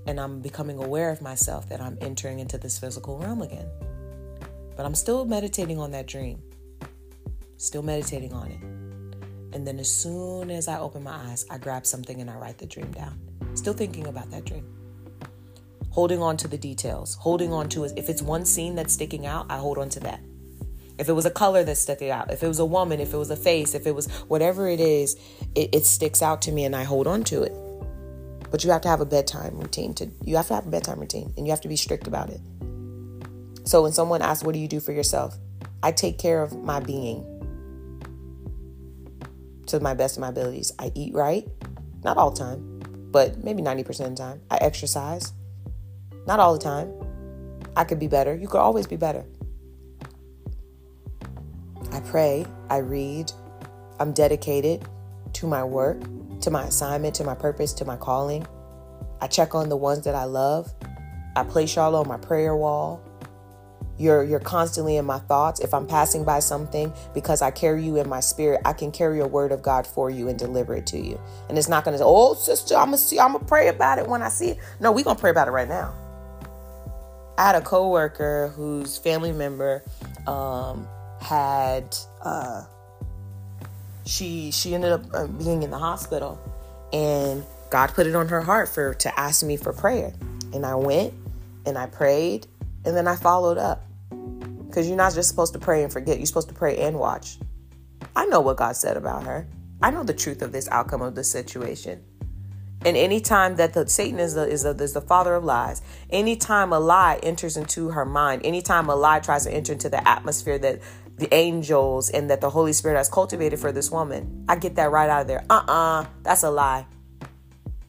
And 0.06 0.18
I'm 0.18 0.40
becoming 0.40 0.78
aware 0.78 1.10
of 1.10 1.20
myself 1.20 1.68
that 1.68 1.78
I'm 1.78 1.98
entering 2.00 2.38
into 2.38 2.56
this 2.56 2.78
physical 2.78 3.18
realm 3.18 3.42
again. 3.42 3.68
But 4.78 4.86
I'm 4.86 4.94
still 4.94 5.26
meditating 5.26 5.78
on 5.78 5.90
that 5.90 6.06
dream, 6.06 6.42
still 7.58 7.82
meditating 7.82 8.32
on 8.32 8.46
it. 8.46 8.60
And 9.54 9.66
then 9.66 9.78
as 9.78 9.92
soon 9.92 10.50
as 10.50 10.68
I 10.68 10.78
open 10.78 11.02
my 11.02 11.14
eyes, 11.28 11.44
I 11.50 11.58
grab 11.58 11.84
something 11.84 12.18
and 12.22 12.30
I 12.30 12.36
write 12.36 12.56
the 12.56 12.66
dream 12.66 12.90
down. 12.92 13.20
Still 13.52 13.74
thinking 13.74 14.06
about 14.06 14.30
that 14.30 14.46
dream. 14.46 14.64
Holding 15.90 16.22
on 16.22 16.38
to 16.38 16.48
the 16.48 16.56
details, 16.56 17.14
holding 17.16 17.52
on 17.52 17.68
to 17.68 17.84
it. 17.84 17.92
If 17.94 18.08
it's 18.08 18.22
one 18.22 18.46
scene 18.46 18.74
that's 18.74 18.94
sticking 18.94 19.26
out, 19.26 19.44
I 19.50 19.58
hold 19.58 19.76
on 19.76 19.90
to 19.90 20.00
that. 20.00 20.20
If 20.98 21.08
it 21.08 21.12
was 21.12 21.26
a 21.26 21.30
color 21.30 21.62
that's 21.62 21.80
sticking 21.80 22.10
out, 22.10 22.30
if 22.30 22.42
it 22.42 22.48
was 22.48 22.58
a 22.58 22.64
woman, 22.64 23.00
if 23.00 23.12
it 23.12 23.16
was 23.16 23.30
a 23.30 23.36
face, 23.36 23.74
if 23.74 23.86
it 23.86 23.94
was 23.94 24.06
whatever 24.28 24.68
it 24.68 24.80
is, 24.80 25.16
it, 25.54 25.74
it 25.74 25.84
sticks 25.84 26.22
out 26.22 26.40
to 26.42 26.52
me 26.52 26.64
and 26.64 26.74
I 26.74 26.84
hold 26.84 27.06
on 27.06 27.22
to 27.24 27.42
it. 27.42 27.52
But 28.50 28.64
you 28.64 28.70
have 28.70 28.80
to 28.82 28.88
have 28.88 29.00
a 29.00 29.06
bedtime 29.06 29.58
routine 29.58 29.92
to 29.94 30.10
you 30.24 30.36
have 30.36 30.46
to 30.48 30.54
have 30.54 30.66
a 30.66 30.70
bedtime 30.70 31.00
routine 31.00 31.34
and 31.36 31.46
you 31.46 31.50
have 31.50 31.60
to 31.62 31.68
be 31.68 31.76
strict 31.76 32.06
about 32.06 32.30
it. 32.30 32.40
So 33.64 33.82
when 33.82 33.92
someone 33.92 34.22
asks, 34.22 34.44
What 34.44 34.54
do 34.54 34.58
you 34.58 34.68
do 34.68 34.80
for 34.80 34.92
yourself? 34.92 35.36
I 35.82 35.92
take 35.92 36.18
care 36.18 36.42
of 36.42 36.56
my 36.56 36.80
being 36.80 37.24
to 39.66 39.80
my 39.80 39.94
best 39.94 40.16
of 40.16 40.20
my 40.20 40.28
abilities. 40.28 40.72
I 40.78 40.92
eat 40.94 41.12
right, 41.12 41.46
not 42.04 42.16
all 42.16 42.30
the 42.30 42.38
time, 42.38 42.80
but 43.10 43.42
maybe 43.42 43.62
90% 43.62 43.88
of 43.88 43.96
the 43.96 44.14
time. 44.16 44.40
I 44.50 44.58
exercise, 44.60 45.32
not 46.26 46.40
all 46.40 46.54
the 46.54 46.60
time. 46.60 46.92
I 47.76 47.84
could 47.84 47.98
be 47.98 48.06
better. 48.06 48.34
You 48.34 48.48
could 48.48 48.60
always 48.60 48.86
be 48.86 48.96
better. 48.96 49.24
I 51.92 52.00
pray, 52.00 52.46
I 52.68 52.78
read, 52.78 53.32
I'm 54.00 54.12
dedicated 54.12 54.86
to 55.34 55.46
my 55.46 55.64
work, 55.64 56.00
to 56.40 56.50
my 56.50 56.64
assignment, 56.64 57.14
to 57.16 57.24
my 57.24 57.34
purpose, 57.34 57.72
to 57.74 57.84
my 57.84 57.96
calling. 57.96 58.46
I 59.20 59.26
check 59.26 59.54
on 59.54 59.68
the 59.68 59.76
ones 59.76 60.04
that 60.04 60.14
I 60.14 60.24
love. 60.24 60.72
I 61.36 61.44
place 61.44 61.76
y'all 61.76 61.94
on 61.96 62.08
my 62.08 62.16
prayer 62.16 62.56
wall. 62.56 63.02
You're 63.98 64.24
you're 64.24 64.40
constantly 64.40 64.96
in 64.96 65.06
my 65.06 65.18
thoughts. 65.20 65.60
If 65.60 65.72
I'm 65.72 65.86
passing 65.86 66.22
by 66.24 66.40
something 66.40 66.92
because 67.14 67.40
I 67.40 67.50
carry 67.50 67.82
you 67.82 67.96
in 67.96 68.08
my 68.08 68.20
spirit, 68.20 68.60
I 68.64 68.74
can 68.74 68.92
carry 68.92 69.20
a 69.20 69.26
word 69.26 69.52
of 69.52 69.62
God 69.62 69.86
for 69.86 70.10
you 70.10 70.28
and 70.28 70.38
deliver 70.38 70.74
it 70.74 70.86
to 70.88 70.98
you. 70.98 71.18
And 71.48 71.56
it's 71.56 71.68
not 71.68 71.84
gonna 71.84 71.96
say, 71.96 72.04
"Oh, 72.06 72.34
sister, 72.34 72.74
I'm 72.76 72.86
gonna 72.86 72.98
see, 72.98 73.18
I'm 73.18 73.32
gonna 73.32 73.44
pray 73.44 73.68
about 73.68 73.98
it 73.98 74.06
when 74.06 74.22
I 74.22 74.28
see 74.28 74.50
it." 74.50 74.58
No, 74.80 74.92
we're 74.92 75.04
gonna 75.04 75.18
pray 75.18 75.30
about 75.30 75.48
it 75.48 75.52
right 75.52 75.68
now. 75.68 75.94
I 77.38 77.46
had 77.46 77.54
a 77.54 77.60
coworker 77.60 78.48
whose 78.54 78.98
family 78.98 79.32
member 79.32 79.82
um, 80.26 80.86
had 81.26 81.96
uh, 82.22 82.62
she 84.04 84.52
she 84.52 84.74
ended 84.74 84.92
up 84.92 85.02
uh, 85.12 85.26
being 85.26 85.64
in 85.64 85.70
the 85.70 85.78
hospital, 85.78 86.38
and 86.92 87.42
God 87.68 87.88
put 87.94 88.06
it 88.06 88.14
on 88.14 88.28
her 88.28 88.40
heart 88.40 88.68
for 88.68 88.94
to 88.94 89.20
ask 89.20 89.44
me 89.44 89.56
for 89.56 89.72
prayer, 89.72 90.12
and 90.54 90.64
I 90.64 90.76
went 90.76 91.12
and 91.66 91.76
I 91.76 91.86
prayed, 91.86 92.46
and 92.84 92.96
then 92.96 93.08
I 93.08 93.16
followed 93.16 93.58
up. 93.58 93.82
Because 94.66 94.86
you're 94.88 94.96
not 94.96 95.14
just 95.14 95.28
supposed 95.28 95.52
to 95.54 95.58
pray 95.58 95.82
and 95.82 95.92
forget, 95.92 96.18
you're 96.18 96.26
supposed 96.26 96.48
to 96.48 96.54
pray 96.54 96.76
and 96.76 96.98
watch. 96.98 97.38
I 98.14 98.26
know 98.26 98.40
what 98.40 98.58
God 98.58 98.76
said 98.76 98.96
about 98.96 99.24
her. 99.24 99.48
I 99.82 99.90
know 99.90 100.04
the 100.04 100.14
truth 100.14 100.42
of 100.42 100.52
this 100.52 100.68
outcome 100.68 101.02
of 101.02 101.14
the 101.14 101.24
situation. 101.24 102.04
And 102.84 102.96
anytime 102.96 103.56
that 103.56 103.72
the 103.72 103.88
Satan 103.88 104.20
is 104.20 104.34
the, 104.34 104.46
is 104.46 104.62
the, 104.62 104.70
is 104.70 104.92
the 104.92 105.00
father 105.00 105.34
of 105.34 105.44
lies, 105.44 105.80
anytime 106.10 106.72
a 106.72 106.78
lie 106.78 107.18
enters 107.22 107.56
into 107.56 107.88
her 107.88 108.04
mind, 108.04 108.42
anytime 108.44 108.88
a 108.88 108.94
lie 108.94 109.18
tries 109.18 109.44
to 109.44 109.52
enter 109.52 109.72
into 109.72 109.88
the 109.88 110.06
atmosphere 110.06 110.58
that 110.58 110.80
the 111.16 111.32
angels 111.32 112.10
and 112.10 112.30
that 112.30 112.40
the 112.40 112.50
Holy 112.50 112.72
Spirit 112.72 112.96
has 112.96 113.08
cultivated 113.08 113.58
for 113.58 113.72
this 113.72 113.90
woman, 113.90 114.44
I 114.48 114.56
get 114.56 114.76
that 114.76 114.90
right 114.90 115.08
out 115.08 115.22
of 115.22 115.26
there. 115.28 115.44
Uh 115.48 115.62
uh-uh, 115.66 116.02
uh, 116.02 116.06
that's 116.22 116.42
a 116.42 116.50
lie. 116.50 116.86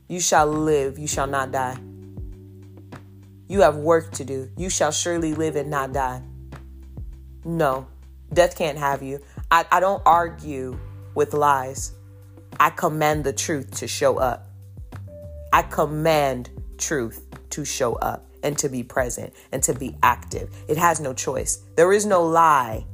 You 0.07 0.19
shall 0.19 0.47
live, 0.47 0.97
you 0.97 1.07
shall 1.07 1.27
not 1.27 1.51
die. 1.51 1.77
You 3.49 3.61
have 3.61 3.77
work 3.77 4.11
to 4.13 4.25
do. 4.25 4.49
You 4.57 4.69
shall 4.69 4.91
surely 4.91 5.33
live 5.33 5.55
and 5.55 5.69
not 5.69 5.93
die. 5.93 6.21
No, 7.45 7.87
death 8.33 8.57
can't 8.57 8.77
have 8.77 9.01
you. 9.01 9.21
I, 9.51 9.65
I 9.71 9.79
don't 9.79 10.01
argue 10.05 10.77
with 11.15 11.33
lies. 11.33 11.93
I 12.59 12.69
command 12.69 13.23
the 13.23 13.33
truth 13.33 13.71
to 13.79 13.87
show 13.87 14.17
up. 14.17 14.47
I 15.53 15.61
command 15.61 16.49
truth 16.77 17.25
to 17.51 17.63
show 17.63 17.93
up 17.95 18.25
and 18.43 18.57
to 18.59 18.69
be 18.69 18.83
present 18.83 19.33
and 19.51 19.63
to 19.63 19.73
be 19.73 19.95
active. 20.03 20.55
It 20.67 20.77
has 20.77 20.99
no 20.99 21.13
choice. 21.13 21.63
There 21.75 21.93
is 21.93 22.05
no 22.05 22.23
lie 22.23 22.85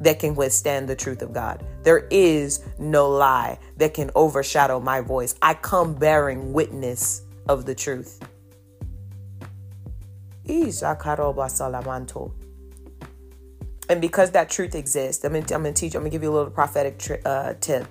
that 0.00 0.18
can 0.18 0.34
withstand 0.34 0.88
the 0.88 0.96
truth 0.96 1.22
of 1.22 1.32
God. 1.32 1.64
There 1.82 2.06
is 2.10 2.64
no 2.78 3.10
lie 3.10 3.58
that 3.76 3.94
can 3.94 4.10
overshadow 4.14 4.80
my 4.80 5.00
voice. 5.00 5.34
I 5.40 5.54
come 5.54 5.94
bearing 5.94 6.52
witness 6.52 7.22
of 7.48 7.64
the 7.64 7.74
truth. 7.74 8.22
And 13.88 14.00
because 14.00 14.32
that 14.32 14.50
truth 14.50 14.74
exists, 14.74 15.24
I'm 15.24 15.32
gonna, 15.32 15.42
I'm 15.44 15.62
gonna 15.62 15.72
teach, 15.72 15.94
I'm 15.94 16.02
gonna 16.02 16.10
give 16.10 16.22
you 16.22 16.30
a 16.30 16.34
little 16.34 16.50
prophetic 16.50 16.98
tri- 16.98 17.20
uh, 17.24 17.54
tip. 17.60 17.86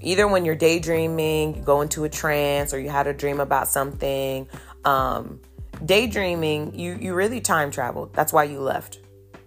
Either 0.00 0.28
when 0.28 0.44
you're 0.44 0.54
daydreaming, 0.54 1.56
you 1.56 1.62
go 1.62 1.80
into 1.80 2.04
a 2.04 2.08
trance, 2.08 2.72
or 2.72 2.78
you 2.78 2.88
had 2.88 3.06
a 3.06 3.12
dream 3.12 3.40
about 3.40 3.68
something. 3.68 4.48
Um, 4.84 5.40
daydreaming, 5.84 6.78
you 6.78 6.96
you 7.00 7.14
really 7.14 7.40
time 7.40 7.70
traveled. 7.70 8.14
That's 8.14 8.32
why 8.32 8.44
you 8.44 8.60
left, 8.60 9.00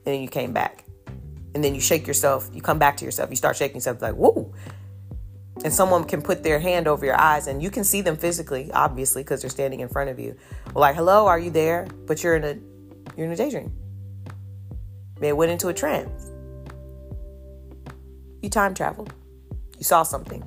and 0.05 0.21
you 0.21 0.27
came 0.27 0.51
back, 0.51 0.83
and 1.53 1.63
then 1.63 1.75
you 1.75 1.81
shake 1.81 2.07
yourself. 2.07 2.49
You 2.53 2.61
come 2.61 2.79
back 2.79 2.97
to 2.97 3.05
yourself. 3.05 3.29
You 3.29 3.35
start 3.35 3.57
shaking 3.57 3.77
yourself 3.77 4.01
like, 4.01 4.15
whoa. 4.15 4.53
and 5.63 5.73
someone 5.73 6.05
can 6.05 6.21
put 6.21 6.43
their 6.43 6.59
hand 6.59 6.87
over 6.87 7.05
your 7.05 7.19
eyes 7.19 7.47
and 7.47 7.61
you 7.61 7.69
can 7.69 7.83
see 7.83 8.01
them 8.01 8.17
physically 8.17 8.71
obviously 8.73 9.21
because 9.21 9.41
they're 9.41 9.49
standing 9.49 9.81
in 9.81 9.89
front 9.89 10.09
of 10.09 10.19
you. 10.19 10.35
Like 10.73 10.95
hello 10.95 11.27
are 11.27 11.39
you 11.39 11.51
there? 11.51 11.87
But 12.07 12.23
you're 12.23 12.35
in 12.35 12.43
a 12.43 12.57
you're 13.15 13.25
in 13.25 13.31
a 13.31 13.35
daydream. 13.35 13.71
They 15.19 15.33
went 15.33 15.51
into 15.51 15.67
a 15.67 15.73
trance. 15.73 16.31
You 18.41 18.49
time 18.49 18.73
traveled. 18.73 19.13
You 19.77 19.83
saw 19.83 20.03
something. 20.03 20.41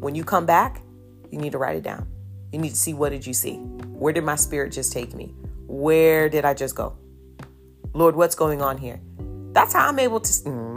When 0.00 0.14
you 0.14 0.24
come 0.24 0.46
back 0.46 0.82
you 1.30 1.38
need 1.38 1.52
to 1.52 1.58
write 1.58 1.76
it 1.76 1.82
down. 1.82 2.08
You 2.52 2.58
need 2.60 2.70
to 2.70 2.76
see 2.76 2.94
what 2.94 3.10
did 3.10 3.26
you 3.26 3.34
see? 3.34 3.56
Where 3.56 4.12
did 4.12 4.24
my 4.24 4.36
spirit 4.36 4.72
just 4.72 4.92
take 4.92 5.14
me? 5.14 5.34
Where 5.66 6.28
did 6.28 6.44
i 6.44 6.54
just 6.54 6.74
go? 6.74 6.96
Lord 7.92 8.16
what's 8.16 8.34
going 8.34 8.62
on 8.62 8.78
here 8.78 9.00
that's 9.54 9.72
how 9.72 9.88
i'm 9.88 9.98
able 9.98 10.20
to 10.20 10.30
mm, 10.30 10.74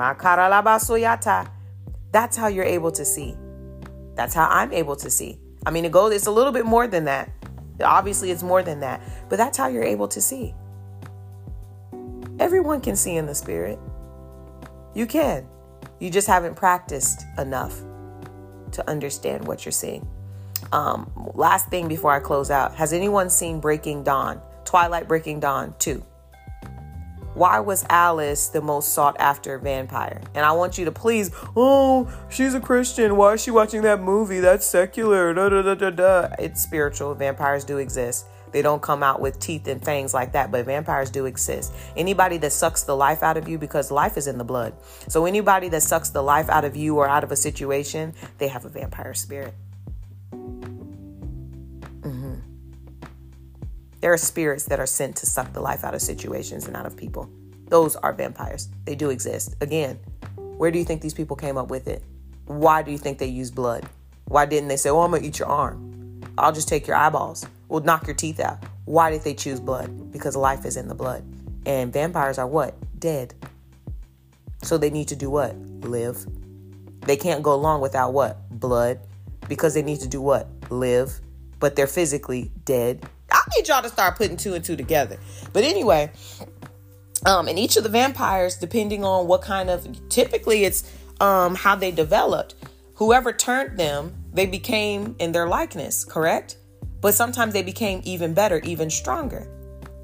that's 2.11 2.37
how 2.37 2.47
you're 2.47 2.63
able 2.63 2.91
to 2.91 3.03
see 3.03 3.35
that's 4.17 4.33
how 4.33 4.47
I'm 4.49 4.73
able 4.73 4.95
to 4.97 5.09
see. 5.09 5.39
I 5.65 5.71
mean, 5.71 5.85
it 5.85 5.91
goes, 5.91 6.11
it's 6.11 6.25
a 6.25 6.31
little 6.31 6.51
bit 6.51 6.65
more 6.65 6.87
than 6.87 7.05
that. 7.05 7.31
Obviously, 7.81 8.31
it's 8.31 8.41
more 8.41 8.63
than 8.63 8.79
that, 8.79 9.01
but 9.29 9.37
that's 9.37 9.57
how 9.57 9.67
you're 9.67 9.83
able 9.83 10.07
to 10.09 10.19
see. 10.19 10.55
Everyone 12.39 12.81
can 12.81 12.95
see 12.95 13.15
in 13.15 13.27
the 13.27 13.35
spirit. 13.35 13.79
You 14.95 15.05
can. 15.05 15.47
You 15.99 16.09
just 16.09 16.27
haven't 16.27 16.55
practiced 16.55 17.25
enough 17.37 17.79
to 18.71 18.89
understand 18.89 19.47
what 19.47 19.65
you're 19.65 19.71
seeing. 19.71 20.07
Um, 20.71 21.11
last 21.35 21.69
thing 21.69 21.87
before 21.87 22.11
I 22.11 22.19
close 22.19 22.49
out 22.49 22.73
Has 22.75 22.91
anyone 22.91 23.29
seen 23.29 23.59
Breaking 23.59 24.03
Dawn? 24.03 24.41
Twilight 24.65 25.07
Breaking 25.07 25.39
Dawn 25.39 25.75
2 25.77 26.03
why 27.37 27.59
was 27.59 27.85
Alice 27.89 28.47
the 28.47 28.61
most 28.61 28.93
sought 28.93 29.15
after 29.19 29.59
vampire? 29.59 30.21
And 30.33 30.43
I 30.43 30.53
want 30.53 30.79
you 30.79 30.85
to 30.85 30.91
please, 30.91 31.29
oh, 31.55 32.11
she's 32.29 32.55
a 32.55 32.59
Christian. 32.59 33.15
Why 33.15 33.33
is 33.33 33.43
she 33.43 33.51
watching 33.51 33.83
that 33.83 34.01
movie? 34.01 34.39
That's 34.39 34.65
secular. 34.65 35.35
Da, 35.35 35.49
da, 35.49 35.61
da, 35.61 35.75
da, 35.75 35.89
da. 35.91 36.35
It's 36.39 36.63
spiritual. 36.63 37.13
Vampires 37.13 37.63
do 37.63 37.77
exist. 37.77 38.25
They 38.51 38.63
don't 38.63 38.81
come 38.81 39.03
out 39.03 39.21
with 39.21 39.39
teeth 39.39 39.67
and 39.67 39.83
fangs 39.83 40.15
like 40.15 40.31
that, 40.31 40.51
but 40.51 40.65
vampires 40.65 41.11
do 41.11 41.25
exist. 41.25 41.73
Anybody 41.95 42.37
that 42.37 42.53
sucks 42.53 42.83
the 42.83 42.95
life 42.95 43.21
out 43.21 43.37
of 43.37 43.47
you, 43.47 43.59
because 43.59 43.91
life 43.91 44.17
is 44.17 44.25
in 44.25 44.39
the 44.39 44.43
blood. 44.43 44.73
So 45.07 45.25
anybody 45.25 45.69
that 45.69 45.83
sucks 45.83 46.09
the 46.09 46.23
life 46.23 46.49
out 46.49 46.65
of 46.65 46.75
you 46.75 46.97
or 46.97 47.07
out 47.07 47.23
of 47.23 47.31
a 47.31 47.35
situation, 47.35 48.15
they 48.39 48.47
have 48.47 48.65
a 48.65 48.69
vampire 48.69 49.13
spirit. 49.13 49.53
There 53.99 54.13
are 54.13 54.17
spirits 54.17 54.65
that 54.65 54.79
are 54.79 54.85
sent 54.85 55.15
to 55.17 55.25
suck 55.25 55.53
the 55.53 55.61
life 55.61 55.83
out 55.83 55.95
of 55.95 56.01
situations 56.01 56.67
and 56.67 56.75
out 56.75 56.85
of 56.85 56.95
people. 56.95 57.29
Those 57.69 57.95
are 57.95 58.13
vampires. 58.13 58.69
They 58.85 58.95
do 58.95 59.09
exist. 59.09 59.55
Again, 59.59 59.99
where 60.35 60.69
do 60.71 60.77
you 60.77 60.85
think 60.85 61.01
these 61.01 61.15
people 61.15 61.35
came 61.35 61.57
up 61.57 61.69
with 61.69 61.87
it? 61.87 62.03
Why 62.45 62.83
do 62.83 62.91
you 62.91 62.97
think 62.97 63.17
they 63.17 63.27
use 63.27 63.49
blood? 63.49 63.87
Why 64.25 64.45
didn't 64.45 64.69
they 64.69 64.77
say, 64.77 64.89
Oh, 64.89 65.01
I'm 65.01 65.09
going 65.09 65.23
to 65.23 65.27
eat 65.27 65.39
your 65.39 65.47
arm? 65.47 66.21
I'll 66.37 66.51
just 66.51 66.69
take 66.69 66.85
your 66.85 66.95
eyeballs. 66.95 67.45
We'll 67.67 67.81
knock 67.81 68.05
your 68.05 68.15
teeth 68.15 68.39
out. 68.39 68.63
Why 68.85 69.09
did 69.09 69.23
they 69.23 69.33
choose 69.33 69.59
blood? 69.59 70.11
Because 70.11 70.35
life 70.35 70.63
is 70.65 70.77
in 70.77 70.87
the 70.87 70.95
blood. 70.95 71.23
And 71.65 71.91
vampires 71.91 72.37
are 72.37 72.47
what? 72.47 72.75
Dead. 72.99 73.33
So 74.61 74.77
they 74.77 74.89
need 74.89 75.07
to 75.09 75.15
do 75.15 75.29
what? 75.29 75.55
Live. 75.81 76.25
They 77.01 77.17
can't 77.17 77.43
go 77.43 77.53
along 77.53 77.81
without 77.81 78.13
what? 78.13 78.37
Blood. 78.49 78.99
Because 79.49 79.73
they 79.73 79.81
need 79.81 79.99
to 80.01 80.07
do 80.07 80.21
what? 80.21 80.47
Live. 80.69 81.19
But 81.59 81.75
they're 81.75 81.87
physically 81.87 82.51
dead 82.63 83.07
I 83.37 83.49
need 83.55 83.67
y'all 83.67 83.81
to 83.81 83.89
start 83.89 84.17
putting 84.17 84.37
two 84.37 84.53
and 84.53 84.63
two 84.63 84.75
together. 84.75 85.17
But 85.53 85.63
anyway, 85.63 86.11
um, 87.25 87.47
and 87.47 87.57
each 87.57 87.77
of 87.77 87.83
the 87.83 87.89
vampires, 87.89 88.57
depending 88.57 89.03
on 89.03 89.27
what 89.27 89.41
kind 89.41 89.69
of, 89.69 90.09
typically 90.09 90.65
it's 90.65 90.91
um, 91.19 91.55
how 91.55 91.75
they 91.75 91.91
developed. 91.91 92.55
Whoever 92.95 93.31
turned 93.31 93.77
them, 93.77 94.15
they 94.33 94.45
became 94.45 95.15
in 95.19 95.31
their 95.31 95.47
likeness, 95.47 96.03
correct? 96.03 96.57
But 96.99 97.13
sometimes 97.13 97.53
they 97.53 97.63
became 97.63 98.01
even 98.05 98.33
better, 98.33 98.59
even 98.63 98.89
stronger. 98.89 99.47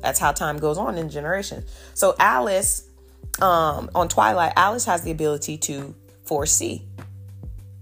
That's 0.01 0.19
how 0.19 0.31
time 0.31 0.57
goes 0.57 0.77
on 0.77 0.97
in 0.97 1.09
generations. 1.09 1.71
So 1.93 2.15
Alice, 2.19 2.87
um, 3.41 3.89
on 3.95 4.09
Twilight, 4.09 4.53
Alice 4.55 4.85
has 4.85 5.01
the 5.01 5.11
ability 5.11 5.57
to 5.59 5.95
foresee. 6.25 6.85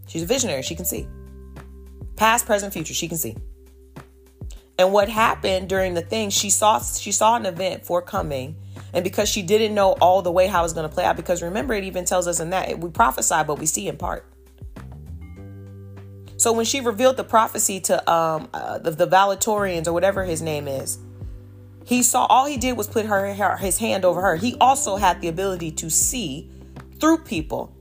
She's 0.07 0.23
a 0.23 0.25
visionary. 0.25 0.61
She 0.61 0.75
can 0.75 0.85
see 0.85 1.07
past, 2.15 2.45
present, 2.45 2.71
future. 2.71 2.93
She 2.93 3.07
can 3.07 3.17
see. 3.17 3.35
And 4.81 4.91
what 4.91 5.09
happened 5.09 5.69
during 5.69 5.93
the 5.93 6.01
thing, 6.01 6.31
she 6.31 6.49
saw 6.49 6.81
she 6.81 7.11
saw 7.11 7.35
an 7.35 7.45
event 7.45 7.85
forthcoming. 7.85 8.55
And 8.93 9.03
because 9.03 9.29
she 9.29 9.43
didn't 9.43 9.75
know 9.75 9.91
all 9.91 10.23
the 10.23 10.31
way 10.31 10.47
how 10.47 10.61
it 10.61 10.63
was 10.63 10.73
going 10.73 10.89
to 10.89 10.93
play 10.93 11.05
out, 11.05 11.15
because 11.15 11.43
remember, 11.43 11.75
it 11.75 11.83
even 11.83 12.03
tells 12.03 12.27
us 12.27 12.39
in 12.39 12.49
that 12.49 12.79
we 12.79 12.89
prophesy, 12.89 13.43
but 13.45 13.59
we 13.59 13.67
see 13.67 13.87
in 13.87 13.97
part. 13.97 14.25
So 16.37 16.51
when 16.51 16.65
she 16.65 16.81
revealed 16.81 17.17
the 17.17 17.23
prophecy 17.23 17.79
to 17.81 18.11
um, 18.11 18.49
uh, 18.55 18.79
the, 18.79 18.89
the 18.89 19.07
Valatorians 19.07 19.85
or 19.85 19.93
whatever 19.93 20.23
his 20.23 20.41
name 20.41 20.67
is, 20.67 20.97
he 21.85 22.01
saw 22.01 22.25
all 22.25 22.47
he 22.47 22.57
did 22.57 22.75
was 22.75 22.87
put 22.87 23.05
her, 23.05 23.35
her 23.35 23.57
his 23.57 23.77
hand 23.77 24.03
over 24.03 24.19
her. 24.19 24.35
He 24.35 24.55
also 24.59 24.95
had 24.95 25.21
the 25.21 25.27
ability 25.27 25.69
to 25.73 25.91
see 25.91 26.49
through 26.99 27.19
people. 27.19 27.71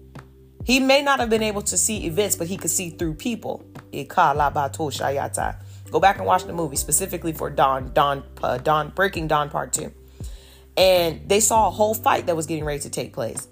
He 0.67 0.81
may 0.81 1.01
not 1.01 1.19
have 1.19 1.31
been 1.31 1.43
able 1.43 1.63
to 1.63 1.79
see 1.79 2.05
events, 2.05 2.37
but 2.37 2.47
he 2.49 2.59
could 2.59 2.71
see 2.71 2.91
through 2.91 3.15
people. 3.15 3.65
Go 5.91 6.01
back 6.01 6.19
and 6.19 6.27
watch 6.27 6.45
the 6.45 6.53
movie 6.53 6.77
specifically 6.77 7.33
for 7.33 7.51
Dawn, 7.51 7.93
Dawn, 7.93 8.23
uh, 8.43 8.59
Dawn, 8.59 8.93
Breaking 8.95 9.27
Dawn 9.29 9.51
Part 9.51 9.73
Two, 9.73 9.93
and 10.77 11.29
they 11.29 11.41
saw 11.41 11.69
a 11.69 11.71
whole 11.71 11.95
fight 11.95 12.27
that 12.27 12.37
was 12.37 12.47
getting 12.47 12.65
ready 12.65 12.81
to 12.81 12.91
take 12.91 13.13
place. 13.13 13.49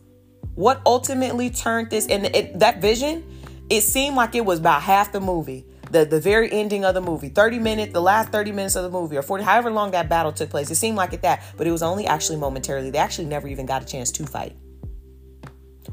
What 0.55 0.81
ultimately 0.87 1.51
turned 1.51 1.91
this 1.91 2.07
and 2.07 2.27
it, 2.27 2.59
that 2.59 2.81
vision? 2.81 3.25
It 3.71 3.83
seemed 3.83 4.17
like 4.17 4.35
it 4.35 4.45
was 4.45 4.61
about 4.61 4.83
half 4.83 5.13
the 5.13 5.21
movie. 5.21 5.67
The, 5.91 6.05
the 6.05 6.21
very 6.21 6.53
ending 6.53 6.85
of 6.85 6.93
the 6.93 7.01
movie 7.01 7.31
30 7.31 7.61
minutes 7.61 7.95
the 7.95 8.03
last 8.03 8.31
30 8.31 8.53
minutes 8.53 8.77
of 8.77 8.83
the 8.83 8.91
movie 8.91 9.17
or 9.17 9.23
40 9.23 9.43
however 9.43 9.71
long 9.71 9.93
that 9.93 10.07
battle 10.07 10.33
took 10.33 10.51
place 10.51 10.71
it 10.71 10.75
seemed 10.75 10.99
like 10.99 11.15
it 11.15 11.23
that 11.23 11.43
but 11.57 11.67
it 11.67 11.71
was 11.71 11.83
only 11.83 12.07
actually 12.07 12.37
momentarily 12.37 12.91
they 12.91 12.99
actually 12.99 13.25
never 13.25 13.49
even 13.49 13.65
got 13.65 13.81
a 13.81 13.87
chance 13.87 14.11
to 14.13 14.27
fight 14.27 14.55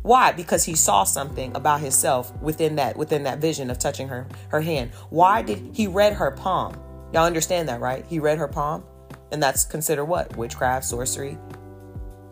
why? 0.06 0.34
Because 0.34 0.64
he 0.64 0.76
saw 0.76 1.04
something 1.04 1.56
about 1.56 1.82
himself 1.82 2.32
within 2.40 2.76
that 2.76 2.96
within 2.96 3.24
that 3.24 3.40
vision 3.40 3.72
of 3.72 3.80
touching 3.80 4.08
her 4.10 4.28
her 4.50 4.62
hand. 4.62 4.92
Why 5.10 5.42
did 5.42 5.72
he 5.74 5.88
read 5.88 6.14
her 6.14 6.30
palm? 6.30 6.80
Y'all 7.12 7.26
understand 7.26 7.68
that, 7.70 7.82
right? 7.82 8.06
He 8.06 8.20
read 8.20 8.38
her 8.38 8.48
palm, 8.48 8.84
and 9.32 9.42
that's 9.42 9.66
considered 9.66 10.06
what? 10.06 10.38
Witchcraft, 10.38 10.86
sorcery. 10.86 11.40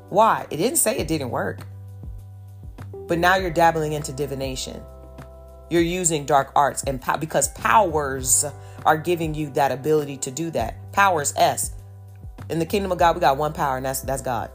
Why? 0.09 0.45
It 0.51 0.57
didn't 0.57 0.77
say 0.77 0.99
it 0.99 1.07
didn't 1.07 1.31
work. 1.31 1.61
But 3.07 3.17
now 3.17 3.37
you're 3.37 3.49
dabbling 3.49 3.93
into 3.93 4.13
divination. 4.13 4.79
You're 5.71 5.81
using 5.81 6.27
dark 6.27 6.51
arts 6.55 6.83
and 6.83 7.03
because 7.19 7.47
powers 7.47 8.45
are 8.85 8.97
giving 8.97 9.33
you 9.33 9.49
that 9.53 9.71
ability 9.71 10.17
to 10.17 10.29
do 10.29 10.51
that. 10.51 10.75
Powers 10.91 11.33
S. 11.37 11.71
In 12.51 12.59
the 12.59 12.67
kingdom 12.67 12.91
of 12.91 12.99
God, 12.99 13.15
we 13.15 13.19
got 13.19 13.37
one 13.37 13.53
power, 13.53 13.77
and 13.77 13.85
that's 13.87 14.01
that's 14.01 14.21
God. 14.21 14.51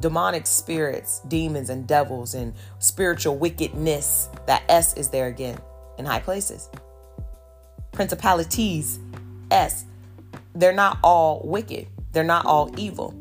Demonic 0.00 0.46
spirits, 0.46 1.20
demons, 1.28 1.70
and 1.70 1.86
devils, 1.86 2.34
and 2.34 2.54
spiritual 2.78 3.36
wickedness. 3.36 4.28
That 4.46 4.62
S 4.68 4.96
is 4.96 5.08
there 5.08 5.26
again 5.26 5.58
in 5.98 6.04
high 6.04 6.20
places. 6.20 6.68
Principalities, 7.92 8.98
S. 9.50 9.84
They're 10.54 10.72
not 10.72 10.98
all 11.02 11.42
wicked, 11.44 11.86
they're 12.12 12.24
not 12.24 12.46
all 12.46 12.72
evil, 12.78 13.12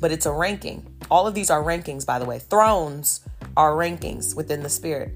but 0.00 0.12
it's 0.12 0.26
a 0.26 0.32
ranking. 0.32 0.86
All 1.10 1.26
of 1.26 1.34
these 1.34 1.50
are 1.50 1.62
rankings, 1.62 2.04
by 2.04 2.18
the 2.18 2.24
way. 2.24 2.38
Thrones 2.38 3.20
are 3.56 3.72
rankings 3.72 4.34
within 4.34 4.62
the 4.62 4.68
spirit. 4.68 5.12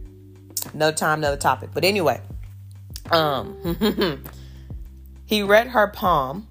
No 0.74 0.92
time, 0.92 1.20
another 1.20 1.36
topic. 1.36 1.70
But 1.72 1.84
anyway, 1.84 2.20
um, 3.10 4.22
he 5.24 5.42
read 5.42 5.68
her 5.68 5.88
palm 5.88 6.48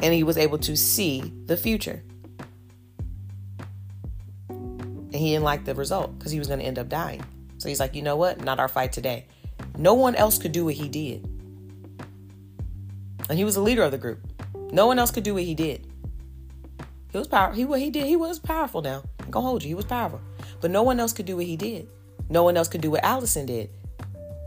and 0.00 0.12
he 0.12 0.22
was 0.22 0.36
able 0.36 0.58
to 0.58 0.76
see 0.76 1.32
the 1.46 1.56
future 1.56 2.02
and 5.14 5.22
he 5.22 5.30
didn't 5.30 5.44
like 5.44 5.64
the 5.64 5.76
result 5.76 6.18
because 6.18 6.32
he 6.32 6.40
was 6.40 6.48
going 6.48 6.58
to 6.58 6.66
end 6.66 6.76
up 6.76 6.88
dying. 6.88 7.24
So 7.58 7.68
he's 7.68 7.78
like, 7.78 7.94
you 7.94 8.02
know 8.02 8.16
what? 8.16 8.40
Not 8.40 8.58
our 8.58 8.66
fight 8.66 8.92
today. 8.92 9.26
No 9.78 9.94
one 9.94 10.16
else 10.16 10.38
could 10.38 10.50
do 10.50 10.64
what 10.64 10.74
he 10.74 10.88
did. 10.88 11.24
And 13.28 13.38
he 13.38 13.44
was 13.44 13.54
the 13.54 13.60
leader 13.60 13.84
of 13.84 13.92
the 13.92 13.98
group. 13.98 14.18
No 14.72 14.88
one 14.88 14.98
else 14.98 15.12
could 15.12 15.22
do 15.22 15.34
what 15.34 15.44
he 15.44 15.54
did. 15.54 15.86
He 17.12 17.18
was 17.18 17.28
power. 17.28 17.52
He 17.52 17.64
what 17.64 17.78
he 17.78 17.90
did. 17.90 18.06
He 18.06 18.16
was 18.16 18.40
powerful. 18.40 18.82
Now 18.82 19.04
I'm 19.20 19.30
gonna 19.30 19.46
hold 19.46 19.62
you. 19.62 19.68
He 19.68 19.74
was 19.74 19.84
powerful, 19.84 20.20
but 20.60 20.72
no 20.72 20.82
one 20.82 20.98
else 20.98 21.12
could 21.12 21.26
do 21.26 21.36
what 21.36 21.46
he 21.46 21.56
did. 21.56 21.88
No 22.28 22.42
one 22.42 22.56
else 22.56 22.66
could 22.66 22.80
do 22.80 22.90
what 22.90 23.04
Allison 23.04 23.46
did. 23.46 23.70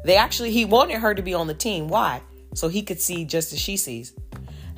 They 0.03 0.17
actually 0.17 0.51
he 0.51 0.65
wanted 0.65 0.99
her 0.99 1.15
to 1.15 1.21
be 1.21 1.33
on 1.33 1.47
the 1.47 1.53
team. 1.53 1.87
Why? 1.87 2.21
So 2.55 2.67
he 2.67 2.81
could 2.81 2.99
see 2.99 3.23
just 3.23 3.53
as 3.53 3.59
she 3.59 3.77
sees. 3.77 4.13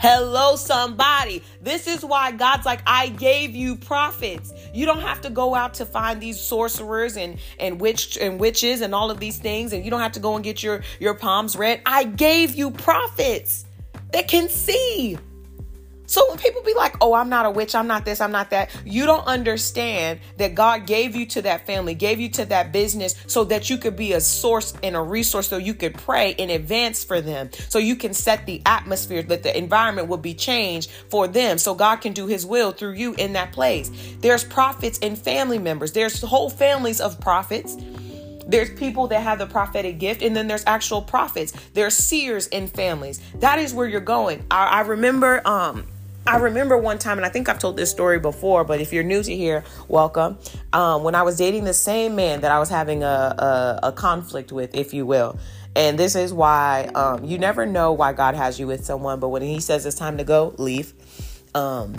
Hello, 0.01 0.55
somebody. 0.55 1.43
This 1.61 1.85
is 1.85 2.05
why 2.05 2.31
God's 2.31 2.65
like, 2.65 2.81
I 2.87 3.09
gave 3.09 3.53
you 3.53 3.75
prophets. 3.75 4.53
You 4.73 4.85
don't 4.85 5.01
have 5.01 5.19
to 5.21 5.29
go 5.29 5.53
out 5.53 5.73
to 5.75 5.85
find 5.85 6.21
these 6.21 6.39
sorcerers 6.39 7.17
and 7.17 7.37
and 7.59 7.81
witch 7.81 8.17
and 8.17 8.39
witches 8.39 8.79
and 8.79 8.95
all 8.95 9.11
of 9.11 9.19
these 9.19 9.39
things, 9.39 9.73
and 9.73 9.83
you 9.83 9.91
don't 9.91 9.99
have 9.99 10.13
to 10.13 10.21
go 10.21 10.35
and 10.35 10.43
get 10.43 10.63
your 10.63 10.83
your 11.01 11.15
palms 11.15 11.57
read. 11.57 11.81
I 11.85 12.05
gave 12.05 12.55
you 12.55 12.71
prophets 12.71 13.65
that 14.13 14.29
can 14.29 14.47
see. 14.47 15.17
So 16.09 16.27
when 16.27 16.39
people 16.39 16.63
be 16.63 16.73
like, 16.73 16.95
oh, 17.01 17.13
I'm 17.13 17.29
not 17.29 17.45
a 17.45 17.51
witch, 17.51 17.75
I'm 17.75 17.85
not 17.85 18.03
this, 18.03 18.19
I'm 18.19 18.31
not 18.31 18.49
that, 18.49 18.71
you 18.83 19.05
don't 19.05 19.27
understand 19.27 20.19
that 20.37 20.55
God 20.55 20.87
gave 20.87 21.15
you 21.15 21.27
to 21.27 21.43
that 21.43 21.67
family, 21.67 21.93
gave 21.93 22.19
you 22.19 22.29
to 22.29 22.45
that 22.45 22.71
business 22.71 23.13
so 23.27 23.43
that 23.43 23.69
you 23.69 23.77
could 23.77 23.95
be 23.95 24.13
a 24.13 24.19
source 24.19 24.73
and 24.81 24.95
a 24.95 25.01
resource 25.01 25.49
so 25.49 25.57
you 25.57 25.75
could 25.75 25.93
pray 25.93 26.31
in 26.31 26.49
advance 26.49 27.03
for 27.03 27.21
them. 27.21 27.51
So 27.53 27.77
you 27.77 27.95
can 27.95 28.15
set 28.15 28.47
the 28.47 28.59
atmosphere 28.65 29.21
that 29.21 29.43
the 29.43 29.55
environment 29.55 30.07
will 30.07 30.17
be 30.17 30.33
changed 30.33 30.89
for 31.09 31.27
them. 31.27 31.59
So 31.59 31.75
God 31.75 31.97
can 31.97 32.13
do 32.13 32.25
his 32.25 32.43
will 32.43 32.71
through 32.71 32.93
you 32.93 33.13
in 33.13 33.33
that 33.33 33.51
place. 33.51 33.91
There's 34.19 34.43
prophets 34.43 34.97
and 35.03 35.15
family 35.15 35.59
members. 35.59 35.91
There's 35.91 36.19
whole 36.23 36.49
families 36.49 37.01
of 37.01 37.19
prophets 37.19 37.77
there's 38.47 38.71
people 38.71 39.05
that 39.09 39.21
have 39.21 39.37
the 39.37 39.45
prophetic 39.45 39.99
gift, 39.99 40.23
and 40.23 40.35
then 40.35 40.47
there's 40.47 40.63
actual 40.65 41.03
prophets. 41.03 41.53
There's 41.75 41.93
seers 41.93 42.47
in 42.47 42.65
families. 42.65 43.21
That 43.35 43.59
is 43.59 43.75
where 43.75 43.87
you're 43.87 44.01
going. 44.01 44.43
I, 44.49 44.65
I 44.65 44.81
remember 44.81 45.47
um 45.47 45.85
I 46.29 46.37
remember 46.37 46.77
one 46.77 46.99
time, 46.99 47.17
and 47.17 47.25
I 47.25 47.29
think 47.29 47.49
I've 47.49 47.57
told 47.57 47.75
this 47.75 47.89
story 47.89 48.19
before, 48.19 48.63
but 48.63 48.79
if 48.79 48.93
you're 48.93 49.01
new 49.03 49.23
to 49.23 49.35
here, 49.35 49.63
welcome. 49.87 50.37
Um, 50.73 51.01
when 51.01 51.15
I 51.15 51.23
was 51.23 51.37
dating 51.37 51.63
the 51.63 51.73
same 51.73 52.15
man 52.15 52.41
that 52.41 52.51
I 52.51 52.59
was 52.59 52.69
having 52.69 53.01
a, 53.01 53.07
a, 53.07 53.79
a 53.87 53.91
conflict 53.91 54.51
with, 54.51 54.75
if 54.75 54.93
you 54.93 55.07
will. 55.07 55.39
And 55.75 55.97
this 55.97 56.15
is 56.15 56.31
why 56.31 56.91
um, 56.93 57.25
you 57.25 57.39
never 57.39 57.65
know 57.65 57.93
why 57.93 58.13
God 58.13 58.35
has 58.35 58.59
you 58.59 58.67
with 58.67 58.85
someone, 58.85 59.19
but 59.19 59.29
when 59.29 59.41
He 59.41 59.59
says 59.59 59.87
it's 59.87 59.97
time 59.97 60.19
to 60.19 60.23
go, 60.23 60.53
leave. 60.59 60.93
Um, 61.55 61.95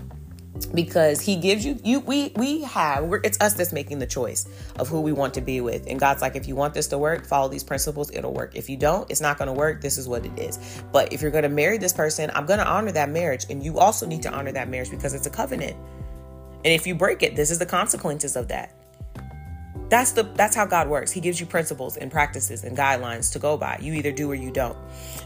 because 0.75 1.21
he 1.21 1.37
gives 1.37 1.65
you 1.65 1.79
you 1.85 2.01
we 2.01 2.33
we 2.37 2.63
have 2.63 3.11
it's 3.25 3.41
us 3.41 3.55
that's 3.55 3.73
making 3.73 3.99
the 3.99 4.07
choice 4.07 4.49
of 4.79 4.89
who 4.89 5.01
we 5.01 5.13
want 5.13 5.35
to 5.35 5.41
be 5.41 5.61
with. 5.61 5.87
And 5.87 5.99
god's 5.99 6.23
like 6.23 6.37
if 6.37 6.47
you 6.47 6.57
want 6.57 6.75
this 6.75 6.89
to 6.89 6.99
work 6.99 7.25
follow 7.25 7.49
these 7.49 7.65
principles 7.65 8.11
it'll 8.11 8.33
work. 8.33 8.57
If 8.57 8.69
you 8.69 8.77
don't 8.77 9.11
it's 9.11 9.21
not 9.21 9.39
going 9.39 9.47
to 9.47 9.53
work. 9.53 9.81
This 9.81 9.97
is 9.97 10.09
what 10.09 10.27
it 10.27 10.39
is. 10.39 10.83
But 10.93 11.13
if 11.13 11.23
you're 11.23 11.31
going 11.31 11.45
to 11.45 11.49
marry 11.49 11.79
this 11.79 11.93
person 11.93 12.31
i'm 12.35 12.47
going 12.47 12.59
to 12.59 12.67
honor 12.67 12.93
that 12.93 13.11
marriage. 13.11 13.47
And 13.49 13.63
you 13.63 13.79
also 13.79 14.07
need 14.07 14.23
to 14.23 14.33
honor 14.33 14.53
that 14.53 14.69
marriage 14.69 14.91
because 14.91 15.15
it's 15.15 15.27
a 15.27 15.31
covenant. 15.31 15.77
And 16.65 16.75
if 16.75 16.87
you 16.87 16.95
break 16.95 17.23
it 17.23 17.37
this 17.37 17.51
is 17.51 17.59
the 17.59 17.67
consequences 17.67 18.37
of 18.37 18.49
that. 18.49 18.75
That's 19.89 20.13
the 20.13 20.25
that's 20.25 20.55
how 20.55 20.67
god 20.67 20.89
works. 20.89 21.13
He 21.13 21.21
gives 21.21 21.41
you 21.41 21.47
principles 21.47 21.97
and 21.97 22.11
practices 22.11 22.65
and 22.65 22.77
guidelines 22.77 23.33
to 23.33 23.39
go 23.39 23.57
by. 23.57 23.79
You 23.81 23.95
either 23.95 24.13
do 24.13 24.31
or 24.31 24.35
you 24.35 24.51
don't. 24.51 24.77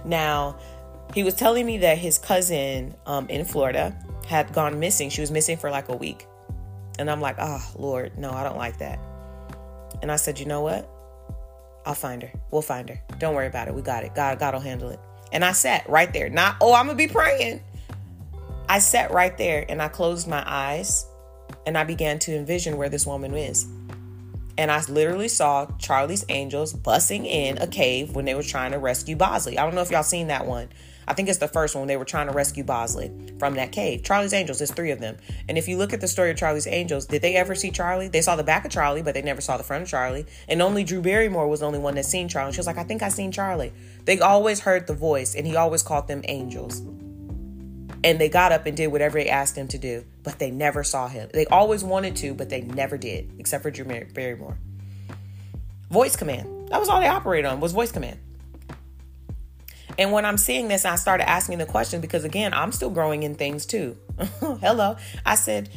Now 0.05 0.57
he 1.15 1.23
was 1.23 1.35
telling 1.35 1.67
me 1.67 1.79
that 1.79 1.99
his 1.99 2.19
cousin 2.19 2.95
um, 3.07 3.29
in 3.29 3.45
florida 3.45 3.97
had 4.27 4.53
gone 4.53 4.79
missing. 4.81 5.11
She 5.11 5.21
was 5.21 5.31
missing 5.31 5.57
for 5.57 5.71
like 5.71 5.89
a 5.89 5.97
week. 5.97 6.27
And 6.99 7.11
I'm 7.11 7.21
like, 7.21 7.37
oh, 7.39 7.63
Lord, 7.77 8.17
no, 8.19 8.31
I 8.31 8.45
don't 8.45 8.57
like 8.57 8.79
that. 8.79 8.99
And 10.03 10.11
I 10.11 10.17
said, 10.17 10.39
you 10.39 10.47
know 10.47 10.61
what? 10.61 10.89
I'll 11.87 11.95
find 11.95 12.23
her. 12.23 12.33
We'll 12.51 12.63
find 12.63 12.89
her. 12.89 13.01
Don't 13.19 13.35
worry 13.35 13.47
about 13.47 13.69
it. 13.69 13.75
We 13.75 13.83
got 13.83 14.05
it. 14.05 14.15
God, 14.15 14.39
God 14.39 14.55
will 14.55 14.61
handle 14.61 14.91
it. 14.91 15.01
And 15.33 15.45
I 15.45 15.53
sat 15.53 15.89
right 15.89 16.13
there. 16.13 16.31
Not, 16.31 16.57
oh, 16.61 16.75
I'm 16.75 16.87
going 16.87 16.97
to 16.97 17.07
be 17.07 17.13
praying. 17.13 17.63
I 18.69 18.79
sat 18.79 19.11
right 19.11 19.37
there 19.37 19.67
and 19.69 19.83
I 19.83 19.89
closed 19.89 20.27
my 20.27 20.43
eyes 20.47 21.07
and 21.67 21.77
I 21.77 21.85
began 21.85 22.19
to 22.21 22.35
envision 22.35 22.77
where 22.77 22.89
this 22.89 23.07
woman 23.07 23.35
is. 23.35 23.67
And 24.57 24.71
I 24.71 24.83
literally 24.89 25.29
saw 25.29 25.67
Charlie's 25.79 26.25
Angels 26.29 26.73
bussing 26.73 27.27
in 27.27 27.59
a 27.59 27.67
cave 27.67 28.15
when 28.15 28.25
they 28.25 28.35
were 28.35 28.43
trying 28.43 28.71
to 28.71 28.79
rescue 28.79 29.17
Bosley. 29.17 29.59
I 29.59 29.65
don't 29.65 29.75
know 29.75 29.83
if 29.83 29.91
y'all 29.91 30.05
seen 30.05 30.29
that 30.29 30.47
one. 30.47 30.69
I 31.07 31.15
think 31.15 31.29
it's 31.29 31.39
the 31.39 31.49
first 31.49 31.75
one 31.75 31.87
they 31.87 31.97
were 31.97 32.05
trying 32.05 32.27
to 32.27 32.33
rescue 32.33 32.65
Bosley 32.65 33.11
from 33.39 33.55
that 33.55 33.73
cave. 33.73 34.03
Charlie's 34.03 34.33
Angels, 34.33 34.59
there's 34.59 34.73
three 34.73 34.91
of 34.91 35.01
them. 35.01 35.17
And 35.49 35.59
if 35.59 35.69
you 35.69 35.77
look 35.77 35.93
at 35.93 36.01
the 36.01 36.09
story 36.09 36.31
of 36.31 36.37
Charlie's 36.37 36.67
Angels, 36.67 37.07
did 37.07 37.23
they 37.23 37.37
ever 37.37 37.55
see 37.55 37.71
Charlie? 37.71 38.09
They 38.09 38.23
saw 38.23 38.37
the 38.37 38.45
back 38.45 38.65
of 38.65 38.71
Charlie, 38.71 39.03
but 39.03 39.15
they 39.15 39.23
never 39.23 39.41
saw 39.41 39.57
the 39.57 39.65
front 39.65 39.83
of 39.83 39.89
Charlie. 39.89 40.27
And 40.49 40.63
only 40.63 40.85
Drew 40.85 41.03
Barrymore 41.03 41.49
was 41.49 41.61
the 41.61 41.67
only 41.67 41.79
one 41.79 41.95
that 41.97 42.07
seen 42.07 42.29
Charlie. 42.29 42.53
She 42.53 42.59
was 42.59 42.67
like, 42.67 42.79
I 42.79 42.85
think 42.85 43.03
I 43.03 43.09
seen 43.09 43.33
Charlie. 43.33 43.73
They 44.05 44.21
always 44.21 44.61
heard 44.61 44.87
the 44.87 44.95
voice, 44.95 45.35
and 45.35 45.47
he 45.47 45.57
always 45.57 45.83
called 45.83 46.09
them 46.09 46.23
angels. 46.29 46.81
And 48.03 48.21
they 48.21 48.29
got 48.29 48.53
up 48.53 48.67
and 48.67 48.77
did 48.77 48.89
whatever 48.89 49.19
he 49.19 49.31
asked 49.31 49.55
them 49.55 49.67
to 49.69 49.79
do, 49.79 50.05
but 50.23 50.39
they 50.39 50.51
never 50.51 50.85
saw 50.85 51.09
him. 51.09 51.31
They 51.33 51.47
always 51.47 51.83
wanted 51.83 52.17
to, 52.17 52.35
but 52.35 52.51
they 52.51 52.61
never 52.61 52.99
did, 52.99 53.33
except 53.39 53.63
for 53.63 53.71
Drew 53.71 53.85
Barrymore. 53.85 54.59
Voice 55.91 56.17
command. 56.17 56.69
That 56.69 56.81
was 56.81 56.89
all 56.89 57.01
they 57.01 57.07
operated 57.07 57.47
on 57.47 57.61
was 57.61 57.73
voice 57.73 57.93
command. 57.93 58.19
And 59.99 60.13
when 60.13 60.25
I'm 60.25 60.39
seeing 60.39 60.69
this, 60.69 60.85
I 60.85 60.97
started 60.97 61.29
asking 61.29 61.59
the 61.59 61.67
question 61.67 62.01
because 62.01 62.25
again, 62.25 62.53
I'm 62.53 62.73
still 62.73 62.91
growing 62.91 63.23
in 63.23 63.35
things 63.35 63.67
too. 63.67 63.97
Hello. 64.41 64.97
I 65.25 65.35
said, 65.35 65.71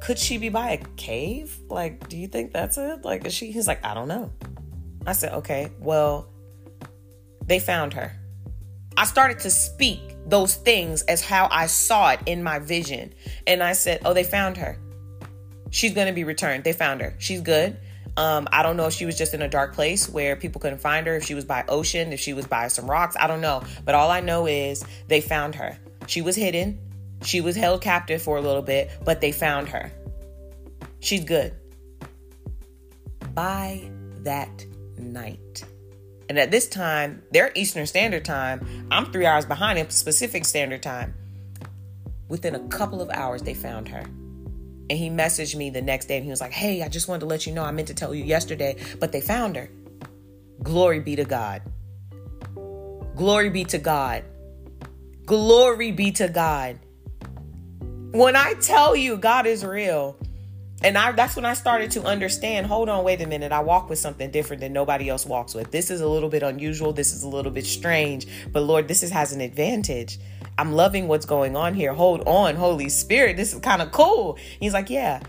could 0.00 0.18
she 0.18 0.38
be 0.38 0.48
by 0.48 0.70
a 0.70 0.76
cave? 0.96 1.58
Like, 1.68 2.08
do 2.08 2.16
you 2.16 2.28
think 2.28 2.52
that's 2.52 2.78
it? 2.78 3.04
Like, 3.04 3.26
is 3.26 3.34
she? 3.34 3.50
He's 3.50 3.66
like, 3.66 3.84
I 3.84 3.94
don't 3.94 4.08
know. 4.08 4.32
I 5.06 5.12
said, 5.12 5.32
okay, 5.34 5.70
well, 5.80 6.28
they 7.46 7.58
found 7.58 7.94
her. 7.94 8.12
I 8.96 9.04
started 9.04 9.40
to 9.40 9.50
speak 9.50 10.16
those 10.26 10.54
things 10.54 11.02
as 11.02 11.22
how 11.22 11.48
I 11.50 11.66
saw 11.66 12.10
it 12.10 12.20
in 12.26 12.42
my 12.42 12.58
vision. 12.58 13.14
And 13.46 13.62
I 13.62 13.72
said, 13.72 14.00
oh, 14.04 14.14
they 14.14 14.24
found 14.24 14.56
her. 14.56 14.78
She's 15.70 15.92
going 15.92 16.06
to 16.06 16.12
be 16.12 16.24
returned. 16.24 16.64
They 16.64 16.72
found 16.72 17.00
her. 17.00 17.14
She's 17.18 17.40
good. 17.40 17.76
Um, 18.16 18.48
I 18.50 18.62
don't 18.62 18.76
know 18.76 18.86
if 18.86 18.94
she 18.94 19.04
was 19.04 19.16
just 19.16 19.34
in 19.34 19.42
a 19.42 19.48
dark 19.48 19.74
place 19.74 20.08
where 20.08 20.36
people 20.36 20.60
couldn't 20.60 20.80
find 20.80 21.06
her, 21.06 21.16
if 21.16 21.24
she 21.24 21.34
was 21.34 21.44
by 21.44 21.64
ocean, 21.68 22.12
if 22.12 22.20
she 22.20 22.32
was 22.32 22.46
by 22.46 22.68
some 22.68 22.90
rocks. 22.90 23.16
I 23.18 23.26
don't 23.26 23.40
know. 23.40 23.62
But 23.84 23.94
all 23.94 24.10
I 24.10 24.20
know 24.20 24.46
is 24.46 24.84
they 25.08 25.20
found 25.20 25.54
her. 25.56 25.78
She 26.06 26.22
was 26.22 26.36
hidden. 26.36 26.78
She 27.22 27.40
was 27.40 27.56
held 27.56 27.82
captive 27.82 28.22
for 28.22 28.36
a 28.36 28.40
little 28.40 28.62
bit, 28.62 28.90
but 29.04 29.20
they 29.20 29.32
found 29.32 29.68
her. 29.68 29.92
She's 31.00 31.24
good. 31.24 31.54
By 33.34 33.90
that 34.20 34.64
night. 34.98 35.64
And 36.28 36.38
at 36.38 36.50
this 36.50 36.68
time, 36.68 37.22
their 37.30 37.52
Eastern 37.54 37.86
Standard 37.86 38.24
Time, 38.24 38.88
I'm 38.90 39.12
three 39.12 39.26
hours 39.26 39.44
behind 39.44 39.78
in 39.78 39.86
Pacific 39.86 40.44
Standard 40.44 40.82
Time. 40.82 41.14
Within 42.28 42.54
a 42.54 42.68
couple 42.68 43.00
of 43.00 43.10
hours, 43.10 43.42
they 43.42 43.54
found 43.54 43.88
her. 43.88 44.04
And 44.88 44.98
he 44.98 45.10
messaged 45.10 45.56
me 45.56 45.70
the 45.70 45.82
next 45.82 46.06
day 46.06 46.16
and 46.16 46.24
he 46.24 46.30
was 46.30 46.40
like, 46.40 46.52
Hey, 46.52 46.82
I 46.82 46.88
just 46.88 47.08
wanted 47.08 47.20
to 47.20 47.26
let 47.26 47.46
you 47.46 47.52
know 47.52 47.64
I 47.64 47.70
meant 47.72 47.88
to 47.88 47.94
tell 47.94 48.14
you 48.14 48.24
yesterday, 48.24 48.76
but 49.00 49.12
they 49.12 49.20
found 49.20 49.56
her. 49.56 49.68
Glory 50.62 51.00
be 51.00 51.16
to 51.16 51.24
God. 51.24 51.62
Glory 53.16 53.50
be 53.50 53.64
to 53.64 53.78
God. 53.78 54.24
Glory 55.24 55.90
be 55.90 56.12
to 56.12 56.28
God. 56.28 56.78
When 58.12 58.36
I 58.36 58.54
tell 58.54 58.94
you 58.94 59.16
God 59.16 59.46
is 59.46 59.64
real, 59.64 60.16
and 60.82 60.96
I 60.96 61.12
that's 61.12 61.34
when 61.34 61.44
I 61.44 61.54
started 61.54 61.90
to 61.92 62.04
understand, 62.04 62.66
hold 62.66 62.88
on, 62.88 63.02
wait 63.04 63.20
a 63.20 63.26
minute. 63.26 63.52
I 63.52 63.60
walk 63.60 63.88
with 63.88 63.98
something 63.98 64.30
different 64.30 64.60
than 64.60 64.72
nobody 64.72 65.08
else 65.08 65.26
walks 65.26 65.54
with. 65.54 65.70
This 65.70 65.90
is 65.90 66.00
a 66.00 66.08
little 66.08 66.28
bit 66.28 66.42
unusual, 66.42 66.92
this 66.92 67.12
is 67.12 67.22
a 67.22 67.28
little 67.28 67.50
bit 67.50 67.66
strange, 67.66 68.26
but 68.52 68.60
Lord, 68.60 68.86
this 68.86 69.02
is, 69.02 69.10
has 69.10 69.32
an 69.32 69.40
advantage. 69.40 70.18
I'm 70.58 70.72
loving 70.72 71.06
what's 71.06 71.26
going 71.26 71.54
on 71.54 71.74
here. 71.74 71.92
Hold 71.92 72.26
on, 72.26 72.56
Holy 72.56 72.88
Spirit. 72.88 73.36
This 73.36 73.52
is 73.52 73.60
kind 73.60 73.82
of 73.82 73.92
cool. 73.92 74.38
He's 74.58 74.72
like, 74.72 74.88
Yeah, 74.88 75.20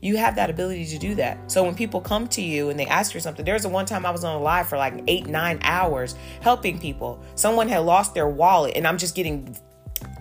you 0.00 0.16
have 0.16 0.36
that 0.36 0.50
ability 0.50 0.86
to 0.86 0.98
do 0.98 1.14
that. 1.16 1.50
So 1.50 1.62
when 1.64 1.74
people 1.74 2.00
come 2.00 2.28
to 2.28 2.42
you 2.42 2.70
and 2.70 2.78
they 2.78 2.86
ask 2.86 3.14
you 3.14 3.20
something, 3.20 3.44
there 3.44 3.54
was 3.54 3.64
a 3.64 3.68
one 3.68 3.86
time 3.86 4.06
I 4.06 4.10
was 4.10 4.24
on 4.24 4.36
a 4.36 4.40
live 4.40 4.68
for 4.68 4.78
like 4.78 5.02
eight, 5.08 5.26
nine 5.26 5.58
hours 5.62 6.14
helping 6.40 6.78
people. 6.78 7.22
Someone 7.34 7.68
had 7.68 7.80
lost 7.80 8.14
their 8.14 8.28
wallet, 8.28 8.76
and 8.76 8.86
I'm 8.86 8.98
just 8.98 9.14
getting 9.14 9.56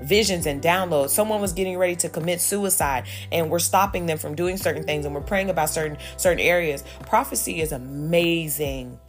visions 0.02 0.46
and 0.46 0.62
downloads. 0.62 1.10
Someone 1.10 1.42
was 1.42 1.54
getting 1.54 1.78
ready 1.78 1.96
to 1.98 2.10
commit 2.10 2.42
suicide 2.42 3.06
and 3.32 3.50
we're 3.50 3.60
stopping 3.60 4.06
them 4.06 4.18
from 4.18 4.36
doing 4.36 4.58
certain 4.58 4.84
things 4.84 5.06
and 5.06 5.14
we're 5.14 5.22
praying 5.22 5.50
about 5.50 5.70
certain 5.70 5.98
certain 6.18 6.40
areas. 6.40 6.84
Prophecy 7.02 7.62
is 7.62 7.72
amazing. 7.72 9.00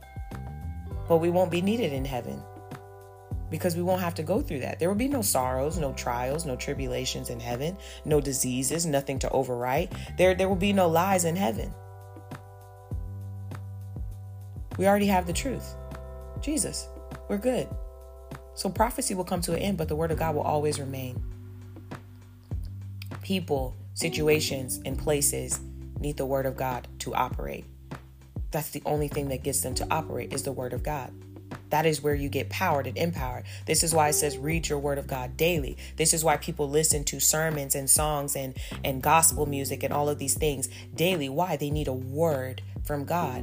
But 1.09 1.19
we 1.19 1.31
won't 1.31 1.51
be 1.51 1.63
needed 1.63 1.93
in 1.93 2.05
heaven 2.05 2.43
because 3.51 3.77
we 3.77 3.83
won't 3.83 4.01
have 4.01 4.15
to 4.17 4.23
go 4.23 4.41
through 4.41 4.61
that. 4.61 4.79
There 4.79 4.89
will 4.89 4.97
be 4.97 5.09
no 5.09 5.23
sorrows, 5.23 5.79
no 5.79 5.93
trials, 5.93 6.47
no 6.47 6.57
tribulations 6.57 7.31
in 7.31 7.41
heaven, 7.41 7.77
no 8.05 8.21
diseases, 8.21 8.87
nothing 8.87 9.19
to 9.21 9.29
overwrite. 9.29 10.17
There, 10.17 10.35
there 10.35 10.49
will 10.49 10.57
be 10.57 10.73
no 10.73 10.89
lies 10.89 11.25
in 11.25 11.37
heaven. 11.37 11.73
We 14.79 14.87
already 14.87 15.07
have 15.07 15.27
the 15.27 15.33
truth 15.33 15.75
Jesus. 16.41 16.89
We're 17.29 17.39
good. 17.39 17.69
So 18.55 18.69
prophecy 18.69 19.15
will 19.15 19.25
come 19.25 19.41
to 19.43 19.53
an 19.53 19.59
end, 19.59 19.79
but 19.79 19.89
the 19.89 19.97
word 19.97 20.11
of 20.11 20.19
God 20.19 20.35
will 20.35 20.43
always 20.43 20.79
remain. 20.79 21.23
People, 23.23 23.75
situations, 23.95 24.81
and 24.85 24.99
places 24.99 25.61
need 26.01 26.17
the 26.17 26.27
word 26.27 26.47
of 26.47 26.57
God 26.57 26.89
to 27.01 27.15
operate. 27.15 27.65
That's 28.51 28.71
the 28.71 28.83
only 28.87 29.09
thing 29.09 29.29
that 29.29 29.43
gets 29.43 29.61
them 29.61 29.75
to 29.75 29.87
operate 29.91 30.33
is 30.33 30.43
the 30.43 30.53
word 30.53 30.73
of 30.73 30.83
God. 30.83 31.13
That 31.71 31.87
is 31.87 32.03
where 32.03 32.15
you 32.15 32.29
get 32.29 32.49
powered 32.49 32.87
and 32.87 32.97
empowered. 32.97 33.45
This 33.67 33.83
is 33.83 33.95
why 33.95 34.09
it 34.09 34.15
says 34.15 34.39
read 34.39 34.69
your 34.69 34.79
word 34.79 34.99
of 34.99 35.07
God 35.07 35.37
daily. 35.37 35.77
This 35.97 36.15
is 36.15 36.25
why 36.25 36.37
people 36.37 36.69
listen 36.69 37.05
to 37.05 37.21
sermons 37.21 37.75
and 37.75 37.91
songs 37.91 38.37
and, 38.37 38.57
and 38.85 39.03
gospel 39.03 39.47
music 39.47 39.83
and 39.83 39.93
all 39.93 40.09
of 40.09 40.19
these 40.19 40.35
things 40.35 40.69
daily. 40.95 41.29
Why? 41.29 41.57
They 41.57 41.71
need 41.71 41.89
a 41.89 41.93
word 41.93 42.63
from 42.85 43.05
God. 43.05 43.43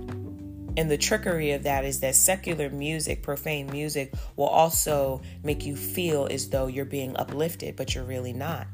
And 0.75 0.89
the 0.89 0.97
trickery 0.97 1.51
of 1.51 1.63
that 1.63 1.85
is 1.85 1.99
that 1.99 2.15
secular 2.15 2.69
music, 2.69 3.21
profane 3.21 3.67
music, 3.67 4.13
will 4.35 4.47
also 4.47 5.21
make 5.43 5.65
you 5.65 5.75
feel 5.75 6.27
as 6.31 6.49
though 6.49 6.67
you're 6.67 6.85
being 6.85 7.15
uplifted, 7.15 7.75
but 7.75 7.93
you're 7.93 8.03
really 8.03 8.33
not. 8.33 8.65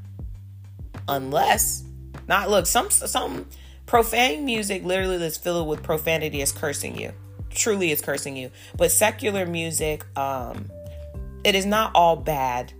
Unless, 1.10 1.84
not 2.27 2.49
look, 2.49 2.68
some 2.68 2.89
some 2.89 3.47
profane 3.85 4.45
music 4.45 4.85
literally 4.85 5.15
is 5.15 5.35
filled 5.35 5.68
with 5.68 5.84
profanity 5.84 6.41
is 6.41 6.51
cursing 6.51 6.97
you 6.97 7.11
truly 7.49 7.91
is 7.91 8.01
cursing 8.01 8.35
you. 8.38 8.51
But 8.77 8.91
secular 8.91 9.45
music, 9.45 10.05
um, 10.17 10.69
it 11.43 11.55
is 11.55 11.65
not 11.65 11.91
all 11.95 12.15
bad. 12.15 12.73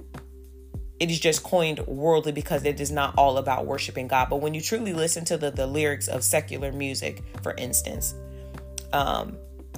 it 1.00 1.10
is 1.10 1.20
just 1.20 1.44
coined 1.44 1.80
worldly 1.88 2.32
because 2.32 2.66
it 2.66 2.80
is 2.80 2.92
not 2.92 3.14
all 3.18 3.38
about 3.38 3.66
worshiping 3.66 4.08
God. 4.08 4.30
But 4.30 4.38
when 4.38 4.54
you 4.54 4.62
truly 4.62 4.94
listen 4.94 5.26
to 5.26 5.38
the, 5.38 5.50
the 5.52 5.66
lyrics 5.66 6.08
of 6.08 6.24
secular 6.24 6.72
music, 6.72 7.24
for 7.42 7.54
instance, 7.56 8.14
um, 8.94 9.38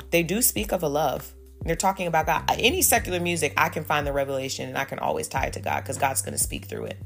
they 0.10 0.24
do 0.24 0.42
speak 0.42 0.72
of 0.72 0.84
a 0.84 0.88
love. 0.88 1.34
They're 1.64 1.76
talking 1.76 2.08
about 2.08 2.26
God. 2.26 2.44
Any 2.50 2.82
secular 2.82 3.20
music, 3.20 3.54
I 3.56 3.70
can 3.70 3.84
find 3.84 4.06
the 4.08 4.14
revelation 4.14 4.68
and 4.68 4.78
I 4.78 4.86
can 4.86 4.98
always 4.98 5.28
tie 5.28 5.46
it 5.46 5.54
to 5.54 5.60
God 5.60 5.82
because 5.82 5.98
God's 5.98 6.24
going 6.24 6.34
to 6.34 6.44
speak 6.44 6.66
through 6.66 6.86
it. 6.86 6.98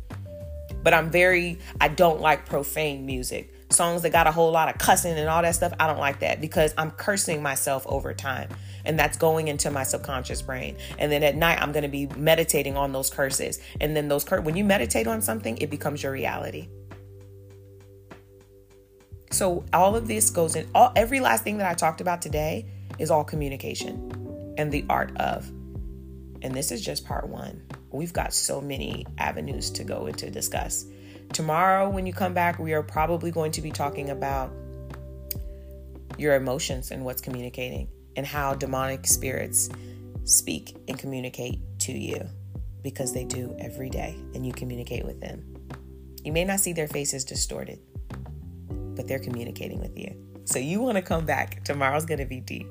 But 0.85 0.93
I'm 0.93 1.09
very, 1.09 1.57
I 1.81 1.87
don't 1.87 2.21
like 2.21 2.45
profane 2.45 3.07
music. 3.07 3.51
Songs 3.71 4.03
that 4.03 4.11
got 4.11 4.27
a 4.27 4.31
whole 4.31 4.51
lot 4.51 4.69
of 4.69 4.77
cussing 4.77 5.17
and 5.17 5.27
all 5.27 5.41
that 5.41 5.55
stuff, 5.55 5.73
I 5.79 5.87
don't 5.87 5.97
like 5.97 6.19
that 6.19 6.39
because 6.39 6.75
I'm 6.77 6.91
cursing 6.91 7.41
myself 7.41 7.87
over 7.87 8.13
time. 8.13 8.49
And 8.85 8.99
that's 8.99 9.17
going 9.17 9.47
into 9.47 9.71
my 9.71 9.81
subconscious 9.81 10.43
brain. 10.43 10.77
And 10.99 11.11
then 11.11 11.23
at 11.23 11.35
night, 11.35 11.59
I'm 11.59 11.71
going 11.71 11.81
to 11.81 11.89
be 11.89 12.05
meditating 12.15 12.77
on 12.77 12.91
those 12.91 13.09
curses. 13.09 13.59
And 13.81 13.97
then 13.97 14.09
those 14.09 14.23
cur- 14.23 14.41
when 14.41 14.55
you 14.55 14.63
meditate 14.63 15.07
on 15.07 15.23
something, 15.23 15.57
it 15.57 15.71
becomes 15.71 16.03
your 16.03 16.11
reality. 16.11 16.69
So 19.31 19.65
all 19.73 19.95
of 19.95 20.07
this 20.07 20.29
goes 20.29 20.55
in 20.55 20.69
all 20.75 20.91
every 20.95 21.19
last 21.19 21.43
thing 21.43 21.57
that 21.57 21.69
I 21.69 21.73
talked 21.73 21.99
about 21.99 22.21
today 22.21 22.67
is 22.99 23.09
all 23.09 23.23
communication 23.23 24.53
and 24.59 24.71
the 24.71 24.85
art 24.87 25.17
of. 25.17 25.47
And 26.43 26.53
this 26.53 26.71
is 26.71 26.85
just 26.85 27.07
part 27.07 27.27
1. 27.27 27.74
We've 27.95 28.13
got 28.13 28.33
so 28.33 28.61
many 28.61 29.05
avenues 29.17 29.69
to 29.71 29.83
go 29.83 30.07
into 30.07 30.29
discuss. 30.29 30.85
Tomorrow 31.33 31.89
when 31.89 32.05
you 32.05 32.13
come 32.13 32.33
back, 32.33 32.59
we 32.59 32.73
are 32.73 32.83
probably 32.83 33.31
going 33.31 33.51
to 33.53 33.61
be 33.61 33.71
talking 33.71 34.09
about 34.09 34.51
your 36.17 36.35
emotions 36.35 36.91
and 36.91 37.03
what's 37.03 37.21
communicating 37.21 37.89
and 38.15 38.25
how 38.25 38.53
demonic 38.53 39.05
spirits 39.05 39.69
speak 40.23 40.75
and 40.87 40.97
communicate 40.97 41.59
to 41.79 41.91
you 41.91 42.25
because 42.83 43.13
they 43.13 43.25
do 43.25 43.55
every 43.59 43.89
day 43.89 44.15
and 44.33 44.45
you 44.45 44.53
communicate 44.53 45.05
with 45.05 45.19
them. 45.19 45.43
You 46.23 46.31
may 46.31 46.43
not 46.43 46.59
see 46.59 46.73
their 46.73 46.87
faces 46.87 47.25
distorted, 47.25 47.79
but 48.95 49.07
they're 49.07 49.19
communicating 49.19 49.79
with 49.79 49.97
you. 49.97 50.15
So 50.45 50.59
you 50.59 50.81
want 50.81 50.95
to 50.95 51.01
come 51.01 51.25
back. 51.25 51.63
Tomorrow's 51.63 52.05
going 52.05 52.19
to 52.19 52.25
be 52.25 52.39
deep. 52.39 52.67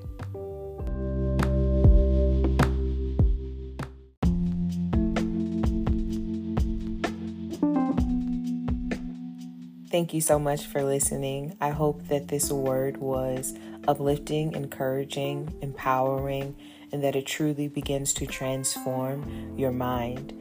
Thank 9.94 10.12
you 10.12 10.20
so 10.20 10.40
much 10.40 10.66
for 10.66 10.82
listening. 10.82 11.56
I 11.60 11.70
hope 11.70 12.08
that 12.08 12.26
this 12.26 12.50
word 12.50 12.96
was 12.96 13.54
uplifting, 13.86 14.52
encouraging, 14.52 15.56
empowering, 15.62 16.56
and 16.90 17.04
that 17.04 17.14
it 17.14 17.26
truly 17.26 17.68
begins 17.68 18.12
to 18.14 18.26
transform 18.26 19.56
your 19.56 19.70
mind. 19.70 20.32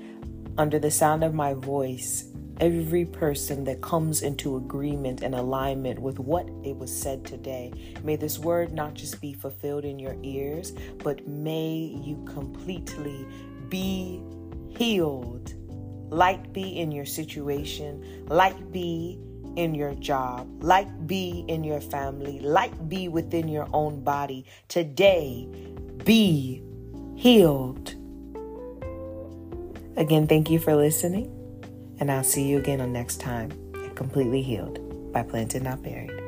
Under 0.58 0.80
the 0.80 0.90
sound 0.90 1.24
of 1.24 1.36
my 1.36 1.54
voice, 1.54 2.26
every 2.60 3.06
person 3.06 3.64
that 3.66 3.80
comes 3.84 4.24
into 4.24 4.58
agreement 4.58 5.22
and 5.22 5.36
alignment 5.36 6.00
with 6.00 6.18
what 6.18 6.50
it 6.64 6.76
was 6.76 6.92
said 6.92 7.24
today. 7.24 7.72
May 8.04 8.16
this 8.16 8.40
word 8.40 8.74
not 8.74 8.96
just 8.96 9.22
be 9.22 9.34
fulfilled 9.34 9.86
in 9.86 10.00
your 10.00 10.16
ears, 10.24 10.74
but 11.04 11.28
may 11.28 11.96
you 12.04 12.26
completely 12.26 13.28
be 13.70 14.20
healed. 14.70 15.54
Light 16.10 16.54
be 16.54 16.80
in 16.80 16.92
your 16.92 17.06
situation, 17.06 18.26
light 18.28 18.72
be 18.72 19.20
in 19.56 19.76
your 19.76 19.94
job, 19.96 20.48
light 20.64 21.08
be 21.08 21.46
in 21.48 21.64
your 21.64 21.82
family, 21.82 22.40
light 22.40 22.90
be 22.90 23.08
within 23.08 23.48
your 23.48 23.68
own 23.74 24.04
body. 24.04 24.46
Today, 24.68 25.48
be 26.04 26.64
healed. 27.16 27.96
Again, 29.96 30.28
thank 30.28 30.50
you 30.50 30.60
for 30.60 30.76
listening, 30.76 31.32
and 32.00 32.12
I'll 32.12 32.24
see 32.24 32.48
you 32.48 32.58
again 32.58 32.82
on 32.82 32.92
next 32.92 33.20
time 33.20 33.52
Completely 33.96 34.42
Healed 34.42 35.12
by 35.14 35.24
Planted 35.24 35.64
Not 35.64 35.84
Buried. 35.84 36.23